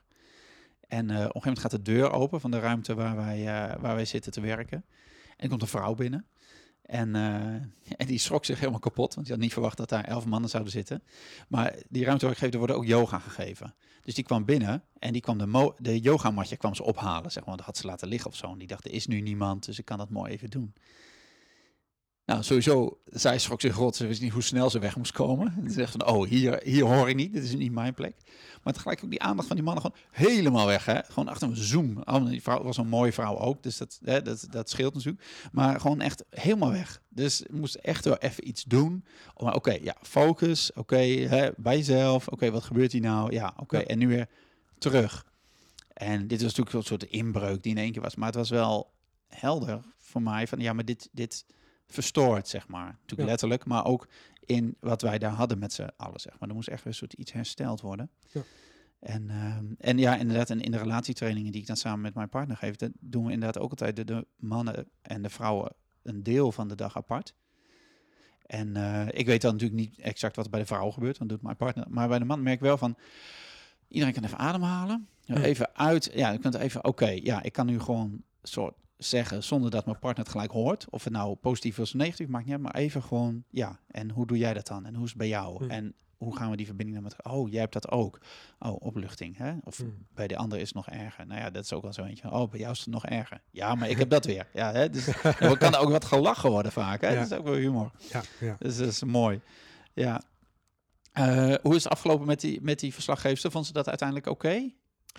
En 0.87 1.09
eh, 1.09 1.15
op 1.15 1.21
een 1.21 1.21
gegeven 1.21 1.39
moment 1.43 1.59
gaat 1.59 1.71
de 1.71 1.81
deur 1.81 2.11
open 2.11 2.41
van 2.41 2.51
de 2.51 2.59
ruimte 2.59 2.93
waar 2.95 3.15
wij, 3.15 3.39
eh, 3.39 3.81
waar 3.81 3.95
wij 3.95 4.05
zitten 4.05 4.31
te 4.31 4.41
werken. 4.41 4.85
En 5.37 5.49
komt 5.49 5.61
een 5.61 5.67
vrouw 5.67 5.93
binnen. 5.95 6.25
En, 6.81 7.15
eh, 7.15 7.95
en 8.01 8.07
die 8.07 8.19
schrok 8.19 8.45
zich 8.45 8.59
helemaal 8.59 8.79
kapot, 8.79 9.13
want 9.13 9.27
die 9.27 9.35
had 9.35 9.43
niet 9.43 9.53
verwacht 9.53 9.77
dat 9.77 9.89
daar 9.89 10.03
elf 10.03 10.25
mannen 10.25 10.49
zouden 10.49 10.71
zitten. 10.71 11.03
Maar 11.47 11.75
die 11.89 12.05
ruimte 12.05 12.25
waar 12.25 12.33
ik 12.33 12.39
geef, 12.39 12.51
er 12.51 12.57
worden 12.57 12.75
ook 12.75 12.85
yoga 12.85 13.19
gegeven. 13.19 13.75
Dus 14.01 14.13
die 14.13 14.23
kwam 14.23 14.45
binnen 14.45 14.83
en 14.99 15.13
die 15.13 15.21
kwam 15.21 15.37
de, 15.37 15.45
mo- 15.45 15.75
de 15.77 15.99
yogamatje 15.99 16.57
kwam 16.57 16.75
ze 16.75 16.83
ophalen, 16.83 17.31
zeg 17.31 17.45
maar. 17.45 17.57
Dat 17.57 17.65
had 17.65 17.77
ze 17.77 17.85
laten 17.85 18.07
liggen 18.07 18.29
of 18.29 18.35
zo. 18.35 18.51
En 18.51 18.57
die 18.57 18.67
dacht, 18.67 18.85
er 18.85 18.91
is 18.91 19.07
nu 19.07 19.21
niemand, 19.21 19.65
dus 19.65 19.79
ik 19.79 19.85
kan 19.85 19.97
dat 19.97 20.09
mooi 20.09 20.31
even 20.31 20.49
doen. 20.49 20.73
Nou, 22.25 22.43
sowieso, 22.43 22.99
zij 23.05 23.39
schrok 23.39 23.61
zich 23.61 23.75
rot. 23.75 23.95
Ze 23.95 24.07
wist 24.07 24.21
niet 24.21 24.31
hoe 24.31 24.41
snel 24.41 24.69
ze 24.69 24.79
weg 24.79 24.95
moest 24.95 25.11
komen. 25.11 25.53
En 25.57 25.67
ze 25.67 25.73
zegt 25.73 25.91
van, 25.91 26.07
oh, 26.07 26.27
hier, 26.27 26.61
hier 26.63 26.83
hoor 26.83 27.09
ik 27.09 27.15
niet. 27.15 27.33
Dit 27.33 27.43
is 27.43 27.55
niet 27.55 27.71
mijn 27.71 27.93
plek. 27.93 28.15
Maar 28.65 28.73
tegelijk 28.73 29.03
ook 29.03 29.09
die 29.09 29.21
aandacht 29.21 29.47
van 29.47 29.55
die 29.55 29.65
mannen 29.65 29.83
gewoon 29.83 29.97
helemaal 30.11 30.65
weg. 30.65 30.85
Hè? 30.85 31.03
Gewoon 31.03 31.27
achter 31.27 31.47
een 31.47 31.55
zoom. 31.55 32.01
Oh, 32.05 32.25
die 32.25 32.41
vrouw 32.41 32.63
was 32.63 32.77
een 32.77 32.87
mooie 32.87 33.13
vrouw 33.13 33.37
ook, 33.37 33.63
dus 33.63 33.77
dat, 33.77 33.99
hè, 34.03 34.21
dat, 34.21 34.47
dat 34.49 34.69
scheelt 34.69 34.93
natuurlijk. 34.93 35.25
Maar 35.51 35.79
gewoon 35.79 36.01
echt 36.01 36.23
helemaal 36.29 36.71
weg. 36.71 37.01
Dus 37.09 37.43
moest 37.51 37.75
echt 37.75 38.05
wel 38.05 38.17
even 38.17 38.47
iets 38.47 38.63
doen. 38.63 39.05
Maar 39.37 39.55
oké, 39.55 39.77
ja, 39.81 39.95
focus. 40.01 40.73
Oké, 40.73 41.53
bij 41.57 41.77
jezelf. 41.77 42.27
Oké, 42.27 42.51
wat 42.51 42.63
gebeurt 42.63 42.91
hier 42.91 43.01
nou? 43.01 43.33
Ja, 43.33 43.53
oké. 43.57 43.77
Ja. 43.77 43.83
En 43.83 43.97
nu 43.97 44.07
weer 44.07 44.29
terug. 44.77 45.25
En 45.93 46.27
dit 46.27 46.41
was 46.41 46.55
natuurlijk 46.55 46.75
een 46.75 46.83
soort 46.83 47.03
inbreuk 47.03 47.63
die 47.63 47.71
in 47.71 47.77
één 47.77 47.91
keer 47.91 48.01
was. 48.01 48.15
Maar 48.15 48.27
het 48.27 48.35
was 48.35 48.49
wel 48.49 48.91
helder 49.27 49.81
voor 49.97 50.21
mij 50.21 50.47
van, 50.47 50.59
ja, 50.59 50.73
maar 50.73 50.85
dit... 50.85 51.09
dit 51.11 51.45
verstoord, 51.87 52.47
zeg 52.47 52.67
maar. 52.67 52.85
Natuurlijk 52.85 53.21
Ja. 53.21 53.25
letterlijk, 53.25 53.65
maar 53.65 53.85
ook 53.85 54.07
in 54.45 54.75
wat 54.79 55.01
wij 55.01 55.17
daar 55.17 55.31
hadden 55.31 55.59
met 55.59 55.73
z'n 55.73 55.89
allen, 55.97 56.19
zeg 56.19 56.39
maar. 56.39 56.49
Er 56.49 56.55
moest 56.55 56.67
echt 56.67 56.83
weer 56.83 56.93
een 56.93 56.99
soort 56.99 57.13
iets 57.13 57.31
hersteld 57.31 57.81
worden. 57.81 58.09
Ja. 58.31 58.41
En, 58.99 59.29
ehm, 59.29 59.65
en 59.77 59.97
ja, 59.97 60.15
inderdaad, 60.15 60.49
en 60.49 60.61
in 60.61 60.71
de 60.71 60.77
relatietrainingen 60.77 61.51
die 61.51 61.61
ik 61.61 61.67
dan 61.67 61.77
samen 61.77 62.01
met 62.01 62.13
mijn 62.13 62.29
partner 62.29 62.57
geef, 62.57 62.75
dat 62.75 62.91
doen 62.99 63.25
we 63.25 63.31
inderdaad 63.31 63.63
ook 63.63 63.69
altijd 63.69 63.95
de, 63.95 64.05
de 64.05 64.27
mannen 64.35 64.89
en 65.01 65.21
de 65.21 65.29
vrouwen 65.29 65.73
een 66.03 66.23
deel 66.23 66.51
van 66.51 66.67
de 66.67 66.75
dag 66.75 66.97
apart. 66.97 67.33
En 68.45 68.75
eh, 68.75 69.07
ik 69.19 69.25
weet 69.25 69.41
dan 69.41 69.51
natuurlijk 69.53 69.79
niet 69.79 69.99
exact 69.99 70.35
wat 70.35 70.45
er 70.45 70.51
bij 70.51 70.59
de 70.59 70.65
vrouw 70.65 70.91
gebeurt, 70.91 71.17
want 71.17 71.29
doet 71.29 71.41
mijn 71.41 71.55
partner. 71.55 71.85
Maar 71.89 72.07
bij 72.07 72.19
de 72.19 72.25
man 72.25 72.43
merk 72.43 72.55
ik 72.55 72.61
wel 72.61 72.77
van, 72.77 72.97
iedereen 73.87 74.13
kan 74.13 74.23
even 74.23 74.37
ademhalen. 74.37 75.07
Even 75.25 75.75
uit, 75.75 76.09
ja, 76.13 76.29
je 76.31 76.37
kunt 76.37 76.55
even, 76.55 76.83
oké, 76.83 77.07
ja, 77.09 77.41
ik 77.43 77.53
kan 77.53 77.65
nu 77.65 77.79
gewoon 77.79 78.23
soort 78.43 78.75
zeggen 78.97 79.43
zonder 79.43 79.71
dat 79.71 79.85
mijn 79.85 79.99
partner 79.99 80.23
het 80.23 80.33
gelijk 80.33 80.51
hoort. 80.51 80.85
Of 80.89 81.03
het 81.03 81.13
nou 81.13 81.35
positief 81.35 81.77
is 81.77 81.87
of 81.93 81.99
negatief, 81.99 82.27
maakt 82.27 82.43
niet 82.45 82.53
uit. 82.53 82.63
Maar 82.63 82.75
even 82.75 83.03
gewoon, 83.03 83.43
ja, 83.49 83.79
en 83.87 84.09
hoe 84.11 84.27
doe 84.27 84.37
jij 84.37 84.53
dat 84.53 84.67
dan? 84.67 84.85
En 84.85 84.93
hoe 84.95 85.03
is 85.03 85.09
het 85.09 85.17
bij 85.17 85.27
jou? 85.27 85.63
Hm. 85.65 85.69
En 85.71 85.93
hoe 86.17 86.35
gaan 86.37 86.49
we 86.49 86.55
die 86.57 86.65
verbinding 86.65 86.97
dan 86.97 87.05
met... 87.05 87.23
Oh, 87.33 87.49
jij 87.51 87.59
hebt 87.59 87.73
dat 87.73 87.91
ook. 87.91 88.19
Oh, 88.59 88.75
opluchting, 88.81 89.37
hè? 89.37 89.53
Of 89.63 89.77
Hm. 89.77 89.83
bij 90.13 90.27
de 90.27 90.37
ander 90.37 90.59
is 90.59 90.65
het 90.67 90.75
nog 90.75 90.89
erger. 90.89 91.25
Nou 91.27 91.39
ja, 91.41 91.49
dat 91.49 91.63
is 91.63 91.73
ook 91.73 91.81
wel 91.81 91.93
zo 91.93 92.03
eentje. 92.03 92.31
Oh, 92.31 92.49
bij 92.51 92.59
jou 92.59 92.71
is 92.71 92.79
het 92.79 92.87
nog 92.89 93.05
erger. 93.05 93.41
Ja, 93.51 93.75
maar 93.75 93.89
ik 93.89 93.97
heb 93.97 94.09
dat 94.09 94.25
weer. 94.25 94.47
Ja, 94.53 94.71
hè? 94.71 94.89
Dus 94.89 95.07
er 95.23 95.57
kan 95.57 95.75
ook 95.75 95.89
wat 95.89 96.05
gelachen 96.05 96.49
worden 96.49 96.71
vaak, 96.71 97.01
hè? 97.01 97.07
Ja. 97.09 97.15
Dat 97.19 97.31
is 97.31 97.37
ook 97.37 97.43
wel 97.45 97.53
humor. 97.55 97.91
Ja, 98.11 98.21
ja. 98.39 98.55
Dus 98.59 98.77
dat 98.77 98.87
is 98.87 99.03
mooi. 99.03 99.41
Ja. 99.93 100.21
Eh, 101.11 101.53
hoe 101.61 101.75
is 101.75 101.83
het 101.83 101.91
afgelopen 101.91 102.25
met 102.27 102.39
die, 102.41 102.61
met 102.61 102.79
die 102.79 102.93
verslaggeefster? 102.93 103.51
Vond 103.51 103.65
ze 103.65 103.73
dat 103.73 103.87
uiteindelijk 103.87 104.27
oké? 104.29 104.69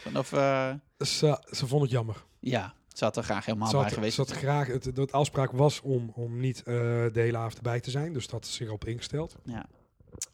Van 0.01 0.17
Of, 0.19 0.33
eh, 0.33 0.73
Ze, 0.99 1.45
ze 1.51 1.67
vond 1.67 1.83
het 1.83 1.91
jammer. 1.91 2.25
ja, 2.41 2.75
ze 2.99 3.05
had 3.05 3.17
er 3.17 3.23
graag 3.23 3.45
helemaal 3.45 3.71
bij 3.73 3.91
geweest. 3.91 4.17
had 4.17 4.31
graag, 4.31 4.67
het, 4.67 4.95
de 4.97 5.09
afspraak 5.11 5.51
was 5.51 5.81
om, 5.81 6.11
om 6.15 6.41
niet 6.41 6.59
eh, 6.59 6.65
de 6.65 7.11
hele 7.21 7.37
avond 7.37 7.57
erbij 7.57 7.81
te 7.81 7.91
zijn. 7.91 8.13
Dus 8.13 8.27
dat 8.27 8.45
is 8.45 8.55
zich 8.55 8.71
op 8.71 8.85
ingesteld. 8.85 9.37
Ja. 9.45 9.67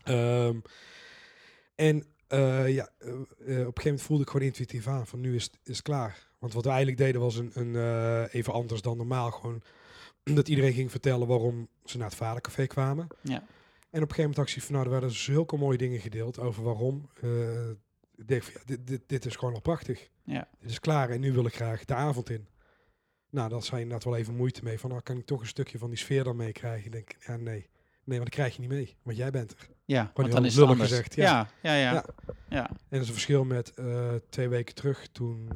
Ehm, 0.03 0.57
en 1.75 2.05
eh, 2.29 2.75
ja, 2.75 2.89
eh, 2.99 3.09
op 3.09 3.19
een 3.19 3.27
gegeven 3.45 3.83
moment 3.85 4.03
voelde 4.03 4.23
ik 4.23 4.31
gewoon 4.31 4.47
intuïtief 4.47 4.87
aan 4.87 5.07
van 5.07 5.21
nu 5.21 5.35
is, 5.35 5.43
het- 5.45 5.59
is 5.65 5.77
het 5.77 5.83
klaar. 5.83 6.31
Want 6.39 6.53
wat 6.53 6.63
we 6.65 6.69
eigenlijk 6.71 6.99
deden 6.99 7.21
was 7.21 7.37
een, 7.37 7.51
een 7.55 8.27
even 8.27 8.53
anders 8.53 8.83
dan 8.83 8.97
normaal. 8.97 9.31
Gewoon 9.31 9.63
dat 10.39 10.49
iedereen 10.49 10.73
ging 10.73 10.91
vertellen 10.91 11.27
waarom 11.27 11.69
ze 11.85 11.97
naar 11.99 12.07
het 12.09 12.17
vadercafé 12.17 12.67
kwamen. 12.67 13.07
Ja. 13.23 13.35
En 13.91 14.03
op 14.03 14.09
een 14.09 14.15
gegeven 14.15 14.17
moment 14.21 14.37
dacht 14.37 14.57
ik 14.57 14.63
van 14.63 14.73
nou, 14.75 14.85
er 14.87 14.91
werden 14.93 15.11
zulke 15.11 15.57
mooie 15.57 15.79
dingen 15.79 16.01
gedeeld 16.01 16.39
over 16.39 16.63
waarom. 16.63 17.09
Ik 18.17 18.29
denk 18.29 18.43
ja, 18.43 18.61
dit, 18.65 18.87
dit, 18.87 19.03
dit 19.07 19.25
is 19.25 19.37
gewoon 19.37 19.55
al 19.55 19.61
prachtig. 19.61 20.09
Ja. 20.25 20.49
Dit 20.61 20.71
is 20.71 20.81
klaar 20.81 21.11
en 21.11 21.21
nu 21.21 21.33
wil 21.33 21.47
ik 21.47 21.55
graag 21.55 21.85
de 21.85 21.95
avond 21.95 22.31
in. 22.31 22.47
Nou, 23.33 23.49
dat 23.49 23.65
zijn 23.65 23.81
inderdaad 23.81 24.05
wel 24.05 24.17
even 24.17 24.35
moeite 24.37 24.65
mee. 24.65 24.79
Van, 24.79 24.91
nou, 24.91 25.03
kan 25.03 25.17
ik 25.19 25.27
toch 25.27 25.41
een 25.41 25.47
stukje 25.47 25.79
van 25.79 25.89
die 25.89 25.99
sfeer 25.99 26.25
dan 26.25 26.37
meekrijgen? 26.37 26.87
Ik 26.87 26.93
denk, 26.93 27.15
ja, 27.27 27.37
nee. 27.37 27.69
Nee, 28.05 28.19
want 28.19 28.31
dat 28.31 28.39
krijg 28.41 28.55
je 28.55 28.61
niet 28.61 28.71
mee. 28.71 28.97
Want 29.03 29.17
jij 29.17 29.31
bent 29.31 29.51
er. 29.51 29.69
Ja, 29.85 30.03
want 30.15 30.15
dan 30.33 30.45
is 30.45 30.55
het 30.57 30.79
gezegd, 30.89 31.15
ja. 31.15 31.23
ja. 31.23 31.49
Ja, 31.63 31.75
ja, 31.77 31.93
ja. 31.93 31.93
Ja. 31.93 32.05
ja. 32.49 32.69
En 32.69 32.77
dat 32.89 33.01
is 33.01 33.07
een 33.07 33.13
verschil 33.13 33.45
met 33.45 33.75
eh, 33.75 34.15
twee 34.29 34.49
weken 34.49 34.75
terug. 34.75 35.09
Toen 35.13 35.49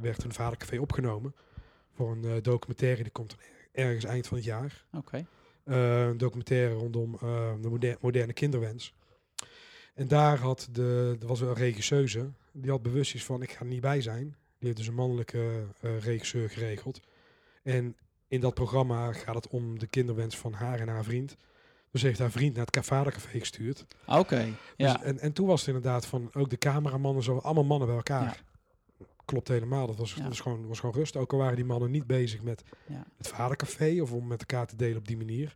werd 0.00 0.24
een 0.24 0.32
vadercafé 0.32 0.78
opgenomen. 0.78 1.34
Voor 1.92 2.10
een 2.12 2.24
eh, 2.24 2.42
documentaire. 2.42 3.02
Die 3.02 3.12
komt 3.12 3.30
dan 3.30 3.38
er- 3.40 3.84
ergens 3.84 4.04
eind 4.04 4.26
van 4.26 4.36
het 4.36 4.46
jaar. 4.46 4.84
Oké. 4.92 5.26
Eh, 5.64 6.06
een 6.06 6.18
documentaire 6.18 6.74
rondom 6.74 7.16
de 7.60 7.68
moder- 7.68 7.96
moderne 8.00 8.32
kinderwens. 8.32 8.94
En 9.94 10.08
daar 10.08 10.38
had 10.38 10.68
de, 10.72 11.16
er 11.20 11.26
was 11.26 11.40
een 11.40 11.54
regisseuse. 11.54 12.30
Die 12.52 12.70
had 12.70 12.82
bewust 12.82 13.14
iets 13.14 13.24
van, 13.24 13.42
ik 13.42 13.52
ga 13.52 13.60
er 13.60 13.66
niet 13.66 13.80
bij 13.80 14.00
zijn. 14.00 14.24
Die 14.58 14.66
heeft 14.72 14.76
dus 14.76 14.86
een 14.86 14.94
mannelijke 14.94 15.64
regisseur 15.80 16.50
geregeld. 16.50 17.00
En 17.64 17.96
in 18.28 18.40
dat 18.40 18.54
programma 18.54 19.12
gaat 19.12 19.34
het 19.34 19.48
om 19.48 19.78
de 19.78 19.86
kinderwens 19.86 20.36
van 20.38 20.52
haar 20.52 20.80
en 20.80 20.88
haar 20.88 21.04
vriend. 21.04 21.36
Dus 21.90 22.02
heeft 22.02 22.18
haar 22.18 22.30
vriend 22.30 22.56
naar 22.56 22.66
het 22.70 22.86
vadercafé 22.86 23.38
gestuurd. 23.38 23.84
Oké. 24.06 24.48
Ja. 24.76 24.92
Dus, 24.92 25.02
en, 25.02 25.18
en 25.18 25.32
toen 25.32 25.46
was 25.46 25.58
het 25.60 25.68
inderdaad 25.68 26.06
van 26.06 26.30
ook 26.32 26.50
de 26.50 26.58
cameramannen, 26.58 27.22
zo, 27.22 27.36
allemaal 27.38 27.64
mannen 27.64 27.86
bij 27.88 27.96
elkaar. 27.96 28.42
Klopt 29.24 29.48
helemaal. 29.48 29.86
Dat 29.86 29.96
was, 29.96 30.14
Ja. 30.14 30.28
was, 30.28 30.40
gewoon, 30.40 30.66
was 30.66 30.80
gewoon 30.80 30.94
rust. 30.94 31.16
Ook 31.16 31.32
al 31.32 31.38
waren 31.38 31.56
die 31.56 31.64
mannen 31.64 31.90
niet 31.90 32.06
bezig 32.06 32.42
met 32.42 32.62
Ja. 32.86 33.04
het 33.16 33.28
vadercafé 33.28 34.00
of 34.02 34.12
om 34.12 34.26
met 34.26 34.40
elkaar 34.40 34.66
te 34.66 34.76
delen 34.76 34.96
op 34.98 35.06
die 35.06 35.16
manier. 35.16 35.54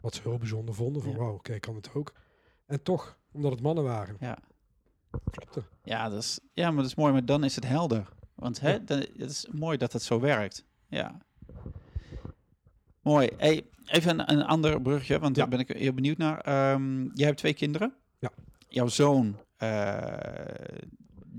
Wat 0.00 0.14
ze 0.14 0.20
heel 0.22 0.38
bijzonder 0.38 0.74
vonden. 0.74 1.02
Van 1.02 1.10
Ja. 1.10 1.16
wow, 1.18 1.34
oké, 1.34 1.58
kan 1.58 1.74
het 1.74 1.90
ook. 1.94 2.12
En 2.66 2.82
toch, 2.82 3.18
omdat 3.32 3.50
het 3.52 3.60
mannen 3.60 3.84
waren, 3.84 4.16
Ja. 4.20 4.38
klopte. 5.30 5.62
Ja, 5.82 6.08
dat 6.08 6.22
is, 6.22 6.40
ja, 6.52 6.66
maar 6.70 6.76
dat 6.82 6.86
is 6.90 6.94
mooi, 6.94 7.12
maar 7.12 7.24
dan 7.24 7.44
is 7.44 7.54
het 7.54 7.66
helder. 7.66 8.08
Want 8.34 8.60
hè, 8.60 8.70
Ja. 8.72 8.78
dan, 8.78 8.98
het 8.98 9.30
is 9.30 9.46
mooi 9.52 9.76
dat 9.76 9.92
het 9.92 10.02
zo 10.02 10.20
werkt. 10.20 10.64
Ja. 10.86 11.18
Mooi. 13.02 13.28
Hey, 13.36 13.66
even 13.86 14.18
een, 14.18 14.32
een 14.32 14.44
ander 14.44 14.82
brugje, 14.82 15.18
want 15.18 15.34
daar 15.34 15.48
ben 15.48 15.58
ik 15.58 15.68
heel 15.68 15.92
benieuwd 15.92 16.16
naar. 16.16 16.40
Ehm, 16.40 17.02
jij 17.14 17.26
hebt 17.26 17.38
twee 17.38 17.54
kinderen. 17.54 17.94
Ja. 18.18 18.30
Jouw 18.68 18.88
zoon, 18.88 19.36
eh, 19.56 19.68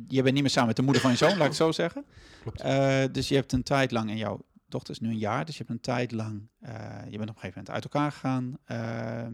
je 0.08 0.22
bent 0.22 0.34
niet 0.34 0.42
meer 0.42 0.50
samen 0.50 0.68
met 0.68 0.76
de 0.76 0.82
moeder 0.82 1.02
van 1.02 1.12
je 1.12 1.18
zoon, 1.18 1.30
laat 1.30 1.40
ik 1.40 1.44
het 1.44 1.56
zo 1.56 1.72
zeggen. 1.72 2.06
Klopt. 2.42 2.62
Eh, 2.62 3.04
dus 3.12 3.28
je 3.28 3.36
hebt 3.36 3.52
een 3.52 3.64
tijd 3.64 3.92
lang, 3.92 4.10
en 4.10 4.18
jouw 4.18 4.46
dochter 4.68 4.94
is 4.94 5.00
nu 5.00 5.10
een 5.10 5.18
jaar, 5.18 5.46
dus 5.46 5.58
je 5.58 5.64
hebt 5.64 5.76
een 5.76 5.82
tijd 5.82 6.12
lang, 6.12 6.48
eh, 6.60 6.72
je 7.10 7.18
bent 7.18 7.30
op 7.30 7.36
een 7.36 7.42
gegeven 7.42 7.64
moment 7.66 7.70
uit 7.70 7.84
elkaar 7.84 8.12
gegaan. 8.12 8.58
Ehm, 8.66 9.34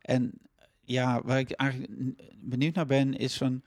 en 0.00 0.32
ja, 0.80 1.20
waar 1.22 1.38
ik 1.38 1.50
eigenlijk 1.50 1.92
benieuwd 2.40 2.74
naar 2.74 2.86
ben, 2.86 3.14
is 3.16 3.36
van 3.36 3.62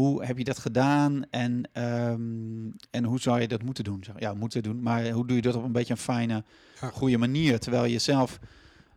hoe 0.00 0.24
heb 0.24 0.38
je 0.38 0.44
dat 0.44 0.58
gedaan 0.58 1.24
en, 1.30 1.68
ehm, 1.72 2.70
en 2.90 3.04
hoe 3.04 3.20
zou 3.20 3.40
je 3.40 3.48
dat 3.48 3.62
moeten 3.62 3.84
doen? 3.84 4.04
Zeg- 4.04 4.18
Ja, 4.18 4.34
moeten 4.34 4.62
doen, 4.62 4.82
maar 4.82 5.08
hoe 5.10 5.26
doe 5.26 5.36
je 5.36 5.42
dat 5.42 5.54
op 5.54 5.64
een 5.64 5.72
beetje 5.72 5.92
een 5.92 5.98
fijne, 6.00 6.44
goede 6.92 7.18
manier, 7.18 7.58
terwijl 7.58 7.84
je 7.84 7.98
zelf, 7.98 8.38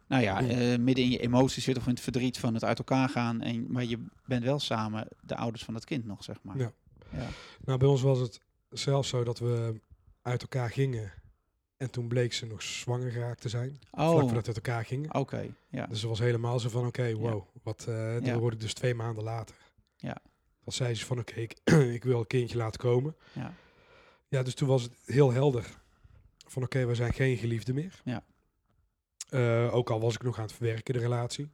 nou 0.08 0.24
ja, 0.24 0.42
eh, 0.42 0.78
midden 0.80 1.04
in 1.04 1.12
je 1.12 1.20
emoties 1.20 1.64
zit 1.64 1.78
of 1.78 1.84
in 1.86 1.92
het 1.94 2.00
verdriet 2.00 2.38
van 2.38 2.54
het 2.54 2.64
uit 2.64 2.78
elkaar 2.78 3.10
gaan, 3.10 3.42
en, 3.42 3.66
maar 3.72 3.86
je 3.86 4.06
bent 4.26 4.44
wel 4.44 4.60
samen 4.60 5.08
de 5.22 5.36
ouders 5.36 5.64
van 5.64 5.74
het 5.74 5.86
kind 5.86 6.06
nog, 6.06 6.24
zeg 6.24 6.38
maar. 6.42 6.58
Ja. 6.58 6.72
Ja. 7.12 7.28
Nou, 7.66 7.80
bij 7.80 7.88
ons 7.88 8.02
was 8.02 8.20
het 8.20 8.40
zelfs 8.70 9.10
zo 9.10 9.24
dat 9.24 9.40
we 9.40 9.82
uit 10.22 10.42
elkaar 10.42 10.70
gingen. 10.70 11.12
En 11.78 11.90
toen 11.92 12.08
bleek 12.08 12.34
ze 12.34 12.46
nog 12.46 12.62
zwanger 12.62 13.12
geraakt 13.12 13.42
te 13.42 13.50
zijn. 13.50 13.78
Vlak 13.92 14.06
Oh, 14.08 14.12
voordat 14.20 14.30
we 14.30 14.36
uit 14.48 14.56
elkaar 14.56 14.86
gingen. 14.86 15.14
oké, 15.16 15.46
ja. 15.70 15.86
Dus 15.86 16.00
ze 16.00 16.08
was 16.08 16.20
helemaal 16.20 16.60
zo 16.60 16.70
van, 16.70 16.86
oké, 16.86 17.14
wow. 17.16 17.44
Wat, 17.64 17.86
eh 17.88 17.96
dan 18.14 18.24
Ja. 18.26 18.38
word 18.38 18.54
ik 18.54 18.60
dus 18.60 18.74
twee 18.74 18.96
maanden 18.96 19.24
later. 19.24 19.56
Ja. 19.98 20.18
Dan 20.64 20.74
zei 20.74 20.96
ze 20.96 21.06
van, 21.06 21.20
oké, 21.20 21.34
ik, 21.40 21.58
ik 21.98 22.04
wil 22.04 22.20
een 22.20 22.28
kindje 22.28 22.58
laten 22.58 22.80
komen. 22.80 23.16
Ja. 23.34 23.54
Ja, 24.28 24.44
dus 24.44 24.54
toen 24.54 24.68
was 24.68 24.84
het 24.84 24.94
heel 25.06 25.32
helder. 25.32 25.82
Van, 26.48 26.64
oké, 26.64 26.86
we 26.86 26.96
zijn 26.96 27.14
geen 27.14 27.38
geliefden 27.38 27.76
meer. 27.76 28.02
Ja. 28.04 28.24
Eh, 29.30 29.74
ook 29.76 29.90
al 29.90 30.00
was 30.00 30.14
ik 30.16 30.24
nog 30.24 30.38
aan 30.38 30.44
het 30.44 30.54
verwerken, 30.54 30.94
de 30.94 31.00
relatie. 31.00 31.50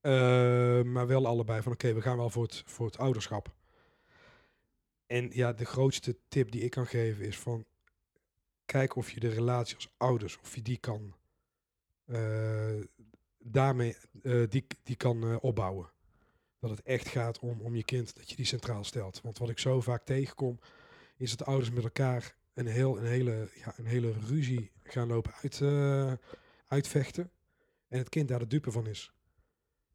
Eh, 0.00 0.12
maar 0.82 1.06
wel 1.06 1.26
allebei 1.26 1.62
van, 1.62 1.72
oké, 1.72 1.92
we 1.94 2.00
gaan 2.00 2.16
wel 2.16 2.30
voor 2.30 2.42
het, 2.42 2.62
voor 2.66 2.86
het 2.86 2.98
ouderschap. 2.98 3.54
En 5.06 5.30
ja, 5.32 5.52
de 5.52 5.64
grootste 5.64 6.16
tip 6.28 6.50
die 6.50 6.60
ik 6.62 6.70
kan 6.70 6.86
geven 6.86 7.24
is 7.24 7.38
van... 7.38 7.64
Kijk 8.64 8.96
of 8.96 9.10
je 9.10 9.20
de 9.20 9.28
relatie 9.28 9.74
als 9.74 9.90
ouders, 9.96 10.38
of 10.42 10.54
je 10.54 10.62
die 10.62 10.78
kan... 10.78 11.14
eh, 12.06 12.80
daarmee, 13.38 13.96
die, 14.48 14.66
die 14.82 14.96
kan 14.96 15.40
opbouwen. 15.40 15.90
Dat 16.58 16.70
het 16.70 16.82
echt 16.82 17.08
gaat 17.08 17.38
om, 17.38 17.60
om 17.60 17.76
je 17.76 17.84
kind, 17.84 18.16
dat 18.16 18.30
je 18.30 18.36
die 18.36 18.44
centraal 18.44 18.84
stelt. 18.84 19.20
Want 19.20 19.38
wat 19.38 19.48
ik 19.48 19.58
zo 19.58 19.80
vaak 19.80 20.04
tegenkom, 20.04 20.58
is 21.16 21.36
dat 21.36 21.46
ouders 21.46 21.70
met 21.70 21.84
elkaar 21.84 22.36
een, 22.54 22.66
heel, 22.66 22.98
een, 22.98 23.06
hele, 23.06 23.50
ja, 23.54 23.74
een 23.76 23.86
hele 23.86 24.12
ruzie 24.12 24.70
gaan 24.82 25.08
lopen 25.08 25.32
uit, 25.42 25.60
eh, 25.60 26.12
uitvechten. 26.66 27.30
En 27.88 27.98
het 27.98 28.08
kind 28.08 28.28
daar 28.28 28.38
de 28.38 28.46
dupe 28.46 28.70
van 28.70 28.86
is. 28.86 29.12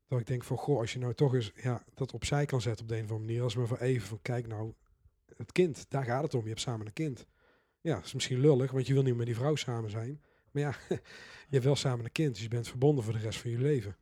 Dat 0.07 0.19
ik 0.19 0.27
denk 0.27 0.43
van, 0.43 0.57
goh, 0.57 0.79
als 0.79 0.93
je 0.93 0.99
nou 0.99 1.13
toch 1.13 1.33
eens 1.33 1.51
ja, 1.55 1.83
dat 1.93 2.13
opzij 2.13 2.45
kan 2.45 2.61
zetten 2.61 2.83
op 2.83 2.89
de 2.89 2.97
een 2.97 3.03
of 3.03 3.09
andere 3.09 3.27
manier. 3.27 3.43
Als 3.43 3.55
maar 3.55 3.67
van 3.67 3.77
even 3.77 4.07
van, 4.07 4.21
kijk 4.21 4.47
nou, 4.47 4.73
het 5.37 5.51
kind, 5.51 5.85
daar 5.89 6.03
gaat 6.03 6.23
het 6.23 6.33
om. 6.33 6.41
Je 6.41 6.49
hebt 6.49 6.61
samen 6.61 6.85
een 6.85 6.93
kind. 6.93 7.25
Ja, 7.81 8.01
is 8.03 8.13
misschien 8.13 8.39
lullig, 8.39 8.71
want 8.71 8.87
je 8.87 8.93
wil 8.93 9.03
niet 9.03 9.15
met 9.15 9.25
die 9.25 9.35
vrouw 9.35 9.55
samen 9.55 9.89
zijn. 9.89 10.21
Maar 10.51 10.61
ja, 10.61 10.75
je 11.49 11.49
hebt 11.49 11.63
wel 11.63 11.75
samen 11.75 12.05
een 12.05 12.11
kind, 12.11 12.33
dus 12.33 12.43
je 12.43 12.49
bent 12.49 12.67
verbonden 12.67 13.03
voor 13.03 13.13
de 13.13 13.19
rest 13.19 13.39
van 13.39 13.51
je 13.51 13.59
leven. 13.59 13.95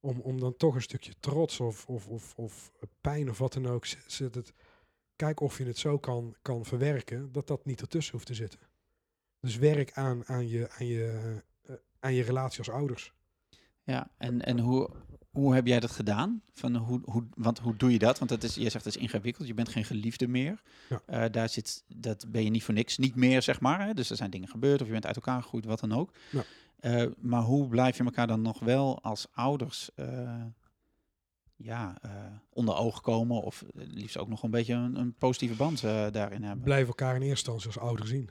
Om, 0.00 0.20
om 0.20 0.40
dan 0.40 0.56
toch 0.56 0.74
een 0.74 0.82
stukje 0.82 1.14
trots 1.20 1.60
of, 1.60 1.86
of, 1.86 2.08
of, 2.08 2.34
of 2.36 2.72
pijn 3.00 3.30
of 3.30 3.38
wat 3.38 3.52
dan 3.52 3.66
ook, 3.66 3.86
zet 4.06 4.34
het, 4.34 4.52
kijk 5.16 5.40
of 5.40 5.58
je 5.58 5.64
het 5.64 5.78
zo 5.78 5.98
kan, 5.98 6.36
kan 6.42 6.64
verwerken, 6.64 7.32
dat 7.32 7.46
dat 7.46 7.64
niet 7.64 7.80
ertussen 7.80 8.12
hoeft 8.12 8.26
te 8.26 8.34
zitten. 8.34 8.60
Dus 9.40 9.56
werk 9.56 9.92
aan, 9.92 10.26
aan, 10.26 10.48
je, 10.48 10.70
aan, 10.70 10.86
je, 10.86 11.40
eh, 11.62 11.74
aan 12.00 12.14
je 12.14 12.22
relatie 12.22 12.58
als 12.58 12.70
ouders. 12.70 13.12
Ja, 13.82 14.10
en, 14.16 14.42
en 14.42 14.58
hoe, 14.58 14.90
hoe 15.30 15.54
heb 15.54 15.66
jij 15.66 15.80
dat 15.80 15.90
gedaan? 15.90 16.42
Van 16.52 16.76
hoe, 16.76 17.00
hoe, 17.04 17.26
want 17.34 17.58
hoe 17.58 17.76
doe 17.76 17.92
je 17.92 17.98
dat? 17.98 18.18
Want 18.18 18.30
dat 18.30 18.42
is, 18.42 18.54
je 18.54 18.70
zegt 18.70 18.84
het 18.84 18.94
is 18.94 19.02
ingewikkeld, 19.02 19.46
je 19.46 19.54
bent 19.54 19.68
geen 19.68 19.84
geliefde 19.84 20.28
meer. 20.28 20.62
Ja. 20.88 21.02
Eh, 21.06 21.30
daar 21.30 21.48
zit, 21.48 21.84
dat 21.88 22.26
ben 22.28 22.44
je 22.44 22.50
niet 22.50 22.64
voor 22.64 22.74
niks, 22.74 22.98
niet 22.98 23.14
meer 23.14 23.42
zeg 23.42 23.60
maar. 23.60 23.86
Hè? 23.86 23.94
Dus 23.94 24.10
er 24.10 24.16
zijn 24.16 24.30
dingen 24.30 24.48
gebeurd 24.48 24.80
of 24.80 24.86
je 24.86 24.92
bent 24.92 25.06
uit 25.06 25.16
elkaar 25.16 25.42
gegroeid, 25.42 25.64
wat 25.64 25.80
dan 25.80 25.92
ook. 25.92 26.12
Ja. 26.30 26.44
Eh, 26.80 27.06
maar 27.18 27.42
hoe 27.42 27.68
blijf 27.68 27.96
je 27.96 28.04
elkaar 28.04 28.26
dan 28.26 28.42
nog 28.42 28.58
wel 28.58 29.02
als 29.02 29.26
ouders 29.32 29.90
eh, 29.94 30.44
ja, 31.56 32.00
onder 32.50 32.74
ogen 32.74 33.02
komen? 33.02 33.42
Of 33.42 33.64
liefst 33.74 34.18
ook 34.18 34.28
nog 34.28 34.42
een 34.42 34.50
beetje 34.50 34.74
een, 34.74 34.96
een 34.96 35.14
positieve 35.14 35.56
band 35.56 35.80
daarin 35.80 36.42
hebben? 36.42 36.64
Blijf 36.64 36.86
elkaar 36.86 37.14
in 37.14 37.22
eerste 37.22 37.50
instantie 37.50 37.66
als 37.66 37.88
ouder 37.88 38.06
zien. 38.06 38.30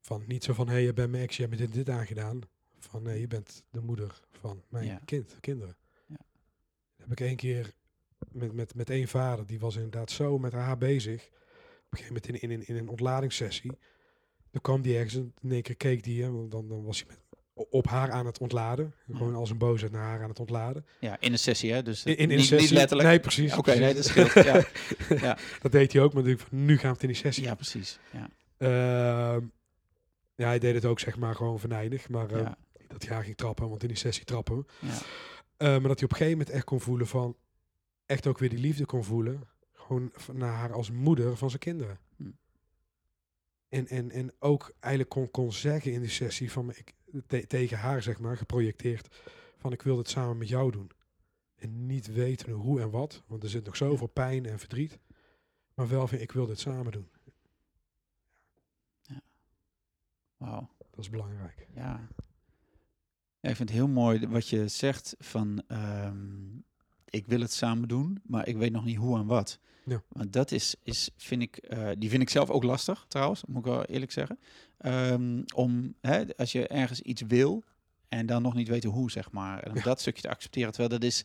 Van 0.00 0.24
niet 0.26 0.44
zo 0.44 0.52
van, 0.52 0.66
hé, 0.66 0.72
hey, 0.72 0.82
je 0.82 0.92
bent 0.92 1.10
mijn 1.10 1.22
ex, 1.22 1.36
je 1.36 1.42
hebt 1.42 1.60
me 1.60 1.66
dit, 1.66 1.74
dit 1.74 1.90
aangedaan. 1.90 2.40
Van, 2.78 3.02
nee, 3.02 3.20
je 3.20 3.26
bent 3.26 3.62
de 3.70 3.80
moeder 3.80 4.20
van 4.40 4.62
mijn 4.68 4.84
Ja. 4.86 5.00
kind, 5.04 5.36
kinderen. 5.40 5.76
Ja. 6.06 6.16
Dat 6.96 7.08
heb 7.08 7.10
ik 7.10 7.20
één 7.20 7.36
keer 7.36 7.72
met, 8.32 8.52
met, 8.52 8.74
met 8.74 8.90
één 8.90 9.08
vader, 9.08 9.46
die 9.46 9.58
was 9.60 9.74
inderdaad 9.76 10.10
zo 10.10 10.38
met 10.38 10.52
haar 10.52 10.78
bezig. 10.78 11.24
Op 11.24 11.92
een 11.94 11.98
gegeven 11.98 12.20
moment 12.22 12.42
in, 12.42 12.50
in, 12.50 12.66
in 12.66 12.76
een 12.76 12.88
ontladingssessie. 12.88 13.78
Dan 14.50 14.60
kwam 14.62 14.82
die 14.82 14.94
ergens 14.96 15.14
en 15.14 15.34
in 15.42 15.50
één 15.52 15.62
keer 15.62 15.76
keek 15.76 16.02
die, 16.04 16.22
hè, 16.22 16.30
want 16.30 16.50
dan, 16.50 16.68
dan 16.68 16.84
was 16.84 16.98
hij 16.98 17.06
met, 17.08 17.20
op 17.70 17.86
haar 17.86 18.10
aan 18.10 18.26
het 18.26 18.38
ontladen. 18.38 18.94
Gewoon 19.12 19.34
als 19.34 19.50
een 19.50 19.58
boosheid 19.58 19.92
naar 19.92 20.02
haar 20.02 20.22
aan 20.22 20.28
het 20.28 20.40
ontladen. 20.40 20.86
Ja, 21.00 21.20
in 21.20 21.32
een 21.32 21.38
sessie 21.38 21.72
hè? 21.72 21.82
Dus 21.82 22.04
In, 22.04 22.12
in, 22.12 22.18
in 22.18 22.28
niet, 22.28 22.38
een 22.38 22.44
sessie. 22.44 22.68
niet 22.68 22.76
letterlijk. 22.78 23.08
Nee, 23.08 23.20
precies. 23.20 23.56
Oké, 23.56 23.74
nee, 23.78 23.94
dat 23.94 24.04
scheelt. 24.04 24.32
Ja, 25.20 25.38
dat 25.62 25.72
deed 25.72 25.92
hij 25.92 26.02
ook, 26.02 26.12
maar 26.12 26.22
van, 26.24 26.64
nu 26.64 26.74
gaan 26.78 26.88
we 26.88 26.92
het 26.94 27.02
in 27.02 27.08
die 27.08 27.16
sessie 27.16 27.44
ja 27.44 27.54
precies. 27.54 27.98
Ja, 28.12 28.28
Ehm, 28.56 29.44
ja, 30.34 30.46
hij 30.46 30.58
deed 30.58 30.74
het 30.74 30.84
ook 30.84 31.00
zeg 31.00 31.16
maar 31.18 31.34
gewoon 31.34 31.58
venijnig. 31.60 32.08
Maar 32.08 32.30
eh, 32.30 32.40
ja, 32.40 32.58
dat 32.98 33.08
hij 33.08 33.16
haar 33.16 33.24
ging 33.24 33.36
trappen, 33.36 33.68
want 33.68 33.82
in 33.82 33.88
die 33.88 33.96
sessie 33.96 34.24
trappen 34.24 34.66
ja. 34.80 34.98
Eh, 35.56 35.68
maar 35.68 35.88
dat 35.88 35.98
hij 35.98 36.04
op 36.04 36.10
een 36.10 36.16
gegeven 36.16 36.30
moment 36.38 36.50
echt 36.50 36.64
kon 36.64 36.80
voelen 36.80 37.06
van... 37.06 37.36
Echt 38.06 38.26
ook 38.26 38.38
weer 38.38 38.48
die 38.48 38.58
liefde 38.58 38.84
kon 38.86 39.04
voelen. 39.04 39.48
Gewoon 39.72 40.12
naar 40.32 40.52
haar 40.52 40.72
als 40.72 40.90
moeder 40.90 41.36
van 41.36 41.48
zijn 41.48 41.60
kinderen. 41.60 41.98
Hm. 42.16 42.30
En, 43.68 43.86
en, 43.86 44.10
en 44.10 44.32
ook 44.38 44.72
eigenlijk 44.80 45.12
kon, 45.12 45.30
kon 45.30 45.52
zeggen 45.52 45.92
in 45.92 46.00
die 46.00 46.10
sessie 46.10 46.52
van... 46.52 46.70
Ik, 46.70 46.94
te- 47.26 47.46
tegen 47.46 47.78
haar 47.78 48.02
zeg 48.02 48.18
maar, 48.18 48.36
geprojecteerd. 48.36 49.20
Van 49.56 49.72
ik 49.72 49.82
wil 49.82 49.96
dit 49.96 50.08
samen 50.08 50.38
met 50.38 50.48
jou 50.48 50.70
doen. 50.70 50.90
En 51.54 51.86
niet 51.86 52.12
weten 52.12 52.52
hoe 52.52 52.80
en 52.80 52.90
wat. 52.90 53.22
Want 53.26 53.42
er 53.42 53.48
zit 53.48 53.64
nog 53.64 53.76
zoveel 53.76 54.06
pijn 54.06 54.46
en 54.46 54.58
verdriet. 54.58 54.98
Maar 55.74 55.88
wel 55.88 56.06
van 56.08 56.18
ik 56.18 56.32
wil 56.32 56.46
dit 56.46 56.60
samen 56.60 56.92
doen. 56.92 57.10
Wauw. 60.36 60.68
Dat 60.78 60.98
is 60.98 61.10
belangrijk. 61.10 61.66
Ja. 61.74 62.08
Ja. 63.40 63.48
Ik 63.48 63.56
vind 63.56 63.68
het 63.68 63.78
heel 63.78 63.88
mooi 63.88 64.26
wat 64.28 64.48
je 64.48 64.68
zegt 64.68 65.14
van 65.18 65.62
ehm, 65.68 66.56
ik 67.10 67.26
wil 67.26 67.40
het 67.40 67.52
samen 67.52 67.88
doen, 67.88 68.20
maar 68.26 68.48
ik 68.48 68.56
weet 68.56 68.72
nog 68.72 68.84
niet 68.84 68.96
hoe 68.96 69.18
en 69.18 69.26
wat. 69.26 69.58
Ja. 69.84 70.02
Want 70.08 70.32
dat 70.32 70.50
is, 70.52 70.74
is 70.82 71.10
vind 71.16 71.42
ik, 71.42 71.56
eh, 71.56 71.88
die 71.98 72.10
vind 72.10 72.22
ik 72.22 72.28
zelf 72.30 72.50
ook 72.50 72.62
lastig 72.62 73.04
trouwens, 73.08 73.44
moet 73.46 73.58
ik 73.58 73.64
wel 73.72 73.84
eerlijk 73.84 74.12
zeggen. 74.12 74.38
Ehm, 74.78 75.42
om, 75.54 75.94
hè, 76.00 76.36
als 76.36 76.52
je 76.52 76.66
ergens 76.68 77.00
iets 77.00 77.22
wil 77.22 77.64
en 78.08 78.26
dan 78.26 78.42
nog 78.42 78.54
niet 78.54 78.68
weten 78.68 78.90
hoe, 78.90 79.10
zeg 79.10 79.30
maar. 79.32 79.62
En 79.62 79.70
om 79.70 79.76
Ja. 79.76 79.82
dat 79.82 80.00
stukje 80.00 80.22
te 80.22 80.28
accepteren, 80.28 80.70
terwijl 80.72 81.00
dat 81.00 81.02
is 81.08 81.24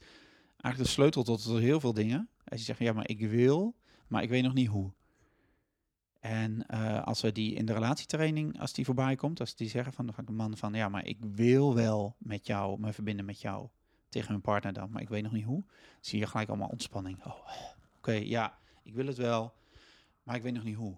eigenlijk 0.57 0.77
de 0.77 0.95
sleutel 0.95 1.23
tot, 1.23 1.43
tot 1.43 1.59
heel 1.59 1.79
veel 1.79 1.93
dingen. 1.93 2.29
Als 2.45 2.59
je 2.59 2.65
zegt, 2.65 2.79
ja, 2.79 2.93
maar 2.93 3.09
ik 3.09 3.19
wil, 3.27 3.75
maar 4.07 4.23
ik 4.23 4.29
weet 4.29 4.43
nog 4.43 4.53
niet 4.53 4.67
hoe. 4.67 4.91
En 6.23 6.67
eh, 6.67 7.03
als 7.03 7.21
we 7.21 7.31
die 7.31 7.53
in 7.53 7.65
de 7.65 7.73
relatietraining, 7.73 8.59
als 8.59 8.73
die 8.73 8.85
voorbij 8.85 9.15
komt, 9.15 9.39
als 9.39 9.55
die 9.55 9.69
zeggen 9.69 9.93
van, 9.93 10.05
de 10.25 10.31
man 10.31 10.57
van, 10.57 10.73
ja, 10.73 10.89
maar 10.89 11.05
ik 11.05 11.17
wil 11.19 11.75
wel 11.75 12.15
met 12.19 12.47
jou, 12.47 12.79
me 12.79 12.93
verbinden 12.93 13.25
met 13.25 13.41
jou, 13.41 13.67
tegen 14.09 14.29
mijn 14.29 14.41
partner 14.41 14.73
dan, 14.73 14.91
maar 14.91 15.01
ik 15.01 15.09
weet 15.09 15.23
nog 15.23 15.31
niet 15.31 15.45
hoe, 15.45 15.63
zie 16.01 16.19
je 16.19 16.27
gelijk 16.27 16.49
allemaal 16.49 16.67
ontspanning. 16.67 17.25
Oh, 17.25 17.47
oké, 17.97 18.11
ja, 18.11 18.57
ik 18.83 18.93
wil 18.93 19.07
het 19.07 19.17
wel, 19.17 19.53
maar 20.23 20.35
ik 20.35 20.41
weet 20.41 20.53
nog 20.53 20.63
niet 20.63 20.75
hoe. 20.75 20.97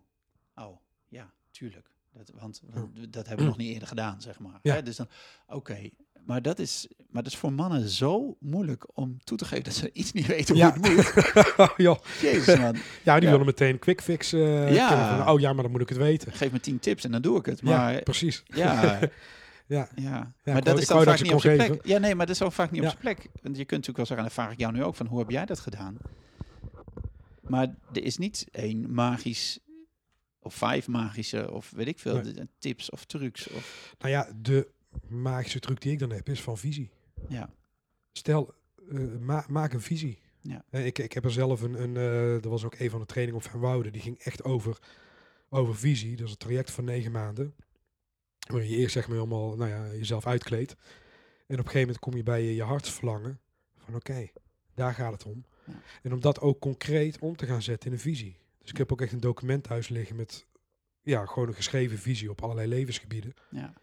Oh, 0.55 0.77
ja, 1.07 1.33
tuurlijk. 1.51 1.89
Dat, 2.11 2.29
want, 2.29 2.61
want 2.69 3.13
dat 3.13 3.27
hebben 3.27 3.45
we 3.45 3.51
nog 3.51 3.59
niet 3.59 3.71
eerder 3.73 3.87
gedaan, 3.87 4.21
zeg 4.21 4.39
maar. 4.39 4.59
Ja. 4.61 4.73
Hè? 4.73 4.83
Dus 4.83 4.95
dan, 4.95 5.07
oké, 5.47 5.89
maar 6.25 6.41
dat 6.41 6.59
is, 6.59 6.87
maar 7.09 7.23
dat 7.23 7.31
is 7.31 7.37
voor 7.37 7.53
mannen 7.53 7.89
zo 7.89 8.37
moeilijk 8.39 8.97
om 8.97 9.17
toe 9.23 9.37
te 9.37 9.45
geven 9.45 9.63
dat 9.63 9.73
ze 9.73 9.89
iets 9.93 10.11
niet 10.11 10.25
weten 10.25 10.55
hoe 10.55 10.63
Ja. 10.63 10.73
het 10.73 10.81
moet. 10.93 11.73
ja. 11.87 11.99
Jezus 12.21 12.59
man, 12.59 12.75
Ja, 13.03 13.15
die 13.15 13.23
Ja. 13.23 13.29
willen 13.31 13.45
meteen 13.45 13.69
een 13.73 13.79
quick 13.79 14.01
fix. 14.01 14.33
eh, 14.33 14.73
Ja. 14.73 15.17
van, 15.17 15.29
oh 15.33 15.39
ja, 15.39 15.53
maar 15.53 15.63
dan 15.63 15.71
moet 15.71 15.81
ik 15.81 15.89
het 15.89 15.97
weten. 15.97 16.31
geef 16.31 16.51
me 16.51 16.59
tien 16.59 16.79
tips 16.79 17.03
en 17.03 17.11
dan 17.11 17.21
doe 17.21 17.39
ik 17.39 17.45
het. 17.45 17.61
Maar 17.61 17.93
ja, 17.93 17.99
precies. 17.99 18.43
Ja, 18.53 18.99
Ja. 19.67 19.87
ja. 19.95 20.33
maar 20.43 20.63
dat 20.63 20.79
is 20.79 20.87
dan 20.87 21.03
vaak 21.03 21.21
niet 21.21 21.33
op 21.33 21.41
zijn 21.41 21.57
plek. 21.57 21.85
Ja, 21.85 21.97
nee, 21.97 22.15
maar 22.15 22.25
dat 22.25 22.35
is 22.35 22.41
ook 22.41 22.51
vaak 22.51 22.71
niet 22.71 22.81
Ja. 22.83 22.87
op 22.89 22.97
zijn 23.01 23.15
plek. 23.15 23.29
Want 23.41 23.57
je 23.57 23.65
kunt 23.65 23.87
natuurlijk 23.87 23.97
wel 23.97 24.05
zeggen, 24.05 24.17
en 24.25 24.31
dan 24.35 24.43
vraag 24.43 24.51
ik 24.51 24.59
jou 24.59 24.73
nu 24.73 24.83
ook 24.83 24.95
van, 24.95 25.05
hoe 25.05 25.19
heb 25.19 25.29
jij 25.29 25.45
dat 25.45 25.59
gedaan? 25.59 25.97
Maar 27.41 27.75
er 27.93 28.03
is 28.03 28.17
niet 28.17 28.47
één 28.51 28.93
magisch, 28.93 29.59
of 30.39 30.53
vijf 30.53 30.87
magische, 30.87 31.51
of 31.51 31.71
weet 31.75 31.87
ik 31.87 31.99
veel, 31.99 32.15
Nee. 32.21 32.33
tips 32.59 32.89
of 32.89 33.05
trucs. 33.05 33.49
Of, 33.49 33.93
Nou 33.99 34.11
ja, 34.11 34.29
de 34.41 34.67
magische 35.07 35.59
truc 35.59 35.81
die 35.81 35.91
ik 35.91 35.99
dan 35.99 36.11
heb 36.11 36.29
is 36.29 36.41
van 36.41 36.57
visie. 36.57 36.89
ja, 37.27 37.49
Stel, 38.11 38.53
eh, 38.89 38.99
ma- 39.19 39.45
maak 39.49 39.73
een 39.73 39.81
visie. 39.81 40.19
Ja. 40.41 40.63
Ik, 40.71 40.99
ik 40.99 41.13
heb 41.13 41.23
er 41.25 41.31
zelf 41.31 41.61
een, 41.61 41.81
een 41.81 41.97
eh, 41.97 42.43
er 42.43 42.49
was 42.49 42.63
ook 42.63 42.75
een 42.79 42.89
van 42.89 42.99
de 42.99 43.05
trainingen 43.05 43.41
op 43.43 43.49
Van 43.49 43.59
Wouden, 43.59 43.91
die 43.91 44.01
ging 44.01 44.17
echt 44.19 44.43
over, 44.43 44.79
over 45.49 45.75
visie. 45.75 46.15
Dat 46.15 46.25
is 46.25 46.31
een 46.31 46.37
traject 46.37 46.71
van 46.71 46.83
negen 46.83 47.11
maanden. 47.11 47.55
Waarin 48.49 48.69
je 48.69 48.75
eerst 48.77 48.93
zeg 48.93 49.07
maar 49.07 49.17
helemaal 49.17 49.55
nou 49.55 49.69
ja, 49.69 49.87
jezelf 49.93 50.27
uitkleedt. 50.27 50.71
En 50.71 50.79
op 51.45 51.49
een 51.49 51.57
gegeven 51.57 51.79
moment 51.79 51.99
kom 51.99 52.15
je 52.15 52.23
bij 52.23 52.43
je, 52.43 52.55
je 52.55 52.63
hartsverlangen. 52.63 53.39
Van 53.77 53.95
oké, 53.95 54.27
daar 54.73 54.93
gaat 54.93 55.11
het 55.13 55.25
om. 55.25 55.45
Ja. 55.65 55.73
En 56.01 56.13
om 56.13 56.19
dat 56.19 56.39
ook 56.39 56.59
concreet 56.59 57.19
om 57.19 57.35
te 57.35 57.45
gaan 57.45 57.61
zetten 57.61 57.87
in 57.87 57.93
een 57.95 58.01
visie. 58.01 58.37
Dus 58.61 58.69
ik 58.69 58.77
heb 58.77 58.91
ook 58.91 59.01
echt 59.01 59.11
een 59.13 59.19
document 59.19 59.63
thuis 59.63 59.89
liggen 59.89 60.15
met 60.15 60.45
ja, 61.01 61.25
gewoon 61.25 61.47
een 61.47 61.53
geschreven 61.53 61.97
visie 61.97 62.29
op 62.29 62.41
allerlei 62.41 62.67
levensgebieden. 62.67 63.33
ja, 63.49 63.73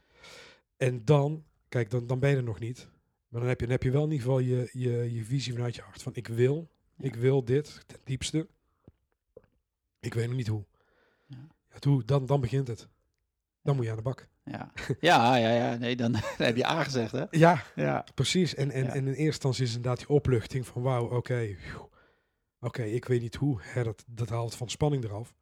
En 0.86 1.04
dan, 1.04 1.44
kijk, 1.68 1.90
dan, 1.90 2.06
dan 2.06 2.18
ben 2.18 2.30
je 2.30 2.36
er 2.36 2.42
nog 2.42 2.58
niet. 2.58 2.88
Maar 3.28 3.40
dan 3.40 3.48
heb 3.48 3.60
je, 3.60 3.66
dan 3.66 3.74
heb 3.74 3.82
je 3.82 3.90
wel 3.90 4.04
in 4.04 4.10
ieder 4.10 4.24
geval 4.26 4.38
je, 4.38 4.68
je, 4.72 5.14
je 5.14 5.24
visie 5.24 5.52
vanuit 5.52 5.74
je 5.76 5.82
hart. 5.82 6.02
Van 6.02 6.14
ik 6.14 6.28
wil, 6.28 6.68
Ja. 6.96 7.04
ik 7.04 7.14
wil 7.14 7.44
dit, 7.44 7.82
ten 7.86 7.98
diepste. 8.04 8.48
Ik 10.00 10.14
weet 10.14 10.26
nog 10.26 10.36
niet 10.36 10.46
hoe. 10.46 10.64
Ja. 11.26 11.36
Ja, 11.80 12.02
dan, 12.04 12.26
dan 12.26 12.40
begint 12.40 12.68
het. 12.68 12.88
Dan 13.62 13.76
moet 13.76 13.84
je 13.84 13.90
aan 13.90 13.96
de 13.96 14.02
bak. 14.02 14.28
ja. 14.44 14.72
Ja, 15.00 15.36
ja, 15.36 15.50
ja, 15.54 15.76
nee, 15.76 15.96
dan, 15.96 16.12
dan 16.12 16.20
heb 16.36 16.56
je 16.56 16.66
A 16.66 16.84
gezegd, 16.84 17.12
hè? 17.12 17.24
Ja, 17.30 17.62
Ja, 17.74 18.04
precies. 18.14 18.54
En, 18.54 18.70
en, 18.70 18.86
en 18.88 18.96
in 18.96 19.06
eerste 19.06 19.22
instantie 19.24 19.64
is 19.64 19.74
inderdaad 19.74 19.98
die 19.98 20.08
opluchting 20.08 20.66
van 20.66 20.82
wauw, 20.82 21.08
oké. 21.08 21.56
Oké, 22.60 22.82
ik 22.82 23.04
weet 23.04 23.20
niet 23.20 23.34
hoe. 23.34 23.58
Hè, 23.62 23.82
dat, 23.84 24.04
dat 24.06 24.28
haalt 24.28 24.54
van 24.54 24.68
spanning 24.68 25.04
eraf. 25.04 25.34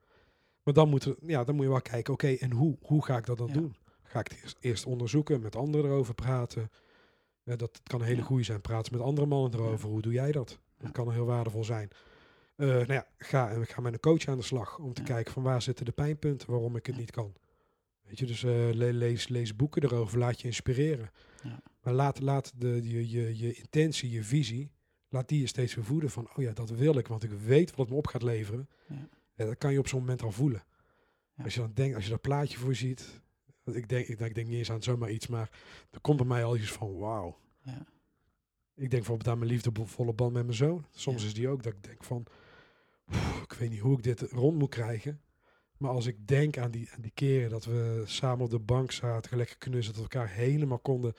Maar 0.62 0.74
dan 0.74 0.88
moet, 0.88 1.04
er, 1.04 1.16
ja, 1.26 1.44
dan 1.44 1.54
moet 1.54 1.64
je 1.64 1.70
wel 1.70 1.80
kijken, 1.82 2.12
oké, 2.12 2.28
en 2.28 2.50
hoe, 2.52 2.76
hoe 2.80 3.04
ga 3.04 3.16
ik 3.16 3.26
dat 3.26 3.38
dan 3.38 3.46
Ja. 3.46 3.52
doen? 3.52 3.76
Ga 4.10 4.18
ik 4.20 4.28
het 4.28 4.56
eerst, 4.60 4.86
onderzoeken, 4.86 5.40
met 5.40 5.56
anderen 5.56 5.90
erover 5.90 6.14
praten? 6.14 6.70
Ja, 7.42 7.56
dat 7.56 7.80
kan 7.82 8.00
een 8.00 8.06
hele 8.06 8.22
goede 8.22 8.42
zijn. 8.42 8.60
Praten 8.60 8.92
met 8.92 9.02
andere 9.02 9.26
mannen 9.26 9.54
erover. 9.60 9.88
Hoe 9.88 10.02
doe 10.02 10.12
jij 10.12 10.32
dat? 10.32 10.58
Dat 10.78 10.92
kan 10.92 11.12
heel 11.12 11.24
waardevol 11.24 11.64
zijn. 11.64 11.88
Eh, 12.56 12.66
nou 12.66 12.92
ja, 12.92 13.06
ga, 13.18 13.50
en 13.50 13.66
ga 13.66 13.80
met 13.80 13.92
een 13.92 14.00
coach 14.00 14.26
aan 14.26 14.36
de 14.38 14.44
slag 14.44 14.78
om 14.78 14.92
te 14.92 15.02
kijken 15.02 15.32
van 15.32 15.42
waar 15.42 15.62
zitten 15.62 15.84
de 15.84 15.92
pijnpunten 15.92 16.50
waarom 16.50 16.76
ik 16.76 16.86
het 16.86 16.96
niet 16.96 17.10
kan. 17.10 17.32
Weet 18.02 18.18
je, 18.18 18.26
dus 18.26 18.44
eh, 18.44 18.50
le- 18.72 18.90
lees, 18.90 19.28
lees 19.28 19.56
boeken 19.56 19.82
erover, 19.82 20.18
laat 20.18 20.40
je 20.40 20.46
inspireren. 20.46 21.10
Ja. 21.42 21.62
Maar 21.82 21.94
laat, 21.94 22.20
laat 22.20 22.52
de, 22.56 22.88
je, 22.88 23.10
je, 23.10 23.38
je 23.38 23.52
intentie, 23.54 24.10
je 24.10 24.24
visie, 24.24 24.70
laat 25.08 25.28
die 25.28 25.40
je 25.40 25.46
steeds 25.46 25.74
weer 25.74 25.84
voeden 25.84 26.10
van, 26.10 26.28
oh 26.36 26.42
ja, 26.44 26.52
dat 26.52 26.70
wil 26.70 26.94
ik, 26.98 27.06
want 27.06 27.22
ik 27.22 27.30
weet 27.30 27.70
wat 27.70 27.78
het 27.78 27.88
me 27.88 27.94
op 27.94 28.06
gaat 28.06 28.22
leveren. 28.22 28.68
Ja. 28.88 29.08
Ja, 29.34 29.44
dat 29.44 29.58
kan 29.58 29.72
je 29.72 29.78
op 29.78 29.88
zo'n 29.88 30.00
moment 30.00 30.22
al 30.22 30.32
voelen. 30.32 30.64
Als 31.42 31.54
je 31.54 31.60
dan 31.60 31.70
denkt, 31.74 31.94
als 31.94 32.04
je 32.04 32.10
dat 32.10 32.20
plaatje 32.20 32.58
voor 32.58 32.74
ziet, 32.74 33.20
want 33.72 33.82
ik 33.82 33.88
denk, 33.88 34.06
ik, 34.06 34.18
denk- 34.18 34.28
ik 34.30 34.34
denk 34.34 34.48
niet 34.48 34.58
eens 34.58 34.70
aan 34.70 34.82
zomaar 34.82 35.10
iets, 35.10 35.26
maar 35.26 35.50
er 35.90 36.00
komt 36.00 36.16
bij 36.16 36.26
mij 36.26 36.44
al 36.44 36.56
iets 36.56 36.72
van, 36.72 36.98
wauw. 36.98 37.36
ja, 37.62 37.86
Ik 38.74 38.90
denk 38.90 38.90
bijvoorbeeld 38.90 39.28
aan 39.28 39.38
mijn 39.38 39.50
liefdevolle 39.50 40.12
band 40.12 40.32
met 40.32 40.42
mijn 40.44 40.56
zoon. 40.56 40.84
Soms 40.90 41.20
Ja. 41.22 41.26
is 41.28 41.34
die 41.34 41.48
ook 41.48 41.62
dat 41.62 41.72
ik 41.72 41.82
denk 41.82 42.04
van, 42.04 42.26
"Oeh, 43.12 43.40
ik 43.42 43.52
weet 43.52 43.70
niet 43.70 43.80
hoe 43.80 43.96
ik 43.96 44.02
dit 44.02 44.20
rond 44.20 44.58
moet 44.58 44.68
krijgen. 44.68 45.20
Maar 45.76 45.90
als 45.90 46.06
ik 46.06 46.26
denk 46.28 46.58
aan 46.58 46.70
die, 46.70 46.90
aan 46.92 47.00
die 47.00 47.10
keren 47.14 47.50
dat 47.50 47.64
we 47.64 48.02
samen 48.06 48.44
op 48.44 48.50
de 48.50 48.58
bank 48.58 48.92
zaten, 48.92 49.36
lekker 49.36 49.58
knussen, 49.58 49.94
dat 49.94 50.02
we 50.02 50.08
elkaar 50.18 50.34
helemaal 50.34 50.78
konden, 50.78 51.14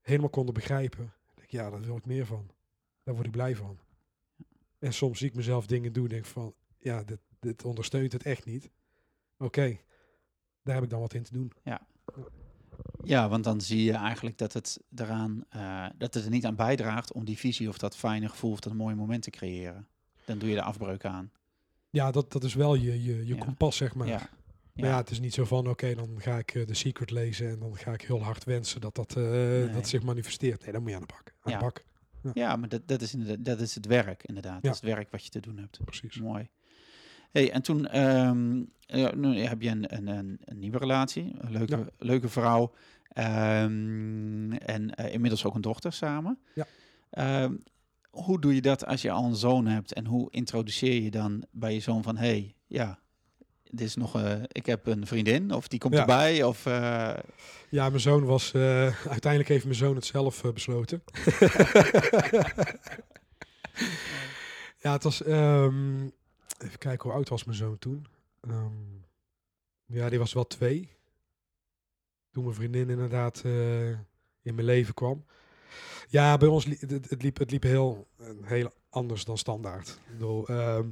helemaal 0.00 0.28
konden 0.30 0.54
begrijpen. 0.54 1.12
Denk 1.34 1.46
ik, 1.46 1.50
ja, 1.50 1.70
daar 1.70 1.80
wil 1.80 1.96
ik 1.96 2.06
meer 2.06 2.26
van. 2.26 2.50
Daar 3.02 3.14
word 3.14 3.26
ik 3.26 3.32
blij 3.32 3.56
van. 3.56 3.78
En 4.78 4.92
soms 4.92 5.18
zie 5.18 5.28
ik 5.28 5.34
mezelf 5.34 5.66
dingen 5.66 5.92
doen, 5.92 6.08
denk 6.08 6.24
van, 6.24 6.54
ja, 6.78 7.02
dit, 7.02 7.18
dit 7.40 7.64
ondersteunt 7.64 8.12
het 8.12 8.22
echt 8.22 8.44
niet. 8.44 8.70
Oké, 9.38 9.78
daar 10.64 10.74
heb 10.74 10.84
ik 10.84 10.90
dan 10.90 11.00
wat 11.00 11.14
in 11.14 11.22
te 11.22 11.32
doen. 11.32 11.52
Ja, 13.04 13.28
want 13.28 13.44
dan 13.44 13.60
zie 13.60 13.84
je 13.84 13.92
eigenlijk 13.92 14.38
dat 14.38 14.52
het 14.52 14.80
eraan, 14.96 15.44
eh, 15.48 15.86
dat 15.98 16.14
het 16.14 16.24
er 16.24 16.30
niet 16.30 16.46
aan 16.46 16.54
bijdraagt 16.56 17.12
om 17.12 17.24
die 17.24 17.38
visie 17.38 17.68
of 17.68 17.78
dat 17.78 17.96
fijne 17.96 18.28
gevoel 18.28 18.50
of 18.52 18.60
dat 18.60 18.72
mooie 18.72 18.94
moment 18.94 19.22
te 19.22 19.30
creëren. 19.30 19.88
Dan 20.24 20.38
doe 20.38 20.48
je 20.48 20.54
de 20.54 20.62
afbreuk 20.62 21.04
aan. 21.04 21.30
Ja, 21.90 22.10
dat, 22.10 22.32
dat 22.32 22.44
is 22.44 22.54
wel 22.54 22.74
je, 22.74 23.02
je, 23.02 23.26
je 23.26 23.34
Ja. 23.34 23.44
kompas, 23.44 23.76
zeg 23.76 23.94
maar. 23.94 24.06
Ja, 24.06 24.28
Maar 24.74 24.88
ja, 24.90 24.96
het 24.96 25.10
is 25.10 25.20
niet 25.20 25.34
zo 25.34 25.44
van, 25.44 25.68
oké, 25.68 25.94
dan 25.94 26.20
ga 26.20 26.38
ik 26.38 26.54
eh, 26.54 26.62
The 26.62 26.74
Secret 26.74 27.10
lezen 27.10 27.48
en 27.50 27.58
dan 27.58 27.76
ga 27.76 27.92
ik 27.92 28.00
heel 28.02 28.22
hard 28.22 28.44
wensen 28.44 28.80
dat 28.80 28.94
dat, 28.94 29.16
eh, 29.16 29.72
dat 29.72 29.88
zich 29.88 30.02
manifesteert. 30.02 30.62
Nee, 30.62 30.72
dan 30.72 30.80
moet 30.80 30.90
je 30.90 30.96
aan 30.96 31.02
de 31.06 31.12
bak. 31.14 31.34
Aan 31.40 31.52
Ja. 31.52 31.58
de 31.58 31.64
bak. 31.64 31.84
Ja, 32.34 32.56
maar 32.56 32.68
dat, 32.68 32.88
dat, 32.88 33.00
is 33.00 33.12
inderdaad, 33.14 33.44
dat 33.44 33.60
is 33.60 33.74
het 33.74 33.86
werk 33.86 34.22
inderdaad. 34.24 34.54
Ja. 34.54 34.60
Dat 34.60 34.74
is 34.74 34.80
het 34.80 34.90
werk 34.90 35.10
wat 35.10 35.24
je 35.24 35.30
te 35.30 35.40
doen 35.40 35.56
hebt. 35.56 35.78
Precies. 35.84 36.18
Mooi. 36.18 36.48
Hey, 37.30 37.50
en 37.52 37.62
toen 37.62 37.86
ehm, 37.86 38.56
ja, 38.58 38.64
nu 39.16 39.38
heb 39.40 39.62
je 39.62 39.68
een, 39.70 39.94
een, 39.96 40.06
een, 40.06 40.40
een 40.44 40.58
nieuwe 40.58 40.78
relatie, 40.78 41.34
een 41.38 41.52
leuke, 41.52 41.76
Ja. 41.76 41.84
leuke 41.98 42.28
vrouw 42.28 42.72
ehm, 43.08 44.52
en 44.52 44.94
eh, 44.94 45.12
inmiddels 45.12 45.44
ook 45.44 45.54
een 45.54 45.60
dochter 45.60 45.92
samen. 45.92 46.38
Ja. 46.54 46.66
Ehm, 47.10 47.54
hoe 48.10 48.40
doe 48.40 48.54
je 48.54 48.60
dat 48.60 48.86
als 48.86 49.02
je 49.02 49.10
al 49.10 49.24
een 49.24 49.34
zoon 49.36 49.66
hebt 49.66 49.92
en 49.92 50.06
hoe 50.06 50.30
introduceer 50.30 51.02
je 51.02 51.10
dan 51.10 51.44
bij 51.50 51.74
je 51.74 51.80
zoon 51.80 52.02
van, 52.02 52.16
hey, 52.16 52.54
ja, 52.66 52.98
dit 53.62 53.80
is 53.80 53.96
nog, 53.96 54.16
eh, 54.22 54.42
ik 54.46 54.66
heb 54.66 54.86
een 54.86 55.06
vriendin 55.06 55.52
of 55.52 55.68
die 55.68 55.78
komt 55.78 55.94
Ja. 55.94 56.00
erbij 56.00 56.42
of 56.42 56.66
eh, 56.66 57.14
Ja, 57.68 57.88
mijn 57.88 58.00
zoon 58.00 58.24
was... 58.24 58.52
eh, 58.52 58.60
uiteindelijk 59.06 59.48
heeft 59.48 59.64
mijn 59.64 59.76
zoon 59.76 59.94
het 59.94 60.04
zelf 60.04 60.44
eh, 60.44 60.52
besloten. 60.52 61.02
ja, 64.82 64.92
het 64.92 65.02
was... 65.02 65.22
ehm, 65.22 66.02
even 66.58 66.78
kijken, 66.78 67.08
hoe 67.08 67.12
oud 67.18 67.28
was 67.28 67.44
mijn 67.44 67.56
zoon 67.58 67.78
toen? 67.78 68.06
Ehm, 68.48 68.72
ja, 69.86 70.08
die 70.08 70.18
was 70.18 70.32
wel 70.32 70.46
twee. 70.46 70.90
Toen 72.30 72.44
mijn 72.44 72.56
vriendin 72.56 72.90
inderdaad 72.90 73.42
eh, 73.44 73.88
in 74.42 74.54
mijn 74.54 74.64
leven 74.64 74.94
kwam. 74.94 75.24
Ja, 76.08 76.36
bij 76.36 76.48
ons 76.48 76.64
het, 76.64 77.22
liep, 77.22 77.38
het 77.38 77.50
liep 77.50 77.62
heel, 77.62 78.08
eh, 78.16 78.26
heel 78.42 78.72
anders 78.88 79.24
dan 79.24 79.38
standaard. 79.38 79.88
Ik 79.88 80.12
bedoel, 80.12 80.46
ehm, 80.46 80.88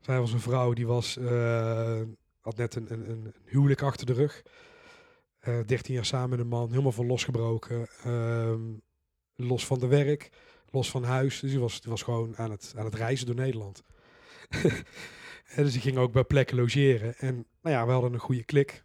zij 0.00 0.20
was 0.20 0.32
een 0.32 0.40
vrouw 0.40 0.72
die 0.72 0.86
was, 0.86 1.16
eh, 1.16 2.00
had 2.40 2.56
net 2.56 2.74
een, 2.74 2.92
een, 2.92 3.10
een 3.10 3.34
huwelijk 3.44 3.82
achter 3.82 4.06
de 4.06 4.12
rug. 4.12 4.42
Eh 5.38 5.60
13 5.66 5.94
jaar 5.94 6.04
samen 6.04 6.30
met 6.30 6.38
een 6.38 6.48
man, 6.48 6.70
helemaal 6.70 6.92
van 6.92 7.06
losgebroken. 7.06 7.88
ehm, 8.02 8.60
los 9.34 9.66
van 9.66 9.78
de 9.78 9.86
werk, 9.86 10.30
los 10.70 10.90
van 10.90 11.04
huis. 11.04 11.40
Dus 11.40 11.50
die 11.50 11.60
was, 11.60 11.80
die 11.80 11.90
was 11.90 12.02
gewoon 12.02 12.36
aan 12.36 12.50
het, 12.50 12.74
aan 12.76 12.84
het 12.84 12.94
reizen 12.94 13.26
door 13.26 13.34
Nederland. 13.34 13.82
en 15.48 15.62
dus 15.64 15.72
die 15.72 15.80
ging 15.80 15.96
ook 15.96 16.12
bij 16.12 16.24
plekken 16.24 16.56
logeren. 16.56 17.14
En 17.18 17.34
nou 17.60 17.76
ja, 17.76 17.86
we 17.86 17.92
hadden 17.92 18.12
een 18.12 18.18
goede 18.18 18.44
klik. 18.44 18.84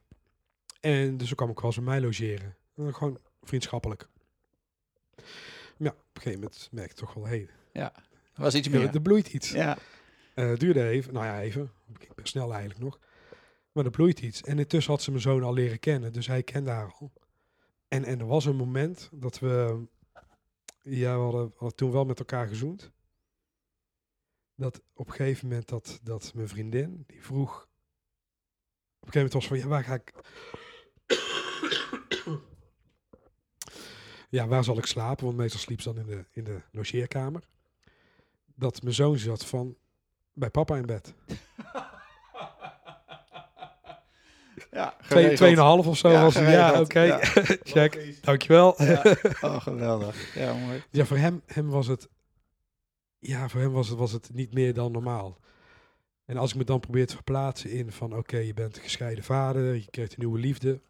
En 0.80 1.18
dus 1.18 1.36
kwam 1.36 1.50
ik 1.50 1.56
wel 1.56 1.66
eens 1.66 1.76
bij 1.76 1.86
mij 1.86 2.02
logeren. 2.02 2.56
En 2.76 2.96
gewoon 2.96 3.20
vriendschappelijk. 3.42 4.08
Maar 5.16 5.26
ja, 5.78 5.90
op 5.90 5.98
een 6.14 6.22
gegeven 6.22 6.40
moment 6.40 6.70
merk 6.72 6.90
ik 6.90 6.96
toch 6.96 7.14
wel, 7.14 7.28
hé, 7.28 7.46
ja, 7.74 7.94
er 8.34 8.42
was 8.42 8.56
iets 8.56 8.70
meer. 8.70 8.94
er 8.96 9.02
bloeit 9.02 9.28
iets. 9.34 9.50
Ja, 9.52 9.78
Eh, 10.34 10.56
duurde 10.56 10.88
even, 10.88 11.14
nou 11.14 11.26
ja, 11.26 11.42
even. 11.42 11.72
Best 12.16 12.28
snel 12.28 12.52
eigenlijk 12.52 12.84
nog. 12.84 13.00
Maar 13.72 13.86
er 13.86 13.92
bloeit 13.92 14.20
iets. 14.20 14.42
En 14.42 14.60
intussen 14.60 14.92
had 14.94 15.02
ze 15.02 15.10
mijn 15.10 15.22
zoon 15.22 15.44
al 15.44 15.54
leren 15.54 15.80
kennen, 15.80 16.14
dus 16.14 16.28
hij 16.28 16.44
kende 16.44 16.70
haar 16.70 16.96
al. 17.00 17.12
En, 17.88 18.04
en 18.04 18.20
er 18.20 18.26
was 18.26 18.46
een 18.46 18.56
moment 18.56 19.10
dat 19.12 19.40
we, 19.40 19.84
ja, 20.82 21.16
we 21.16 21.22
hadden, 21.24 21.46
we 21.46 21.52
hadden 21.58 21.76
toen 21.78 21.92
wel 21.92 22.06
met 22.06 22.20
elkaar 22.20 22.48
gezoend. 22.48 22.92
Dat 24.56 24.82
op 24.94 25.08
een 25.08 25.14
gegeven 25.14 25.48
moment 25.48 25.68
dat, 25.68 26.00
dat 26.04 26.32
mijn 26.36 26.48
vriendin, 26.48 27.04
die 27.08 27.24
vroeg, 27.24 27.62
op 29.00 29.08
een 29.08 29.14
gegeven 29.14 29.14
moment 29.14 29.34
was 29.34 29.48
van, 29.48 29.58
ja, 29.58 29.68
waar 29.68 29.84
ga 29.84 29.94
ik... 29.94 30.14
ja, 34.30 34.48
waar 34.48 34.64
zal 34.64 34.78
ik 34.78 34.86
slapen? 34.86 35.26
Want 35.26 35.38
meestal 35.38 35.60
sliep 35.60 35.82
ze 35.82 35.94
dan 35.94 36.04
in 36.04 36.06
de, 36.16 36.26
in 36.32 36.44
de 36.44 36.62
logeerkamer. 36.72 37.44
Dat 38.56 38.82
mijn 38.82 38.96
zoon 38.96 39.18
zat 39.18 39.46
van, 39.46 39.78
bij 40.34 40.50
papa 40.50 40.76
in 40.76 40.86
bed. 40.86 41.14
ja 44.72 44.96
Twee, 45.08 45.36
tweeënhalf 45.36 45.88
of 45.88 45.98
zo 45.98 46.10
Ja, 46.10 46.22
was 46.22 46.36
het. 46.36 46.50
Ja, 46.50 46.80
oké. 46.82 47.02
Ja. 47.02 47.20
Check. 47.74 48.18
Dankjewel. 48.22 48.84
Ja. 48.84 49.02
Oh, 49.42 49.62
geweldig. 49.62 50.36
Ja, 50.36 50.54
mooi. 50.54 50.84
Ja, 50.90 51.06
voor 51.06 51.18
hem, 51.18 51.42
hem 51.46 51.70
was 51.70 51.88
het... 51.88 52.10
Ja, 53.26 53.50
voor 53.50 53.62
hem 53.62 53.72
was 53.72 53.90
het, 53.90 53.98
was 53.98 54.12
het 54.12 54.34
niet 54.34 54.54
meer 54.54 54.74
dan 54.74 54.92
normaal. 54.92 55.40
En 56.26 56.38
als 56.38 56.52
ik 56.52 56.58
me 56.58 56.64
dan 56.64 56.80
probeer 56.80 57.08
te 57.08 57.16
verplaatsen 57.16 57.72
in 57.72 57.92
van... 57.92 58.16
Oké, 58.18 58.38
je 58.38 58.54
bent 58.54 58.76
een 58.76 58.82
gescheiden 58.82 59.24
vader, 59.24 59.76
je 59.76 59.90
krijgt 59.90 60.12
een 60.12 60.20
nieuwe 60.20 60.40
liefde. 60.40 60.82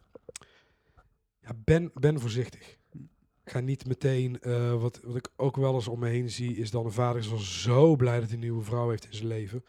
Ja, 1.40 1.52
ben, 1.56 1.92
ben 1.94 2.20
voorzichtig. 2.20 2.78
Ga 3.46 3.60
niet 3.60 3.86
meteen... 3.86 4.40
eh, 4.42 4.82
wat, 4.82 5.00
wat 5.04 5.16
ik 5.16 5.30
ook 5.36 5.56
wel 5.56 5.74
eens 5.74 5.88
om 5.88 6.00
me 6.00 6.10
heen 6.10 6.30
zie... 6.30 6.56
is 6.56 6.72
dan 6.72 6.86
een 6.86 6.92
vader 6.92 7.22
is 7.22 7.32
al 7.32 7.38
zo 7.38 7.96
blij 7.96 8.20
dat 8.20 8.26
hij 8.26 8.34
een 8.34 8.40
nieuwe 8.40 8.64
vrouw 8.64 8.90
heeft 8.90 9.06
in 9.06 9.14
zijn 9.14 9.28
leven. 9.28 9.66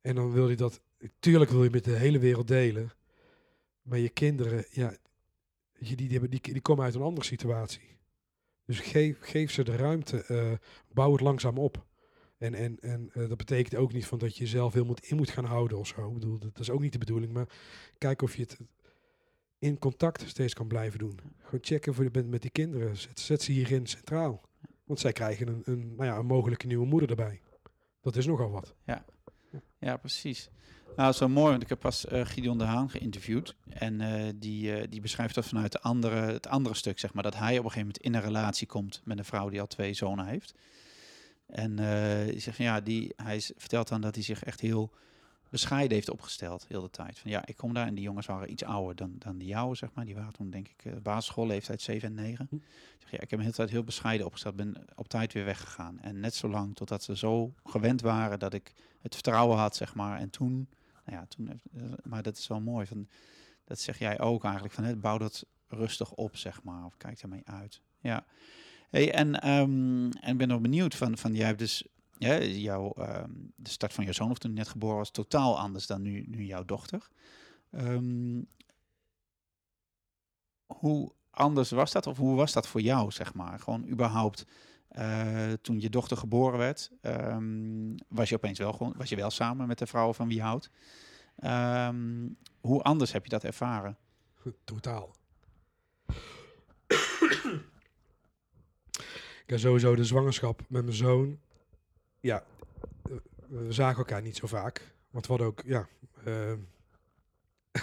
En 0.00 0.14
dan 0.14 0.32
wil 0.32 0.46
hij 0.46 0.56
dat... 0.56 0.80
Tuurlijk 1.20 1.50
wil 1.50 1.64
je 1.64 1.70
met 1.70 1.84
de 1.84 1.96
hele 1.96 2.18
wereld 2.18 2.48
delen. 2.48 2.90
Maar 3.82 3.98
je 3.98 4.08
kinderen, 4.08 4.64
ja... 4.70 4.96
Die, 5.78 5.96
die, 5.96 6.10
hebben, 6.10 6.30
die, 6.30 6.40
die 6.40 6.60
komen 6.60 6.84
uit 6.84 6.94
een 6.94 7.02
andere 7.02 7.26
situatie. 7.26 7.97
Dus 8.68 8.80
geef, 8.80 9.18
geef 9.20 9.50
ze 9.50 9.64
de 9.64 9.76
ruimte. 9.76 10.24
eh, 10.24 10.52
bouw 10.92 11.12
het 11.12 11.20
langzaam 11.20 11.58
op. 11.58 11.86
En, 12.38 12.54
en, 12.54 12.80
en 12.80 13.10
eh, 13.12 13.28
dat 13.28 13.36
betekent 13.36 13.74
ook 13.74 13.92
niet 13.92 14.06
van 14.06 14.18
dat 14.18 14.36
je 14.36 14.44
jezelf 14.44 14.72
heel 14.72 14.84
moet 14.84 15.06
in 15.06 15.16
moet 15.16 15.30
gaan 15.30 15.44
houden 15.44 15.78
of 15.78 15.86
zo. 15.86 16.08
Ik 16.08 16.14
bedoel, 16.14 16.38
dat 16.38 16.58
is 16.58 16.70
ook 16.70 16.80
niet 16.80 16.92
de 16.92 16.98
bedoeling. 16.98 17.32
Maar 17.32 17.48
kijk 17.98 18.22
of 18.22 18.36
je 18.36 18.42
het 18.42 18.58
in 19.58 19.78
contact 19.78 20.28
steeds 20.28 20.54
kan 20.54 20.66
blijven 20.66 20.98
doen. 20.98 21.20
Gewoon 21.42 21.64
checken 21.64 21.94
voor 21.94 22.04
je 22.04 22.10
bent 22.10 22.28
met 22.28 22.42
die 22.42 22.50
kinderen. 22.50 22.96
Zet, 22.96 23.20
zet 23.20 23.42
ze 23.42 23.52
hierin 23.52 23.86
centraal. 23.86 24.40
Want 24.84 25.00
zij 25.00 25.12
krijgen 25.12 25.48
een, 25.48 25.62
een, 25.64 25.94
nou 25.94 26.04
ja, 26.04 26.16
een 26.16 26.26
mogelijke 26.26 26.66
nieuwe 26.66 26.86
moeder 26.86 27.10
erbij. 27.10 27.40
Dat 28.00 28.16
is 28.16 28.26
nogal 28.26 28.50
wat. 28.50 28.74
Ja, 29.78 29.96
precies. 29.96 30.50
Nou, 30.96 31.12
zo 31.12 31.28
mooi, 31.28 31.50
want 31.50 31.62
ik 31.62 31.68
heb 31.68 31.80
pas 31.80 32.06
eh, 32.06 32.26
Gideon 32.26 32.58
de 32.58 32.64
Haan 32.64 32.90
geïnterviewd. 32.90 33.54
En 33.68 34.00
eh, 34.00 34.32
die, 34.34 34.74
eh, 34.74 34.86
die 34.90 35.00
beschrijft 35.00 35.34
dat 35.34 35.46
vanuit 35.46 35.72
de 35.72 35.80
andere, 35.80 36.16
het 36.16 36.46
andere 36.46 36.74
stuk, 36.74 36.98
zeg 36.98 37.14
maar. 37.14 37.22
Dat 37.22 37.36
hij 37.36 37.58
op 37.58 37.64
een 37.64 37.70
gegeven 37.70 37.80
moment 37.80 38.04
in 38.04 38.14
een 38.14 38.20
relatie 38.20 38.66
komt 38.66 39.00
met 39.04 39.18
een 39.18 39.24
vrouw 39.24 39.48
die 39.48 39.60
al 39.60 39.66
twee 39.66 39.94
zonen 39.94 40.26
heeft. 40.26 40.54
En 41.46 41.76
die 42.26 42.40
zegt 42.40 42.56
van 42.56 42.64
ja, 42.64 42.80
die, 42.80 43.12
hij 43.16 43.40
vertelt 43.56 43.88
dan 43.88 44.00
dat 44.00 44.14
hij 44.14 44.24
zich 44.24 44.44
echt 44.44 44.60
heel 44.60 44.92
bescheiden 45.50 45.94
heeft 45.94 46.10
opgesteld, 46.10 46.66
heel 46.68 46.80
de 46.80 46.90
tijd. 46.90 47.18
Van 47.18 47.30
ja, 47.30 47.46
ik 47.46 47.56
kom 47.56 47.74
daar 47.74 47.86
en 47.86 47.94
die 47.94 48.04
jongens 48.04 48.26
waren 48.26 48.50
iets 48.50 48.64
ouder 48.64 48.96
dan, 48.96 49.14
dan 49.18 49.38
die 49.38 49.48
jouwe, 49.48 49.74
zeg 49.74 49.90
maar. 49.94 50.04
Die 50.04 50.14
waren 50.14 50.32
toen, 50.32 50.50
denk 50.50 50.68
ik, 50.68 51.02
basisschoolleeftijd 51.02 51.82
7 51.82 52.08
en 52.08 52.14
9. 52.14 52.46
Hm. 52.50 52.56
Ik 52.56 52.62
zeg, 52.98 53.10
ja, 53.10 53.20
ik 53.20 53.30
heb 53.30 53.30
me 53.30 53.36
de 53.36 53.42
hele 53.42 53.52
tijd 53.52 53.70
heel 53.70 53.84
bescheiden 53.84 54.26
opgesteld, 54.26 54.56
ben 54.56 54.84
op 54.94 55.08
tijd 55.08 55.32
weer 55.32 55.44
weggegaan. 55.44 56.00
En 56.00 56.20
net 56.20 56.34
zo 56.34 56.48
lang 56.48 56.74
totdat 56.74 57.02
ze 57.02 57.16
zo 57.16 57.52
gewend 57.64 58.00
waren 58.00 58.38
dat 58.38 58.54
ik 58.54 58.72
het 59.00 59.14
vertrouwen 59.14 59.58
had, 59.58 59.76
zeg 59.76 59.94
maar. 59.94 60.18
En 60.18 60.30
toen, 60.30 60.68
nou 61.08 61.20
ja, 61.20 61.26
toen, 61.26 61.60
maar 62.02 62.22
dat 62.22 62.36
is 62.38 62.46
wel 62.46 62.60
mooi. 62.60 62.86
Van, 62.86 63.08
dat 63.64 63.80
zeg 63.80 63.98
jij 63.98 64.20
ook 64.20 64.44
eigenlijk, 64.44 64.74
van 64.74 64.84
het 64.84 65.00
bouw 65.00 65.18
dat 65.18 65.46
rustig 65.66 66.12
op, 66.12 66.36
zeg 66.36 66.62
maar. 66.62 66.84
Of 66.84 66.96
kijk 66.96 67.20
daarmee 67.20 67.42
uit. 67.44 67.82
Ja. 68.00 68.26
Hey, 68.90 69.12
en, 69.12 69.40
ehm, 69.40 70.10
en 70.10 70.36
ben 70.36 70.48
nog 70.48 70.60
benieuwd 70.60 70.94
van, 70.94 71.18
van 71.18 71.34
jij 71.34 71.46
hebt 71.46 71.58
dus, 71.58 71.84
ja, 72.18 72.42
jouw, 72.42 72.92
ehm, 72.92 73.30
de 73.56 73.70
start 73.70 73.92
van 73.92 74.04
jouw 74.04 74.12
zoon, 74.12 74.30
of 74.30 74.38
toen 74.38 74.52
net 74.52 74.68
geboren 74.68 74.96
was, 74.96 75.10
totaal 75.10 75.58
anders 75.58 75.86
dan 75.86 76.02
nu, 76.02 76.24
nu 76.28 76.44
jouw 76.44 76.64
dochter. 76.64 77.08
Ehm, 77.70 78.42
hoe 80.66 81.12
anders 81.30 81.70
was 81.70 81.92
dat? 81.92 82.06
Of 82.06 82.16
hoe 82.16 82.36
was 82.36 82.52
dat 82.52 82.68
voor 82.68 82.80
jou, 82.80 83.10
zeg 83.10 83.34
maar? 83.34 83.58
Gewoon 83.58 83.88
überhaupt, 83.88 84.44
eh, 84.88 85.52
toen 85.52 85.80
je 85.80 85.90
dochter 85.90 86.16
geboren 86.16 86.58
werd, 86.58 86.90
ehm, 87.00 87.96
was 88.08 88.28
je 88.28 88.34
opeens 88.34 88.58
wel 88.58 88.72
gewoon, 88.72 88.94
was 88.96 89.08
je 89.08 89.16
wel 89.16 89.30
samen 89.30 89.66
met 89.66 89.78
de 89.78 89.86
vrouw 89.86 90.12
van 90.12 90.28
wie 90.28 90.36
je 90.36 90.42
houdt. 90.42 90.70
Ehm, 91.36 92.28
hoe 92.60 92.82
anders 92.82 93.12
heb 93.12 93.24
je 93.24 93.30
dat 93.30 93.44
ervaren? 93.44 93.96
Totaal. 94.64 95.14
ja, 99.46 99.56
sowieso 99.56 99.94
de 99.94 100.04
zwangerschap 100.04 100.62
met 100.68 100.84
mijn 100.84 100.96
zoon. 100.96 101.38
Ja, 102.20 102.44
we 103.48 103.72
zagen 103.72 103.98
elkaar 103.98 104.22
niet 104.22 104.36
zo 104.36 104.46
vaak. 104.46 104.94
Want 105.10 105.26
we 105.26 105.32
hadden 105.32 105.46
ook, 105.50 105.62
ja, 105.66 105.88
eh, 106.24 106.52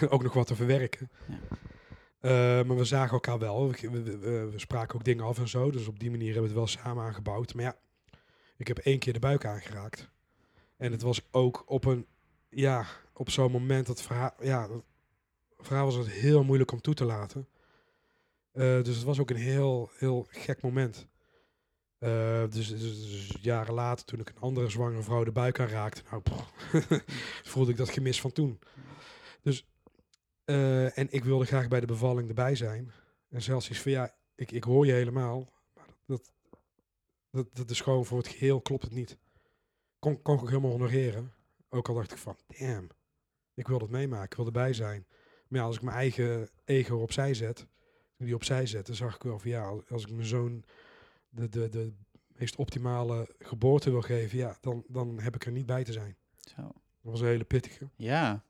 ook 0.12 0.22
nog 0.22 0.32
wat 0.32 0.46
te 0.46 0.56
verwerken. 0.56 1.10
Ja. 1.28 1.38
Eh, 2.20 2.30
maar 2.62 2.76
we 2.76 2.84
zagen 2.84 3.12
elkaar 3.12 3.38
wel. 3.38 3.70
We, 3.70 3.90
we, 3.90 4.18
we- 4.18 4.52
spraken 4.58 4.94
ook 4.94 5.04
dingen 5.04 5.24
af 5.24 5.38
en 5.38 5.48
zo. 5.48 5.70
Dus 5.70 5.86
op 5.86 5.98
die 5.98 6.10
manier 6.10 6.32
hebben 6.34 6.52
we 6.52 6.60
het 6.60 6.72
wel 6.72 6.82
samen 6.82 7.04
aangebouwd. 7.04 7.54
Maar 7.54 7.64
ja, 7.64 7.76
ik 8.56 8.66
heb 8.68 8.78
één 8.78 8.98
keer 8.98 9.12
de 9.12 9.18
buik 9.18 9.44
aangeraakt. 9.44 10.10
En 10.76 10.92
het 10.92 11.02
was 11.02 11.20
ook 11.30 11.62
op 11.66 11.84
een, 11.84 12.06
ja, 12.48 12.86
op 13.12 13.30
zo'n 13.30 13.50
moment 13.50 13.86
dat 13.86 14.02
verhaal, 14.02 14.34
ja, 14.40 14.66
dat 14.68 14.84
verhaal 15.58 15.84
was 15.84 15.94
het 15.94 16.10
heel 16.10 16.44
moeilijk 16.44 16.72
om 16.72 16.80
toe 16.80 16.94
te 16.94 17.04
laten. 17.04 17.48
Eh, 18.52 18.82
dus 18.82 18.96
het 18.96 19.04
was 19.04 19.18
ook 19.18 19.30
een 19.30 19.36
heel, 19.36 19.90
heel 19.98 20.26
gek 20.30 20.62
moment. 20.62 21.06
Eh, 21.98 22.44
dus, 22.50 22.68
dus, 22.68 22.80
dus 22.80 23.36
jaren 23.40 23.74
later, 23.74 24.04
toen 24.04 24.20
ik 24.20 24.28
een 24.28 24.40
andere 24.40 24.68
zwangere 24.68 25.02
vrouw 25.02 25.24
de 25.24 25.32
buik 25.32 25.60
aanraakte, 25.60 26.02
nou, 26.10 26.22
voelde 27.52 27.70
ik 27.70 27.76
dat 27.76 27.90
gemis 27.90 28.20
van 28.20 28.32
toen. 28.32 28.58
Dus, 29.42 29.66
eh, 30.46 30.98
en 30.98 31.06
ik 31.10 31.24
wilde 31.24 31.44
graag 31.44 31.68
bij 31.68 31.80
de 31.80 31.86
bevalling 31.86 32.28
erbij 32.28 32.54
zijn. 32.54 32.92
En 33.28 33.42
zelfs 33.42 33.70
iets 33.70 33.80
van, 33.80 33.92
ja, 33.92 34.14
ik, 34.34 34.50
ik 34.50 34.64
hoor 34.64 34.86
je 34.86 34.92
helemaal. 34.92 35.52
Maar 35.74 35.86
dat, 36.06 36.30
dat, 37.30 37.46
dat 37.56 37.70
is 37.70 37.80
gewoon 37.80 38.04
voor 38.04 38.18
het 38.18 38.28
geheel 38.28 38.60
klopt 38.60 38.82
het 38.82 38.92
niet. 38.92 39.16
Kon, 39.98 40.22
kon 40.22 40.34
ik 40.34 40.40
ook 40.42 40.48
helemaal 40.48 40.70
honoreren. 40.70 41.32
Ook 41.68 41.88
al 41.88 41.94
dacht 41.94 42.12
ik 42.12 42.18
van, 42.18 42.36
damn. 42.58 42.88
Ik 43.54 43.68
wil 43.68 43.78
het 43.78 43.90
meemaken, 43.90 44.24
ik 44.30 44.34
wil 44.36 44.46
erbij 44.46 44.72
zijn. 44.72 45.06
Maar 45.48 45.60
ja, 45.60 45.66
als 45.66 45.76
ik 45.76 45.82
mijn 45.82 45.96
eigen 45.96 46.48
ego 46.64 46.96
opzij 46.96 47.34
zet, 47.34 47.66
die 48.16 48.34
opzij 48.34 48.66
zette, 48.66 48.94
zag 48.94 49.14
ik 49.14 49.22
wel 49.22 49.38
van 49.38 49.50
ja, 49.50 49.64
als- 49.66 49.90
als 49.90 50.02
ik 50.04 50.10
mijn 50.10 50.26
zoon 50.26 50.64
de, 51.28 51.48
de, 51.48 51.68
de 51.68 51.92
meest 52.26 52.56
optimale 52.56 53.34
geboorte 53.38 53.90
wil 53.90 54.02
geven, 54.02 54.38
ja, 54.38 54.56
dan, 54.60 54.84
dan 54.88 55.20
heb 55.20 55.34
ik 55.34 55.46
er 55.46 55.52
niet 55.52 55.66
bij 55.66 55.84
te 55.84 55.92
zijn. 55.92 56.16
Zo. 56.40 56.62
Dat 56.62 56.72
was 57.12 57.20
een 57.20 57.26
hele 57.26 57.44
pittige. 57.44 57.88
Ja. 57.96 58.44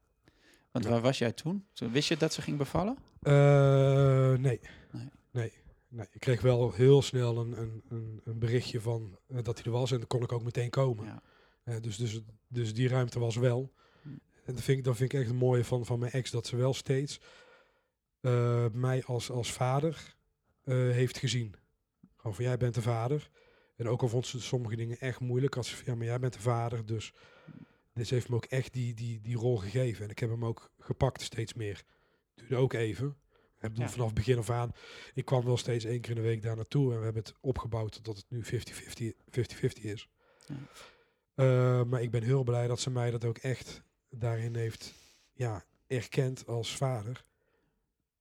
Want 0.76 0.88
Ja. 0.88 0.94
waar 0.94 1.02
was 1.02 1.18
jij 1.18 1.32
toen? 1.32 1.66
Wist 1.74 2.08
je 2.08 2.16
dat 2.16 2.32
ze 2.32 2.42
ging 2.42 2.56
bevallen? 2.56 2.98
Eh, 3.22 4.28
nee. 4.28 4.60
Nee. 4.90 5.10
nee. 5.30 5.52
Nee. 5.88 6.06
Ik 6.12 6.20
kreeg 6.20 6.40
wel 6.40 6.72
heel 6.72 7.02
snel 7.02 7.38
een, 7.38 7.60
een, 7.60 7.82
een, 7.88 8.20
een 8.24 8.38
berichtje 8.38 8.80
van 8.80 9.18
eh, 9.28 9.42
dat 9.42 9.56
hij 9.56 9.64
er 9.64 9.70
was 9.70 9.90
en 9.90 9.98
dan 9.98 10.06
kon 10.06 10.22
ik 10.22 10.32
ook 10.32 10.42
meteen 10.42 10.70
komen. 10.70 11.04
Ja. 11.04 11.22
Eh, 11.64 11.80
dus, 11.80 11.96
dus, 11.96 12.20
dus 12.48 12.74
die 12.74 12.88
ruimte 12.88 13.18
was 13.18 13.36
wel. 13.36 13.72
Hm. 14.02 14.08
En 14.44 14.54
dat 14.54 14.62
vind, 14.62 14.78
ik, 14.78 14.84
dat 14.84 14.96
vind 14.96 15.12
ik 15.12 15.18
echt 15.18 15.28
het 15.28 15.38
mooie 15.38 15.64
van, 15.64 15.86
van 15.86 15.98
mijn 15.98 16.12
ex, 16.12 16.30
dat 16.30 16.46
ze 16.46 16.56
wel 16.56 16.74
steeds 16.74 17.20
mij 18.72 19.04
als, 19.04 19.30
als 19.30 19.52
vader 19.52 20.16
heeft 20.64 21.18
gezien. 21.18 21.54
Gewoon 22.16 22.34
van, 22.34 22.44
jij 22.44 22.56
bent 22.56 22.74
de 22.74 22.82
vader. 22.82 23.30
En 23.76 23.88
ook 23.88 24.02
al 24.02 24.08
vond 24.08 24.26
ze 24.26 24.40
sommige 24.40 24.76
dingen 24.76 24.98
echt 24.98 25.20
moeilijk, 25.20 25.54
had 25.54 25.66
ze 25.66 25.76
ja, 25.84 25.94
maar 25.94 26.06
jij 26.06 26.18
bent 26.18 26.32
de 26.32 26.40
vader, 26.40 26.86
dus 26.86 27.12
dit 27.96 28.10
heeft 28.10 28.28
me 28.28 28.34
ook 28.36 28.44
echt 28.44 28.72
die, 28.72 28.94
die, 28.94 29.20
die 29.20 29.36
rol 29.36 29.56
gegeven. 29.56 30.04
En 30.04 30.10
ik 30.10 30.18
heb 30.18 30.30
hem 30.30 30.44
ook 30.44 30.70
gepakt 30.78 31.22
steeds 31.22 31.54
meer. 31.54 31.84
Duurde 32.34 32.56
ook 32.56 32.72
even. 32.72 33.16
Ik 33.60 33.72
bedoel, 33.72 33.84
Ja. 33.84 33.90
vanaf 33.90 34.12
begin 34.12 34.38
af 34.38 34.50
aan, 34.50 34.72
ik 35.14 35.24
kwam 35.24 35.44
wel 35.44 35.56
steeds 35.56 35.84
één 35.84 36.00
keer 36.00 36.10
in 36.10 36.16
de 36.16 36.22
week 36.22 36.42
daar 36.42 36.56
naartoe. 36.56 36.92
En 36.92 36.98
we 36.98 37.04
hebben 37.04 37.22
het 37.22 37.34
opgebouwd 37.40 38.04
tot 38.04 38.16
het 38.16 38.26
nu 38.28 38.44
50-50 38.44 38.48
50-50 39.30 39.82
is. 39.82 40.08
Ja. 40.46 40.54
Eh, 41.34 41.84
maar 41.84 42.02
ik 42.02 42.10
ben 42.10 42.22
heel 42.22 42.42
blij 42.44 42.66
dat 42.66 42.80
ze 42.80 42.90
mij 42.90 43.10
dat 43.10 43.24
ook 43.24 43.38
echt 43.38 43.82
daarin 44.10 44.56
heeft 44.56 44.92
ja, 45.32 45.64
erkend 45.86 46.46
als 46.46 46.76
vader. 46.76 47.24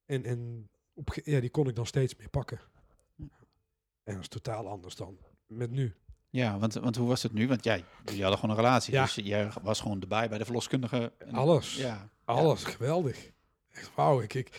En, 0.05 0.23
en 0.26 0.69
op, 0.93 1.13
ja, 1.23 1.39
die 1.39 1.49
kon 1.49 1.67
ik 1.67 1.76
dan 1.76 1.86
steeds 1.86 2.15
meer 2.15 2.30
pakken. 2.30 2.59
En 4.03 4.13
dat 4.13 4.21
is 4.21 4.28
totaal 4.28 4.67
anders 4.67 4.95
dan 4.95 5.17
met 5.47 5.71
nu. 5.71 5.93
Ja, 6.36 6.57
want, 6.59 6.73
want 6.73 6.95
hoe 6.95 7.07
was 7.07 7.23
het 7.23 7.33
nu? 7.33 7.47
Want 7.47 7.63
jij, 7.63 7.83
jullie 8.05 8.21
hadden 8.21 8.39
gewoon 8.39 8.55
een 8.55 8.61
relatie. 8.63 8.93
Ja. 8.93 9.03
Dus 9.03 9.13
jij 9.15 9.49
was 9.63 9.79
gewoon 9.79 10.01
erbij 10.01 10.29
bij 10.29 10.38
de 10.38 10.45
verloskundige. 10.45 11.11
Alles. 11.31 11.75
Ja. 11.75 12.09
Alles, 12.25 12.63
geweldig. 12.63 13.17
Echt 13.71 13.91
wauw. 13.95 14.21
Ik, 14.21 14.33
ik, 14.33 14.49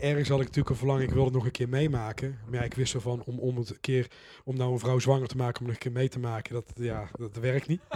ergens 0.00 0.28
had 0.28 0.38
ik 0.40 0.46
natuurlijk 0.46 0.68
een 0.70 0.76
verlangen, 0.76 1.02
ik 1.02 1.10
wilde 1.10 1.24
het 1.24 1.34
nog 1.34 1.44
een 1.44 1.50
keer 1.50 1.68
meemaken. 1.68 2.38
Maar 2.46 2.58
ja, 2.58 2.64
ik 2.64 2.74
wist 2.74 2.94
ervan 2.94 3.22
om, 3.24 3.38
om 3.38 3.56
het 3.56 3.70
een 3.70 3.80
keer, 3.80 4.06
om 4.44 4.56
nou 4.56 4.72
een 4.72 4.78
vrouw 4.78 4.98
zwanger 4.98 5.28
te 5.28 5.36
maken, 5.36 5.60
om 5.60 5.66
nog 5.66 5.74
een 5.74 5.80
keer 5.80 5.92
mee 5.92 6.08
te 6.08 6.18
maken, 6.18 6.54
dat, 6.54 6.72
ja, 6.74 7.08
dat 7.18 7.36
werkt 7.36 7.66
niet. 7.66 7.80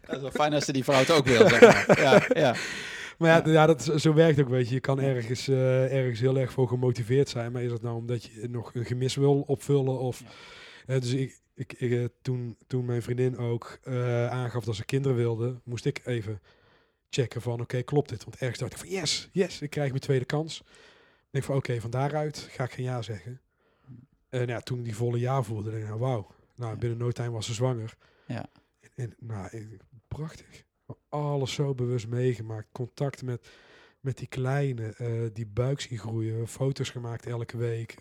Dat 0.00 0.16
is 0.16 0.22
wel 0.22 0.30
fijn 0.30 0.52
als 0.54 0.64
ze 0.64 0.72
die 0.72 0.84
vrouw 0.84 0.98
het 0.98 1.10
ook 1.10 1.24
wil, 1.26 1.48
zeg 1.48 1.60
maar. 1.60 2.00
Ja, 2.02 2.40
ja. 2.40 2.54
Maar 3.18 3.46
ja, 3.46 3.52
Ja. 3.52 3.66
dat, 3.66 3.92
zo 3.96 4.14
werkt 4.14 4.40
ook, 4.40 4.48
weet 4.48 4.68
je. 4.68 4.74
Je 4.74 4.80
kan 4.80 5.00
ergens, 5.00 5.48
eh, 5.48 5.96
ergens 5.96 6.20
heel 6.20 6.36
erg 6.38 6.52
voor 6.52 6.68
gemotiveerd 6.68 7.28
zijn, 7.28 7.52
maar 7.52 7.62
is 7.62 7.70
dat 7.70 7.82
nou 7.82 7.96
omdat 7.96 8.22
je 8.24 8.48
nog 8.50 8.74
een 8.74 8.84
gemis 8.84 9.14
wil 9.14 9.40
opvullen? 9.46 9.98
Of, 9.98 10.20
Ja. 10.20 10.26
Dus 10.96 11.12
ik, 11.12 11.40
ik, 11.54 11.72
ik, 11.72 11.90
eh, 11.92 12.04
toen, 12.22 12.56
toen 12.66 12.84
mijn 12.84 13.02
vriendin 13.02 13.36
ook 13.36 13.78
eh, 13.82 14.30
aangaf 14.30 14.64
dat 14.64 14.76
ze 14.76 14.84
kinderen 14.84 15.16
wilde, 15.16 15.60
moest 15.64 15.84
ik 15.84 16.00
even 16.04 16.40
checken 17.10 17.42
van, 17.42 17.60
oké, 17.60 17.82
klopt 17.82 18.08
dit? 18.08 18.24
Want 18.24 18.36
ergens 18.36 18.58
dacht 18.58 18.72
ik 18.72 18.78
van, 18.78 18.88
yes, 18.88 19.28
yes, 19.32 19.60
ik 19.62 19.70
krijg 19.70 19.88
mijn 19.88 20.00
tweede 20.00 20.24
kans. 20.24 20.60
Ik 20.60 21.28
denk 21.30 21.44
van, 21.44 21.56
oké, 21.56 21.80
van 21.80 21.90
daaruit 21.90 22.38
ga 22.38 22.64
ik 22.64 22.70
geen 22.72 22.84
ja 22.84 23.02
zeggen. 23.02 23.40
En 24.28 24.46
ja, 24.46 24.60
toen 24.60 24.82
die 24.82 24.96
volle 24.96 25.18
ja 25.18 25.42
voelde, 25.42 25.70
denk 25.70 25.82
ik, 25.82 25.88
nou, 25.88 26.00
wauw. 26.00 26.26
Nou, 26.56 26.72
Ja. 26.72 26.78
binnen 26.78 26.98
no 26.98 27.10
time 27.10 27.30
was 27.30 27.46
ze 27.46 27.54
zwanger. 27.54 27.96
Ja. 28.26 28.46
En, 28.80 28.90
en, 28.94 29.14
nou, 29.18 29.78
prachtig. 30.08 30.64
Alles 31.08 31.52
zo 31.52 31.74
bewust 31.74 32.06
meegemaakt. 32.08 32.68
Contact 32.72 33.22
met, 33.22 33.48
met 34.00 34.18
die 34.18 34.26
kleine, 34.28 34.94
eh, 34.96 35.10
die 35.32 35.46
buik 35.46 35.80
zien 35.80 35.98
groeien. 35.98 36.48
Foto's 36.48 36.90
gemaakt 36.90 37.26
elke 37.26 37.56
week. 37.56 37.94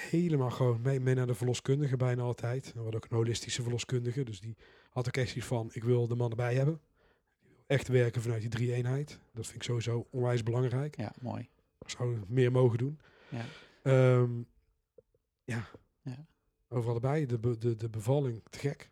Helemaal 0.00 0.50
gewoon 0.50 0.80
mee, 0.82 1.00
mee 1.00 1.14
naar 1.14 1.26
de 1.26 1.34
verloskundige 1.34 1.96
bijna 1.96 2.22
altijd. 2.22 2.72
We 2.72 2.80
hadden 2.80 2.94
ook 2.94 3.10
een 3.10 3.16
holistische 3.16 3.62
verloskundige. 3.62 4.22
Dus 4.22 4.40
die 4.40 4.56
had 4.90 5.06
ook 5.06 5.16
echt 5.16 5.36
iets 5.36 5.46
van, 5.46 5.70
ik 5.72 5.84
wil 5.84 6.06
de 6.08 6.14
man 6.14 6.30
erbij 6.30 6.54
hebben. 6.54 6.80
Echt 7.66 7.88
werken 7.88 8.22
vanuit 8.22 8.40
die 8.40 8.50
drie-eenheid. 8.50 9.18
Dat 9.32 9.44
vind 9.44 9.56
ik 9.56 9.62
sowieso 9.62 10.06
onwijs 10.10 10.42
belangrijk. 10.42 10.96
ja, 10.96 11.12
mooi. 11.20 11.48
Ik 11.80 11.90
zou 11.90 12.18
meer 12.26 12.52
mogen 12.52 12.78
doen. 12.78 12.98
Ja. 13.28 13.44
Ehm, 13.82 14.30
ja. 15.44 15.68
Ja. 16.02 16.26
Overal 16.68 16.94
erbij. 16.94 17.26
De, 17.26 17.38
be- 17.38 17.58
de, 17.58 17.76
de 17.76 17.88
bevalling, 17.88 18.42
te 18.50 18.58
gek. 18.58 18.90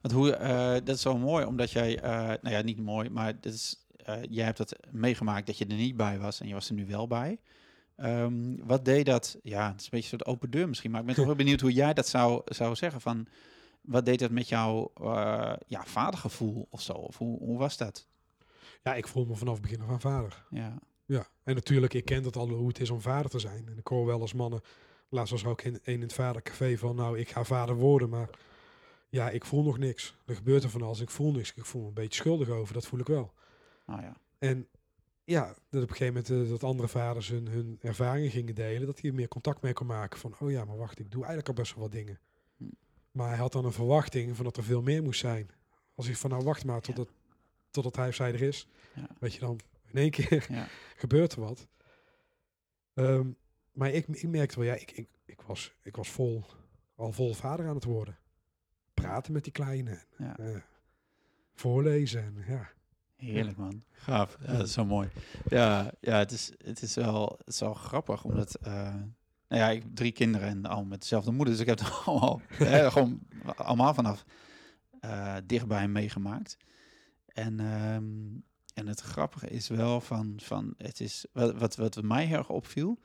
Want 0.00 0.14
hoe, 0.14 0.30
eh, 0.32 0.72
dat 0.72 0.96
is 0.96 1.04
wel 1.04 1.18
mooi, 1.18 1.44
omdat 1.44 1.70
jij, 1.70 2.00
eh, 2.00 2.12
nou 2.12 2.48
ja, 2.50 2.60
niet 2.62 2.78
mooi, 2.80 3.10
maar 3.10 3.40
dat 3.40 3.52
is, 3.52 3.86
eh, 3.96 4.22
jij 4.28 4.44
hebt 4.44 4.58
dat 4.58 4.76
meegemaakt 4.90 5.46
dat 5.46 5.58
je 5.58 5.66
er 5.66 5.74
niet 5.76 5.96
bij 5.96 6.18
was 6.18 6.40
en 6.40 6.48
je 6.48 6.54
was 6.54 6.68
er 6.68 6.74
nu 6.74 6.86
wel 6.86 7.06
bij. 7.06 7.40
Ehm, 7.96 8.56
wat 8.64 8.84
deed 8.84 9.06
dat? 9.06 9.38
Ja, 9.42 9.70
het 9.70 9.80
is 9.80 9.84
een 9.84 9.90
beetje 9.90 10.12
een 10.12 10.18
soort 10.18 10.26
open 10.26 10.50
deur 10.50 10.68
misschien, 10.68 10.90
maar 10.90 11.00
ik 11.00 11.06
ben 11.06 11.14
toch 11.14 11.26
wel 11.26 11.34
benieuwd 11.34 11.60
hoe 11.60 11.72
jij 11.72 11.94
dat 11.94 12.08
zou, 12.08 12.42
zou 12.44 12.74
zeggen. 12.74 13.00
Van, 13.00 13.26
wat 13.80 14.04
deed 14.04 14.18
dat 14.18 14.30
met 14.30 14.48
jouw 14.48 14.90
eh, 14.94 15.52
ja, 15.66 15.84
vadergevoel 15.84 16.66
of 16.70 16.80
zo? 16.80 16.92
Of 16.92 17.18
hoe, 17.18 17.38
hoe 17.38 17.58
was 17.58 17.76
dat? 17.76 18.08
Ja, 18.82 18.94
ik 18.94 19.08
voel 19.08 19.24
me 19.24 19.34
vanaf 19.34 19.52
het 19.52 19.62
begin 19.62 19.80
af 19.80 19.88
aan 19.88 20.00
vader. 20.00 20.44
Ja, 20.50 20.78
Ja, 21.06 21.26
en 21.42 21.54
natuurlijk, 21.54 21.94
ik 21.94 22.04
ken 22.04 22.22
dat 22.22 22.36
al 22.36 22.48
hoe 22.48 22.68
het 22.68 22.80
is 22.80 22.90
om 22.90 23.00
vader 23.00 23.30
te 23.30 23.38
zijn. 23.38 23.68
En 23.68 23.78
ik 23.78 23.86
hoor 23.86 24.06
wel 24.06 24.20
als 24.20 24.32
mannen, 24.32 24.60
laatst 25.08 25.32
was 25.32 25.42
er 25.42 25.48
ook 25.48 25.62
in, 25.62 25.74
een 25.74 25.94
in 25.94 26.00
het 26.00 26.12
vadercafé 26.12 26.76
van, 26.76 26.96
nou, 26.96 27.18
ik 27.18 27.28
ga 27.28 27.44
vader 27.44 27.74
worden, 27.74 28.08
maar 28.08 28.30
ja, 29.08 29.30
ik 29.30 29.44
voel 29.44 29.62
nog 29.62 29.78
niks. 29.78 30.16
Er 30.26 30.34
gebeurt 30.34 30.62
er 30.62 30.70
van 30.70 30.82
alles, 30.82 31.00
ik 31.00 31.10
voel 31.10 31.32
niks. 31.32 31.52
Ik 31.54 31.64
voel 31.64 31.82
me 31.82 31.88
een 31.88 31.94
beetje 31.94 32.20
schuldig 32.20 32.48
over, 32.48 32.74
dat 32.74 32.86
voel 32.86 33.00
ik 33.00 33.06
wel. 33.06 33.32
nou 33.86 34.02
ja. 34.02 34.16
En 34.38 34.68
ja, 35.26 35.46
dat 35.70 35.82
op 35.82 35.90
een 35.90 35.96
gegeven 35.96 36.06
moment 36.06 36.30
eh, 36.30 36.50
dat 36.50 36.64
andere 36.64 36.88
vaders 36.88 37.28
hun, 37.28 37.46
hun 37.48 37.78
ervaringen 37.82 38.30
gingen 38.30 38.54
delen, 38.54 38.86
dat 38.86 39.00
hij 39.00 39.10
er 39.10 39.16
meer 39.16 39.28
contact 39.28 39.62
mee 39.62 39.72
kon 39.72 39.86
maken 39.86 40.18
van, 40.18 40.34
oh 40.38 40.50
ja, 40.50 40.64
maar 40.64 40.76
wacht, 40.76 40.98
ik 40.98 41.10
doe 41.10 41.24
eigenlijk 41.24 41.48
al 41.48 41.54
best 41.62 41.74
wel 41.74 41.82
wat 41.82 41.92
dingen. 41.92 42.18
Hm. 42.56 42.64
Maar 43.10 43.28
hij 43.28 43.38
had 43.38 43.52
dan 43.52 43.64
een 43.64 43.72
verwachting 43.72 44.36
van 44.36 44.44
dat 44.44 44.56
er 44.56 44.64
veel 44.64 44.82
meer 44.82 45.02
moest 45.02 45.20
zijn. 45.20 45.50
Als 45.94 46.08
ik 46.08 46.16
van, 46.16 46.30
nou 46.30 46.44
wacht 46.44 46.64
maar 46.64 46.74
Ja. 46.74 46.80
totdat, 46.80 47.08
totdat 47.70 47.96
hij 47.96 48.08
of 48.08 48.14
zij 48.14 48.32
er 48.32 48.42
is. 48.42 48.68
Ja. 48.94 49.08
Weet 49.18 49.34
je 49.34 49.40
dan, 49.40 49.60
in 49.86 49.98
één 49.98 50.10
keer 50.10 50.46
Ja. 50.48 50.68
gebeurt 50.96 51.32
er 51.32 51.40
wat. 51.40 51.68
Ehm, 52.94 53.30
maar 53.72 53.90
ik, 53.90 54.06
ik 54.06 54.28
merkte 54.28 54.56
wel, 54.58 54.68
ja, 54.68 54.74
ik, 54.74 54.90
ik, 54.90 55.08
ik, 55.24 55.40
was, 55.40 55.74
ik 55.82 55.96
was 55.96 56.10
vol, 56.10 56.44
al 56.94 57.12
vol 57.12 57.34
vader 57.34 57.66
aan 57.66 57.74
het 57.74 57.84
worden. 57.84 58.18
Praten 58.94 59.32
met 59.32 59.44
die 59.44 59.52
kleine, 59.52 60.04
eh, 60.16 60.56
voorlezen 61.54 62.22
en 62.22 62.44
ja. 62.46 62.70
Heerlijk 63.16 63.56
man. 63.56 63.82
Gaaf. 63.90 64.36
Ja, 64.46 64.52
dat 64.52 64.66
is 64.66 64.72
zo 64.72 64.84
mooi. 64.84 65.08
Ja, 65.48 65.92
ja 66.00 66.18
het, 66.18 66.32
is, 66.32 66.52
het, 66.64 66.82
is 66.82 66.94
wel, 66.94 67.34
het 67.38 67.54
is 67.54 67.60
wel 67.60 67.74
grappig, 67.74 68.24
omdat... 68.24 68.54
eh, 68.54 68.94
nou 69.48 69.62
ja, 69.62 69.68
ik 69.68 69.82
heb 69.82 69.94
drie 69.94 70.12
kinderen 70.12 70.48
en 70.48 70.64
allemaal 70.66 70.84
met 70.84 71.00
dezelfde 71.00 71.30
moeder. 71.30 71.54
Dus 71.54 71.62
ik 71.62 71.68
heb 71.68 71.78
het 71.80 72.04
allemaal, 72.04 72.40
hè, 72.48 72.90
gewoon 72.90 73.20
allemaal 73.56 73.94
vanaf 73.94 74.24
eh, 75.00 75.36
dichtbij 75.44 75.88
meegemaakt. 75.88 76.56
En, 77.26 77.60
ehm, 77.60 78.38
en 78.74 78.86
het 78.86 79.00
grappige 79.00 79.48
is 79.48 79.68
wel 79.68 80.00
van... 80.00 80.34
van 80.36 80.74
het 80.76 81.00
is, 81.00 81.26
wat, 81.32 81.56
wat, 81.56 81.76
wat 81.76 82.02
mij 82.02 82.24
heel 82.24 82.38
erg 82.38 82.48
opviel, 82.50 83.00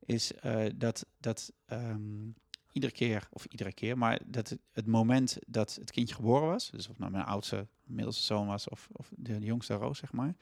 is 0.00 0.34
eh, 0.34 0.66
dat... 0.74 1.06
dat 1.18 1.52
ehm, 1.66 2.30
iedere 2.76 2.92
keer, 2.92 3.28
of 3.30 3.44
iedere 3.44 3.72
keer, 3.72 3.98
maar 3.98 4.20
dat 4.26 4.56
het, 4.72 4.86
moment 4.86 5.38
dat 5.46 5.74
het 5.80 5.90
kindje 5.90 6.14
geboren 6.14 6.48
was, 6.48 6.70
dus 6.70 6.88
of 6.88 6.98
nou 6.98 7.10
mijn 7.10 7.24
oudste, 7.24 7.66
middelste 7.84 8.22
zoon 8.22 8.46
was, 8.46 8.68
of, 8.68 8.88
of 8.92 9.10
de, 9.16 9.38
jongste 9.38 9.74
Roos, 9.74 9.98
zeg 9.98 10.12
maar, 10.12 10.34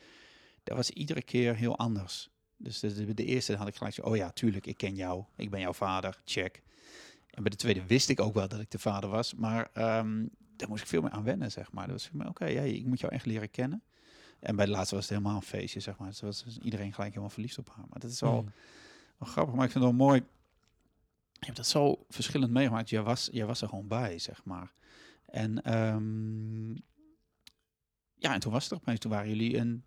dat 0.62 0.76
was 0.76 0.90
iedere 0.90 1.22
keer 1.22 1.56
heel 1.56 1.78
anders. 1.78 2.30
Dus 2.56 2.80
de, 2.80 3.04
de, 3.04 3.14
de 3.14 3.24
eerste 3.24 3.56
had 3.56 3.68
ik 3.68 3.76
gelijk 3.76 3.94
zo, 3.94 4.02
oh 4.02 4.16
ja, 4.16 4.30
tuurlijk, 4.30 4.66
ik 4.66 4.76
ken 4.76 4.94
jou, 4.94 5.24
ik 5.36 5.50
ben 5.50 5.60
jouw 5.60 5.72
vader, 5.72 6.20
check. 6.24 6.62
En 7.30 7.42
bij 7.42 7.50
de 7.50 7.56
tweede 7.56 7.86
wist 7.86 8.08
ik 8.08 8.20
ook 8.20 8.34
wel 8.34 8.48
dat 8.48 8.60
ik 8.60 8.70
de 8.70 8.78
vader 8.78 9.10
was, 9.10 9.34
maar 9.34 9.70
ehm, 9.72 10.26
daar 10.56 10.68
moest 10.68 10.82
ik 10.82 10.88
veel 10.88 11.02
meer 11.02 11.10
aan 11.10 11.24
wennen, 11.24 11.50
zeg 11.50 11.72
maar. 11.72 11.86
Dat 11.86 11.96
was 11.96 12.08
voor 12.08 12.16
mij, 12.16 12.26
oké, 12.26 12.46
ja, 12.46 12.60
ik 12.60 12.84
moet 12.86 13.00
jou 13.00 13.12
echt 13.12 13.26
leren 13.26 13.50
kennen. 13.50 13.82
En 14.40 14.56
bij 14.56 14.64
de 14.64 14.70
laatste 14.70 14.94
was 14.94 15.08
het 15.08 15.18
helemaal 15.18 15.36
een 15.36 15.46
feestje, 15.46 15.80
zeg 15.80 15.98
maar. 15.98 16.08
Dus 16.08 16.20
was 16.20 16.58
iedereen 16.62 16.92
gelijk 16.92 17.10
helemaal 17.10 17.30
verliefd 17.30 17.58
op 17.58 17.68
haar. 17.68 17.84
Maar 17.88 17.98
dat 17.98 18.10
is 18.10 18.20
wel, 18.20 18.42
Mm. 18.42 18.52
wel 19.18 19.28
grappig, 19.28 19.54
maar 19.54 19.64
ik 19.64 19.70
vind 19.70 19.84
het 19.84 19.96
wel 19.96 20.06
mooi. 20.06 20.22
Je 21.46 21.52
hebt 21.52 21.56
dat 21.56 21.66
zo 21.66 22.04
verschillend 22.08 22.52
meegemaakt. 22.52 22.90
Jij 22.90 23.02
was, 23.02 23.28
jij 23.32 23.46
was 23.46 23.62
er 23.62 23.68
gewoon 23.68 23.88
bij, 23.88 24.18
zeg 24.18 24.44
maar. 24.44 24.72
En 25.26 25.62
ehm, 25.62 26.72
ja, 28.14 28.34
en 28.34 28.40
toen 28.40 28.52
was 28.52 28.62
het 28.62 28.72
er 28.72 28.78
opeens. 28.78 29.00
Toen 29.00 29.10
waren 29.10 29.28
jullie 29.28 29.56
een 29.56 29.84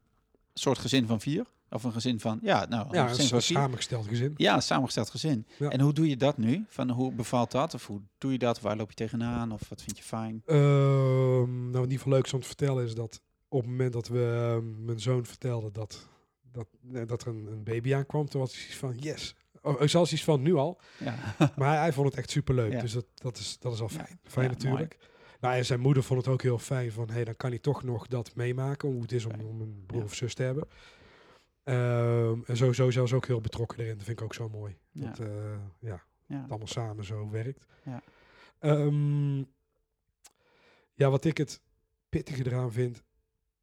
soort 0.54 0.78
gezin 0.78 1.08
van 1.08 1.22
vier. 1.22 1.46
Of 1.70 1.84
een 1.84 1.92
gezin 1.92 2.20
van, 2.20 2.40
ja, 2.42 2.66
nou, 2.66 2.88
Ja, 2.92 3.10
een 3.10 3.16
gezin 3.16 3.42
samengesteld 3.42 4.08
gezin. 4.08 4.34
Ja, 4.38 4.56
een 4.56 4.62
samengesteld 4.62 5.10
gezin. 5.10 5.46
Ja. 5.60 5.70
En 5.70 5.80
hoe 5.80 5.94
doe 5.94 6.10
je 6.10 6.18
dat 6.18 6.38
nu? 6.38 6.66
Van 6.68 6.90
hoe 6.90 7.14
bevalt 7.14 7.52
dat? 7.52 7.74
Of 7.74 7.88
hoe 7.88 8.02
doe 8.18 8.32
je 8.32 8.38
dat? 8.38 8.62
Waar 8.62 8.78
loop 8.78 8.90
je 8.90 8.96
tegenaan? 8.96 9.52
Of 9.52 9.70
wat 9.70 9.82
vind 9.82 9.98
je 9.98 10.04
fijn? 10.04 10.42
Ehm, 10.46 10.60
nou, 10.60 11.72
wat 11.72 11.76
in 11.76 11.82
ieder 11.82 11.98
geval 11.98 12.14
leuk 12.14 12.26
is 12.26 12.34
om 12.34 12.40
te 12.42 12.48
vertellen 12.48 12.84
is 12.84 12.96
dat 12.96 13.22
op 13.48 13.62
het 13.62 13.70
moment 13.70 13.94
dat 13.94 14.08
we 14.08 14.54
ehm, 14.56 14.86
mijn 14.86 15.00
zoon 15.00 15.26
vertelde 15.26 15.72
dat, 15.72 16.08
dat, 16.52 16.68
eh, 16.94 17.02
dat 17.08 17.22
er 17.22 17.28
een, 17.28 17.48
een 17.52 17.64
baby 17.64 17.96
aankwam, 17.96 18.30
toen 18.30 18.42
was 18.42 18.54
hij 18.54 18.76
van 18.76 18.98
yes. 18.98 19.36
Oh, 19.62 19.82
zelfs 19.82 20.14
iets 20.14 20.24
van 20.24 20.42
nu 20.42 20.54
al. 20.56 20.80
Ja, 20.98 21.16
Maar 21.58 21.80
hij, 21.80 21.94
vond 21.94 22.08
het 22.08 22.18
echt 22.18 22.30
superleuk. 22.30 22.72
Ja. 22.72 22.82
Dus 22.82 22.92
dat, 22.94 23.06
dat, 23.14 23.38
is, 23.38 23.60
dat 23.60 23.74
is 23.74 23.82
al 23.82 23.90
fijn. 23.90 24.20
Fijn 24.24 24.50
natuurlijk. 24.50 24.98
Nou, 25.40 25.56
en 25.56 25.66
zijn 25.66 25.80
moeder 25.80 26.04
vond 26.04 26.26
het 26.26 26.34
ook 26.34 26.42
heel 26.42 26.60
fijn 26.60 26.92
van, 26.92 27.08
hé, 27.08 27.14
hey, 27.14 27.24
dan 27.24 27.36
kan 27.36 27.50
hij 27.50 27.60
toch 27.60 27.84
nog 27.84 28.08
dat 28.08 28.36
meemaken, 28.36 28.90
hoe 28.90 29.02
het 29.02 29.12
is 29.12 29.26
om, 29.26 29.62
een 29.62 29.84
broer 29.86 30.04
of 30.04 30.14
zus 30.16 30.34
te 30.34 30.44
hebben. 30.44 30.68
Ehm, 31.64 32.40
en 32.46 32.58
sowieso 32.58 32.90
zelfs 32.90 33.14
ook 33.14 33.26
heel 33.28 33.42
betrokken 33.42 33.80
erin. 33.80 33.96
Dat 33.96 34.06
vind 34.06 34.20
ik 34.20 34.26
ook 34.26 34.34
zo 34.34 34.50
mooi. 34.50 34.78
Ja. 34.92 35.10
Dat 35.10 35.20
eh, 35.20 35.28
ja, 35.80 36.04
Ja. 36.26 36.42
het 36.42 36.50
allemaal 36.50 36.68
samen 36.68 37.06
zo 37.06 37.30
werkt. 37.30 37.66
Ja. 37.84 38.02
Ehm, 38.60 39.38
ja, 40.94 41.10
wat 41.10 41.26
ik 41.26 41.38
het 41.38 41.62
pittige 42.10 42.46
eraan 42.46 42.72
vind, 42.72 43.04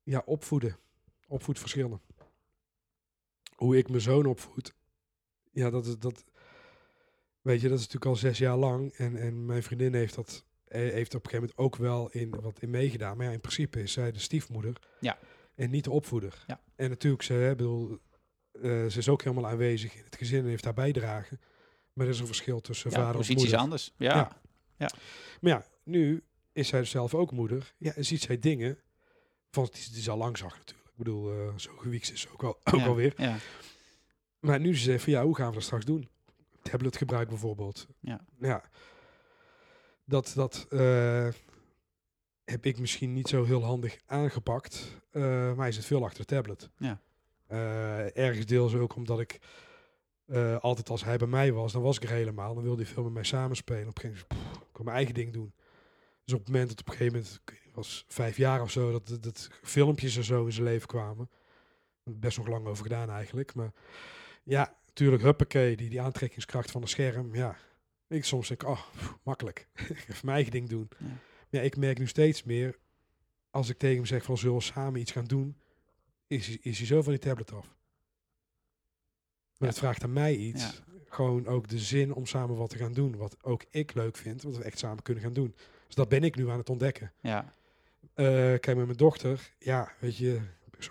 ja, 0.02 0.22
opvoeden. 0.24 0.76
Opvoedverschillen. 1.28 2.00
Hoe 3.54 3.76
ik 3.76 3.88
mijn 3.88 4.00
zoon 4.00 4.26
opvoed, 4.26 4.74
ja, 5.54 5.70
dat 5.70 5.86
is 5.86 5.98
dat. 5.98 6.24
Weet 7.40 7.60
je, 7.60 7.68
dat 7.68 7.78
is 7.78 7.84
natuurlijk 7.84 8.10
al 8.10 8.16
zes 8.16 8.38
jaar 8.38 8.56
lang. 8.56 8.92
En, 8.92 9.16
en 9.16 9.46
mijn 9.46 9.62
vriendin 9.62 9.94
heeft 9.94 10.14
dat 10.14 10.44
heeft 10.68 11.14
op 11.14 11.24
een 11.24 11.30
gegeven 11.30 11.54
moment 11.56 11.58
ook 11.58 11.76
wel 11.76 12.10
in 12.10 12.30
wat 12.40 12.60
in 12.60 12.70
meegedaan. 12.70 13.16
Maar 13.16 13.26
ja, 13.26 13.32
in 13.32 13.40
principe 13.40 13.82
is 13.82 13.92
zij 13.92 14.12
de 14.12 14.18
stiefmoeder. 14.18 14.76
Ja. 15.00 15.18
En 15.54 15.70
niet 15.70 15.84
de 15.84 15.90
opvoeder. 15.90 16.44
Ja. 16.46 16.60
En 16.76 16.88
natuurlijk, 16.88 17.22
ze, 17.22 17.32
hè, 17.32 17.54
bedoel, 17.54 17.98
eh, 18.52 18.62
ze 18.86 18.98
is 18.98 19.08
ook 19.08 19.22
helemaal 19.22 19.50
aanwezig 19.50 19.94
in 19.96 20.04
het 20.04 20.16
gezin 20.16 20.42
en 20.42 20.48
heeft 20.48 20.64
daar 20.64 20.74
bijdrage. 20.74 21.38
Maar 21.92 22.06
er 22.06 22.12
is 22.12 22.20
een 22.20 22.26
verschil 22.26 22.60
tussen 22.60 22.90
Ja, 22.90 22.96
vader 22.96 23.28
en 23.28 23.36
moeder. 23.36 23.56
anders. 23.56 23.92
Ja. 23.96 24.42
Ja. 24.76 24.90
Maar 25.40 25.52
ja, 25.52 25.66
nu 25.82 26.22
is 26.52 26.68
zij 26.68 26.80
dus 26.80 26.90
zelf 26.90 27.14
ook 27.14 27.32
moeder. 27.32 27.74
Ja, 27.78 27.92
en 27.94 28.04
ziet 28.04 28.22
zij 28.22 28.38
dingen 28.38 28.78
van 29.50 29.68
die, 29.72 29.92
die 29.92 30.02
ze 30.02 30.10
al 30.10 30.16
lang 30.16 30.38
zag 30.38 30.56
natuurlijk. 30.58 30.88
Ik 30.88 30.96
bedoel, 30.96 31.32
eh, 31.32 31.56
zo 31.56 31.76
gewiekst 31.76 32.12
is 32.12 32.20
ze 32.20 32.28
ook, 32.32 32.42
al, 32.42 32.60
ook 32.64 32.80
alweer. 32.80 33.14
Ja. 33.16 33.36
Maar 34.44 34.60
nu 34.60 34.76
ze 34.76 34.82
zegt 34.82 35.02
van 35.04 35.12
ja, 35.12 35.24
hoe 35.24 35.36
gaan 35.36 35.48
we 35.48 35.54
dat 35.54 35.62
straks 35.62 35.84
doen? 35.84 36.08
Tabletgebruik 36.62 37.28
bijvoorbeeld. 37.28 37.86
Ja. 38.00 38.20
Ja. 38.38 38.64
Dat, 40.04 40.32
dat 40.34 40.66
eh, 40.70 41.28
heb 42.44 42.66
ik 42.66 42.78
misschien 42.78 43.12
niet 43.12 43.28
zo 43.28 43.44
heel 43.44 43.64
handig 43.64 43.96
aangepakt. 44.06 45.00
eh, 45.10 45.22
maar 45.22 45.56
hij 45.56 45.72
zit 45.72 45.84
veel 45.84 46.04
achter 46.04 46.18
de 46.26 46.34
tablet. 46.34 46.70
Ja. 46.76 47.00
Eh, 47.46 48.16
ergens 48.16 48.46
deels 48.46 48.74
ook 48.74 48.94
omdat 48.96 49.20
ik 49.20 49.40
eh, 50.26 50.56
altijd 50.56 50.88
als 50.90 51.04
hij 51.04 51.16
bij 51.16 51.26
mij 51.26 51.52
was, 51.52 51.72
dan 51.72 51.82
was 51.82 51.96
ik 51.96 52.02
er 52.02 52.10
helemaal. 52.10 52.54
Dan 52.54 52.62
wilde 52.62 52.82
hij 52.82 52.92
veel 52.92 53.02
met 53.02 53.12
mij 53.12 53.24
samenspelen. 53.24 53.88
Op 53.88 53.94
een 53.96 54.00
gegeven 54.00 54.26
moment 54.28 54.48
pff, 54.52 54.62
ik 54.62 54.68
kon 54.72 54.84
mijn 54.84 54.96
eigen 54.96 55.14
ding 55.14 55.32
doen. 55.32 55.52
Dus 56.24 56.34
op 56.34 56.40
het 56.40 56.48
moment 56.48 56.68
dat 56.68 56.80
op 56.80 56.86
een 56.88 56.92
gegeven 56.92 57.12
moment, 57.18 57.40
ik 57.46 57.74
was 57.74 58.04
vijf 58.08 58.36
jaar 58.36 58.62
of 58.62 58.70
zo, 58.70 58.92
dat, 58.92 59.08
dat, 59.08 59.22
dat 59.22 59.50
filmpjes 59.62 60.16
en 60.16 60.24
zo 60.24 60.44
in 60.44 60.52
zijn 60.52 60.64
leven 60.64 60.88
kwamen. 60.88 61.30
Best 62.02 62.38
nog 62.38 62.46
lang 62.46 62.66
over 62.66 62.82
gedaan 62.82 63.10
eigenlijk. 63.10 63.54
Maar 63.54 63.72
ja, 64.44 64.76
natuurlijk, 64.86 65.22
huppakee, 65.22 65.76
die, 65.76 65.88
die 65.88 66.00
aantrekkingskracht 66.00 66.70
van 66.70 66.82
een 66.82 66.88
scherm. 66.88 67.34
Ja, 67.34 67.56
ik 68.08 68.24
soms 68.24 68.48
denk, 68.48 68.62
oh, 68.62 68.80
pff, 68.96 69.16
makkelijk. 69.22 69.68
Even 69.74 70.14
mijn 70.22 70.34
eigen 70.36 70.52
ding 70.52 70.68
doen. 70.68 70.88
Ja. 70.98 71.06
Maar 71.06 71.18
ja, 71.48 71.60
ik 71.60 71.76
merk 71.76 71.98
nu 71.98 72.06
steeds 72.06 72.42
meer, 72.42 72.78
als 73.50 73.68
ik 73.68 73.78
tegen 73.78 73.96
hem 73.96 74.06
zeg 74.06 74.24
van 74.24 74.38
zullen 74.38 74.56
we 74.56 74.62
samen 74.62 75.00
iets 75.00 75.12
gaan 75.12 75.24
doen, 75.24 75.56
is, 76.26 76.46
hij- 76.46 76.58
is 76.62 76.78
hij 76.78 76.86
zo 76.86 77.02
van 77.02 77.12
die 77.12 77.20
tablet 77.20 77.52
af. 77.52 77.66
Maar 77.66 77.76
Ja. 79.58 79.66
het 79.66 79.78
vraagt 79.78 80.02
aan 80.04 80.12
mij 80.12 80.36
iets. 80.36 80.62
Ja. 80.62 80.72
Gewoon 81.08 81.46
ook 81.46 81.68
de 81.68 81.78
zin 81.78 82.14
om 82.14 82.26
samen 82.26 82.56
wat 82.56 82.70
te 82.70 82.76
gaan 82.78 82.92
doen. 82.92 83.16
Wat 83.16 83.36
ook 83.44 83.64
ik 83.70 83.94
leuk 83.94 84.16
vind, 84.16 84.42
wat 84.42 84.56
we 84.56 84.62
echt 84.64 84.78
samen 84.78 85.02
kunnen 85.02 85.22
gaan 85.22 85.32
doen. 85.32 85.54
Dus 85.86 85.94
dat 85.94 86.08
ben 86.08 86.24
ik 86.24 86.36
nu 86.36 86.50
aan 86.50 86.58
het 86.58 86.70
ontdekken. 86.70 87.12
Ja. 87.20 87.54
Eh, 88.14 88.24
kijk, 88.24 88.66
met 88.66 88.76
mijn 88.86 88.96
dochter, 88.96 89.54
ja, 89.58 89.92
weet 89.98 90.16
je, 90.16 90.40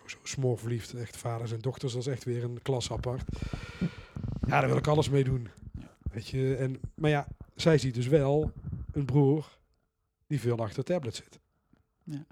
ben 0.02 0.10
sowieso 0.10 0.34
smoorverliefd. 0.36 0.94
Echt 0.94 1.18
vaders 1.18 1.52
en 1.52 1.60
dochters, 1.60 1.94
dat 1.94 2.02
is 2.02 2.08
echt 2.08 2.24
weer 2.24 2.44
een 2.44 2.62
klas 2.62 2.92
apart. 2.92 3.24
Ja, 4.48 4.60
daar 4.60 4.68
wil 4.68 4.78
ik 4.78 4.88
alles 4.88 5.10
mee 5.10 5.24
doen. 5.24 5.48
Weet 6.12 6.28
je, 6.28 6.56
en, 6.56 6.80
maar 6.96 7.10
ja, 7.10 7.28
zij 7.56 7.78
ziet 7.78 7.94
dus 7.94 8.08
wel 8.08 8.52
een 8.92 9.06
broer 9.06 9.58
die 10.28 10.40
veel 10.40 10.58
achter 10.58 10.84
tablet 10.84 11.16
zit. 11.16 11.40
Ja. 12.04 12.26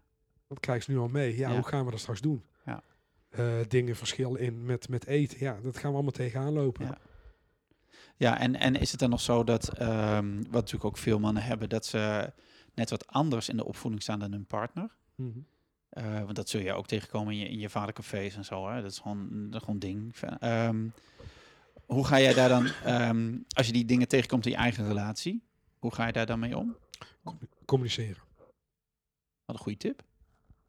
Dat 0.48 0.60
krijgt 0.60 0.86
ze 0.86 0.92
nu 0.92 0.98
al 0.98 1.08
mee. 1.08 1.38
Ja, 1.38 1.50
Ja. 1.50 1.56
hoe 1.56 1.64
gaan 1.68 1.86
we 1.86 1.92
dat 1.92 2.00
straks 2.00 2.22
doen? 2.22 2.44
Ja. 2.66 2.84
Eh, 3.30 3.56
dingen 3.68 3.96
verschil 3.96 4.36
in 4.36 4.66
met, 4.66 4.90
met 4.90 5.06
eten. 5.06 5.38
Ja, 5.40 5.60
dat 5.62 5.78
gaan 5.78 5.90
we 5.90 5.96
allemaal 5.96 6.12
tegenaan 6.12 6.54
lopen. 6.54 6.86
Ja. 6.86 6.98
Ja, 8.16 8.40
en, 8.40 8.56
en 8.56 8.76
is 8.76 8.92
het 8.92 9.00
dan 9.00 9.10
nog 9.10 9.22
zo 9.22 9.44
dat, 9.44 9.70
ehm, 9.78 10.36
wat 10.36 10.52
natuurlijk 10.52 10.86
ook 10.86 10.98
veel 10.98 11.20
mannen 11.20 11.44
hebben, 11.44 11.70
dat 11.70 11.86
ze 11.86 12.32
net 12.74 12.90
wat 12.90 13.08
anders 13.08 13.50
in 13.50 13.58
de 13.58 13.66
opvoeding 13.66 14.02
staan 14.04 14.20
dan 14.20 14.32
hun 14.32 14.46
partner? 14.46 14.96
Mhm. 15.16 15.40
Eh, 15.92 16.20
want 16.20 16.36
dat 16.36 16.50
zul 16.50 16.62
je 16.62 16.74
ook 16.74 16.88
tegenkomen 16.88 17.34
in 17.34 17.40
je, 17.40 17.50
in 17.50 17.60
je 17.60 17.70
vadercafés 17.70 18.36
en 18.36 18.46
zo. 18.46 18.70
Hè? 18.70 18.82
Dat 18.82 18.92
is 18.92 19.00
gewoon, 19.00 19.28
dat 19.32 19.54
is 19.54 19.60
gewoon 19.60 19.76
een 19.76 19.80
ding. 19.80 20.16
Ehm, 20.40 20.86
hoe 21.86 22.06
ga 22.06 22.20
jij 22.20 22.34
daar 22.34 22.50
dan, 22.50 22.68
ehm, 22.84 23.38
als 23.50 23.66
je 23.68 23.74
die 23.74 23.86
dingen 23.86 24.08
tegenkomt 24.08 24.46
in 24.46 24.52
je 24.52 24.58
eigen 24.58 24.88
relatie, 24.88 25.44
hoe 25.80 25.94
ga 25.94 26.06
je 26.06 26.12
daar 26.14 26.26
dan 26.26 26.40
mee 26.40 26.58
om? 26.58 26.76
Communiceren. 27.66 28.22
Wat 29.46 29.56
een 29.56 29.62
goede 29.62 29.78
tip. 29.78 30.04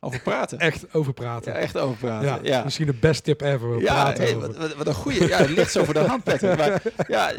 Over 0.00 0.20
praten. 0.20 0.58
Echt 0.68 0.94
over 0.94 1.12
praten. 1.12 1.52
Ja, 1.52 1.58
echt 1.58 1.76
over 1.78 1.96
praten. 1.96 2.28
Ja, 2.28 2.38
Ja, 2.42 2.64
misschien 2.64 2.86
de 2.86 2.94
best 2.94 3.24
tip 3.24 3.40
ever. 3.40 3.80
Ja, 3.80 3.92
praten 3.92 4.24
hey, 4.24 4.36
wat, 4.36 4.56
wat, 4.56 4.74
wat 4.74 4.86
een 4.86 4.94
goede. 4.94 5.26
Ja, 5.26 5.38
het 5.38 5.50
ligt 5.50 5.72
zo 5.72 5.84
voor 5.84 5.94
de 5.94 6.00
hand. 6.00 6.24
Maar, 6.42 6.82
ja, 7.08 7.32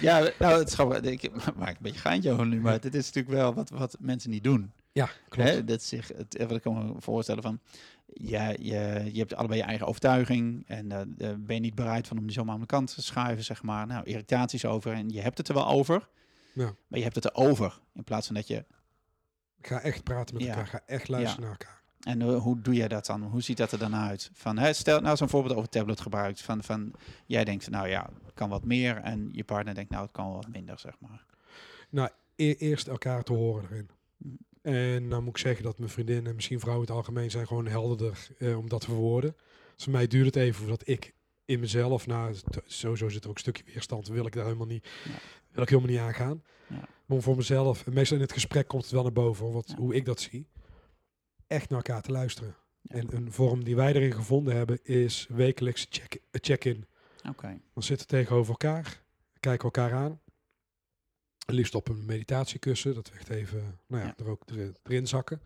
ja, 0.00 0.30
nou, 0.38 0.58
het 0.58 0.68
is 0.68 0.74
gewoon, 0.74 1.04
ik 1.04 1.30
maak 1.56 1.68
een 1.68 1.76
beetje 1.80 2.00
geintje 2.00 2.32
over 2.32 2.46
nu, 2.46 2.60
maar 2.60 2.80
dit 2.80 2.94
is 2.94 3.06
natuurlijk 3.06 3.34
wel 3.34 3.54
wat, 3.54 3.70
wat 3.70 3.96
mensen 4.00 4.30
niet 4.30 4.44
doen. 4.44 4.72
Ja, 4.98 5.08
klopt. 5.28 5.48
Hè, 5.50 5.64
dat 5.64 5.82
zich, 5.82 6.08
het, 6.08 6.36
wat 6.38 6.50
ik 6.56 6.62
kan 6.62 6.86
me 6.86 7.00
voorstellen 7.00 7.42
van, 7.42 7.60
ja, 8.06 8.48
je, 8.48 9.08
je 9.12 9.18
hebt 9.18 9.34
allebei 9.34 9.60
je 9.60 9.66
eigen 9.66 9.86
overtuiging 9.86 10.64
en 10.66 10.92
eh, 10.92 11.00
ben 11.38 11.54
je 11.54 11.60
niet 11.60 11.74
bereid 11.74 12.06
van 12.08 12.18
om 12.18 12.24
die 12.24 12.32
zomaar 12.32 12.54
aan 12.54 12.60
de 12.60 12.66
kant 12.66 12.94
te 12.94 13.02
schuiven, 13.02 13.44
zeg 13.44 13.62
maar. 13.62 13.86
Nou, 13.86 14.04
irritaties 14.04 14.64
over 14.64 14.92
en 14.92 15.08
je 15.08 15.20
hebt 15.20 15.38
het 15.38 15.48
er 15.48 15.54
wel 15.54 15.68
over, 15.68 16.08
Ja. 16.52 16.64
maar 16.86 16.98
je 16.98 17.04
hebt 17.04 17.14
het 17.14 17.24
erover 17.24 17.78
in 17.94 18.04
plaats 18.04 18.26
van 18.26 18.34
dat 18.34 18.46
je, 18.46 18.64
Ga 19.60 19.80
echt 19.80 20.04
praten 20.04 20.34
met 20.34 20.44
Ja. 20.44 20.48
elkaar. 20.50 20.66
Ga 20.66 20.80
echt 20.86 21.08
luisteren 21.08 21.42
naar 21.42 21.50
elkaar. 21.50 21.82
en 22.00 22.22
eh, 22.22 22.36
hoe 22.42 22.60
doe 22.60 22.74
jij 22.74 22.88
dat 22.88 23.06
dan? 23.06 23.22
Hoe 23.22 23.42
ziet 23.42 23.56
dat 23.56 23.72
er 23.72 23.78
dan 23.78 23.94
uit? 23.94 24.30
Van, 24.32 24.58
hè, 24.58 24.72
stel 24.72 25.00
nou 25.00 25.16
zo'n 25.16 25.28
voorbeeld 25.28 25.56
over 25.56 25.68
tablet 25.68 26.00
gebruikt, 26.00 26.42
van, 26.42 26.62
van 26.62 26.92
jij 27.26 27.44
denkt, 27.44 27.70
nou 27.70 27.88
ja, 27.88 28.10
het 28.24 28.34
kan 28.34 28.48
wat 28.48 28.64
meer 28.64 28.96
en 28.96 29.28
je 29.32 29.44
partner 29.44 29.74
denkt, 29.74 29.90
nou 29.90 30.02
het 30.02 30.12
kan 30.12 30.32
wat 30.32 30.48
minder, 30.48 30.78
zeg 30.78 30.94
maar. 31.00 31.24
E- 32.36 32.52
eerst 32.58 32.88
elkaar 32.88 33.22
te 33.22 33.32
horen 33.32 33.68
erin. 33.70 33.90
En 34.74 35.08
dan 35.08 35.24
moet 35.24 35.36
ik 35.36 35.42
zeggen 35.42 35.64
dat 35.64 35.78
mijn 35.78 35.90
vriendin 35.90 36.26
en 36.26 36.34
misschien 36.34 36.60
vrouwen 36.60 36.86
in 36.86 36.92
het 36.94 37.00
algemeen 37.04 37.30
zijn 37.30 37.46
gewoon 37.46 37.66
helderder 37.66 38.28
eh, 38.38 38.58
om 38.58 38.68
dat 38.68 38.80
te 38.80 38.86
verwoorden. 38.86 39.36
Dus 39.74 39.84
voor 39.84 39.92
mij 39.92 40.06
duurt 40.06 40.24
het 40.26 40.36
even 40.36 40.54
voordat 40.60 40.88
ik 40.88 41.14
in 41.44 41.60
mezelf, 41.60 42.06
nou 42.06 42.34
sowieso 42.66 43.08
zit 43.08 43.22
er 43.24 43.28
ook 43.28 43.34
een 43.34 43.40
stukje 43.40 43.62
weerstand, 43.66 44.08
wil 44.08 44.26
ik 44.26 44.32
daar 44.32 44.44
helemaal 44.44 44.66
niet, 44.66 44.88
Ja. 45.04 45.10
wil 45.50 45.62
ik 45.62 45.68
helemaal 45.68 45.90
niet 45.90 46.00
aangaan. 46.00 46.42
Ja. 46.68 46.76
Maar 46.76 47.16
om 47.16 47.22
voor 47.22 47.36
mezelf, 47.36 47.86
en 47.86 47.92
meestal 47.92 48.16
in 48.16 48.22
het 48.22 48.32
gesprek 48.32 48.68
komt 48.68 48.82
het 48.82 48.92
wel 48.92 49.02
naar 49.02 49.12
boven, 49.12 49.52
wat, 49.52 49.68
Ja. 49.68 49.76
hoe 49.76 49.94
ik 49.94 50.04
dat 50.04 50.20
zie, 50.20 50.48
echt 51.46 51.68
naar 51.68 51.78
elkaar 51.78 52.02
te 52.02 52.12
luisteren. 52.12 52.54
En 52.86 53.14
een 53.16 53.32
vorm 53.32 53.64
die 53.64 53.76
wij 53.76 53.92
erin 53.94 54.12
gevonden 54.14 54.56
hebben 54.56 54.78
is 54.84 55.26
wekelijks 55.30 55.86
check- 55.90 56.20
check-in. 56.30 56.86
Oké, 57.28 57.60
Dan 57.74 57.82
zitten 57.82 58.06
we 58.08 58.12
tegenover 58.12 58.50
elkaar, 58.50 59.02
kijken 59.40 59.64
elkaar 59.64 59.92
aan. 59.92 60.20
Liefst 61.52 61.74
op 61.74 61.88
een 61.88 62.04
meditatiekussen, 62.06 62.94
dat 62.94 63.10
we 63.10 63.16
echt 63.18 63.28
even 63.28 63.78
nou 63.86 64.02
ja, 64.02 64.08
Ja. 64.16 64.24
er 64.24 64.30
ook 64.30 64.42
erin, 64.46 64.76
erin 64.82 65.06
zakken. 65.06 65.40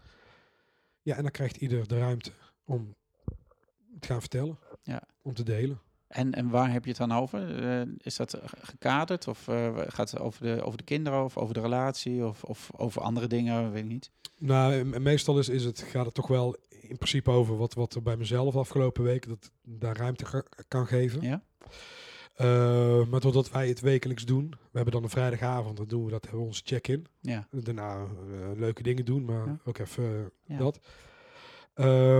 Ja, 1.03 1.16
en 1.16 1.22
dan 1.22 1.30
krijgt 1.30 1.57
ieder 1.57 1.88
de 1.88 1.98
ruimte 1.98 2.30
om 2.64 2.94
te 4.00 4.07
gaan 4.07 4.20
vertellen, 4.20 4.59
Ja. 4.82 5.03
om 5.22 5.34
te 5.34 5.42
delen. 5.42 5.80
En, 6.09 6.32
en 6.34 6.48
waar 6.48 6.72
heb 6.72 6.82
je 6.84 6.88
het 6.90 6.98
dan 6.98 7.12
over? 7.12 7.64
Eh, 7.80 7.86
is 7.98 8.16
dat 8.16 8.30
ge- 8.44 8.57
gekaderd 8.61 9.28
of 9.28 9.48
eh, 9.48 9.78
gaat 9.86 10.11
het 10.11 10.20
over 10.20 10.42
de, 10.57 10.62
over 10.62 10.78
de 10.78 10.84
kinderen 10.84 11.24
of 11.24 11.36
over 11.36 11.55
de 11.55 11.61
relatie 11.61 12.24
of, 12.26 12.44
of 12.44 12.70
over 12.76 13.03
andere 13.03 13.26
dingen? 13.26 13.72
Weet 13.72 13.82
ik 13.84 13.88
niet. 13.90 14.11
Nou, 14.38 14.84
meestal 15.00 15.38
is, 15.38 15.48
is 15.48 15.64
het, 15.64 15.80
gaat 15.80 16.05
het 16.05 16.14
toch 16.14 16.28
wel 16.28 16.57
in 16.80 16.96
principe 16.96 17.30
over 17.30 17.57
wat, 17.57 17.74
wat 17.74 17.94
er 17.94 18.03
bij 18.03 18.16
mezelf 18.16 18.57
afgelopen 18.57 19.03
week, 19.03 19.28
dat 19.28 19.50
daar 19.62 19.96
ruimte 19.96 20.44
kan 20.68 20.86
geven. 20.86 21.20
Ja? 21.20 21.42
Eh, 22.43 23.07
maar 23.07 23.20
doordat 23.20 23.51
wij 23.51 23.68
het 23.68 23.80
wekelijks 23.80 24.24
doen, 24.24 24.49
we 24.51 24.57
hebben 24.72 24.93
dan 24.93 25.03
een 25.03 25.09
vrijdagavond, 25.11 25.76
dan 25.76 25.86
doen 25.86 26.05
we 26.05 26.11
dat, 26.11 26.22
hebben 26.22 26.40
we 26.40 26.47
onze 26.47 26.62
check-in. 26.64 27.07
Ja. 27.20 27.49
Daarna 27.51 28.03
eh, 28.03 28.07
leuke 28.57 28.82
dingen 28.82 29.05
doen, 29.05 29.24
maar 29.24 29.47
Ja. 29.47 29.61
ook 29.64 29.78
even 29.78 30.05
eh, 30.05 30.57
Ja. 30.57 30.59
dat. 30.59 30.80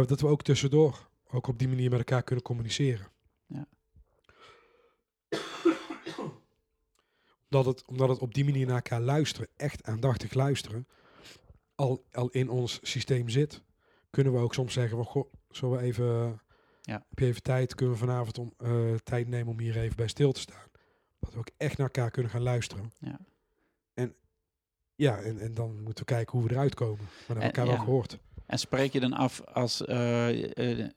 Dat 0.09 0.21
we 0.21 0.27
ook 0.27 0.43
tussendoor 0.43 1.09
ook 1.31 1.47
op 1.47 1.59
die 1.59 1.69
manier 1.69 1.91
met 1.91 1.99
elkaar 1.99 2.23
kunnen 2.23 2.45
communiceren. 2.45 3.07
Ja. 3.47 3.67
omdat, 7.51 7.67
het, 7.67 7.85
omdat 7.87 8.09
het 8.09 8.19
op 8.19 8.35
die 8.35 8.45
manier 8.45 8.67
naar 8.67 8.75
elkaar 8.75 9.01
luisteren, 9.01 9.49
echt 9.57 9.85
aandachtig 9.85 10.35
luisteren, 10.35 10.87
al, 11.75 12.05
al 12.13 12.29
in 12.31 12.49
ons 12.51 12.79
systeem 12.83 13.29
zit, 13.29 13.63
kunnen 14.11 14.33
we 14.33 14.39
ook 14.39 14.55
soms 14.55 14.73
zeggen 14.73 14.97
van, 14.97 15.07
goh, 15.07 15.33
zullen 15.51 15.77
we 15.79 15.83
even, 15.83 16.41
Ja. 16.83 17.05
heb 17.09 17.19
je 17.19 17.27
even 17.27 17.43
tijd, 17.43 17.75
kunnen 17.75 17.95
we 17.95 18.01
vanavond 18.01 18.39
om, 18.39 18.53
eh, 18.57 18.95
tijd 18.95 19.29
nemen 19.29 19.53
om 19.53 19.59
hier 19.59 19.79
even 19.79 19.97
bij 19.97 20.09
stil 20.09 20.33
te 20.33 20.41
staan. 20.41 20.69
Dat 21.21 21.33
we 21.33 21.39
ook 21.39 21.51
echt 21.57 21.77
naar 21.79 21.87
elkaar 21.87 22.11
kunnen 22.11 22.31
gaan 22.33 22.43
luisteren. 22.43 22.93
Ja. 22.99 23.19
En 23.95 24.15
ja, 24.95 25.19
en, 25.19 25.39
en 25.39 25.55
dan 25.55 25.83
moeten 25.83 26.07
we 26.07 26.13
kijken 26.15 26.39
hoe 26.39 26.49
we 26.49 26.55
eruit 26.55 26.75
komen. 26.75 27.09
Maar 27.29 27.37
En- 27.37 27.43
elkaar 27.43 27.65
ja. 27.65 27.71
wel 27.71 27.81
gehoord. 27.81 28.19
En 28.47 28.59
spreek 28.59 28.93
je 28.93 29.01
dan 29.01 29.13
af 29.13 29.41
als 29.41 29.77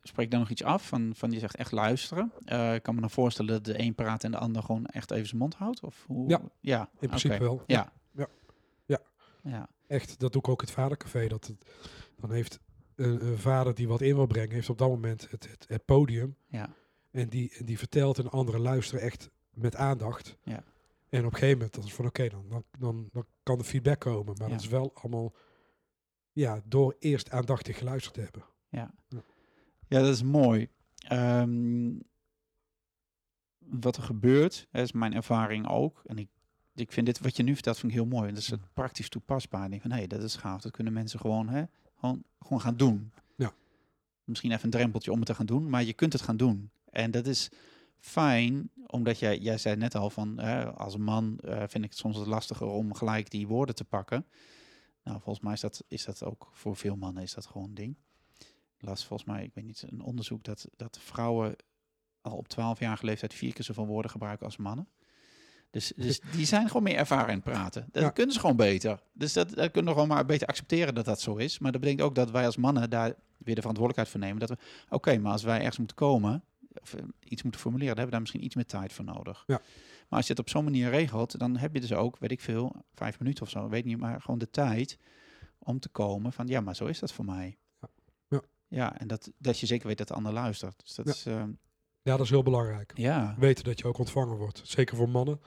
spreek 0.01 0.25
je 0.25 0.27
dan 0.27 0.39
nog 0.39 0.49
iets 0.49 0.63
af 0.63 0.87
van, 0.87 1.13
van 1.15 1.31
je 1.31 1.39
zegt 1.39 1.55
echt 1.55 1.71
luisteren? 1.71 2.31
Ik 2.73 2.83
kan 2.83 2.95
me 2.95 3.01
dan 3.01 3.09
voorstellen 3.09 3.53
dat 3.53 3.65
de 3.65 3.79
een 3.79 3.95
praat 3.95 4.23
en 4.23 4.31
de 4.31 4.37
ander 4.37 4.63
gewoon 4.63 4.85
echt 4.85 5.11
even 5.11 5.27
zijn 5.27 5.41
mond 5.41 5.55
houdt? 5.55 5.79
Of 5.83 6.03
hoe? 6.07 6.29
Ja. 6.29 6.41
ja 6.59 6.89
In 6.99 7.07
principe 7.07 7.37
wel. 7.37 7.63
Ja. 7.67 7.91
Ja. 8.11 8.27
Ja. 8.85 8.99
Ja. 9.43 9.51
ja. 9.51 9.69
Echt, 9.87 10.19
dat 10.19 10.31
doe 10.31 10.41
ik 10.41 10.47
ook 10.47 10.61
het 10.61 10.71
vadercafé. 10.71 11.27
Dat 11.27 11.47
het, 11.47 11.65
dan 12.19 12.31
heeft 12.31 12.59
een, 12.95 13.25
een 13.25 13.37
vader 13.37 13.75
die 13.75 13.87
wat 13.87 14.01
in 14.01 14.15
wil 14.15 14.25
brengen, 14.27 14.51
heeft 14.51 14.69
op 14.69 14.77
dat 14.77 14.89
moment 14.89 15.31
het, 15.31 15.49
het, 15.49 15.65
het 15.67 15.85
podium. 15.85 16.35
Ja. 16.47 16.69
En 17.11 17.29
die, 17.29 17.51
en 17.57 17.65
die 17.65 17.77
vertelt 17.77 18.17
en 18.17 18.29
anderen 18.29 18.61
luisteren 18.61 19.01
echt 19.03 19.29
met 19.53 19.75
aandacht. 19.75 20.37
Ja. 20.43 20.63
En 21.09 21.25
op 21.25 21.31
een 21.31 21.37
gegeven 21.39 21.57
moment, 21.57 21.73
dan 21.75 21.83
is 21.83 21.93
van 21.93 22.05
oké, 22.05 22.29
dan, 22.29 22.45
dan, 22.49 22.63
dan, 22.79 23.09
dan 23.11 23.25
kan 23.43 23.57
de 23.57 23.63
feedback 23.63 23.99
komen. 23.99 24.35
Maar 24.37 24.47
Ja. 24.47 24.53
dat 24.53 24.63
is 24.63 24.67
wel 24.69 24.91
allemaal 24.93 25.33
ja, 26.31 26.61
door 26.65 26.95
eerst 26.99 27.31
aandachtig 27.31 27.77
geluisterd 27.77 28.13
te 28.13 28.21
hebben. 28.21 28.43
Ja, 29.87 29.99
dat 30.01 30.13
is 30.13 30.23
mooi. 30.23 30.69
Ehm, 30.97 31.93
wat 33.57 33.97
er 33.97 34.03
gebeurt, 34.03 34.67
hè, 34.71 34.81
is 34.81 34.91
mijn 34.91 35.13
ervaring 35.13 35.67
ook. 35.69 36.01
En 36.05 36.17
ik, 36.17 36.29
ik 36.75 36.91
vind 36.91 37.05
dit, 37.05 37.19
wat 37.19 37.37
je 37.37 37.43
nu 37.43 37.53
vertelt, 37.53 37.77
vind 37.79 37.91
ik 37.91 37.97
heel 37.97 38.07
mooi. 38.07 38.29
Dat 38.29 38.37
is 38.37 38.49
het 38.49 38.73
praktisch 38.73 39.09
toepasbaar. 39.09 39.63
Ik 39.63 39.69
denk 39.69 39.81
van, 39.81 39.91
hé, 39.91 40.07
dat 40.07 40.21
is 40.23 40.35
gaaf. 40.35 40.61
Dat 40.61 40.71
kunnen 40.71 40.93
mensen 40.93 41.19
gewoon, 41.19 41.49
hè, 41.49 41.63
gewoon, 41.99 42.23
gewoon 42.39 42.61
gaan 42.61 42.77
doen. 42.77 43.11
Ja. 43.35 43.53
Misschien 44.23 44.51
even 44.51 44.63
een 44.63 44.69
drempeltje 44.69 45.11
om 45.11 45.17
het 45.17 45.27
te 45.27 45.35
gaan 45.35 45.45
doen, 45.45 45.69
maar 45.69 45.83
je 45.83 45.93
kunt 45.93 46.13
het 46.13 46.21
gaan 46.21 46.37
doen. 46.37 46.69
En 46.89 47.11
dat 47.11 47.27
is 47.27 47.49
fijn, 47.99 48.69
omdat 48.87 49.19
jij, 49.19 49.37
jij 49.37 49.57
zei 49.57 49.75
net 49.75 49.95
al 49.95 50.09
van, 50.09 50.39
hè, 50.39 50.73
als 50.73 50.97
man 50.97 51.39
eh, 51.39 51.57
vind 51.57 51.83
ik 51.83 51.89
het 51.89 51.97
soms 51.97 52.17
wat 52.17 52.27
lastiger 52.27 52.67
om 52.67 52.93
gelijk 52.93 53.29
die 53.29 53.47
woorden 53.47 53.75
te 53.75 53.85
pakken. 53.85 54.25
Nou, 55.03 55.19
volgens 55.21 55.45
mij 55.45 55.53
is 55.53 55.59
dat, 55.59 55.83
is 55.87 56.05
dat 56.05 56.23
ook 56.23 56.49
voor 56.51 56.75
veel 56.75 56.95
mannen 56.95 57.23
is 57.23 57.33
dat 57.33 57.45
gewoon 57.45 57.67
een 57.67 57.73
ding. 57.73 57.95
Ik 58.77 58.81
las 58.87 59.05
volgens 59.05 59.29
mij, 59.29 59.43
ik 59.43 59.53
weet 59.53 59.65
niet, 59.65 59.83
een 59.89 60.01
onderzoek 60.01 60.43
dat, 60.43 60.67
dat 60.75 60.99
vrouwen 60.99 61.55
al 62.21 62.37
op 62.37 62.47
12-jarige 62.53 63.05
leeftijd 63.05 63.33
vier 63.33 63.53
keer 63.53 63.63
zoveel 63.63 63.85
woorden 63.85 64.11
gebruiken 64.11 64.45
als 64.45 64.57
mannen. 64.57 64.87
Dus, 65.71 65.93
dus 65.95 66.19
die 66.31 66.45
zijn 66.45 66.67
gewoon 66.67 66.83
meer 66.83 66.95
ervaren 66.95 67.33
in 67.33 67.41
praten. 67.41 67.87
Dat 67.91 68.03
Ja. 68.03 68.09
kunnen 68.09 68.33
ze 68.33 68.39
gewoon 68.39 68.55
beter. 68.55 68.99
Dus 69.13 69.33
dat, 69.33 69.49
dat 69.49 69.71
kunnen 69.71 69.93
we 69.93 69.99
gewoon 69.99 70.15
maar 70.15 70.25
beter 70.25 70.47
accepteren 70.47 70.95
dat 70.95 71.05
dat 71.05 71.21
zo 71.21 71.35
is. 71.35 71.59
Maar 71.59 71.71
dat 71.71 71.81
betekent 71.81 72.05
ook 72.07 72.15
dat 72.15 72.31
wij 72.31 72.45
als 72.45 72.57
mannen 72.57 72.89
daar 72.89 73.13
weer 73.37 73.55
de 73.55 73.61
verantwoordelijkheid 73.61 74.09
voor 74.09 74.19
nemen. 74.19 74.39
Dat 74.39 74.49
we, 74.49 74.57
oké, 74.89 75.17
maar 75.17 75.31
als 75.31 75.43
wij 75.43 75.57
ergens 75.59 75.77
moeten 75.77 75.95
komen, 75.95 76.43
of 76.81 76.93
eh, 76.93 77.03
iets 77.23 77.43
moeten 77.43 77.61
formuleren, 77.61 77.95
dan 77.95 78.03
hebben 78.03 78.05
we 78.05 78.11
daar 78.11 78.21
misschien 78.21 78.43
iets 78.43 78.55
meer 78.55 78.65
tijd 78.81 78.93
voor 78.93 79.05
nodig. 79.05 79.43
Ja. 79.47 79.61
Maar 80.09 80.19
als 80.19 80.27
je 80.27 80.31
het 80.33 80.41
op 80.41 80.49
zo'n 80.49 80.63
manier 80.63 80.89
regelt, 80.89 81.39
dan 81.39 81.57
heb 81.57 81.73
je 81.73 81.81
dus 81.81 81.93
ook, 81.93 82.17
weet 82.19 82.31
ik 82.31 82.41
veel, 82.41 82.75
vijf 82.93 83.19
minuten 83.19 83.43
of 83.43 83.49
zo, 83.49 83.69
weet 83.69 83.85
niet, 83.85 83.97
maar 83.97 84.21
gewoon 84.21 84.39
de 84.39 84.49
tijd 84.49 84.97
om 85.59 85.79
te 85.79 85.89
komen 85.89 86.33
van, 86.33 86.47
ja, 86.47 86.61
maar 86.61 86.75
zo 86.75 86.85
is 86.85 86.99
dat 86.99 87.13
voor 87.13 87.25
mij. 87.25 87.57
Ja. 87.81 87.87
Ja. 88.29 88.41
Ja, 88.67 88.99
en 88.99 89.07
dat, 89.07 89.31
dat 89.37 89.59
je 89.59 89.65
zeker 89.65 89.87
weet 89.87 89.97
dat 89.97 90.07
de 90.07 90.13
ander 90.13 90.33
luistert. 90.33 90.81
Dus 90.83 90.95
dat 90.95 91.05
Ja. 91.05 91.11
is, 91.11 91.25
ehm, 91.25 91.49
Ja, 92.05 92.11
dat 92.17 92.25
is 92.25 92.29
heel 92.29 92.43
belangrijk. 92.43 92.91
ja, 92.95 93.35
Weten 93.37 93.63
dat 93.63 93.79
je 93.79 93.87
ook 93.87 93.97
ontvangen 93.97 94.37
wordt. 94.37 94.61
Zeker 94.63 94.95
voor 94.97 95.09
mannen. 95.09 95.39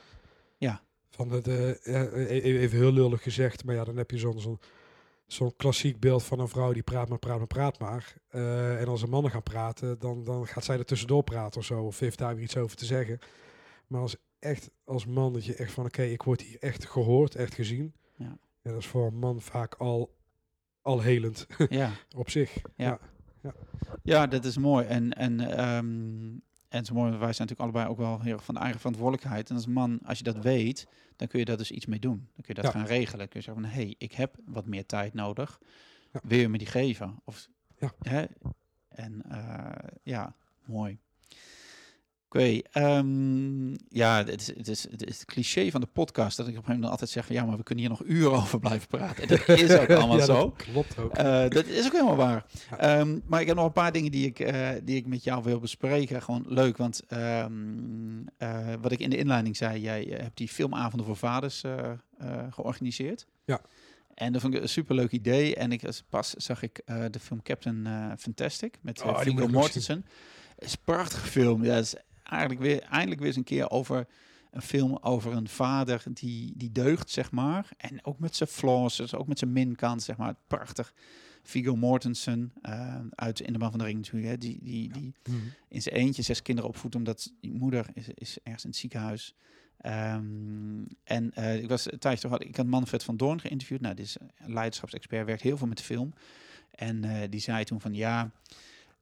Ja. 0.57 0.83
Van 1.11 1.31
het, 1.31 1.49
eh, 1.49 1.69
ja, 1.69 2.03
e- 2.13 2.41
even 2.41 2.79
heel 2.79 2.93
lullig 2.93 3.23
gezegd, 3.23 3.65
maar 3.65 3.75
ja, 3.75 3.85
dan 3.85 3.97
heb 3.97 4.11
je 4.11 4.19
zo'n 4.19 4.59
zo'n 5.27 5.57
klassiek 5.57 6.01
beeld 6.01 6.23
van 6.25 6.41
een 6.41 6.49
vrouw 6.49 6.73
die 6.73 6.83
praat 6.83 7.09
maar, 7.09 7.19
praat 7.19 7.39
maar, 7.39 7.47
praat 7.47 7.79
maar. 7.79 8.15
Eh, 8.29 8.81
en 8.81 8.87
als 8.87 9.03
een 9.03 9.11
mannen 9.11 9.31
gaan 9.31 9.43
praten, 9.43 9.99
dan, 9.99 10.25
dan 10.25 10.47
gaat 10.47 10.65
zij 10.65 10.79
er 10.79 10.85
tussendoor 10.85 11.25
praten 11.25 11.61
of 11.61 11.67
zo. 11.67 11.83
Of 11.83 11.99
heeft 11.99 12.19
daar 12.19 12.35
weer 12.35 12.45
iets 12.45 12.57
over 12.57 12.77
te 12.77 12.85
zeggen. 12.85 13.19
Maar 13.87 14.01
als 14.01 14.17
echt 14.39 14.71
als 14.85 15.07
man 15.07 15.33
dat 15.33 15.45
je 15.45 15.55
echt 15.55 15.73
van, 15.73 15.85
oké, 15.85 16.03
ik 16.03 16.23
word 16.23 16.41
hier 16.43 16.59
echt 16.61 16.85
gehoord, 16.87 17.35
echt 17.35 17.55
gezien. 17.55 17.95
Ja. 18.17 18.39
dat 18.63 18.77
is 18.77 18.87
voor 18.87 19.07
een 19.07 19.19
man 19.19 19.41
vaak 19.41 19.75
al, 19.75 20.17
al 20.83 21.01
helend 21.01 21.47
ja. 21.69 21.91
op 22.17 22.31
zich. 22.31 22.61
Ja. 22.77 22.99
Ja, 24.03 24.27
dat 24.27 24.45
is 24.45 24.57
mooi. 24.59 24.87
En, 24.87 25.13
en, 25.13 25.41
ehm, 25.41 26.37
en 26.69 26.83
wij 26.95 27.11
zijn 27.11 27.19
natuurlijk 27.21 27.61
allebei 27.61 27.87
ook 27.89 27.97
wel 27.97 28.21
heel 28.21 28.33
erg 28.33 28.45
van 28.45 28.55
de 28.55 28.61
eigen 28.61 28.79
verantwoordelijkheid. 28.81 29.49
En 29.51 29.57
als 29.57 29.66
man, 29.66 29.99
als 30.05 30.19
je 30.19 30.25
dat 30.25 30.39
weet, 30.39 30.87
dan 31.16 31.29
kun 31.29 31.39
je 31.39 31.45
daar 31.45 31.57
dus 31.57 31.71
iets 31.71 31.87
mee 31.87 31.99
doen. 31.99 32.16
Dan 32.19 32.45
kun 32.45 32.55
je 32.55 32.55
dat 32.55 32.64
Ja. 32.64 32.71
gaan 32.71 32.87
regelen. 32.87 33.19
Dan 33.19 33.29
kun 33.29 33.41
je 33.41 33.45
zeggen 33.47 33.62
van, 33.62 33.73
hé, 33.73 33.83
hey, 33.83 33.95
ik 33.99 34.12
heb 34.12 34.37
wat 34.45 34.66
meer 34.66 34.87
tijd 34.87 35.14
nodig. 35.14 35.61
Ja. 36.12 36.21
Wil 36.23 36.39
je 36.39 36.49
me 36.49 36.59
die 36.59 36.66
geven? 36.66 37.21
Of, 37.25 37.49
Ja. 37.79 37.93
Hè? 38.03 38.25
En 38.89 39.23
eh, 39.31 39.89
ja, 40.03 40.35
mooi. 40.64 40.99
Oké, 42.31 42.61
ehm, 42.72 43.70
ja, 43.89 44.24
het 44.24 44.41
is, 44.41 44.47
het, 44.57 44.68
is, 44.68 44.83
het 44.91 45.07
is 45.07 45.18
het 45.18 45.24
cliché 45.24 45.70
van 45.70 45.81
de 45.81 45.87
podcast 45.87 46.37
dat 46.37 46.47
ik 46.47 46.53
op 46.53 46.59
een 46.59 46.64
gegeven 46.64 46.72
moment 46.74 46.91
altijd 46.91 47.11
zeg 47.11 47.26
van 47.26 47.35
ja, 47.35 47.45
maar 47.45 47.57
we 47.57 47.62
kunnen 47.62 47.85
hier 47.85 47.93
nog 47.93 48.05
uren 48.05 48.39
over 48.43 48.59
blijven 48.59 48.89
praten. 48.89 49.22
En 49.22 49.29
dat 49.29 49.49
is 49.59 49.76
ook 49.76 49.91
allemaal 49.99 50.16
Ja, 50.16 50.24
zo. 50.24 50.35
dat 50.35 50.57
klopt 50.57 50.99
ook. 50.99 51.14
Eh, 51.14 51.49
dat 51.49 51.66
is 51.66 51.87
ook 51.87 51.93
helemaal 51.93 52.16
waar. 52.16 52.45
Ehm, 52.79 53.18
maar 53.26 53.41
ik 53.41 53.47
heb 53.47 53.57
nog 53.57 53.64
een 53.64 53.72
paar 53.72 53.93
dingen 53.93 54.11
die 54.11 54.26
ik, 54.26 54.41
eh, 54.41 54.68
die 54.83 54.97
ik 54.97 55.07
met 55.07 55.24
jou 55.24 55.43
wil 55.43 55.59
bespreken. 55.59 56.22
Gewoon 56.22 56.45
leuk, 56.47 56.76
want 56.76 57.03
ehm, 57.09 57.53
eh, 58.37 58.74
wat 58.81 58.93
ik 58.93 58.99
in 59.01 59.11
de 59.11 59.16
inleiding 59.16 59.57
zei, 59.57 59.81
jij 59.81 60.16
hebt 60.20 60.37
die 60.37 60.49
filmavonden 60.49 61.07
voor 61.07 61.16
vaders 61.16 61.62
georganiseerd. 62.51 63.26
Ja. 63.45 63.61
En 64.14 64.33
dat 64.33 64.41
vond 64.41 64.55
ik 64.55 64.62
een 64.62 64.68
superleuk 64.68 65.11
idee. 65.11 65.57
En 65.57 65.72
ik, 65.72 65.83
pas 66.09 66.31
zag 66.31 66.62
ik 66.62 66.83
de 67.11 67.18
film 67.20 67.43
Captain 67.43 67.89
Fantastic 68.18 68.79
met 68.81 69.03
Oh, 69.03 69.18
Viggo 69.18 69.49
Mortensen. 69.49 70.05
Het 70.55 70.64
is 70.64 70.72
een 70.72 70.85
prachtige 70.85 71.26
film. 71.26 71.64
Ja, 71.64 71.76
is 71.76 71.95
eigenlijk 72.29 72.61
weer, 72.61 72.83
eindelijk 72.83 73.18
weer 73.18 73.29
eens 73.29 73.37
een 73.37 73.45
keer 73.45 73.70
over 73.70 74.07
een 74.51 74.62
film 74.62 74.99
over 75.01 75.33
een 75.33 75.49
vader 75.49 76.03
die, 76.12 76.53
die 76.57 76.72
deugt, 76.72 77.11
zeg 77.11 77.31
maar. 77.31 77.68
En 77.76 78.05
ook 78.05 78.18
met 78.18 78.37
zijn 78.37 78.49
flaws, 78.49 78.97
dus 78.97 79.14
ook 79.14 79.26
met 79.26 79.39
zijn 79.39 79.53
minkant, 79.53 80.03
zeg 80.03 80.16
maar. 80.16 80.35
Prachtig. 80.47 80.93
Viggo 81.43 81.76
Mortensen 81.76 82.53
uh, 82.62 82.97
uit 83.11 83.41
In 83.41 83.53
de 83.53 83.59
Man 83.59 83.70
van 83.70 83.79
de 83.79 83.85
Ring 83.85 83.99
natuurlijk. 83.99 84.26
Hè, 84.26 84.39
die, 84.39 84.59
die, 84.62 84.93
die 84.93 85.14
Mhm. 85.29 85.37
in 85.68 85.83
zijn 85.83 85.95
eentje 85.95 86.22
zes 86.22 86.43
kinderen 86.43 86.70
opvoedt, 86.70 86.95
omdat 86.95 87.33
die 87.41 87.53
moeder 87.53 87.87
is, 87.95 88.09
is 88.14 88.39
ergens 88.43 88.64
in 88.64 88.70
het 88.70 88.79
ziekenhuis. 88.79 89.35
Um, 89.87 90.87
en 91.05 91.33
uh, 91.39 91.62
ik 91.62 91.68
was 91.68 91.83
tijdens 91.83 92.20
toch 92.20 92.31
had 92.31 92.45
ik 92.45 92.57
had 92.57 92.66
Manfred 92.66 93.05
van 93.05 93.16
Doorn 93.16 93.41
geïnterviewd. 93.41 93.81
Nou, 93.81 93.95
dit 93.95 94.05
is 94.05 94.16
een 94.39 94.53
leiderschapsexpert, 94.53 95.26
werkt 95.26 95.43
heel 95.43 95.57
veel 95.57 95.66
met 95.66 95.81
film. 95.81 96.12
En 96.70 97.05
uh, 97.05 97.16
die 97.31 97.41
zei 97.41 97.64
toen 97.64 97.81
van 97.81 97.95
ja, 97.95 98.31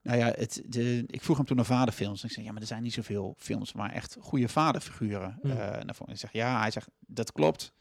nou 0.01 0.17
ja, 0.17 0.33
het, 0.35 0.61
de, 0.65 1.03
ik 1.07 1.21
vroeg 1.21 1.37
hem 1.37 1.45
toen 1.45 1.55
naar 1.55 1.65
vaderfilms. 1.65 2.21
En 2.21 2.27
ik 2.27 2.33
zei 2.33 2.45
ja, 2.45 2.51
maar 2.51 2.61
er 2.61 2.67
zijn 2.67 2.83
niet 2.83 2.93
zoveel 2.93 3.35
films 3.37 3.71
waar 3.71 3.91
echt 3.91 4.17
goede 4.19 4.47
vaderfiguren. 4.47 5.39
Mm. 5.41 5.51
Uh, 5.51 5.75
en 5.75 5.87
ik 5.87 6.17
zeg 6.17 6.31
ja, 6.31 6.59
hij 6.59 6.71
zegt 6.71 6.89
dat 6.99 7.31
klopt. 7.31 7.73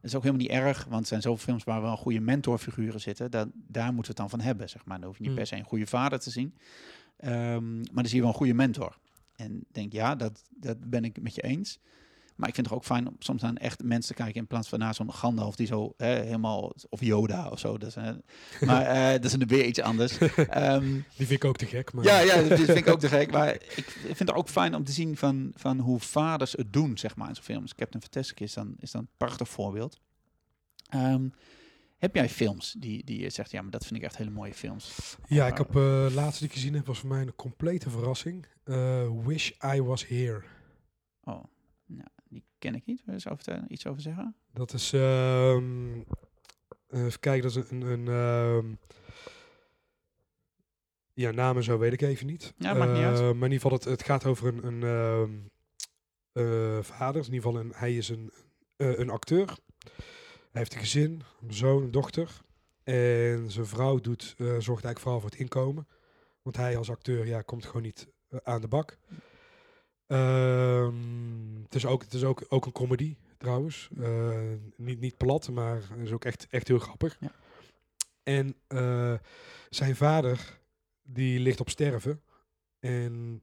Dat 0.00 0.10
is 0.10 0.16
ook 0.16 0.22
helemaal 0.22 0.46
niet 0.46 0.56
erg, 0.56 0.84
want 0.84 1.02
er 1.02 1.08
zijn 1.08 1.22
zoveel 1.22 1.44
films 1.44 1.64
waar 1.64 1.82
wel 1.82 1.96
goede 1.96 2.20
mentorfiguren 2.20 3.00
zitten. 3.00 3.30
Dat, 3.30 3.48
daar 3.54 3.92
moeten 3.92 4.02
we 4.02 4.08
het 4.08 4.16
dan 4.16 4.30
van 4.30 4.40
hebben, 4.40 4.68
zeg 4.68 4.84
maar. 4.84 4.98
Dan 4.98 5.06
hoef 5.08 5.16
je 5.16 5.22
niet 5.22 5.32
Mm. 5.32 5.38
per 5.38 5.46
se 5.46 5.56
een 5.56 5.64
goede 5.64 5.86
vader 5.86 6.20
te 6.20 6.30
zien. 6.30 6.54
Um, 7.24 7.76
maar 7.76 7.94
dan 7.94 8.06
zie 8.06 8.14
je 8.14 8.20
wel 8.20 8.30
een 8.30 8.36
goede 8.36 8.54
mentor. 8.54 8.98
En 9.36 9.64
denk 9.72 9.92
ja, 9.92 10.14
dat, 10.14 10.44
dat 10.50 10.90
ben 10.90 11.04
ik 11.04 11.22
met 11.22 11.34
je 11.34 11.42
eens. 11.42 11.78
Maar 12.40 12.48
ik 12.48 12.54
vind 12.54 12.66
het 12.66 12.76
ook 12.76 12.84
fijn 12.84 13.08
om 13.08 13.16
soms 13.18 13.42
naar 13.42 13.54
echt 13.54 13.82
mensen 13.82 14.14
te 14.14 14.22
kijken 14.22 14.40
in 14.40 14.46
plaats 14.46 14.68
van 14.68 14.78
naar 14.78 14.94
zo'n 14.94 15.12
Gandalf 15.12 15.56
die 15.56 15.66
zo 15.66 15.94
hè, 15.96 16.22
helemaal, 16.22 16.72
of 16.88 17.00
Yoda 17.00 17.48
of 17.48 17.58
zo. 17.58 17.78
Dat 17.78 17.88
is, 17.88 17.96
uh, 17.96 18.10
maar 18.60 18.96
uh, 18.96 19.12
dat 19.22 19.24
is 19.24 19.36
weer 19.36 19.64
iets 19.64 19.80
anders. 19.80 20.20
Um, 20.20 21.04
die 21.16 21.26
vind 21.26 21.30
ik 21.30 21.44
ook 21.44 21.56
te 21.56 21.66
gek. 21.66 21.92
Maar... 21.92 22.04
Ja, 22.04 22.18
ja, 22.18 22.42
dat 22.42 22.58
vind 22.60 22.78
ik 22.78 22.88
ook 22.88 23.00
te 23.00 23.08
gek. 23.08 23.30
Maar 23.30 23.54
ik 23.54 23.84
vind 24.02 24.18
het 24.18 24.32
ook 24.32 24.48
fijn 24.48 24.74
om 24.74 24.84
te 24.84 24.92
zien 24.92 25.16
van, 25.16 25.52
van 25.54 25.78
hoe 25.78 26.00
vaders 26.00 26.52
het 26.52 26.72
doen, 26.72 26.98
zeg 26.98 27.16
maar, 27.16 27.28
in 27.28 27.34
zo'n 27.34 27.44
films. 27.44 27.74
Captain 27.74 28.02
Fantastic 28.02 28.40
is 28.40 28.54
dan, 28.54 28.74
is 28.78 28.90
dan 28.90 29.00
een 29.00 29.08
prachtig 29.16 29.48
voorbeeld. 29.48 29.98
Um, 30.94 31.32
heb 31.98 32.14
jij 32.14 32.28
films 32.28 32.74
die, 32.78 33.04
die 33.04 33.20
je 33.20 33.30
zegt, 33.30 33.50
ja, 33.50 33.62
maar 33.62 33.70
dat 33.70 33.86
vind 33.86 33.96
ik 33.96 34.04
echt 34.04 34.16
hele 34.16 34.30
mooie 34.30 34.54
films? 34.54 35.16
Ja, 35.26 35.46
ik 35.46 35.56
heb 35.56 35.74
uh, 35.76 36.06
laatste 36.14 36.38
die 36.38 36.48
ik 36.48 36.54
gezien 36.54 36.74
heb, 36.74 36.86
was 36.86 36.98
voor 36.98 37.08
mij 37.08 37.20
een 37.20 37.34
complete 37.34 37.90
verrassing. 37.90 38.46
Uh, 38.64 39.08
Wish 39.24 39.50
I 39.74 39.82
Was 39.82 40.08
Here. 40.08 40.42
Oh, 41.24 41.44
die 42.30 42.44
ken 42.58 42.74
ik 42.74 42.86
niet. 42.86 43.02
Wil 43.04 43.14
je 43.18 43.30
over 43.30 43.64
iets 43.68 43.86
over 43.86 44.02
zeggen? 44.02 44.36
Dat 44.52 44.72
is, 44.72 44.92
um, 44.92 46.04
even 46.90 47.20
kijken, 47.20 47.42
dat 47.42 47.64
is 47.64 47.70
een, 47.70 47.80
een 47.80 48.06
um, 48.06 48.78
ja, 51.12 51.30
namen 51.30 51.62
zo 51.62 51.78
weet 51.78 51.92
ik 51.92 52.00
even 52.00 52.26
niet. 52.26 52.54
Ja, 52.56 52.74
maakt 52.74 52.92
niet 52.92 53.02
uit. 53.02 53.20
Uh, 53.20 53.24
maar 53.24 53.48
in 53.48 53.52
ieder 53.52 53.60
geval, 53.60 53.72
het, 53.72 53.84
het 53.84 54.02
gaat 54.02 54.24
over 54.24 54.46
een, 54.46 54.64
een 54.66 54.82
um, 54.82 55.50
uh, 56.32 56.82
vader. 56.82 57.24
In 57.26 57.32
ieder 57.32 57.50
geval, 57.50 57.60
een, 57.60 57.72
hij 57.74 57.96
is 57.96 58.08
een, 58.08 58.32
uh, 58.76 58.98
een 58.98 59.10
acteur. 59.10 59.58
Hij 60.50 60.60
heeft 60.60 60.74
een 60.74 60.80
gezin, 60.80 61.22
een 61.42 61.54
zoon, 61.54 61.82
een 61.82 61.90
dochter. 61.90 62.40
En 62.82 63.50
zijn 63.50 63.66
vrouw 63.66 63.98
doet, 63.98 64.34
uh, 64.38 64.46
zorgt 64.46 64.66
eigenlijk 64.66 64.98
vooral 64.98 65.20
voor 65.20 65.30
het 65.30 65.38
inkomen. 65.38 65.88
Want 66.42 66.56
hij 66.56 66.76
als 66.76 66.90
acteur 66.90 67.26
ja, 67.26 67.42
komt 67.42 67.66
gewoon 67.66 67.82
niet 67.82 68.08
aan 68.42 68.60
de 68.60 68.68
bak. 68.68 68.98
Um, 70.12 71.62
het 71.64 71.74
is 71.74 71.86
ook, 71.86 72.02
het 72.02 72.14
is 72.14 72.24
ook, 72.24 72.44
ook 72.48 72.66
een 72.66 72.72
comedy 72.72 73.16
trouwens. 73.38 73.88
Uh, 73.98 74.38
niet, 74.76 75.00
niet 75.00 75.16
plat, 75.16 75.48
maar 75.48 75.74
het 75.74 76.06
is 76.06 76.12
ook 76.12 76.24
echt, 76.24 76.46
echt 76.50 76.68
heel 76.68 76.78
grappig. 76.78 77.16
Ja. 77.20 77.32
En 78.22 78.56
uh, 78.68 79.14
zijn 79.68 79.96
vader, 79.96 80.58
die 81.02 81.40
ligt 81.40 81.60
op 81.60 81.70
sterven. 81.70 82.22
En 82.80 83.40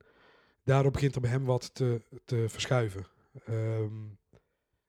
daardoor 0.63 0.91
begint 0.91 1.15
er 1.15 1.21
bij 1.21 1.29
hem 1.29 1.45
wat 1.45 1.73
te, 1.73 2.01
te 2.25 2.45
verschuiven. 2.49 3.07
Um, 3.49 4.17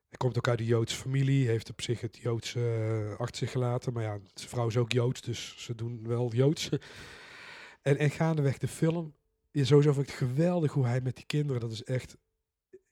hij 0.09 0.17
komt 0.17 0.37
ook 0.37 0.47
uit 0.47 0.57
de 0.57 0.65
Joodse 0.65 0.95
familie, 0.95 1.47
heeft 1.47 1.69
op 1.69 1.81
zich 1.81 2.01
het 2.01 2.17
Joodse 2.17 2.59
uh, 2.59 3.19
achter 3.19 3.37
zich 3.37 3.51
gelaten. 3.51 3.93
Maar 3.93 4.03
ja, 4.03 4.19
zijn 4.33 4.49
vrouw 4.49 4.67
is 4.67 4.77
ook 4.77 4.91
Joods, 4.91 5.21
dus 5.21 5.55
ze 5.57 5.75
doen 5.75 6.07
wel 6.07 6.33
Joods. 6.33 6.69
en, 7.81 7.97
en 7.97 8.09
gaandeweg 8.09 8.57
de 8.57 8.67
film, 8.67 9.13
ja, 9.51 9.63
sowieso 9.63 9.93
vind 9.93 10.09
ik 10.09 10.11
het 10.11 10.29
geweldig 10.29 10.71
hoe 10.71 10.85
hij 10.85 11.01
met 11.01 11.15
die 11.15 11.25
kinderen, 11.25 11.61
dat 11.61 11.71
is 11.71 11.83
echt... 11.83 12.17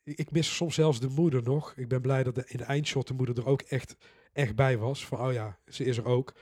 Ik, 0.04 0.32
mis 0.32 0.56
soms 0.56 0.76
zelfs 0.76 1.00
de 1.00 1.08
moeder 1.08 1.44
nog. 1.44 1.74
Ik 1.76 1.88
ben 1.88 2.02
blij 2.02 2.24
dat 2.24 2.36
de, 2.36 2.44
in 2.48 2.58
de 2.58 2.64
eindshot 2.64 3.08
de 3.08 3.14
moeder 3.14 3.38
er 3.38 3.46
ook 3.46 3.62
echt, 3.62 3.96
echt 4.34 4.56
bij 4.56 4.78
was. 4.78 5.06
Van, 5.06 5.20
oh 5.20 5.34
ja, 5.34 5.60
ze 5.66 5.84
is 5.84 5.98
er 5.98 6.06
ook. 6.06 6.34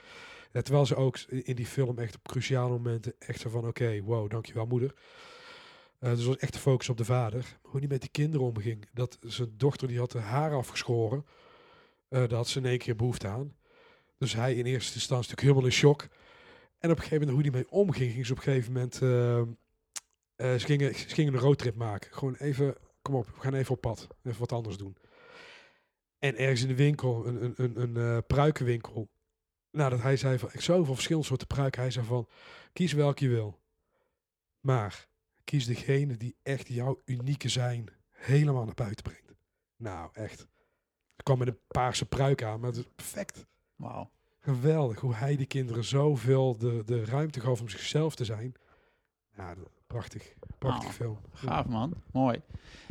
Terwijl 0.52 0.86
ze 0.86 0.96
ook 0.96 1.18
in 1.18 1.56
die 1.56 1.66
film 1.66 1.98
echt 1.98 2.14
op 2.14 2.28
cruciale 2.28 2.70
momenten 2.70 3.14
echt 3.18 3.40
zo 3.40 3.48
van, 3.48 3.66
oké, 3.66 4.00
wow, 4.02 4.30
dankjewel 4.30 4.66
moeder. 4.66 4.94
Eh 5.98 6.10
dus 6.10 6.24
was 6.24 6.36
echt 6.36 6.52
de 6.52 6.58
focus 6.58 6.88
op 6.88 6.96
de 6.96 7.04
vader. 7.04 7.58
Hoe 7.62 7.80
die 7.80 7.88
met 7.88 8.00
die 8.00 8.10
kinderen 8.10 8.46
omging. 8.46 8.88
Dat 8.92 9.18
zijn 9.20 9.54
dochter, 9.56 9.88
die 9.88 9.98
had 9.98 10.12
haar 10.12 10.54
afgeschoren. 10.54 11.26
Eh 12.08 12.18
daar 12.18 12.32
had 12.32 12.48
ze 12.48 12.58
in 12.58 12.66
één 12.66 12.78
keer 12.78 12.96
behoefte 12.96 13.28
aan. 13.28 13.56
Dus 14.18 14.34
hij 14.34 14.54
in 14.54 14.66
eerste 14.66 14.94
instantie 14.94 15.30
natuurlijk 15.30 15.40
helemaal 15.40 15.64
in 15.64 15.72
shock. 15.72 16.02
En 16.78 16.90
op 16.90 16.96
een 16.96 17.02
gegeven 17.02 17.26
moment, 17.26 17.30
hoe 17.32 17.42
die 17.42 17.52
mee 17.52 17.70
omging, 17.70 18.12
ging 18.12 18.26
ze 18.26 18.32
op 18.32 18.38
een 18.38 18.44
gegeven 18.44 18.72
moment... 18.72 19.02
eh, 19.02 19.42
eh, 20.36 20.54
ze, 20.54 20.66
gingen, 20.66 20.94
ze 20.94 21.08
gingen 21.08 21.34
een 21.34 21.40
roadtrip 21.40 21.74
maken. 21.74 22.12
Gewoon 22.12 22.34
even, 22.34 22.74
kom 23.02 23.14
op, 23.14 23.26
we 23.26 23.40
gaan 23.40 23.54
even 23.54 23.74
op 23.74 23.80
pad. 23.80 24.06
Even 24.22 24.40
wat 24.40 24.52
anders 24.52 24.76
doen. 24.76 24.96
En 26.18 26.36
ergens 26.36 26.62
in 26.62 26.68
de 26.68 26.74
winkel, 26.74 27.26
een, 27.26 27.44
een, 27.44 27.54
een, 27.56 27.80
een 27.80 27.96
eh, 28.16 28.22
pruikenwinkel. 28.26 29.08
Nadat 29.70 30.02
hij 30.02 30.16
zei 30.16 30.38
van, 30.38 30.48
ik 30.52 30.60
zoveel 30.60 30.94
verschillende 30.94 31.26
soorten 31.26 31.46
pruiken. 31.46 31.80
Hij 31.80 31.90
zei 31.90 32.06
van, 32.06 32.28
kies 32.72 32.92
welke 32.92 33.24
je 33.24 33.30
wil. 33.30 33.58
Maar 34.60 35.08
kies 35.44 35.66
degene 35.66 36.16
die 36.16 36.36
echt 36.42 36.68
jouw 36.68 37.02
unieke 37.04 37.48
zijn 37.48 37.88
helemaal 38.10 38.64
naar 38.64 38.74
buiten 38.74 39.04
brengt. 39.04 39.34
Nou, 39.76 40.10
echt. 40.12 40.40
Ik 41.16 41.24
kwam 41.24 41.38
met 41.38 41.48
een 41.48 41.58
paarse 41.68 42.06
pruik 42.06 42.42
aan, 42.42 42.60
maar 42.60 42.68
het 42.70 42.78
is 42.78 42.88
perfect. 42.96 43.46
Wauw. 43.76 44.10
Geweldig 44.40 45.00
hoe 45.00 45.14
hij 45.14 45.36
die 45.36 45.46
kinderen 45.46 45.84
zoveel 45.84 46.56
de, 46.58 46.82
de 46.84 47.04
ruimte 47.04 47.40
gaf 47.40 47.60
om 47.60 47.68
zichzelf 47.68 48.14
te 48.14 48.24
zijn. 48.24 48.54
Ja, 49.36 49.54
dat- 49.54 49.70
prachtig. 49.86 50.34
Prachtig 50.58 50.88
Oh, 50.88 50.94
film. 50.94 51.18
Gaaf 51.32 51.66
man, 51.66 51.92
mooi. 52.12 52.40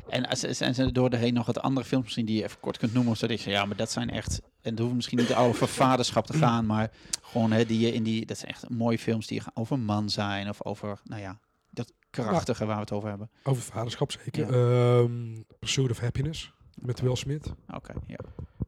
En 0.10 0.38
zijn 0.56 0.76
ze 0.76 0.92
door 0.92 1.10
de 1.10 1.18
heen 1.18 1.34
nog 1.34 1.46
wat 1.46 1.62
andere 1.62 1.86
films 1.86 2.04
misschien 2.04 2.26
die 2.26 2.38
je 2.38 2.44
even 2.44 2.60
kort 2.60 2.78
kunt 2.78 2.94
noemen? 2.94 3.12
Of 3.12 3.18
zo 3.18 3.28
dat 3.28 3.42
je 3.42 3.50
ja, 3.50 3.66
maar 3.66 3.76
dat 3.76 3.92
zijn 3.92 4.10
echt, 4.10 4.42
en 4.62 4.70
het 4.70 4.78
hoeven 4.80 4.96
misschien 4.96 5.18
niet 5.18 5.34
over 5.36 5.68
vaderschap 5.68 6.26
te 6.26 6.38
gaan, 6.44 6.66
maar 6.66 6.92
gewoon 7.22 7.52
hè, 7.52 7.66
die 7.66 7.80
je 7.80 7.94
in 7.94 8.04
die, 8.04 8.26
dat 8.26 8.38
zijn 8.38 8.52
echt 8.52 8.70
mooie 8.70 9.00
films 9.00 9.28
die 9.28 9.40
gaan 9.42 9.52
over 9.56 9.80
man 9.80 10.10
zijn 10.10 10.50
of 10.50 10.64
over, 10.64 11.00
nou 11.04 11.22
ja, 11.22 11.40
dat 11.70 11.94
krachtige 12.10 12.66
waar 12.66 12.76
we 12.76 12.82
het 12.82 12.92
over 12.92 13.10
hebben. 13.10 13.30
Over 13.44 13.64
vaderschap 13.64 14.12
zeker. 14.12 14.52
Ja. 14.52 15.02
Ehm, 15.02 15.42
Pursuit 15.60 15.92
of 15.92 16.00
Happiness 16.00 16.54
met 16.76 17.00
Will 17.00 17.16
Smith. 17.16 17.54
Oké, 17.74 17.94
ja. 18.08 18.18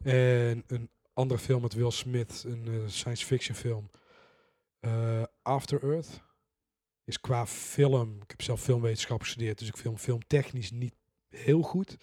En 0.04 0.64
een 0.68 0.90
andere 1.14 1.40
film 1.40 1.62
met 1.62 1.74
Will 1.74 1.92
Smith, 1.92 2.44
een 2.48 2.64
eh, 2.68 2.74
science 2.88 3.26
fiction 3.26 3.56
film. 3.56 3.90
Eh, 4.80 5.24
After 5.42 5.84
Earth. 5.84 6.26
Is 7.08 7.20
qua 7.20 7.46
film, 7.46 8.16
ik 8.22 8.30
heb 8.30 8.42
zelf 8.42 8.62
filmwetenschap 8.62 9.22
gestudeerd, 9.22 9.60
dus 9.60 9.68
ik 9.68 9.78
film 9.78 9.98
filmtechnisch 9.98 10.72
niet 10.72 10.94
heel 11.30 11.62
goed. 11.62 11.98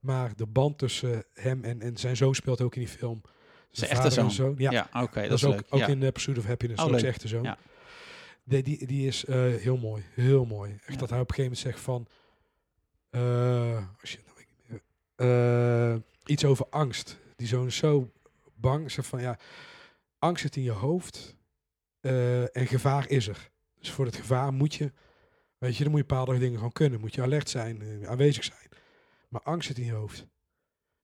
Maar 0.00 0.36
de 0.36 0.46
band 0.46 0.78
tussen 0.78 1.24
hem 1.34 1.64
en, 1.64 1.80
en 1.80 1.96
zijn 1.96 2.16
zoon 2.16 2.34
speelt 2.34 2.60
ook 2.60 2.74
in 2.74 2.80
die 2.80 2.90
film. 2.90 3.22
Zijn 3.70 3.90
echte 3.90 4.20
en 4.20 4.30
zoon? 4.30 4.54
Ja, 4.58 4.70
Ja, 4.70 4.88
oké, 5.02 5.20
dat, 5.20 5.28
dat 5.28 5.38
is 5.38 5.44
ook, 5.44 5.52
leuk. 5.52 5.66
ook 5.70 5.80
ja. 5.80 5.86
in 5.86 6.02
uh, 6.02 6.10
Pursuit 6.10 6.38
of 6.38 6.44
Happiness. 6.44 6.82
Oh, 6.82 6.88
ook 6.88 6.98
zijn 6.98 7.12
echte 7.12 7.28
zoon. 7.28 7.42
Ja. 7.42 7.58
Die, 8.44 8.86
die 8.86 9.06
is 9.06 9.24
eh, 9.24 9.36
heel 9.36 9.76
mooi. 9.76 10.04
Heel 10.14 10.44
mooi. 10.44 10.78
Echt 10.84 10.98
dat 10.98 11.10
hij 11.10 11.20
op 11.20 11.28
een 11.28 11.34
gegeven 11.34 11.42
moment 11.42 11.58
zegt 11.58 11.80
van... 11.80 12.06
eh 13.10 13.20
oh 13.20 14.04
shit, 14.04 14.24
nou 14.24 14.36
weet 14.36 14.46
ik 14.46 14.54
niet 14.56 14.82
meer. 15.16 15.94
Eh, 15.94 16.00
iets 16.24 16.44
over 16.44 16.66
angst. 16.70 17.18
Die 17.36 17.46
zoon 17.46 17.66
is 17.66 17.76
zo 17.76 18.10
bang. 18.54 18.90
Zegt 18.90 19.08
van 19.08 19.20
ja, 19.20 19.38
angst 20.18 20.42
zit 20.42 20.56
in 20.56 20.62
je 20.62 20.70
hoofd. 20.70 21.36
en 22.52 22.66
gevaar 22.66 23.08
is 23.08 23.28
er. 23.28 23.49
Dus 23.80 23.90
voor 23.90 24.04
het 24.06 24.16
gevaar 24.16 24.52
moet 24.52 24.74
je... 24.74 24.92
Weet 25.58 25.76
je, 25.76 25.82
dan 25.82 25.92
moet 25.92 26.00
je 26.00 26.06
bepaalde 26.06 26.38
dingen 26.38 26.56
gewoon 26.56 26.72
kunnen. 26.72 27.00
Moet 27.00 27.14
je 27.14 27.22
alert 27.22 27.48
zijn, 27.48 27.82
eh, 27.82 28.08
aanwezig 28.08 28.44
zijn. 28.44 28.68
Maar 29.28 29.42
angst 29.42 29.66
zit 29.68 29.78
in 29.78 29.84
je 29.84 29.92
hoofd. 29.92 30.26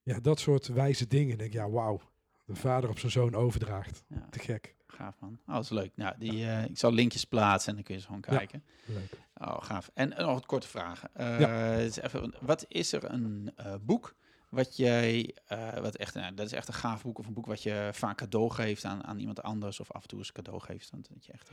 Ja, 0.02 0.20
dat 0.20 0.40
soort 0.40 0.66
wijze 0.66 1.06
dingen. 1.06 1.38
Denk 1.38 1.50
ik, 1.52 1.56
ja, 1.58 1.70
wauw. 1.70 2.00
De 2.44 2.54
vader 2.54 2.90
op 2.90 2.98
zijn 2.98 3.12
zoon 3.12 3.34
overdraagt. 3.34 4.02
Ja, 4.08 4.26
Te 4.30 4.38
gek. 4.38 4.74
gaaf 4.86 5.14
man. 5.20 5.38
Oh, 5.46 5.54
dat 5.54 5.62
is 5.64 5.70
leuk. 5.70 5.90
Nou, 5.94 6.14
die, 6.18 6.46
eh, 6.46 6.64
ik 6.64 6.78
zal 6.78 6.92
linkjes 6.92 7.24
plaatsen 7.24 7.68
en 7.68 7.74
dan 7.74 7.84
kun 7.84 7.94
je 7.94 8.00
ze 8.00 8.06
gewoon 8.06 8.24
Ja. 8.28 8.36
kijken. 8.36 8.64
Leuk. 8.84 9.12
Oh, 9.34 9.62
gaaf. 9.62 9.90
En 9.94 10.08
nog 10.08 10.36
een 10.36 10.46
korte 10.46 10.68
vraag. 10.68 11.04
Eh, 11.12 11.84
is 11.84 11.96
even, 11.96 12.34
wat 12.40 12.64
is 12.68 12.92
er 12.92 13.04
een 13.12 13.54
boek 13.80 14.14
wat 14.48 14.76
jij, 14.76 15.34
wat 15.80 15.96
echt, 15.96 16.14
nou, 16.14 16.34
dat 16.34 16.46
is 16.46 16.52
echt 16.52 16.68
een 16.68 16.74
gaaf 16.74 17.02
boek 17.02 17.18
of 17.18 17.26
een 17.26 17.32
boek 17.34 17.46
wat 17.46 17.62
je 17.62 17.88
vaak 17.92 18.16
cadeau 18.16 18.50
geeft 18.50 18.84
aan, 18.84 19.04
aan 19.04 19.18
iemand 19.18 19.42
anders 19.42 19.80
of 19.80 19.92
af 19.92 20.02
en 20.02 20.08
toe 20.08 20.18
eens 20.18 20.32
cadeau 20.32 20.60
geeft? 20.60 20.90
Want 20.90 21.08
dat 21.12 21.24
je 21.26 21.32
echt, 21.32 21.50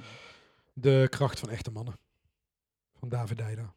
De 0.74 1.08
kracht 1.10 1.40
van 1.40 1.50
echte 1.50 1.72
mannen. 1.72 1.94
Van 3.00 3.10
David 3.10 3.38
Dijda. 3.38 3.74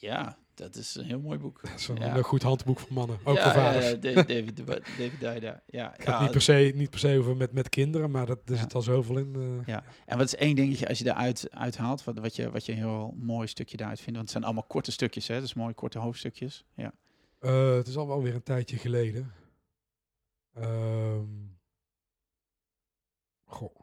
ja, 0.00 0.38
dat 0.54 0.74
is 0.74 0.94
een 0.94 1.04
heel 1.04 1.20
mooi 1.20 1.38
boek. 1.38 1.60
Dat 1.70 1.78
is 1.78 1.88
een, 1.88 1.96
Ja. 1.96 2.22
goed 2.22 2.42
handboek 2.42 2.78
voor 2.78 2.92
mannen. 2.92 3.18
Ook 3.24 3.36
ja, 3.36 3.42
voor 3.42 3.52
vaders. 3.52 3.90
ja, 3.90 3.96
David, 3.96 4.56
David, 4.66 5.20
Dijda. 5.20 5.62
Ja, 5.66 5.88
gaat 5.96 6.04
ja, 6.06 6.22
niet, 6.22 6.30
per 6.30 6.40
se, 6.40 6.72
niet 6.74 6.90
per 6.90 6.98
se 6.98 7.18
over 7.18 7.36
met, 7.36 7.52
met 7.52 7.68
kinderen, 7.68 8.10
maar 8.10 8.26
dat, 8.26 8.38
er 8.44 8.54
Ja. 8.54 8.60
zit 8.60 8.74
al 8.74 8.82
zoveel 8.82 9.16
in. 9.18 9.34
eh. 9.34 9.66
Ja. 9.66 9.84
En 10.06 10.16
wat 10.18 10.26
is 10.26 10.34
één 10.36 10.56
dingetje 10.56 10.88
als 10.88 10.98
je 10.98 11.04
eruit 11.06 11.50
uithaalt, 11.50 12.04
wat, 12.04 12.18
wat, 12.18 12.36
je, 12.36 12.50
wat 12.50 12.66
je 12.66 12.72
een 12.72 12.78
heel 12.78 13.14
mooi 13.18 13.46
stukje 13.46 13.76
daaruit 13.76 13.98
vindt? 14.00 14.12
Want 14.14 14.22
het 14.22 14.32
zijn 14.32 14.44
allemaal 14.44 14.68
korte 14.68 14.92
stukjes, 14.92 15.26
hè? 15.26 15.40
Dus 15.40 15.54
mooie 15.54 15.74
korte 15.74 15.98
hoofdstukjes. 15.98 16.64
Ja. 16.74 16.92
Eh, 17.38 17.74
het 17.74 17.86
is 17.88 17.96
al 17.96 18.06
wel 18.06 18.22
weer 18.22 18.34
een 18.34 18.42
tijdje 18.42 18.76
geleden. 18.76 19.32
Ehm 20.54 21.24
goh. 23.44 23.80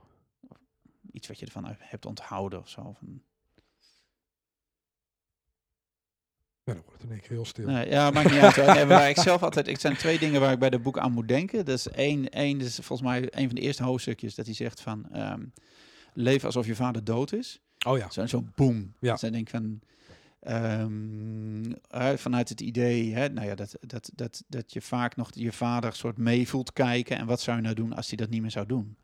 Iets 1.23 1.31
wat 1.31 1.39
je 1.39 1.45
ervan 1.45 1.75
hebt 1.79 2.05
onthouden 2.05 2.59
of 2.59 2.69
zo. 2.69 2.95
Van, 2.97 3.21
Ja, 6.63 6.73
dan 6.73 6.81
wordt 6.85 7.01
het 7.01 7.03
in 7.03 7.11
één 7.11 7.19
keer 7.19 7.29
heel 7.29 7.45
stil. 7.45 7.65
Nee, 7.65 7.89
ja, 7.89 8.11
maakt 8.11 8.31
niet 8.31 8.39
uit. 8.39 8.75
Nee, 8.75 8.85
waar 8.85 9.09
ik 9.09 9.17
zelf 9.17 9.43
altijd, 9.43 9.67
het 9.67 9.81
zijn 9.81 9.95
twee 9.95 10.19
dingen 10.19 10.41
waar 10.41 10.51
ik 10.51 10.59
bij 10.59 10.69
dat 10.69 10.81
boek 10.83 10.97
aan 10.97 11.11
moet 11.11 11.27
denken. 11.27 11.65
Dat 11.65 11.77
is 11.77 11.87
één, 11.87 12.29
één 12.29 12.61
is 12.61 12.75
volgens 12.75 13.01
mij 13.01 13.27
een 13.29 13.45
van 13.45 13.55
de 13.55 13.61
eerste 13.61 13.83
hoofdstukjes 13.83 14.35
dat 14.35 14.45
hij 14.45 14.55
zegt 14.55 14.81
van 14.81 15.09
ehm, 15.11 15.45
leef 16.13 16.45
alsof 16.45 16.65
je 16.65 16.75
vader 16.75 17.03
dood 17.03 17.33
is. 17.33 17.61
Oh 17.85 17.97
ja. 17.97 18.09
Zo'n 18.09 18.27
zo 18.27 18.43
boom. 18.55 18.93
Ja. 18.99 19.11
Dus 19.11 19.21
denk 19.21 19.35
ik 19.35 19.49
van 19.49 19.79
ehm, 20.39 21.71
eh, 21.89 22.13
vanuit 22.15 22.49
het 22.49 22.61
idee, 22.61 23.13
hè, 23.13 23.29
nou 23.29 23.47
ja, 23.47 23.55
dat, 23.55 23.75
dat, 23.79 24.11
dat, 24.15 24.43
dat 24.47 24.73
je 24.73 24.81
vaak 24.81 25.15
nog 25.15 25.29
je 25.33 25.51
vader 25.51 25.93
soort 25.93 26.17
mee 26.17 26.47
voelt 26.47 26.73
kijken 26.73 27.17
en 27.17 27.25
wat 27.25 27.41
zou 27.41 27.57
je 27.57 27.63
nou 27.63 27.75
doen 27.75 27.93
als 27.93 28.07
hij 28.07 28.17
dat 28.17 28.29
niet 28.29 28.41
meer 28.41 28.51
zou 28.51 28.65
doen? 28.65 28.97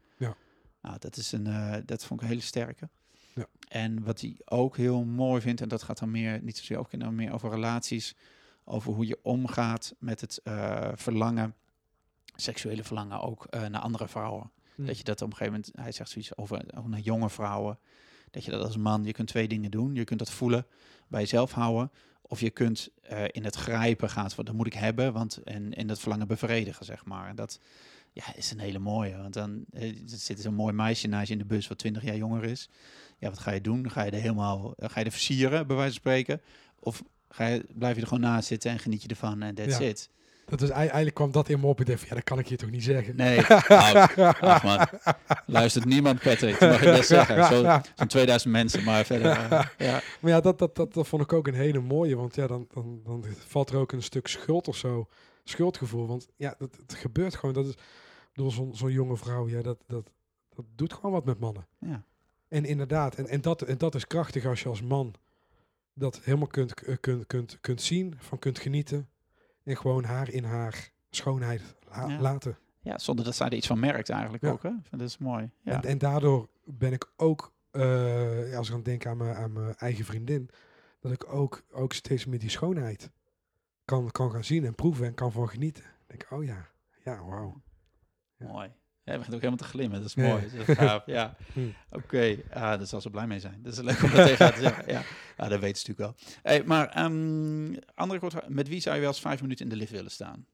Nou, 0.82 0.96
dat 1.00 1.18
is 1.18 1.32
een, 1.32 1.48
eh, 1.48 1.76
dat 1.86 2.06
vond 2.06 2.20
ik 2.20 2.26
een 2.26 2.32
hele 2.32 2.46
sterke. 2.46 2.90
Ja. 3.34 3.46
En 3.68 4.04
wat 4.04 4.22
hij 4.22 4.36
ook 4.46 4.78
heel 4.78 5.04
mooi 5.04 5.42
vindt, 5.42 5.62
en 5.62 5.68
dat 5.68 5.84
gaat 5.84 6.00
dan 6.00 6.12
meer, 6.12 6.40
niet 6.42 6.58
zozeer 6.58 6.78
ook 6.78 7.00
dan 7.00 7.16
meer 7.16 7.34
over 7.34 7.50
relaties, 7.50 8.16
over 8.64 8.94
hoe 8.94 9.08
je 9.08 9.20
omgaat 9.22 9.96
met 10.00 10.22
het 10.22 10.40
eh, 10.44 10.90
verlangen, 10.94 11.56
seksuele 12.36 12.84
verlangen 12.84 13.22
ook 13.22 13.46
eh, 13.46 13.66
naar 13.66 13.82
andere 13.82 14.08
vrouwen. 14.08 14.52
Hm. 14.76 14.86
Dat 14.86 14.98
je 14.98 15.04
dat 15.04 15.22
op 15.22 15.32
een 15.32 15.38
gegeven 15.38 15.60
moment, 15.60 15.78
hij 15.82 15.92
zegt 15.92 16.10
zoiets 16.10 16.38
over, 16.38 16.64
over 16.78 16.90
naar 16.90 17.00
jonge 17.00 17.30
vrouwen, 17.30 17.80
dat 18.32 18.46
je 18.46 18.52
dat 18.52 18.64
als 18.64 18.78
man, 18.78 19.04
je 19.04 19.12
kunt 19.12 19.28
twee 19.28 19.48
dingen 19.48 19.72
doen. 19.72 19.96
Je 19.96 20.04
kunt 20.04 20.20
dat 20.20 20.32
voelen, 20.32 20.66
bij 21.08 21.22
jezelf 21.22 21.52
houden, 21.52 21.92
of 22.22 22.40
je 22.40 22.50
kunt 22.50 22.90
in 23.28 23.44
het 23.44 23.56
grijpen 23.56 24.10
gaan, 24.10 24.32
van 24.32 24.46
dat 24.46 24.54
moet 24.54 24.68
ik 24.68 24.74
hebben, 24.74 25.14
want 25.14 25.38
en 25.44 25.74
in 25.74 25.88
dat 25.88 26.00
verlangen 26.00 26.28
bevredigen, 26.28 26.86
zeg 26.86 27.06
maar. 27.06 27.28
En 27.28 27.36
dat 27.36 27.60
ja, 28.14 28.24
is 28.36 28.52
een 28.52 28.60
hele 28.60 28.80
mooie, 28.80 29.18
want 29.18 29.34
dan 29.34 29.64
eh, 29.72 29.84
er 29.90 29.94
zit 30.06 30.40
zo'n 30.42 30.54
mooi 30.54 30.74
meisje 30.74 31.08
naast 31.08 31.28
je 31.28 31.34
in 31.34 31.40
de 31.40 31.46
bus 31.46 31.68
wat 31.68 31.78
20 31.78 32.04
jaar 32.04 32.16
jonger 32.18 32.44
is. 32.44 32.70
Ja, 33.18 33.30
wat 33.30 33.40
ga 33.40 33.52
je 33.52 33.62
doen? 33.62 33.92
Ga 33.92 34.04
je 34.04 34.12
er 34.12 34.22
helemaal, 34.22 34.74
eh, 34.78 34.90
ga 34.90 35.00
je 35.00 35.06
er 35.06 35.12
versieren, 35.12 35.68
bij 35.68 35.76
wijze 35.76 35.92
van 35.92 36.02
spreken? 36.02 36.42
Of 36.80 37.04
ga 37.30 37.46
je, 37.48 37.66
blijf 37.76 37.96
je 37.96 38.02
er 38.02 38.08
gewoon 38.08 38.24
naast 38.24 38.48
zitten 38.48 38.72
en 38.72 38.80
geniet 38.80 39.02
je 39.02 39.08
ervan 39.08 39.42
en 39.42 39.56
that's 39.56 39.78
Ja. 39.78 39.86
it? 39.86 40.10
Dat 40.46 40.62
is, 40.62 40.70
ei- 40.70 40.80
eigenlijk 40.86 41.16
kwam 41.16 41.32
dat 41.32 41.50
in 41.50 41.60
me 41.60 41.68
op. 41.68 41.80
Ik 41.80 41.86
dacht 41.86 42.08
ja, 42.08 42.16
dat 42.16 42.24
kan 42.24 42.40
ik 42.40 42.48
hier 42.48 42.58
toch 42.58 42.70
niet 42.70 42.84
zeggen. 42.84 43.16
Nee, 43.16 43.40
man, 44.64 44.88
luistert 45.46 45.86
niemand 45.86 46.20
Patrick, 46.20 46.60
dat 46.60 46.70
mag 46.70 46.84
je 46.84 46.92
best 46.92 47.08
zeggen. 47.08 47.46
Zo, 47.46 47.62
zo'n 47.96 48.08
2000 48.08 48.52
mensen, 48.54 48.84
maar 48.84 49.06
verder, 49.06 49.32
eh, 49.32 49.66
ja. 49.88 50.02
Maar 50.20 50.32
ja, 50.32 50.40
dat, 50.42 50.60
dat, 50.60 50.76
dat, 50.76 50.94
dat 50.94 51.08
vond 51.08 51.22
ik 51.22 51.34
ook 51.34 51.48
een 51.48 51.54
hele 51.54 51.80
mooie. 51.80 52.16
Want 52.16 52.36
ja, 52.36 52.48
dan, 52.48 52.68
dan, 52.74 53.00
dan 53.04 53.26
valt 53.48 53.70
er 53.70 53.78
ook 53.78 53.92
een 53.92 54.04
stuk 54.04 54.28
schuld 54.28 54.68
of 54.68 54.76
zo. 54.78 55.08
Schuldgevoel. 55.50 56.08
Want 56.08 56.28
ja, 56.36 56.56
dat, 56.58 56.76
het 56.82 56.94
gebeurt 56.94 57.36
gewoon. 57.36 57.54
Dat 57.56 57.66
is, 57.68 57.76
bedoel, 58.34 58.52
zo'n 58.52 58.76
zo'n 58.76 58.92
jonge 58.92 59.18
vrouw, 59.18 59.48
ja, 59.48 59.62
dat, 59.62 59.84
dat, 59.88 60.10
dat 60.56 60.66
doet 60.76 60.94
gewoon 60.94 61.12
wat 61.12 61.26
met 61.26 61.40
mannen. 61.40 61.68
ja. 61.80 62.04
En 62.48 62.66
inderdaad, 62.66 63.16
en, 63.16 63.28
en, 63.28 63.42
dat, 63.42 63.62
en 63.62 63.78
dat 63.78 63.96
is 63.96 64.08
krachtig 64.08 64.46
als 64.46 64.62
je 64.64 64.70
als 64.70 64.82
man 64.82 65.14
dat 65.94 66.20
helemaal 66.24 66.48
kunt, 66.48 66.74
k- 66.74 66.98
kunt, 67.02 67.28
kunt, 67.28 67.58
kunt 67.62 67.82
zien, 67.82 68.16
van 68.18 68.40
kunt 68.40 68.60
genieten. 68.60 69.10
En 69.64 69.78
gewoon 69.78 70.04
haar 70.04 70.30
in 70.30 70.44
haar 70.44 70.92
schoonheid 71.10 71.62
la- 71.90 72.08
Ja. 72.08 72.20
laten. 72.20 72.58
Ja, 72.82 72.98
zonder 72.98 73.26
dat 73.26 73.36
zij 73.36 73.48
er 73.48 73.54
iets 73.54 73.68
van 73.68 73.80
merkt 73.80 74.10
eigenlijk 74.10 74.44
Ja. 74.44 74.50
ook. 74.52 74.64
Hè? 74.64 74.72
Dat 74.90 75.02
is 75.02 75.18
mooi. 75.18 75.50
Ja. 75.62 75.72
En, 75.82 75.90
en 75.90 75.98
daardoor 75.98 76.48
ben 76.66 76.94
ik 76.94 77.12
ook, 77.16 77.52
eh, 77.72 78.58
als 78.58 78.68
ik 78.70 78.74
aan 78.74 78.84
denk 78.84 79.06
aan 79.06 79.18
mijn, 79.18 79.36
aan 79.36 79.54
mijn 79.54 79.76
eigen 79.76 80.06
vriendin, 80.06 80.50
dat 81.00 81.12
ik 81.12 81.34
ook, 81.34 81.64
ook 81.72 81.94
steeds 81.94 82.26
meer 82.26 82.40
die 82.40 82.50
schoonheid 82.50 83.10
kan, 83.90 84.12
kan 84.12 84.32
gaan 84.32 84.44
zien 84.44 84.66
en 84.66 84.76
proeven 84.76 85.06
en 85.06 85.14
kan 85.14 85.32
van 85.32 85.50
genieten. 85.50 85.84
Denk 86.08 86.24
ik, 86.24 86.32
oh 86.32 86.44
ja, 86.44 86.68
ja, 87.04 87.24
wauw. 87.26 87.62
Ja. 88.38 88.48
Mooi. 88.48 88.70
Ja, 89.04 89.12
je 89.16 89.18
begint 89.18 89.36
ook 89.36 89.42
helemaal 89.42 89.66
te 89.68 89.72
glimmen. 89.74 90.00
Dat 90.00 90.08
is 90.08 90.14
Ja. 90.14 90.28
mooi. 90.28 90.50
Dat 90.58 90.68
is 90.68 90.76
gaaf. 90.78 91.06
Ja. 91.06 91.36
Hm. 91.54 91.68
Oké. 91.92 92.38
Ah, 92.50 92.62
daar 92.62 92.86
zal 92.86 93.02
ze 93.02 93.10
blij 93.10 93.28
mee 93.28 93.40
zijn. 93.40 93.60
Dat 93.64 93.74
is 93.74 93.80
leuk 93.80 94.04
om 94.04 94.10
dat 94.12 94.28
tegen 94.28 94.46
haar 94.46 94.54
te 94.54 94.60
zeggen. 94.62 94.84
Ja. 94.94 95.04
ja, 95.38 95.48
dat 95.48 95.60
weet 95.60 95.78
ze 95.78 95.90
natuurlijk 95.90 96.20
wel. 96.20 96.40
Hey, 96.44 96.64
maar 96.64 96.88
ehm, 96.90 97.76
andere 97.96 98.20
kort, 98.20 98.50
met 98.50 98.68
wie 98.68 98.80
zou 98.80 98.96
je 98.96 99.02
wel 99.02 99.10
eens 99.10 99.20
vijf 99.20 99.42
minuten 99.42 99.66
in 99.66 99.72
de 99.72 99.78
lift 99.78 99.92
willen 99.92 100.12
staan? 100.12 100.46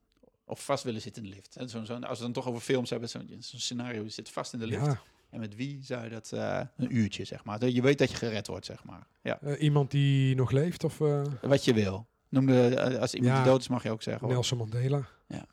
Of 0.46 0.66
vast 0.66 0.84
willen 0.84 1.02
zitten 1.02 1.24
in 1.24 1.30
de 1.30 1.36
lift. 1.36 1.56
En 1.56 1.70
zo, 1.70 1.84
zo, 1.84 1.94
als 2.00 2.18
we 2.18 2.24
dan 2.24 2.34
toch 2.34 2.48
over 2.48 2.62
films 2.62 2.90
hebben, 2.90 3.10
zo'n 3.10 3.28
scenario, 3.40 4.04
je 4.04 4.10
zit 4.10 4.30
vast 4.30 4.54
in 4.54 4.60
de 4.60 4.68
lift. 4.68 4.86
Ja, 4.86 5.02
En 5.30 5.40
met 5.40 5.56
wie 5.56 5.84
zou 5.84 6.04
je 6.04 6.10
dat 6.10 6.32
eh, 6.32 6.62
een 6.78 6.96
uurtje, 6.96 7.26
zeg 7.26 7.44
maar. 7.44 7.60
Dat 7.60 7.74
Je 7.76 7.82
weet 7.82 7.98
dat 7.98 8.10
je 8.12 8.16
gered 8.18 8.48
wordt, 8.48 8.66
zeg 8.66 8.84
maar. 8.84 9.08
Ja. 9.22 9.40
eh, 9.42 9.62
iemand 9.62 9.92
die 9.92 10.36
nog 10.36 10.52
leeft 10.52 10.84
of 10.84 11.02
eh, 11.02 11.22
Wat 11.42 11.66
je 11.66 11.74
wil. 11.74 12.08
Noem 12.36 12.46
de, 12.46 12.76
eh, 12.76 13.00
als 13.00 13.14
iemand 13.14 13.34
Ja. 13.34 13.44
die 13.44 13.52
dood 13.52 13.62
is, 13.62 13.68
mag 13.68 13.84
je 13.84 13.92
ook 13.92 14.02
zeggen. 14.02 14.26
hoor. 14.26 14.34
Nelson 14.34 14.58
Mandela. 14.58 15.08
Ja. 15.28 15.46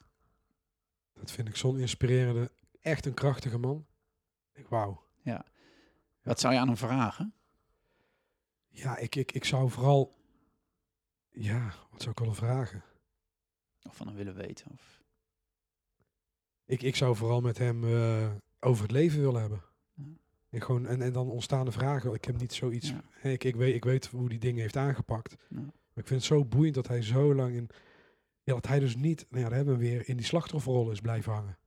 Dat 1.15 1.31
vind 1.31 1.49
ik 1.49 1.57
zo'n 1.57 1.79
inspirerende, 1.79 2.51
echt 2.81 3.07
een 3.07 3.15
krachtige 3.15 3.59
man. 3.59 3.87
Ik, 4.53 4.69
wauw. 4.69 5.03
Wat 6.23 6.41
zou 6.41 6.55
je 6.55 6.59
aan 6.61 6.67
hem 6.67 6.77
vragen? 6.77 7.35
Ja, 8.69 8.97
ik, 8.97 9.15
ik, 9.17 9.33
ik 9.33 9.45
zou 9.45 9.71
vooral, 9.71 10.17
ja, 11.31 11.75
wat 11.91 12.01
zou 12.01 12.11
ik 12.11 12.19
willen 12.19 12.35
vragen? 12.35 12.85
Of 13.83 13.97
van 13.97 14.07
hem 14.07 14.17
willen 14.17 14.35
weten? 14.35 14.67
Of... 14.71 15.03
Ik, 16.65 16.83
ik 16.83 16.97
zou 16.97 17.17
vooral 17.17 17.41
met 17.41 17.59
hem 17.59 17.85
eh, 17.85 18.31
over 18.61 18.83
het 18.83 18.93
leven 18.93 19.21
willen 19.21 19.41
hebben. 19.41 19.63
Ja. 19.95 20.05
En, 20.51 20.63
gewoon, 20.63 20.87
en, 20.87 21.03
en 21.03 21.13
dan 21.13 21.31
ontstaande 21.31 21.73
vragen. 21.73 22.15
Ik 22.15 22.25
heb 22.25 22.39
niet 22.41 22.53
zoiets. 22.53 22.89
Ja. 22.89 23.03
Ik, 23.23 23.45
ik, 23.45 23.57
weet, 23.57 23.75
ik 23.75 23.85
weet 23.85 24.07
hoe 24.07 24.29
die 24.29 24.39
dingen 24.39 24.61
heeft 24.61 24.77
aangepakt. 24.77 25.37
Ja. 25.49 25.73
Ik 26.03 26.09
vind 26.09 26.21
het 26.21 26.29
zo 26.29 26.45
boeiend 26.45 26.75
dat 26.75 26.89
hij 26.89 27.03
zo 27.03 27.35
lang 27.35 27.55
in. 27.55 27.69
Ja, 28.43 28.55
dat 28.55 28.67
hij 28.67 28.79
dus 28.79 28.97
niet. 28.97 29.27
Nou 29.31 29.43
ja, 29.43 29.49
daar 29.49 29.57
hebben 29.57 29.79
we 29.79 29.81
weer 29.81 30.09
in 30.09 30.17
die 30.17 30.27
slachtofferrol 30.27 30.91
is 30.91 31.01
blijven 31.01 31.33
hangen. 31.33 31.59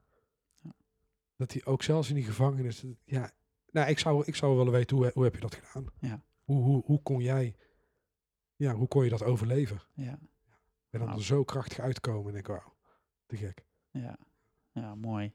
Ja. 0.59 0.71
Dat 1.35 1.51
hij 1.51 1.65
ook 1.65 1.83
zelfs 1.83 2.09
in 2.09 2.15
die 2.15 2.23
gevangenis. 2.23 2.85
Ja, 3.05 3.31
nou, 3.71 3.89
ik 3.89 3.99
zou, 3.99 4.23
ik 4.25 4.35
zou 4.35 4.57
willen 4.57 4.71
weten 4.71 4.97
hoe, 4.97 5.11
hoe 5.13 5.23
heb 5.23 5.35
je 5.35 5.41
dat 5.41 5.55
gedaan? 5.55 5.91
Ja. 5.99 6.23
Hoe, 6.43 6.63
hoe, 6.63 6.83
hoe 6.85 7.01
kon 7.01 7.21
jij. 7.21 7.55
Ja, 8.55 8.73
hoe 8.73 8.87
kon 8.87 9.03
je 9.03 9.09
dat 9.09 9.23
overleven? 9.23 9.81
Ja, 9.93 10.19
En 10.89 10.99
dan 10.99 11.09
er 11.09 11.23
zo 11.23 11.43
krachtig 11.43 11.79
uitkomen. 11.79 12.33
En 12.33 12.39
ik, 12.39 12.47
wauw, 12.47 12.75
te 13.25 13.37
gek. 13.37 13.65
ja. 13.91 14.17
ja 14.71 14.95
mooi. 14.95 15.33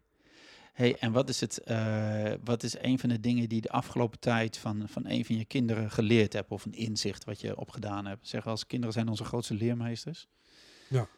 Hey, 0.73 0.97
en 0.99 1.13
wat 1.13 1.29
is, 1.29 1.41
het, 1.41 1.59
eh, 1.59 2.33
wat 2.45 2.63
is 2.63 2.79
een 2.79 2.99
van 2.99 3.09
de 3.09 3.21
dingen 3.21 3.49
die 3.49 3.61
de 3.61 3.71
afgelopen 3.71 4.19
tijd 4.19 4.57
van, 4.59 4.83
van 4.89 5.07
een 5.07 5.25
van 5.25 5.37
je 5.37 5.45
kinderen 5.45 5.91
geleerd 5.91 6.33
hebt? 6.33 6.51
Of 6.51 6.65
een 6.65 6.75
inzicht 6.75 7.25
wat 7.25 7.41
je 7.41 7.57
opgedaan 7.57 8.07
hebt? 8.07 8.29
Zeg 8.29 8.47
als 8.47 8.67
kinderen 8.67 8.93
zijn 8.93 9.09
onze 9.09 9.25
grootste 9.25 9.55
leermeesters. 9.55 10.29
Ja. 10.89 11.09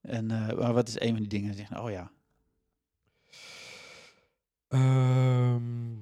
En 0.00 0.30
eh, 0.30 0.58
maar 0.58 0.72
wat 0.72 0.88
is 0.88 1.00
een 1.00 1.12
van 1.12 1.18
die 1.18 1.40
dingen 1.40 1.56
die 1.56 1.80
oh 1.82 1.90
ja, 1.90 2.10
Ehm, 4.68 5.92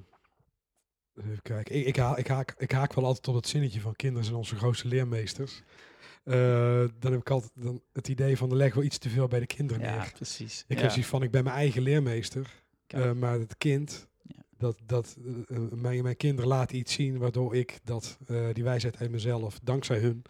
even 1.15 1.43
kijken. 1.43 1.75
Ik, 1.75 1.87
ik, 1.87 1.97
haak, 1.97 2.19
ik, 2.19 2.29
haak, 2.29 2.55
ik 2.59 2.73
haak 2.73 2.93
wel 2.93 3.05
altijd 3.05 3.29
op 3.29 3.35
het 3.35 3.49
zinnetje 3.49 3.81
van 3.81 3.97
kinderen 3.97 4.25
zijn 4.25 4.37
onze 4.37 4.57
grootste 4.57 4.89
leermeesters. 4.89 5.63
Eh, 6.25 6.35
dan 6.99 7.13
heb 7.13 7.21
ik 7.21 7.31
altijd 7.31 7.53
dan 7.55 7.83
het 7.93 8.09
idee 8.09 8.37
van, 8.37 8.51
er 8.51 8.57
leggen 8.57 8.81
we 8.81 8.87
iets 8.87 8.99
te 8.99 9.09
veel 9.09 9.29
bij 9.29 9.41
de 9.41 9.47
kinderen 9.47 9.83
ja, 9.83 9.97
neer. 9.97 10.13
precies. 10.13 10.65
Ik 10.69 10.77
ja. 10.77 10.83
heb 10.83 10.91
zoiets 10.91 11.11
van, 11.11 11.23
ik 11.23 11.31
ben 11.31 11.45
mijn 11.45 11.57
eigen 11.57 11.83
leermeester. 11.83 12.64
Eh, 12.87 13.13
maar 13.13 13.39
het 13.39 13.57
kind, 13.59 14.09
Ja. 14.23 14.43
dat, 14.59 14.79
dat, 14.87 15.17
eh, 15.25 15.57
eh, 15.57 15.63
mijn, 15.73 16.03
mijn 16.03 16.17
kinderen 16.17 16.49
laten 16.51 16.77
iets 16.77 16.93
zien 16.93 17.19
waardoor 17.19 17.55
ik 17.57 17.79
dat, 17.85 18.19
eh, 18.27 18.47
die 18.53 18.65
wijsheid 18.65 18.97
uit 18.99 19.11
mezelf, 19.11 19.59
dankzij 19.63 19.99
hun. 19.99 20.23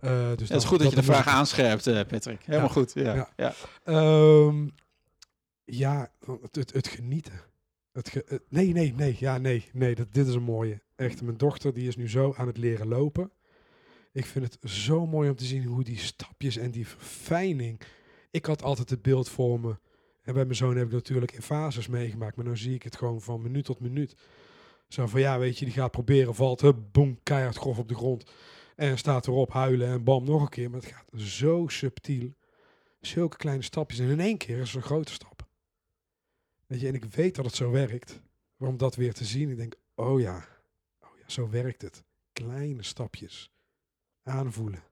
eh, 0.00 0.28
dus 0.36 0.48
het 0.48 0.58
is 0.58 0.64
goed 0.64 0.78
dat, 0.78 0.90
je 0.90 0.96
de 0.96 1.02
vraag 1.02 1.26
aanscherpt, 1.26 1.86
eh, 1.86 2.00
Patrick. 2.06 2.42
Helemaal 2.44 2.66
Ja. 2.66 2.72
goed. 2.72 2.92
Ja. 2.94 3.14
Ja. 3.14 3.28
Ja. 3.36 3.54
Ehm, 3.84 4.68
ja, 5.64 6.12
het, 6.42 6.56
het, 6.56 6.72
het 6.72 6.88
genieten. 6.88 7.40
Het 7.92 8.08
ge- 8.08 8.24
het- 8.28 8.42
nee, 8.48 8.72
nee, 8.72 8.92
nee. 8.96 9.16
Ja, 9.18 9.38
nee, 9.38 9.64
nee. 9.72 9.94
Dat, 9.94 10.12
dit 10.12 10.26
is 10.26 10.34
een 10.34 10.42
mooie. 10.42 10.82
Echt, 10.96 11.22
mijn 11.22 11.36
dochter 11.36 11.74
die 11.74 11.88
is 11.88 11.96
nu 11.96 12.08
zo 12.08 12.34
aan 12.36 12.46
het 12.46 12.56
leren 12.56 12.88
lopen. 12.88 13.30
Ik 14.12 14.26
vind 14.26 14.44
het 14.60 14.70
zo 14.70 15.06
mooi 15.06 15.28
om 15.30 15.36
te 15.36 15.44
zien 15.44 15.64
hoe 15.64 15.84
die 15.84 15.98
stapjes 15.98 16.56
en 16.56 16.70
die 16.70 16.86
verfijning. 16.88 17.80
Ik 18.30 18.44
had 18.46 18.62
altijd 18.62 18.90
het 18.90 19.02
beeld 19.02 19.28
voor 19.28 19.60
me. 19.60 19.76
En 20.26 20.34
bij 20.34 20.44
mijn 20.44 20.56
zoon 20.56 20.76
heb 20.76 20.86
ik 20.86 20.92
natuurlijk 20.92 21.32
in 21.32 21.42
fases 21.42 21.86
meegemaakt. 21.86 22.36
Maar 22.36 22.44
nu 22.44 22.56
zie 22.56 22.74
ik 22.74 22.82
het 22.82 22.96
gewoon 22.96 23.20
van 23.20 23.42
minuut 23.42 23.64
tot 23.64 23.80
minuut. 23.80 24.16
Zo 24.88 25.06
van 25.06 25.20
ja, 25.20 25.38
weet 25.38 25.58
je, 25.58 25.64
die 25.64 25.74
gaat 25.74 25.90
proberen, 25.90 26.34
valt, 26.34 26.60
hup, 26.60 26.78
boem, 26.92 27.22
keihard 27.22 27.56
grof 27.56 27.78
op 27.78 27.88
de 27.88 27.94
grond. 27.94 28.30
En 28.76 28.98
staat 28.98 29.26
erop 29.26 29.52
huilen 29.52 29.88
en 29.88 30.04
bam, 30.04 30.24
nog 30.24 30.42
een 30.42 30.48
keer. 30.48 30.70
Maar 30.70 30.80
het 30.80 30.88
gaat 30.88 31.20
zo 31.20 31.66
subtiel. 31.68 32.34
Zulke 33.00 33.36
kleine 33.36 33.62
stapjes. 33.62 33.98
En 33.98 34.08
in 34.08 34.20
één 34.20 34.36
keer 34.36 34.58
is 34.58 34.66
het 34.66 34.76
een 34.76 34.88
grote 34.88 35.12
stap. 35.12 35.46
Weet 36.66 36.80
je, 36.80 36.86
en 36.88 36.94
ik 36.94 37.04
weet 37.04 37.34
dat 37.34 37.44
het 37.44 37.54
zo 37.54 37.70
werkt. 37.70 38.22
Maar 38.56 38.68
om 38.68 38.76
dat 38.76 38.94
weer 38.94 39.14
te 39.14 39.24
zien, 39.24 39.50
ik 39.50 39.56
denk, 39.56 39.74
oh 39.94 40.20
ja, 40.20 40.48
oh 41.00 41.18
ja, 41.18 41.24
zo 41.26 41.48
werkt 41.48 41.82
het. 41.82 42.04
Kleine 42.32 42.82
stapjes. 42.82 43.50
Aanvoelen. 44.22 44.82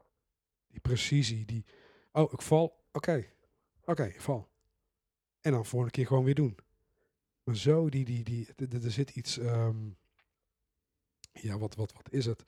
Die 0.69 0.81
precisie, 0.81 1.44
die, 1.44 1.65
oh, 2.12 2.32
ik 2.32 2.43
val, 2.43 2.85
oké, 2.93 3.27
oké, 3.85 4.05
ik 4.05 4.20
val. 4.20 4.52
En 5.45 5.53
dan 5.53 5.66
volgende 5.66 5.95
keer 5.95 6.07
gewoon 6.07 6.25
weer 6.25 6.35
doen. 6.35 6.57
Maar 7.43 7.57
zo, 7.57 7.89
die, 7.89 8.05
die, 8.05 8.23
die, 8.23 8.49
er 8.83 8.91
zit 8.91 9.11
iets, 9.11 9.39
ehm, 9.39 9.77
ja, 11.33 11.59
wat, 11.59 11.75
wat, 11.75 11.93
wat 11.93 12.12
is 12.12 12.27
het? 12.27 12.45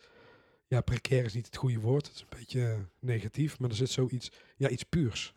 Ja, 0.66 0.80
precair 0.80 1.24
is 1.24 1.34
niet 1.34 1.46
het 1.46 1.56
goede 1.56 1.80
woord. 1.80 2.06
Het 2.06 2.14
is 2.14 2.20
een 2.20 2.38
beetje 2.38 2.66
eh, 2.66 2.78
negatief, 2.98 3.58
maar 3.58 3.70
er 3.70 3.76
zit 3.76 3.90
zoiets, 3.90 4.30
ja, 4.56 4.68
iets 4.68 4.82
puurs. 4.82 5.34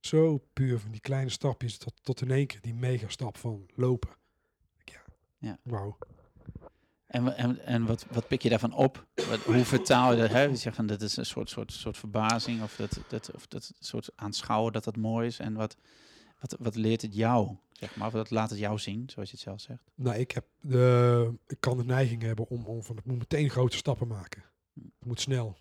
Zo 0.00 0.38
puur 0.52 0.78
van 0.78 0.90
die 0.90 1.00
kleine 1.00 1.30
stapjes 1.30 1.78
tot, 1.78 1.94
tot 2.02 2.20
in 2.20 2.30
één 2.30 2.46
keer 2.46 2.60
die 2.60 2.74
mega 2.74 3.08
stap 3.08 3.36
van 3.36 3.66
lopen. 3.74 4.10
Ja. 4.84 5.04
Ja. 5.38 5.58
Wauw. 5.62 5.98
En, 7.06 7.36
en, 7.36 7.64
en 7.64 7.86
wat, 7.86 8.06
wat 8.10 8.28
pik 8.28 8.42
je 8.42 8.48
daarvan 8.48 8.74
op? 8.74 9.06
Wat, 9.14 9.38
hoe 9.38 9.64
vertaal 9.64 10.12
je 10.12 10.20
dat? 10.20 10.30
Hè? 10.30 10.42
Je 10.42 10.56
zegt 10.56 10.76
van 10.76 10.86
dat 10.86 11.02
is 11.02 11.16
een 11.16 11.26
soort, 11.26 11.50
soort, 11.50 11.72
soort 11.72 11.98
verbazing 11.98 12.62
of 12.62 12.76
dat, 12.76 13.00
dat, 13.08 13.30
of 13.34 13.46
dat 13.46 13.72
soort 13.78 14.10
aanschouwen 14.14 14.72
dat 14.72 14.84
dat 14.84 14.96
mooi 14.96 15.26
is. 15.26 15.38
En 15.38 15.54
wat, 15.54 15.76
wat, 16.50 16.56
wat 16.60 16.74
leert 16.74 17.02
het 17.02 17.14
jou? 17.14 17.56
Zeg 17.72 17.96
maar, 17.96 18.10
wat 18.10 18.30
laat 18.30 18.50
het 18.50 18.58
jou 18.58 18.78
zien, 18.78 19.10
zoals 19.10 19.28
je 19.30 19.34
het 19.34 19.44
zelf 19.44 19.60
zegt? 19.60 19.90
Nou, 19.94 20.16
ik, 20.18 20.30
heb 20.30 20.44
de, 20.60 21.34
ik 21.46 21.60
kan 21.60 21.76
de 21.76 21.84
neiging 21.84 22.22
hebben 22.22 22.48
om, 22.48 22.64
om 22.64 22.82
van, 22.82 22.96
ik 22.98 23.04
moet 23.04 23.18
meteen 23.18 23.50
grote 23.50 23.76
stappen 23.76 24.06
maken. 24.08 24.44
Het 24.74 25.06
moet 25.06 25.20
snel. 25.20 25.56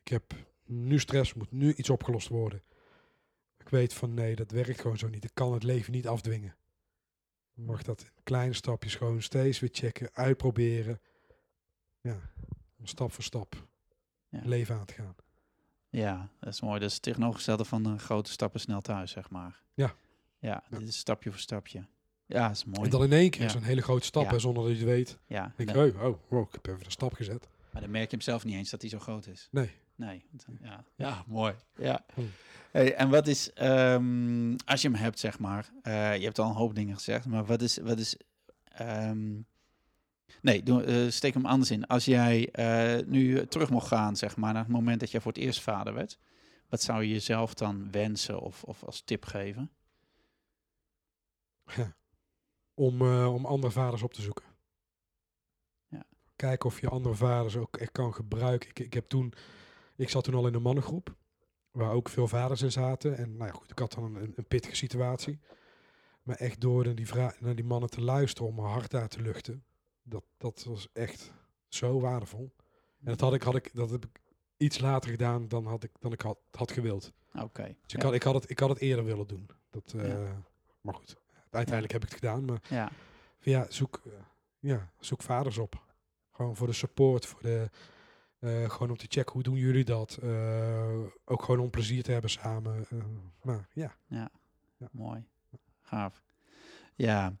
Ik 0.00 0.08
heb 0.08 0.34
nu 0.64 0.98
stress, 0.98 1.34
moet 1.34 1.52
nu 1.52 1.74
iets 1.74 1.90
opgelost 1.90 2.28
worden. 2.28 2.62
Ik 3.58 3.68
weet 3.68 3.94
van 3.94 4.14
nee, 4.14 4.36
dat 4.36 4.50
werkt 4.50 4.80
gewoon 4.80 4.98
zo 4.98 5.08
niet. 5.08 5.24
Ik 5.24 5.30
kan 5.34 5.52
het 5.52 5.62
leven 5.62 5.92
niet 5.92 6.06
afdwingen. 6.08 6.56
Je 7.54 7.62
mag 7.62 7.82
dat 7.82 8.00
in 8.00 8.22
kleine 8.22 8.54
stapjes 8.54 8.94
gewoon 8.94 9.22
steeds 9.22 9.58
weer 9.60 9.70
checken, 9.72 10.10
uitproberen. 10.12 11.00
Ja, 12.00 12.16
om 12.78 12.86
stap 12.86 13.12
voor 13.12 13.24
stap 13.24 13.66
Ja. 14.28 14.40
leven 14.44 14.74
aan 14.76 14.84
te 14.84 14.94
gaan. 14.94 15.14
Ja, 15.90 16.28
dat 16.40 16.52
is 16.52 16.60
mooi. 16.60 16.78
Dat 16.78 16.88
is 16.88 16.94
het 16.94 17.02
tegenovergestelde 17.02 17.64
van 17.64 17.84
een 17.84 17.98
grote 18.00 18.30
stappen 18.30 18.60
snel 18.60 18.80
thuis, 18.80 19.10
zeg 19.10 19.30
maar. 19.30 19.62
Ja. 19.74 19.94
Ja, 20.40 20.62
dit 20.70 20.88
is 20.88 20.98
stapje 20.98 21.30
voor 21.30 21.40
stapje. 21.40 21.86
Ja, 22.26 22.46
dat 22.48 22.56
is 22.56 22.64
mooi. 22.64 22.80
En 22.82 22.90
dan 22.90 23.02
in 23.04 23.12
één 23.12 23.30
keer 23.30 23.40
Ja. 23.40 23.46
is 23.46 23.54
een 23.54 23.62
hele 23.62 23.82
grote 23.82 24.06
stap, 24.06 24.30
hè, 24.30 24.38
zonder 24.38 24.62
dat 24.62 24.72
je 24.72 24.78
het 24.78 24.88
weet. 24.88 25.18
ja, 25.26 25.52
denk 25.56 25.70
je, 25.70 25.76
oh, 25.78 26.02
oh, 26.02 26.18
wow, 26.28 26.46
ik 26.48 26.52
heb 26.52 26.66
even 26.66 26.84
een 26.84 26.90
stap 26.90 27.12
gezet. 27.12 27.48
maar 27.72 27.82
dan 27.82 27.90
merk 27.90 28.04
je 28.10 28.16
hem 28.16 28.20
zelf 28.24 28.44
niet 28.44 28.54
eens 28.54 28.70
dat 28.70 28.80
hij 28.80 28.90
zo 28.90 28.98
groot 28.98 29.26
is. 29.26 29.48
Nee. 29.50 29.70
Nee. 29.94 30.24
Ja, 30.62 30.84
ja 30.96 31.24
mooi. 31.26 31.54
Ja. 31.76 32.04
Hm. 32.14 32.20
Hey, 32.70 32.94
en 32.94 33.08
wat 33.10 33.26
is, 33.26 33.52
ehm, 33.52 34.56
als 34.64 34.82
je 34.82 34.88
hem 34.88 34.96
hebt, 34.96 35.18
zeg 35.18 35.38
maar, 35.38 35.70
eh, 35.82 36.16
je 36.16 36.24
hebt 36.24 36.38
al 36.38 36.48
een 36.48 36.54
hoop 36.56 36.74
dingen 36.74 36.94
gezegd, 36.94 37.26
maar 37.26 37.44
wat 37.44 37.62
is, 37.62 37.78
wat 37.78 37.98
is, 37.98 38.16
ehm, 38.64 39.40
nee, 40.42 40.62
doe, 40.62 40.82
eh, 40.82 41.10
steek 41.10 41.34
hem 41.34 41.46
anders 41.46 41.70
in. 41.70 41.86
Als 41.86 42.04
jij 42.04 42.48
eh, 42.50 43.06
nu 43.06 43.46
terug 43.46 43.70
mocht 43.70 43.86
gaan, 43.86 44.16
zeg 44.16 44.36
maar, 44.36 44.52
naar 44.52 44.62
het 44.62 44.72
moment 44.72 45.00
dat 45.00 45.10
jij 45.10 45.20
voor 45.20 45.32
het 45.32 45.40
eerst 45.42 45.60
vader 45.60 45.94
werd, 45.94 46.18
wat 46.68 46.82
zou 46.82 47.02
je 47.02 47.08
jezelf 47.12 47.54
dan 47.54 47.90
wensen 47.90 48.40
of, 48.40 48.62
of 48.64 48.84
als 48.84 49.00
tip 49.00 49.24
geven? 49.24 49.70
Ja. 51.76 51.96
Om, 52.74 53.00
eh, 53.00 53.34
om 53.34 53.46
andere 53.46 53.72
vaders 53.72 54.02
op 54.02 54.12
te 54.12 54.22
zoeken. 54.22 54.44
Ja. 55.88 56.04
Kijken 56.36 56.68
of 56.68 56.80
je 56.80 56.88
andere 56.88 57.14
vaders 57.14 57.56
ook 57.56 57.76
echt 57.76 57.92
kan 57.92 58.14
gebruiken. 58.14 58.68
Ik, 58.68 58.78
ik, 58.78 58.94
heb 58.94 59.08
toen, 59.08 59.32
ik 59.96 60.08
zat 60.08 60.24
toen 60.24 60.34
al 60.34 60.46
in 60.46 60.54
een 60.54 60.62
mannengroep. 60.62 61.16
Waar 61.70 61.92
ook 61.92 62.08
veel 62.08 62.28
vaders 62.28 62.62
in 62.62 62.72
zaten. 62.72 63.16
En 63.16 63.36
nou 63.36 63.50
ja, 63.50 63.56
goed, 63.56 63.70
ik 63.70 63.78
had 63.78 63.92
dan 63.92 64.16
een, 64.16 64.32
een 64.36 64.46
pittige 64.46 64.76
situatie. 64.76 65.38
Maar 66.22 66.36
echt 66.36 66.60
door 66.60 66.84
naar 66.84 66.94
die, 66.94 67.06
naar 67.38 67.54
die 67.54 67.64
mannen 67.64 67.90
te 67.90 68.00
luisteren 68.00 68.48
om 68.48 68.54
mijn 68.54 68.68
hart 68.68 68.90
daar 68.90 69.08
te 69.08 69.22
luchten. 69.22 69.64
Dat, 70.02 70.24
dat 70.36 70.64
was 70.64 70.88
echt 70.92 71.32
zo 71.68 72.00
waardevol. 72.00 72.52
En 73.00 73.04
dat, 73.04 73.20
had 73.20 73.34
ik, 73.34 73.42
had 73.42 73.54
ik, 73.54 73.70
dat 73.74 73.90
heb 73.90 74.04
ik 74.04 74.20
iets 74.56 74.78
later 74.78 75.10
gedaan 75.10 75.48
dan, 75.48 75.66
had 75.66 75.82
ik, 75.82 75.90
dan 76.00 76.12
ik 76.12 76.20
had, 76.20 76.38
had 76.50 76.72
gewild. 76.72 77.12
Oké. 77.34 77.62
Dus 77.62 77.94
ik, 77.94 78.00
ja. 78.00 78.04
had, 78.04 78.14
ik, 78.14 78.22
had 78.22 78.34
het, 78.34 78.50
ik 78.50 78.58
had 78.58 78.68
het 78.68 78.78
eerder 78.78 79.04
willen 79.04 79.26
doen. 79.26 79.50
Dat, 79.70 79.92
eh, 79.96 80.08
Ja. 80.08 80.42
Maar 80.80 80.94
goed, 80.94 81.16
uiteindelijk 81.50 81.92
heb 81.92 82.02
ik 82.02 82.08
het 82.08 82.18
gedaan. 82.18 82.44
Maar 82.44 82.60
ja. 82.68 82.90
ja, 83.40 83.66
zoek, 83.68 84.00
eh, 84.04 84.12
ja, 84.58 84.92
zoek 85.00 85.22
vaders 85.22 85.58
op. 85.58 85.86
Gewoon 86.32 86.56
voor 86.56 86.66
de 86.66 86.72
support, 86.72 87.26
voor 87.26 87.42
de, 87.42 87.70
eh, 88.38 88.70
gewoon 88.70 88.90
om 88.90 88.96
te 88.96 89.06
checken 89.08 89.32
hoe 89.32 89.42
doen 89.42 89.56
jullie 89.56 89.84
dat. 89.84 90.18
Eh, 90.22 90.98
ook 91.24 91.42
gewoon 91.42 91.60
om 91.60 91.70
plezier 91.70 92.02
te 92.02 92.12
hebben 92.12 92.30
samen. 92.30 92.86
maar 93.42 93.68
ja, 93.72 93.96
Mooi. 94.90 95.24
Gaaf. 95.80 96.22
Ja. 96.94 97.32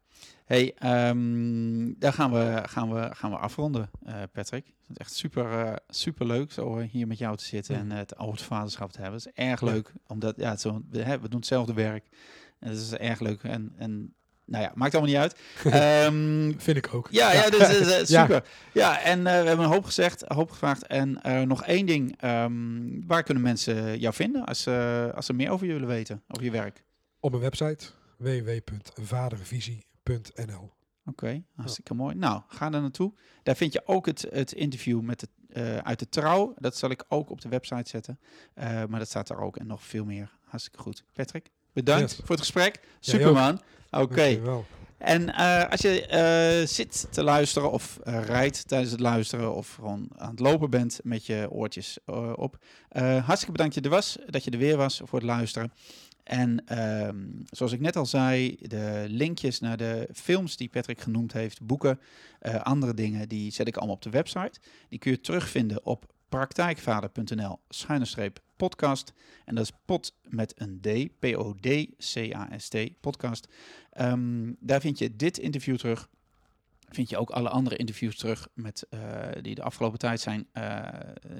Hey, 0.44 0.74
ehm, 0.74 1.92
daar 1.98 2.12
gaan 2.12 2.32
we, 2.32 2.62
gaan 2.66 2.92
we, 2.92 3.14
gaan 3.14 3.30
we 3.30 3.36
afronden, 3.36 3.90
Patrick. 4.32 4.66
Het 4.66 4.90
is 4.90 4.96
echt 4.96 5.12
super, 5.12 5.78
super 5.88 6.26
leuk 6.26 6.52
zo 6.52 6.78
hier 6.78 7.06
met 7.06 7.18
jou 7.18 7.36
te 7.36 7.44
zitten 7.44 7.76
en 7.76 7.90
het 7.90 8.16
oude 8.16 8.42
vaderschap 8.44 8.92
te 8.92 9.00
hebben. 9.00 9.18
Het 9.18 9.28
is 9.28 9.44
erg 9.44 9.60
leuk, 9.60 9.92
omdat 10.06 10.36
ja, 10.36 10.50
het 10.50 10.60
zo, 10.60 10.82
we 10.90 11.28
doen 11.28 11.38
hetzelfde 11.38 11.72
werk. 11.72 12.08
En 12.60 12.68
het 12.70 12.78
is 12.78 12.92
erg 12.92 13.20
leuk. 13.20 13.42
En, 13.42 13.72
en 13.76 14.14
nou 14.44 14.62
ja, 14.64 14.72
maakt 14.74 14.94
allemaal 14.94 15.12
niet 15.12 15.20
uit. 15.20 15.38
Ehm, 15.74 16.52
Vind 16.58 16.76
ik 16.76 16.94
ook. 16.94 17.08
ja, 17.10 17.32
ja, 17.32 17.50
dus, 17.50 17.60
eh, 17.60 18.00
eh, 18.00 18.06
Ja. 18.06 18.22
super. 18.22 18.44
Ja, 18.72 19.00
en 19.02 19.18
eh, 19.18 19.24
we 19.40 19.46
hebben 19.46 19.66
een 19.66 19.72
hoop 19.72 19.84
gezegd, 19.84 20.30
een 20.30 20.36
hoop 20.36 20.50
gevraagd. 20.50 20.86
En 20.86 21.20
nog 21.48 21.64
één 21.64 21.86
ding, 21.86 22.20
ehm, 22.20 23.00
waar 23.06 23.22
kunnen 23.22 23.42
mensen 23.42 23.98
jou 23.98 24.14
vinden 24.14 24.44
als, 24.44 24.62
ze 24.62 25.10
als 25.14 25.26
ze 25.26 25.32
meer 25.32 25.50
over 25.50 25.66
je 25.66 25.72
willen 25.72 25.88
weten, 25.88 26.22
over 26.28 26.44
je 26.44 26.50
werk? 26.50 26.84
Op 27.20 27.30
mijn 27.30 27.42
website 27.42 27.86
www.vadervisie.nl. 28.16 30.72
Oké, 31.04 31.42
hartstikke 31.54 31.94
mooi. 31.94 32.14
Nou, 32.14 32.42
ga 32.48 32.70
daar 32.70 32.80
naartoe. 32.80 33.14
Daar 33.42 33.56
vind 33.56 33.72
je 33.72 33.82
ook 33.86 34.06
het, 34.06 34.26
het 34.30 34.52
interview 34.52 35.00
met 35.00 35.20
de, 35.20 35.28
uit 35.82 35.98
de 35.98 36.08
trouw. 36.08 36.54
Dat 36.58 36.76
zal 36.76 36.90
ik 36.90 37.04
ook 37.08 37.30
op 37.30 37.40
de 37.40 37.48
website 37.48 37.88
zetten. 37.88 38.18
Maar 38.54 38.98
dat 38.98 39.08
staat 39.08 39.26
daar 39.26 39.40
ook 39.40 39.56
en 39.56 39.66
nog 39.66 39.82
veel 39.82 40.04
meer. 40.04 40.36
Hartstikke 40.44 40.78
goed. 40.78 41.04
Patrick, 41.12 41.50
bedankt 41.84 42.10
Yes. 42.10 42.20
voor 42.20 42.30
het 42.36 42.40
gesprek. 42.40 42.80
Superman. 43.00 43.60
Oké. 43.90 44.40
En 44.98 45.34
eh, 45.34 45.70
als 45.70 45.80
je 45.80 46.06
eh, 46.06 46.66
zit 46.66 47.06
te 47.10 47.22
luisteren 47.22 47.70
of 47.70 47.98
eh, 48.02 48.24
rijdt 48.24 48.68
tijdens 48.68 48.90
het 48.90 49.00
luisteren 49.00 49.54
of 49.54 49.74
gewoon 49.74 50.08
aan 50.16 50.30
het 50.30 50.40
lopen 50.40 50.70
bent 50.70 51.00
met 51.02 51.26
je 51.26 51.46
oortjes 51.50 51.98
op. 52.34 52.58
hartstikke 52.98 53.52
bedankt 53.52 53.74
dat 53.74 53.84
je 53.84 53.90
er 53.90 53.96
was, 53.96 54.18
dat 54.26 54.44
je 54.44 54.50
er 54.50 54.58
weer 54.58 54.76
was 54.76 55.00
voor 55.04 55.18
het 55.18 55.28
luisteren. 55.28 55.72
En 56.24 56.62
ehm, 56.66 57.16
zoals 57.50 57.72
ik 57.72 57.80
net 57.80 57.96
al 57.96 58.06
zei, 58.06 58.56
de 58.60 59.04
linkjes 59.08 59.60
naar 59.60 59.76
de 59.76 60.08
films 60.14 60.56
die 60.56 60.68
Patrick 60.68 61.00
genoemd 61.00 61.32
heeft, 61.32 61.62
boeken, 61.62 62.00
andere 62.62 62.94
dingen, 62.94 63.28
die 63.28 63.52
zet 63.52 63.68
ik 63.68 63.76
allemaal 63.76 63.94
op 63.94 64.02
de 64.02 64.10
website. 64.10 64.60
Die 64.88 64.98
kun 64.98 65.10
je 65.10 65.20
terugvinden 65.20 65.86
op 65.86 66.06
praktijkvader.nl 66.28 67.58
schuine 67.68 68.04
streep 68.04 68.40
podcast. 68.58 69.12
En 69.44 69.54
dat 69.54 69.64
is 69.64 69.72
pot 69.84 70.14
met 70.22 70.60
een 70.60 70.80
D, 70.80 71.18
P-O-D-C-A-S-T, 71.18 73.00
podcast. 73.00 73.48
Ehm, 73.90 74.52
daar 74.60 74.80
vind 74.80 74.98
je 74.98 75.16
dit 75.16 75.38
interview 75.38 75.76
terug. 75.76 76.08
Vind 76.88 77.10
je 77.10 77.16
ook 77.18 77.30
alle 77.30 77.48
andere 77.48 77.76
interviews 77.76 78.16
terug 78.16 78.48
met, 78.54 78.86
eh, 78.90 79.00
die 79.42 79.54
de 79.54 79.62
afgelopen 79.62 79.98
tijd 79.98 80.20
zijn, 80.20 80.46
eh, 80.52 80.88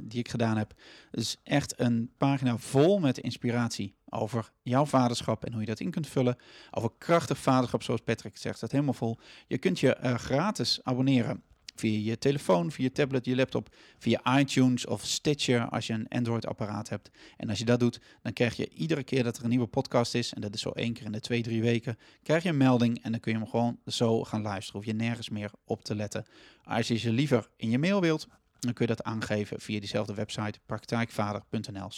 die 0.02 0.18
ik 0.18 0.28
gedaan 0.28 0.56
heb. 0.56 0.74
Dus 1.10 1.36
echt 1.42 1.80
een 1.80 2.10
pagina 2.16 2.56
vol 2.56 2.98
met 2.98 3.18
inspiratie 3.18 3.94
over 4.08 4.52
jouw 4.62 4.86
vaderschap 4.86 5.44
en 5.44 5.52
hoe 5.52 5.60
je 5.60 5.66
dat 5.66 5.80
in 5.80 5.90
kunt 5.90 6.06
vullen. 6.06 6.36
Over 6.70 6.90
krachtig 6.98 7.38
vaderschap, 7.38 7.82
zoals 7.82 8.00
Patrick 8.00 8.36
zegt, 8.36 8.60
dat 8.60 8.70
helemaal 8.70 8.94
vol. 8.94 9.18
Je 9.46 9.58
kunt 9.58 9.80
je 9.80 9.94
eh, 9.94 10.14
gratis 10.14 10.80
abonneren 10.82 11.42
via 11.78 12.10
je 12.10 12.18
telefoon, 12.18 12.72
via 12.72 12.84
je 12.84 12.92
tablet, 12.92 13.24
je 13.24 13.36
laptop, 13.36 13.74
via 13.98 14.38
iTunes 14.38 14.86
of 14.86 15.04
Stitcher 15.04 15.68
als 15.68 15.86
je 15.86 15.92
een 15.92 16.08
Android-apparaat 16.08 16.88
hebt. 16.88 17.10
En 17.36 17.48
als 17.48 17.58
je 17.58 17.64
dat 17.64 17.80
doet, 17.80 18.00
dan 18.22 18.32
krijg 18.32 18.56
je 18.56 18.68
iedere 18.68 19.02
keer 19.02 19.24
dat 19.24 19.36
er 19.36 19.42
een 19.42 19.48
nieuwe 19.48 19.66
podcast 19.66 20.14
is, 20.14 20.32
en 20.32 20.40
dat 20.40 20.54
is 20.54 20.60
zo 20.60 20.70
één 20.70 20.92
keer 20.92 21.04
in 21.04 21.12
de 21.12 21.20
twee, 21.20 21.42
drie 21.42 21.62
weken, 21.62 21.98
krijg 22.22 22.42
je 22.42 22.48
een 22.48 22.56
melding 22.56 23.02
en 23.02 23.10
dan 23.10 23.20
kun 23.20 23.32
je 23.32 23.38
hem 23.38 23.48
gewoon 23.48 23.78
zo 23.86 24.24
gaan 24.24 24.42
luisteren. 24.42 24.80
Hoef 24.80 24.90
je 24.90 24.96
nergens 24.96 25.28
meer 25.28 25.50
op 25.64 25.84
te 25.84 25.94
letten. 25.94 26.26
Als 26.62 26.88
je 26.88 26.96
ze 26.96 27.12
liever 27.12 27.48
in 27.56 27.70
je 27.70 27.78
mail 27.78 28.00
wilt, 28.00 28.28
dan 28.58 28.72
kun 28.72 28.86
je 28.86 28.94
dat 28.94 29.04
aangeven 29.04 29.60
via 29.60 29.78
diezelfde 29.78 30.14
website 30.14 30.58
praktijkvader.nl 30.66 31.90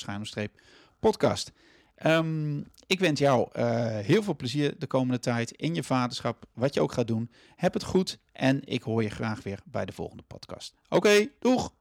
Ehm, 2.01 2.59
ik 2.87 3.01
wens 3.01 3.21
jou 3.21 3.49
eh, 3.53 3.99
heel 3.99 4.23
veel 4.23 4.37
plezier 4.37 4.75
de 4.79 4.87
komende 4.87 5.19
tijd 5.19 5.51
in 5.51 5.75
je 5.75 5.83
vaderschap, 5.83 6.45
wat 6.55 6.75
je 6.75 6.81
ook 6.81 6.93
gaat 6.93 7.07
doen. 7.07 7.31
Heb 7.57 7.75
het 7.75 7.85
goed 7.85 8.19
en 8.33 8.61
ik 8.65 8.83
hoor 8.83 9.03
je 9.03 9.11
graag 9.11 9.43
weer 9.43 9.61
bij 9.65 9.85
de 9.85 9.93
volgende 9.93 10.23
podcast. 10.23 10.75
Oké, 10.89 11.29
doeg! 11.39 11.73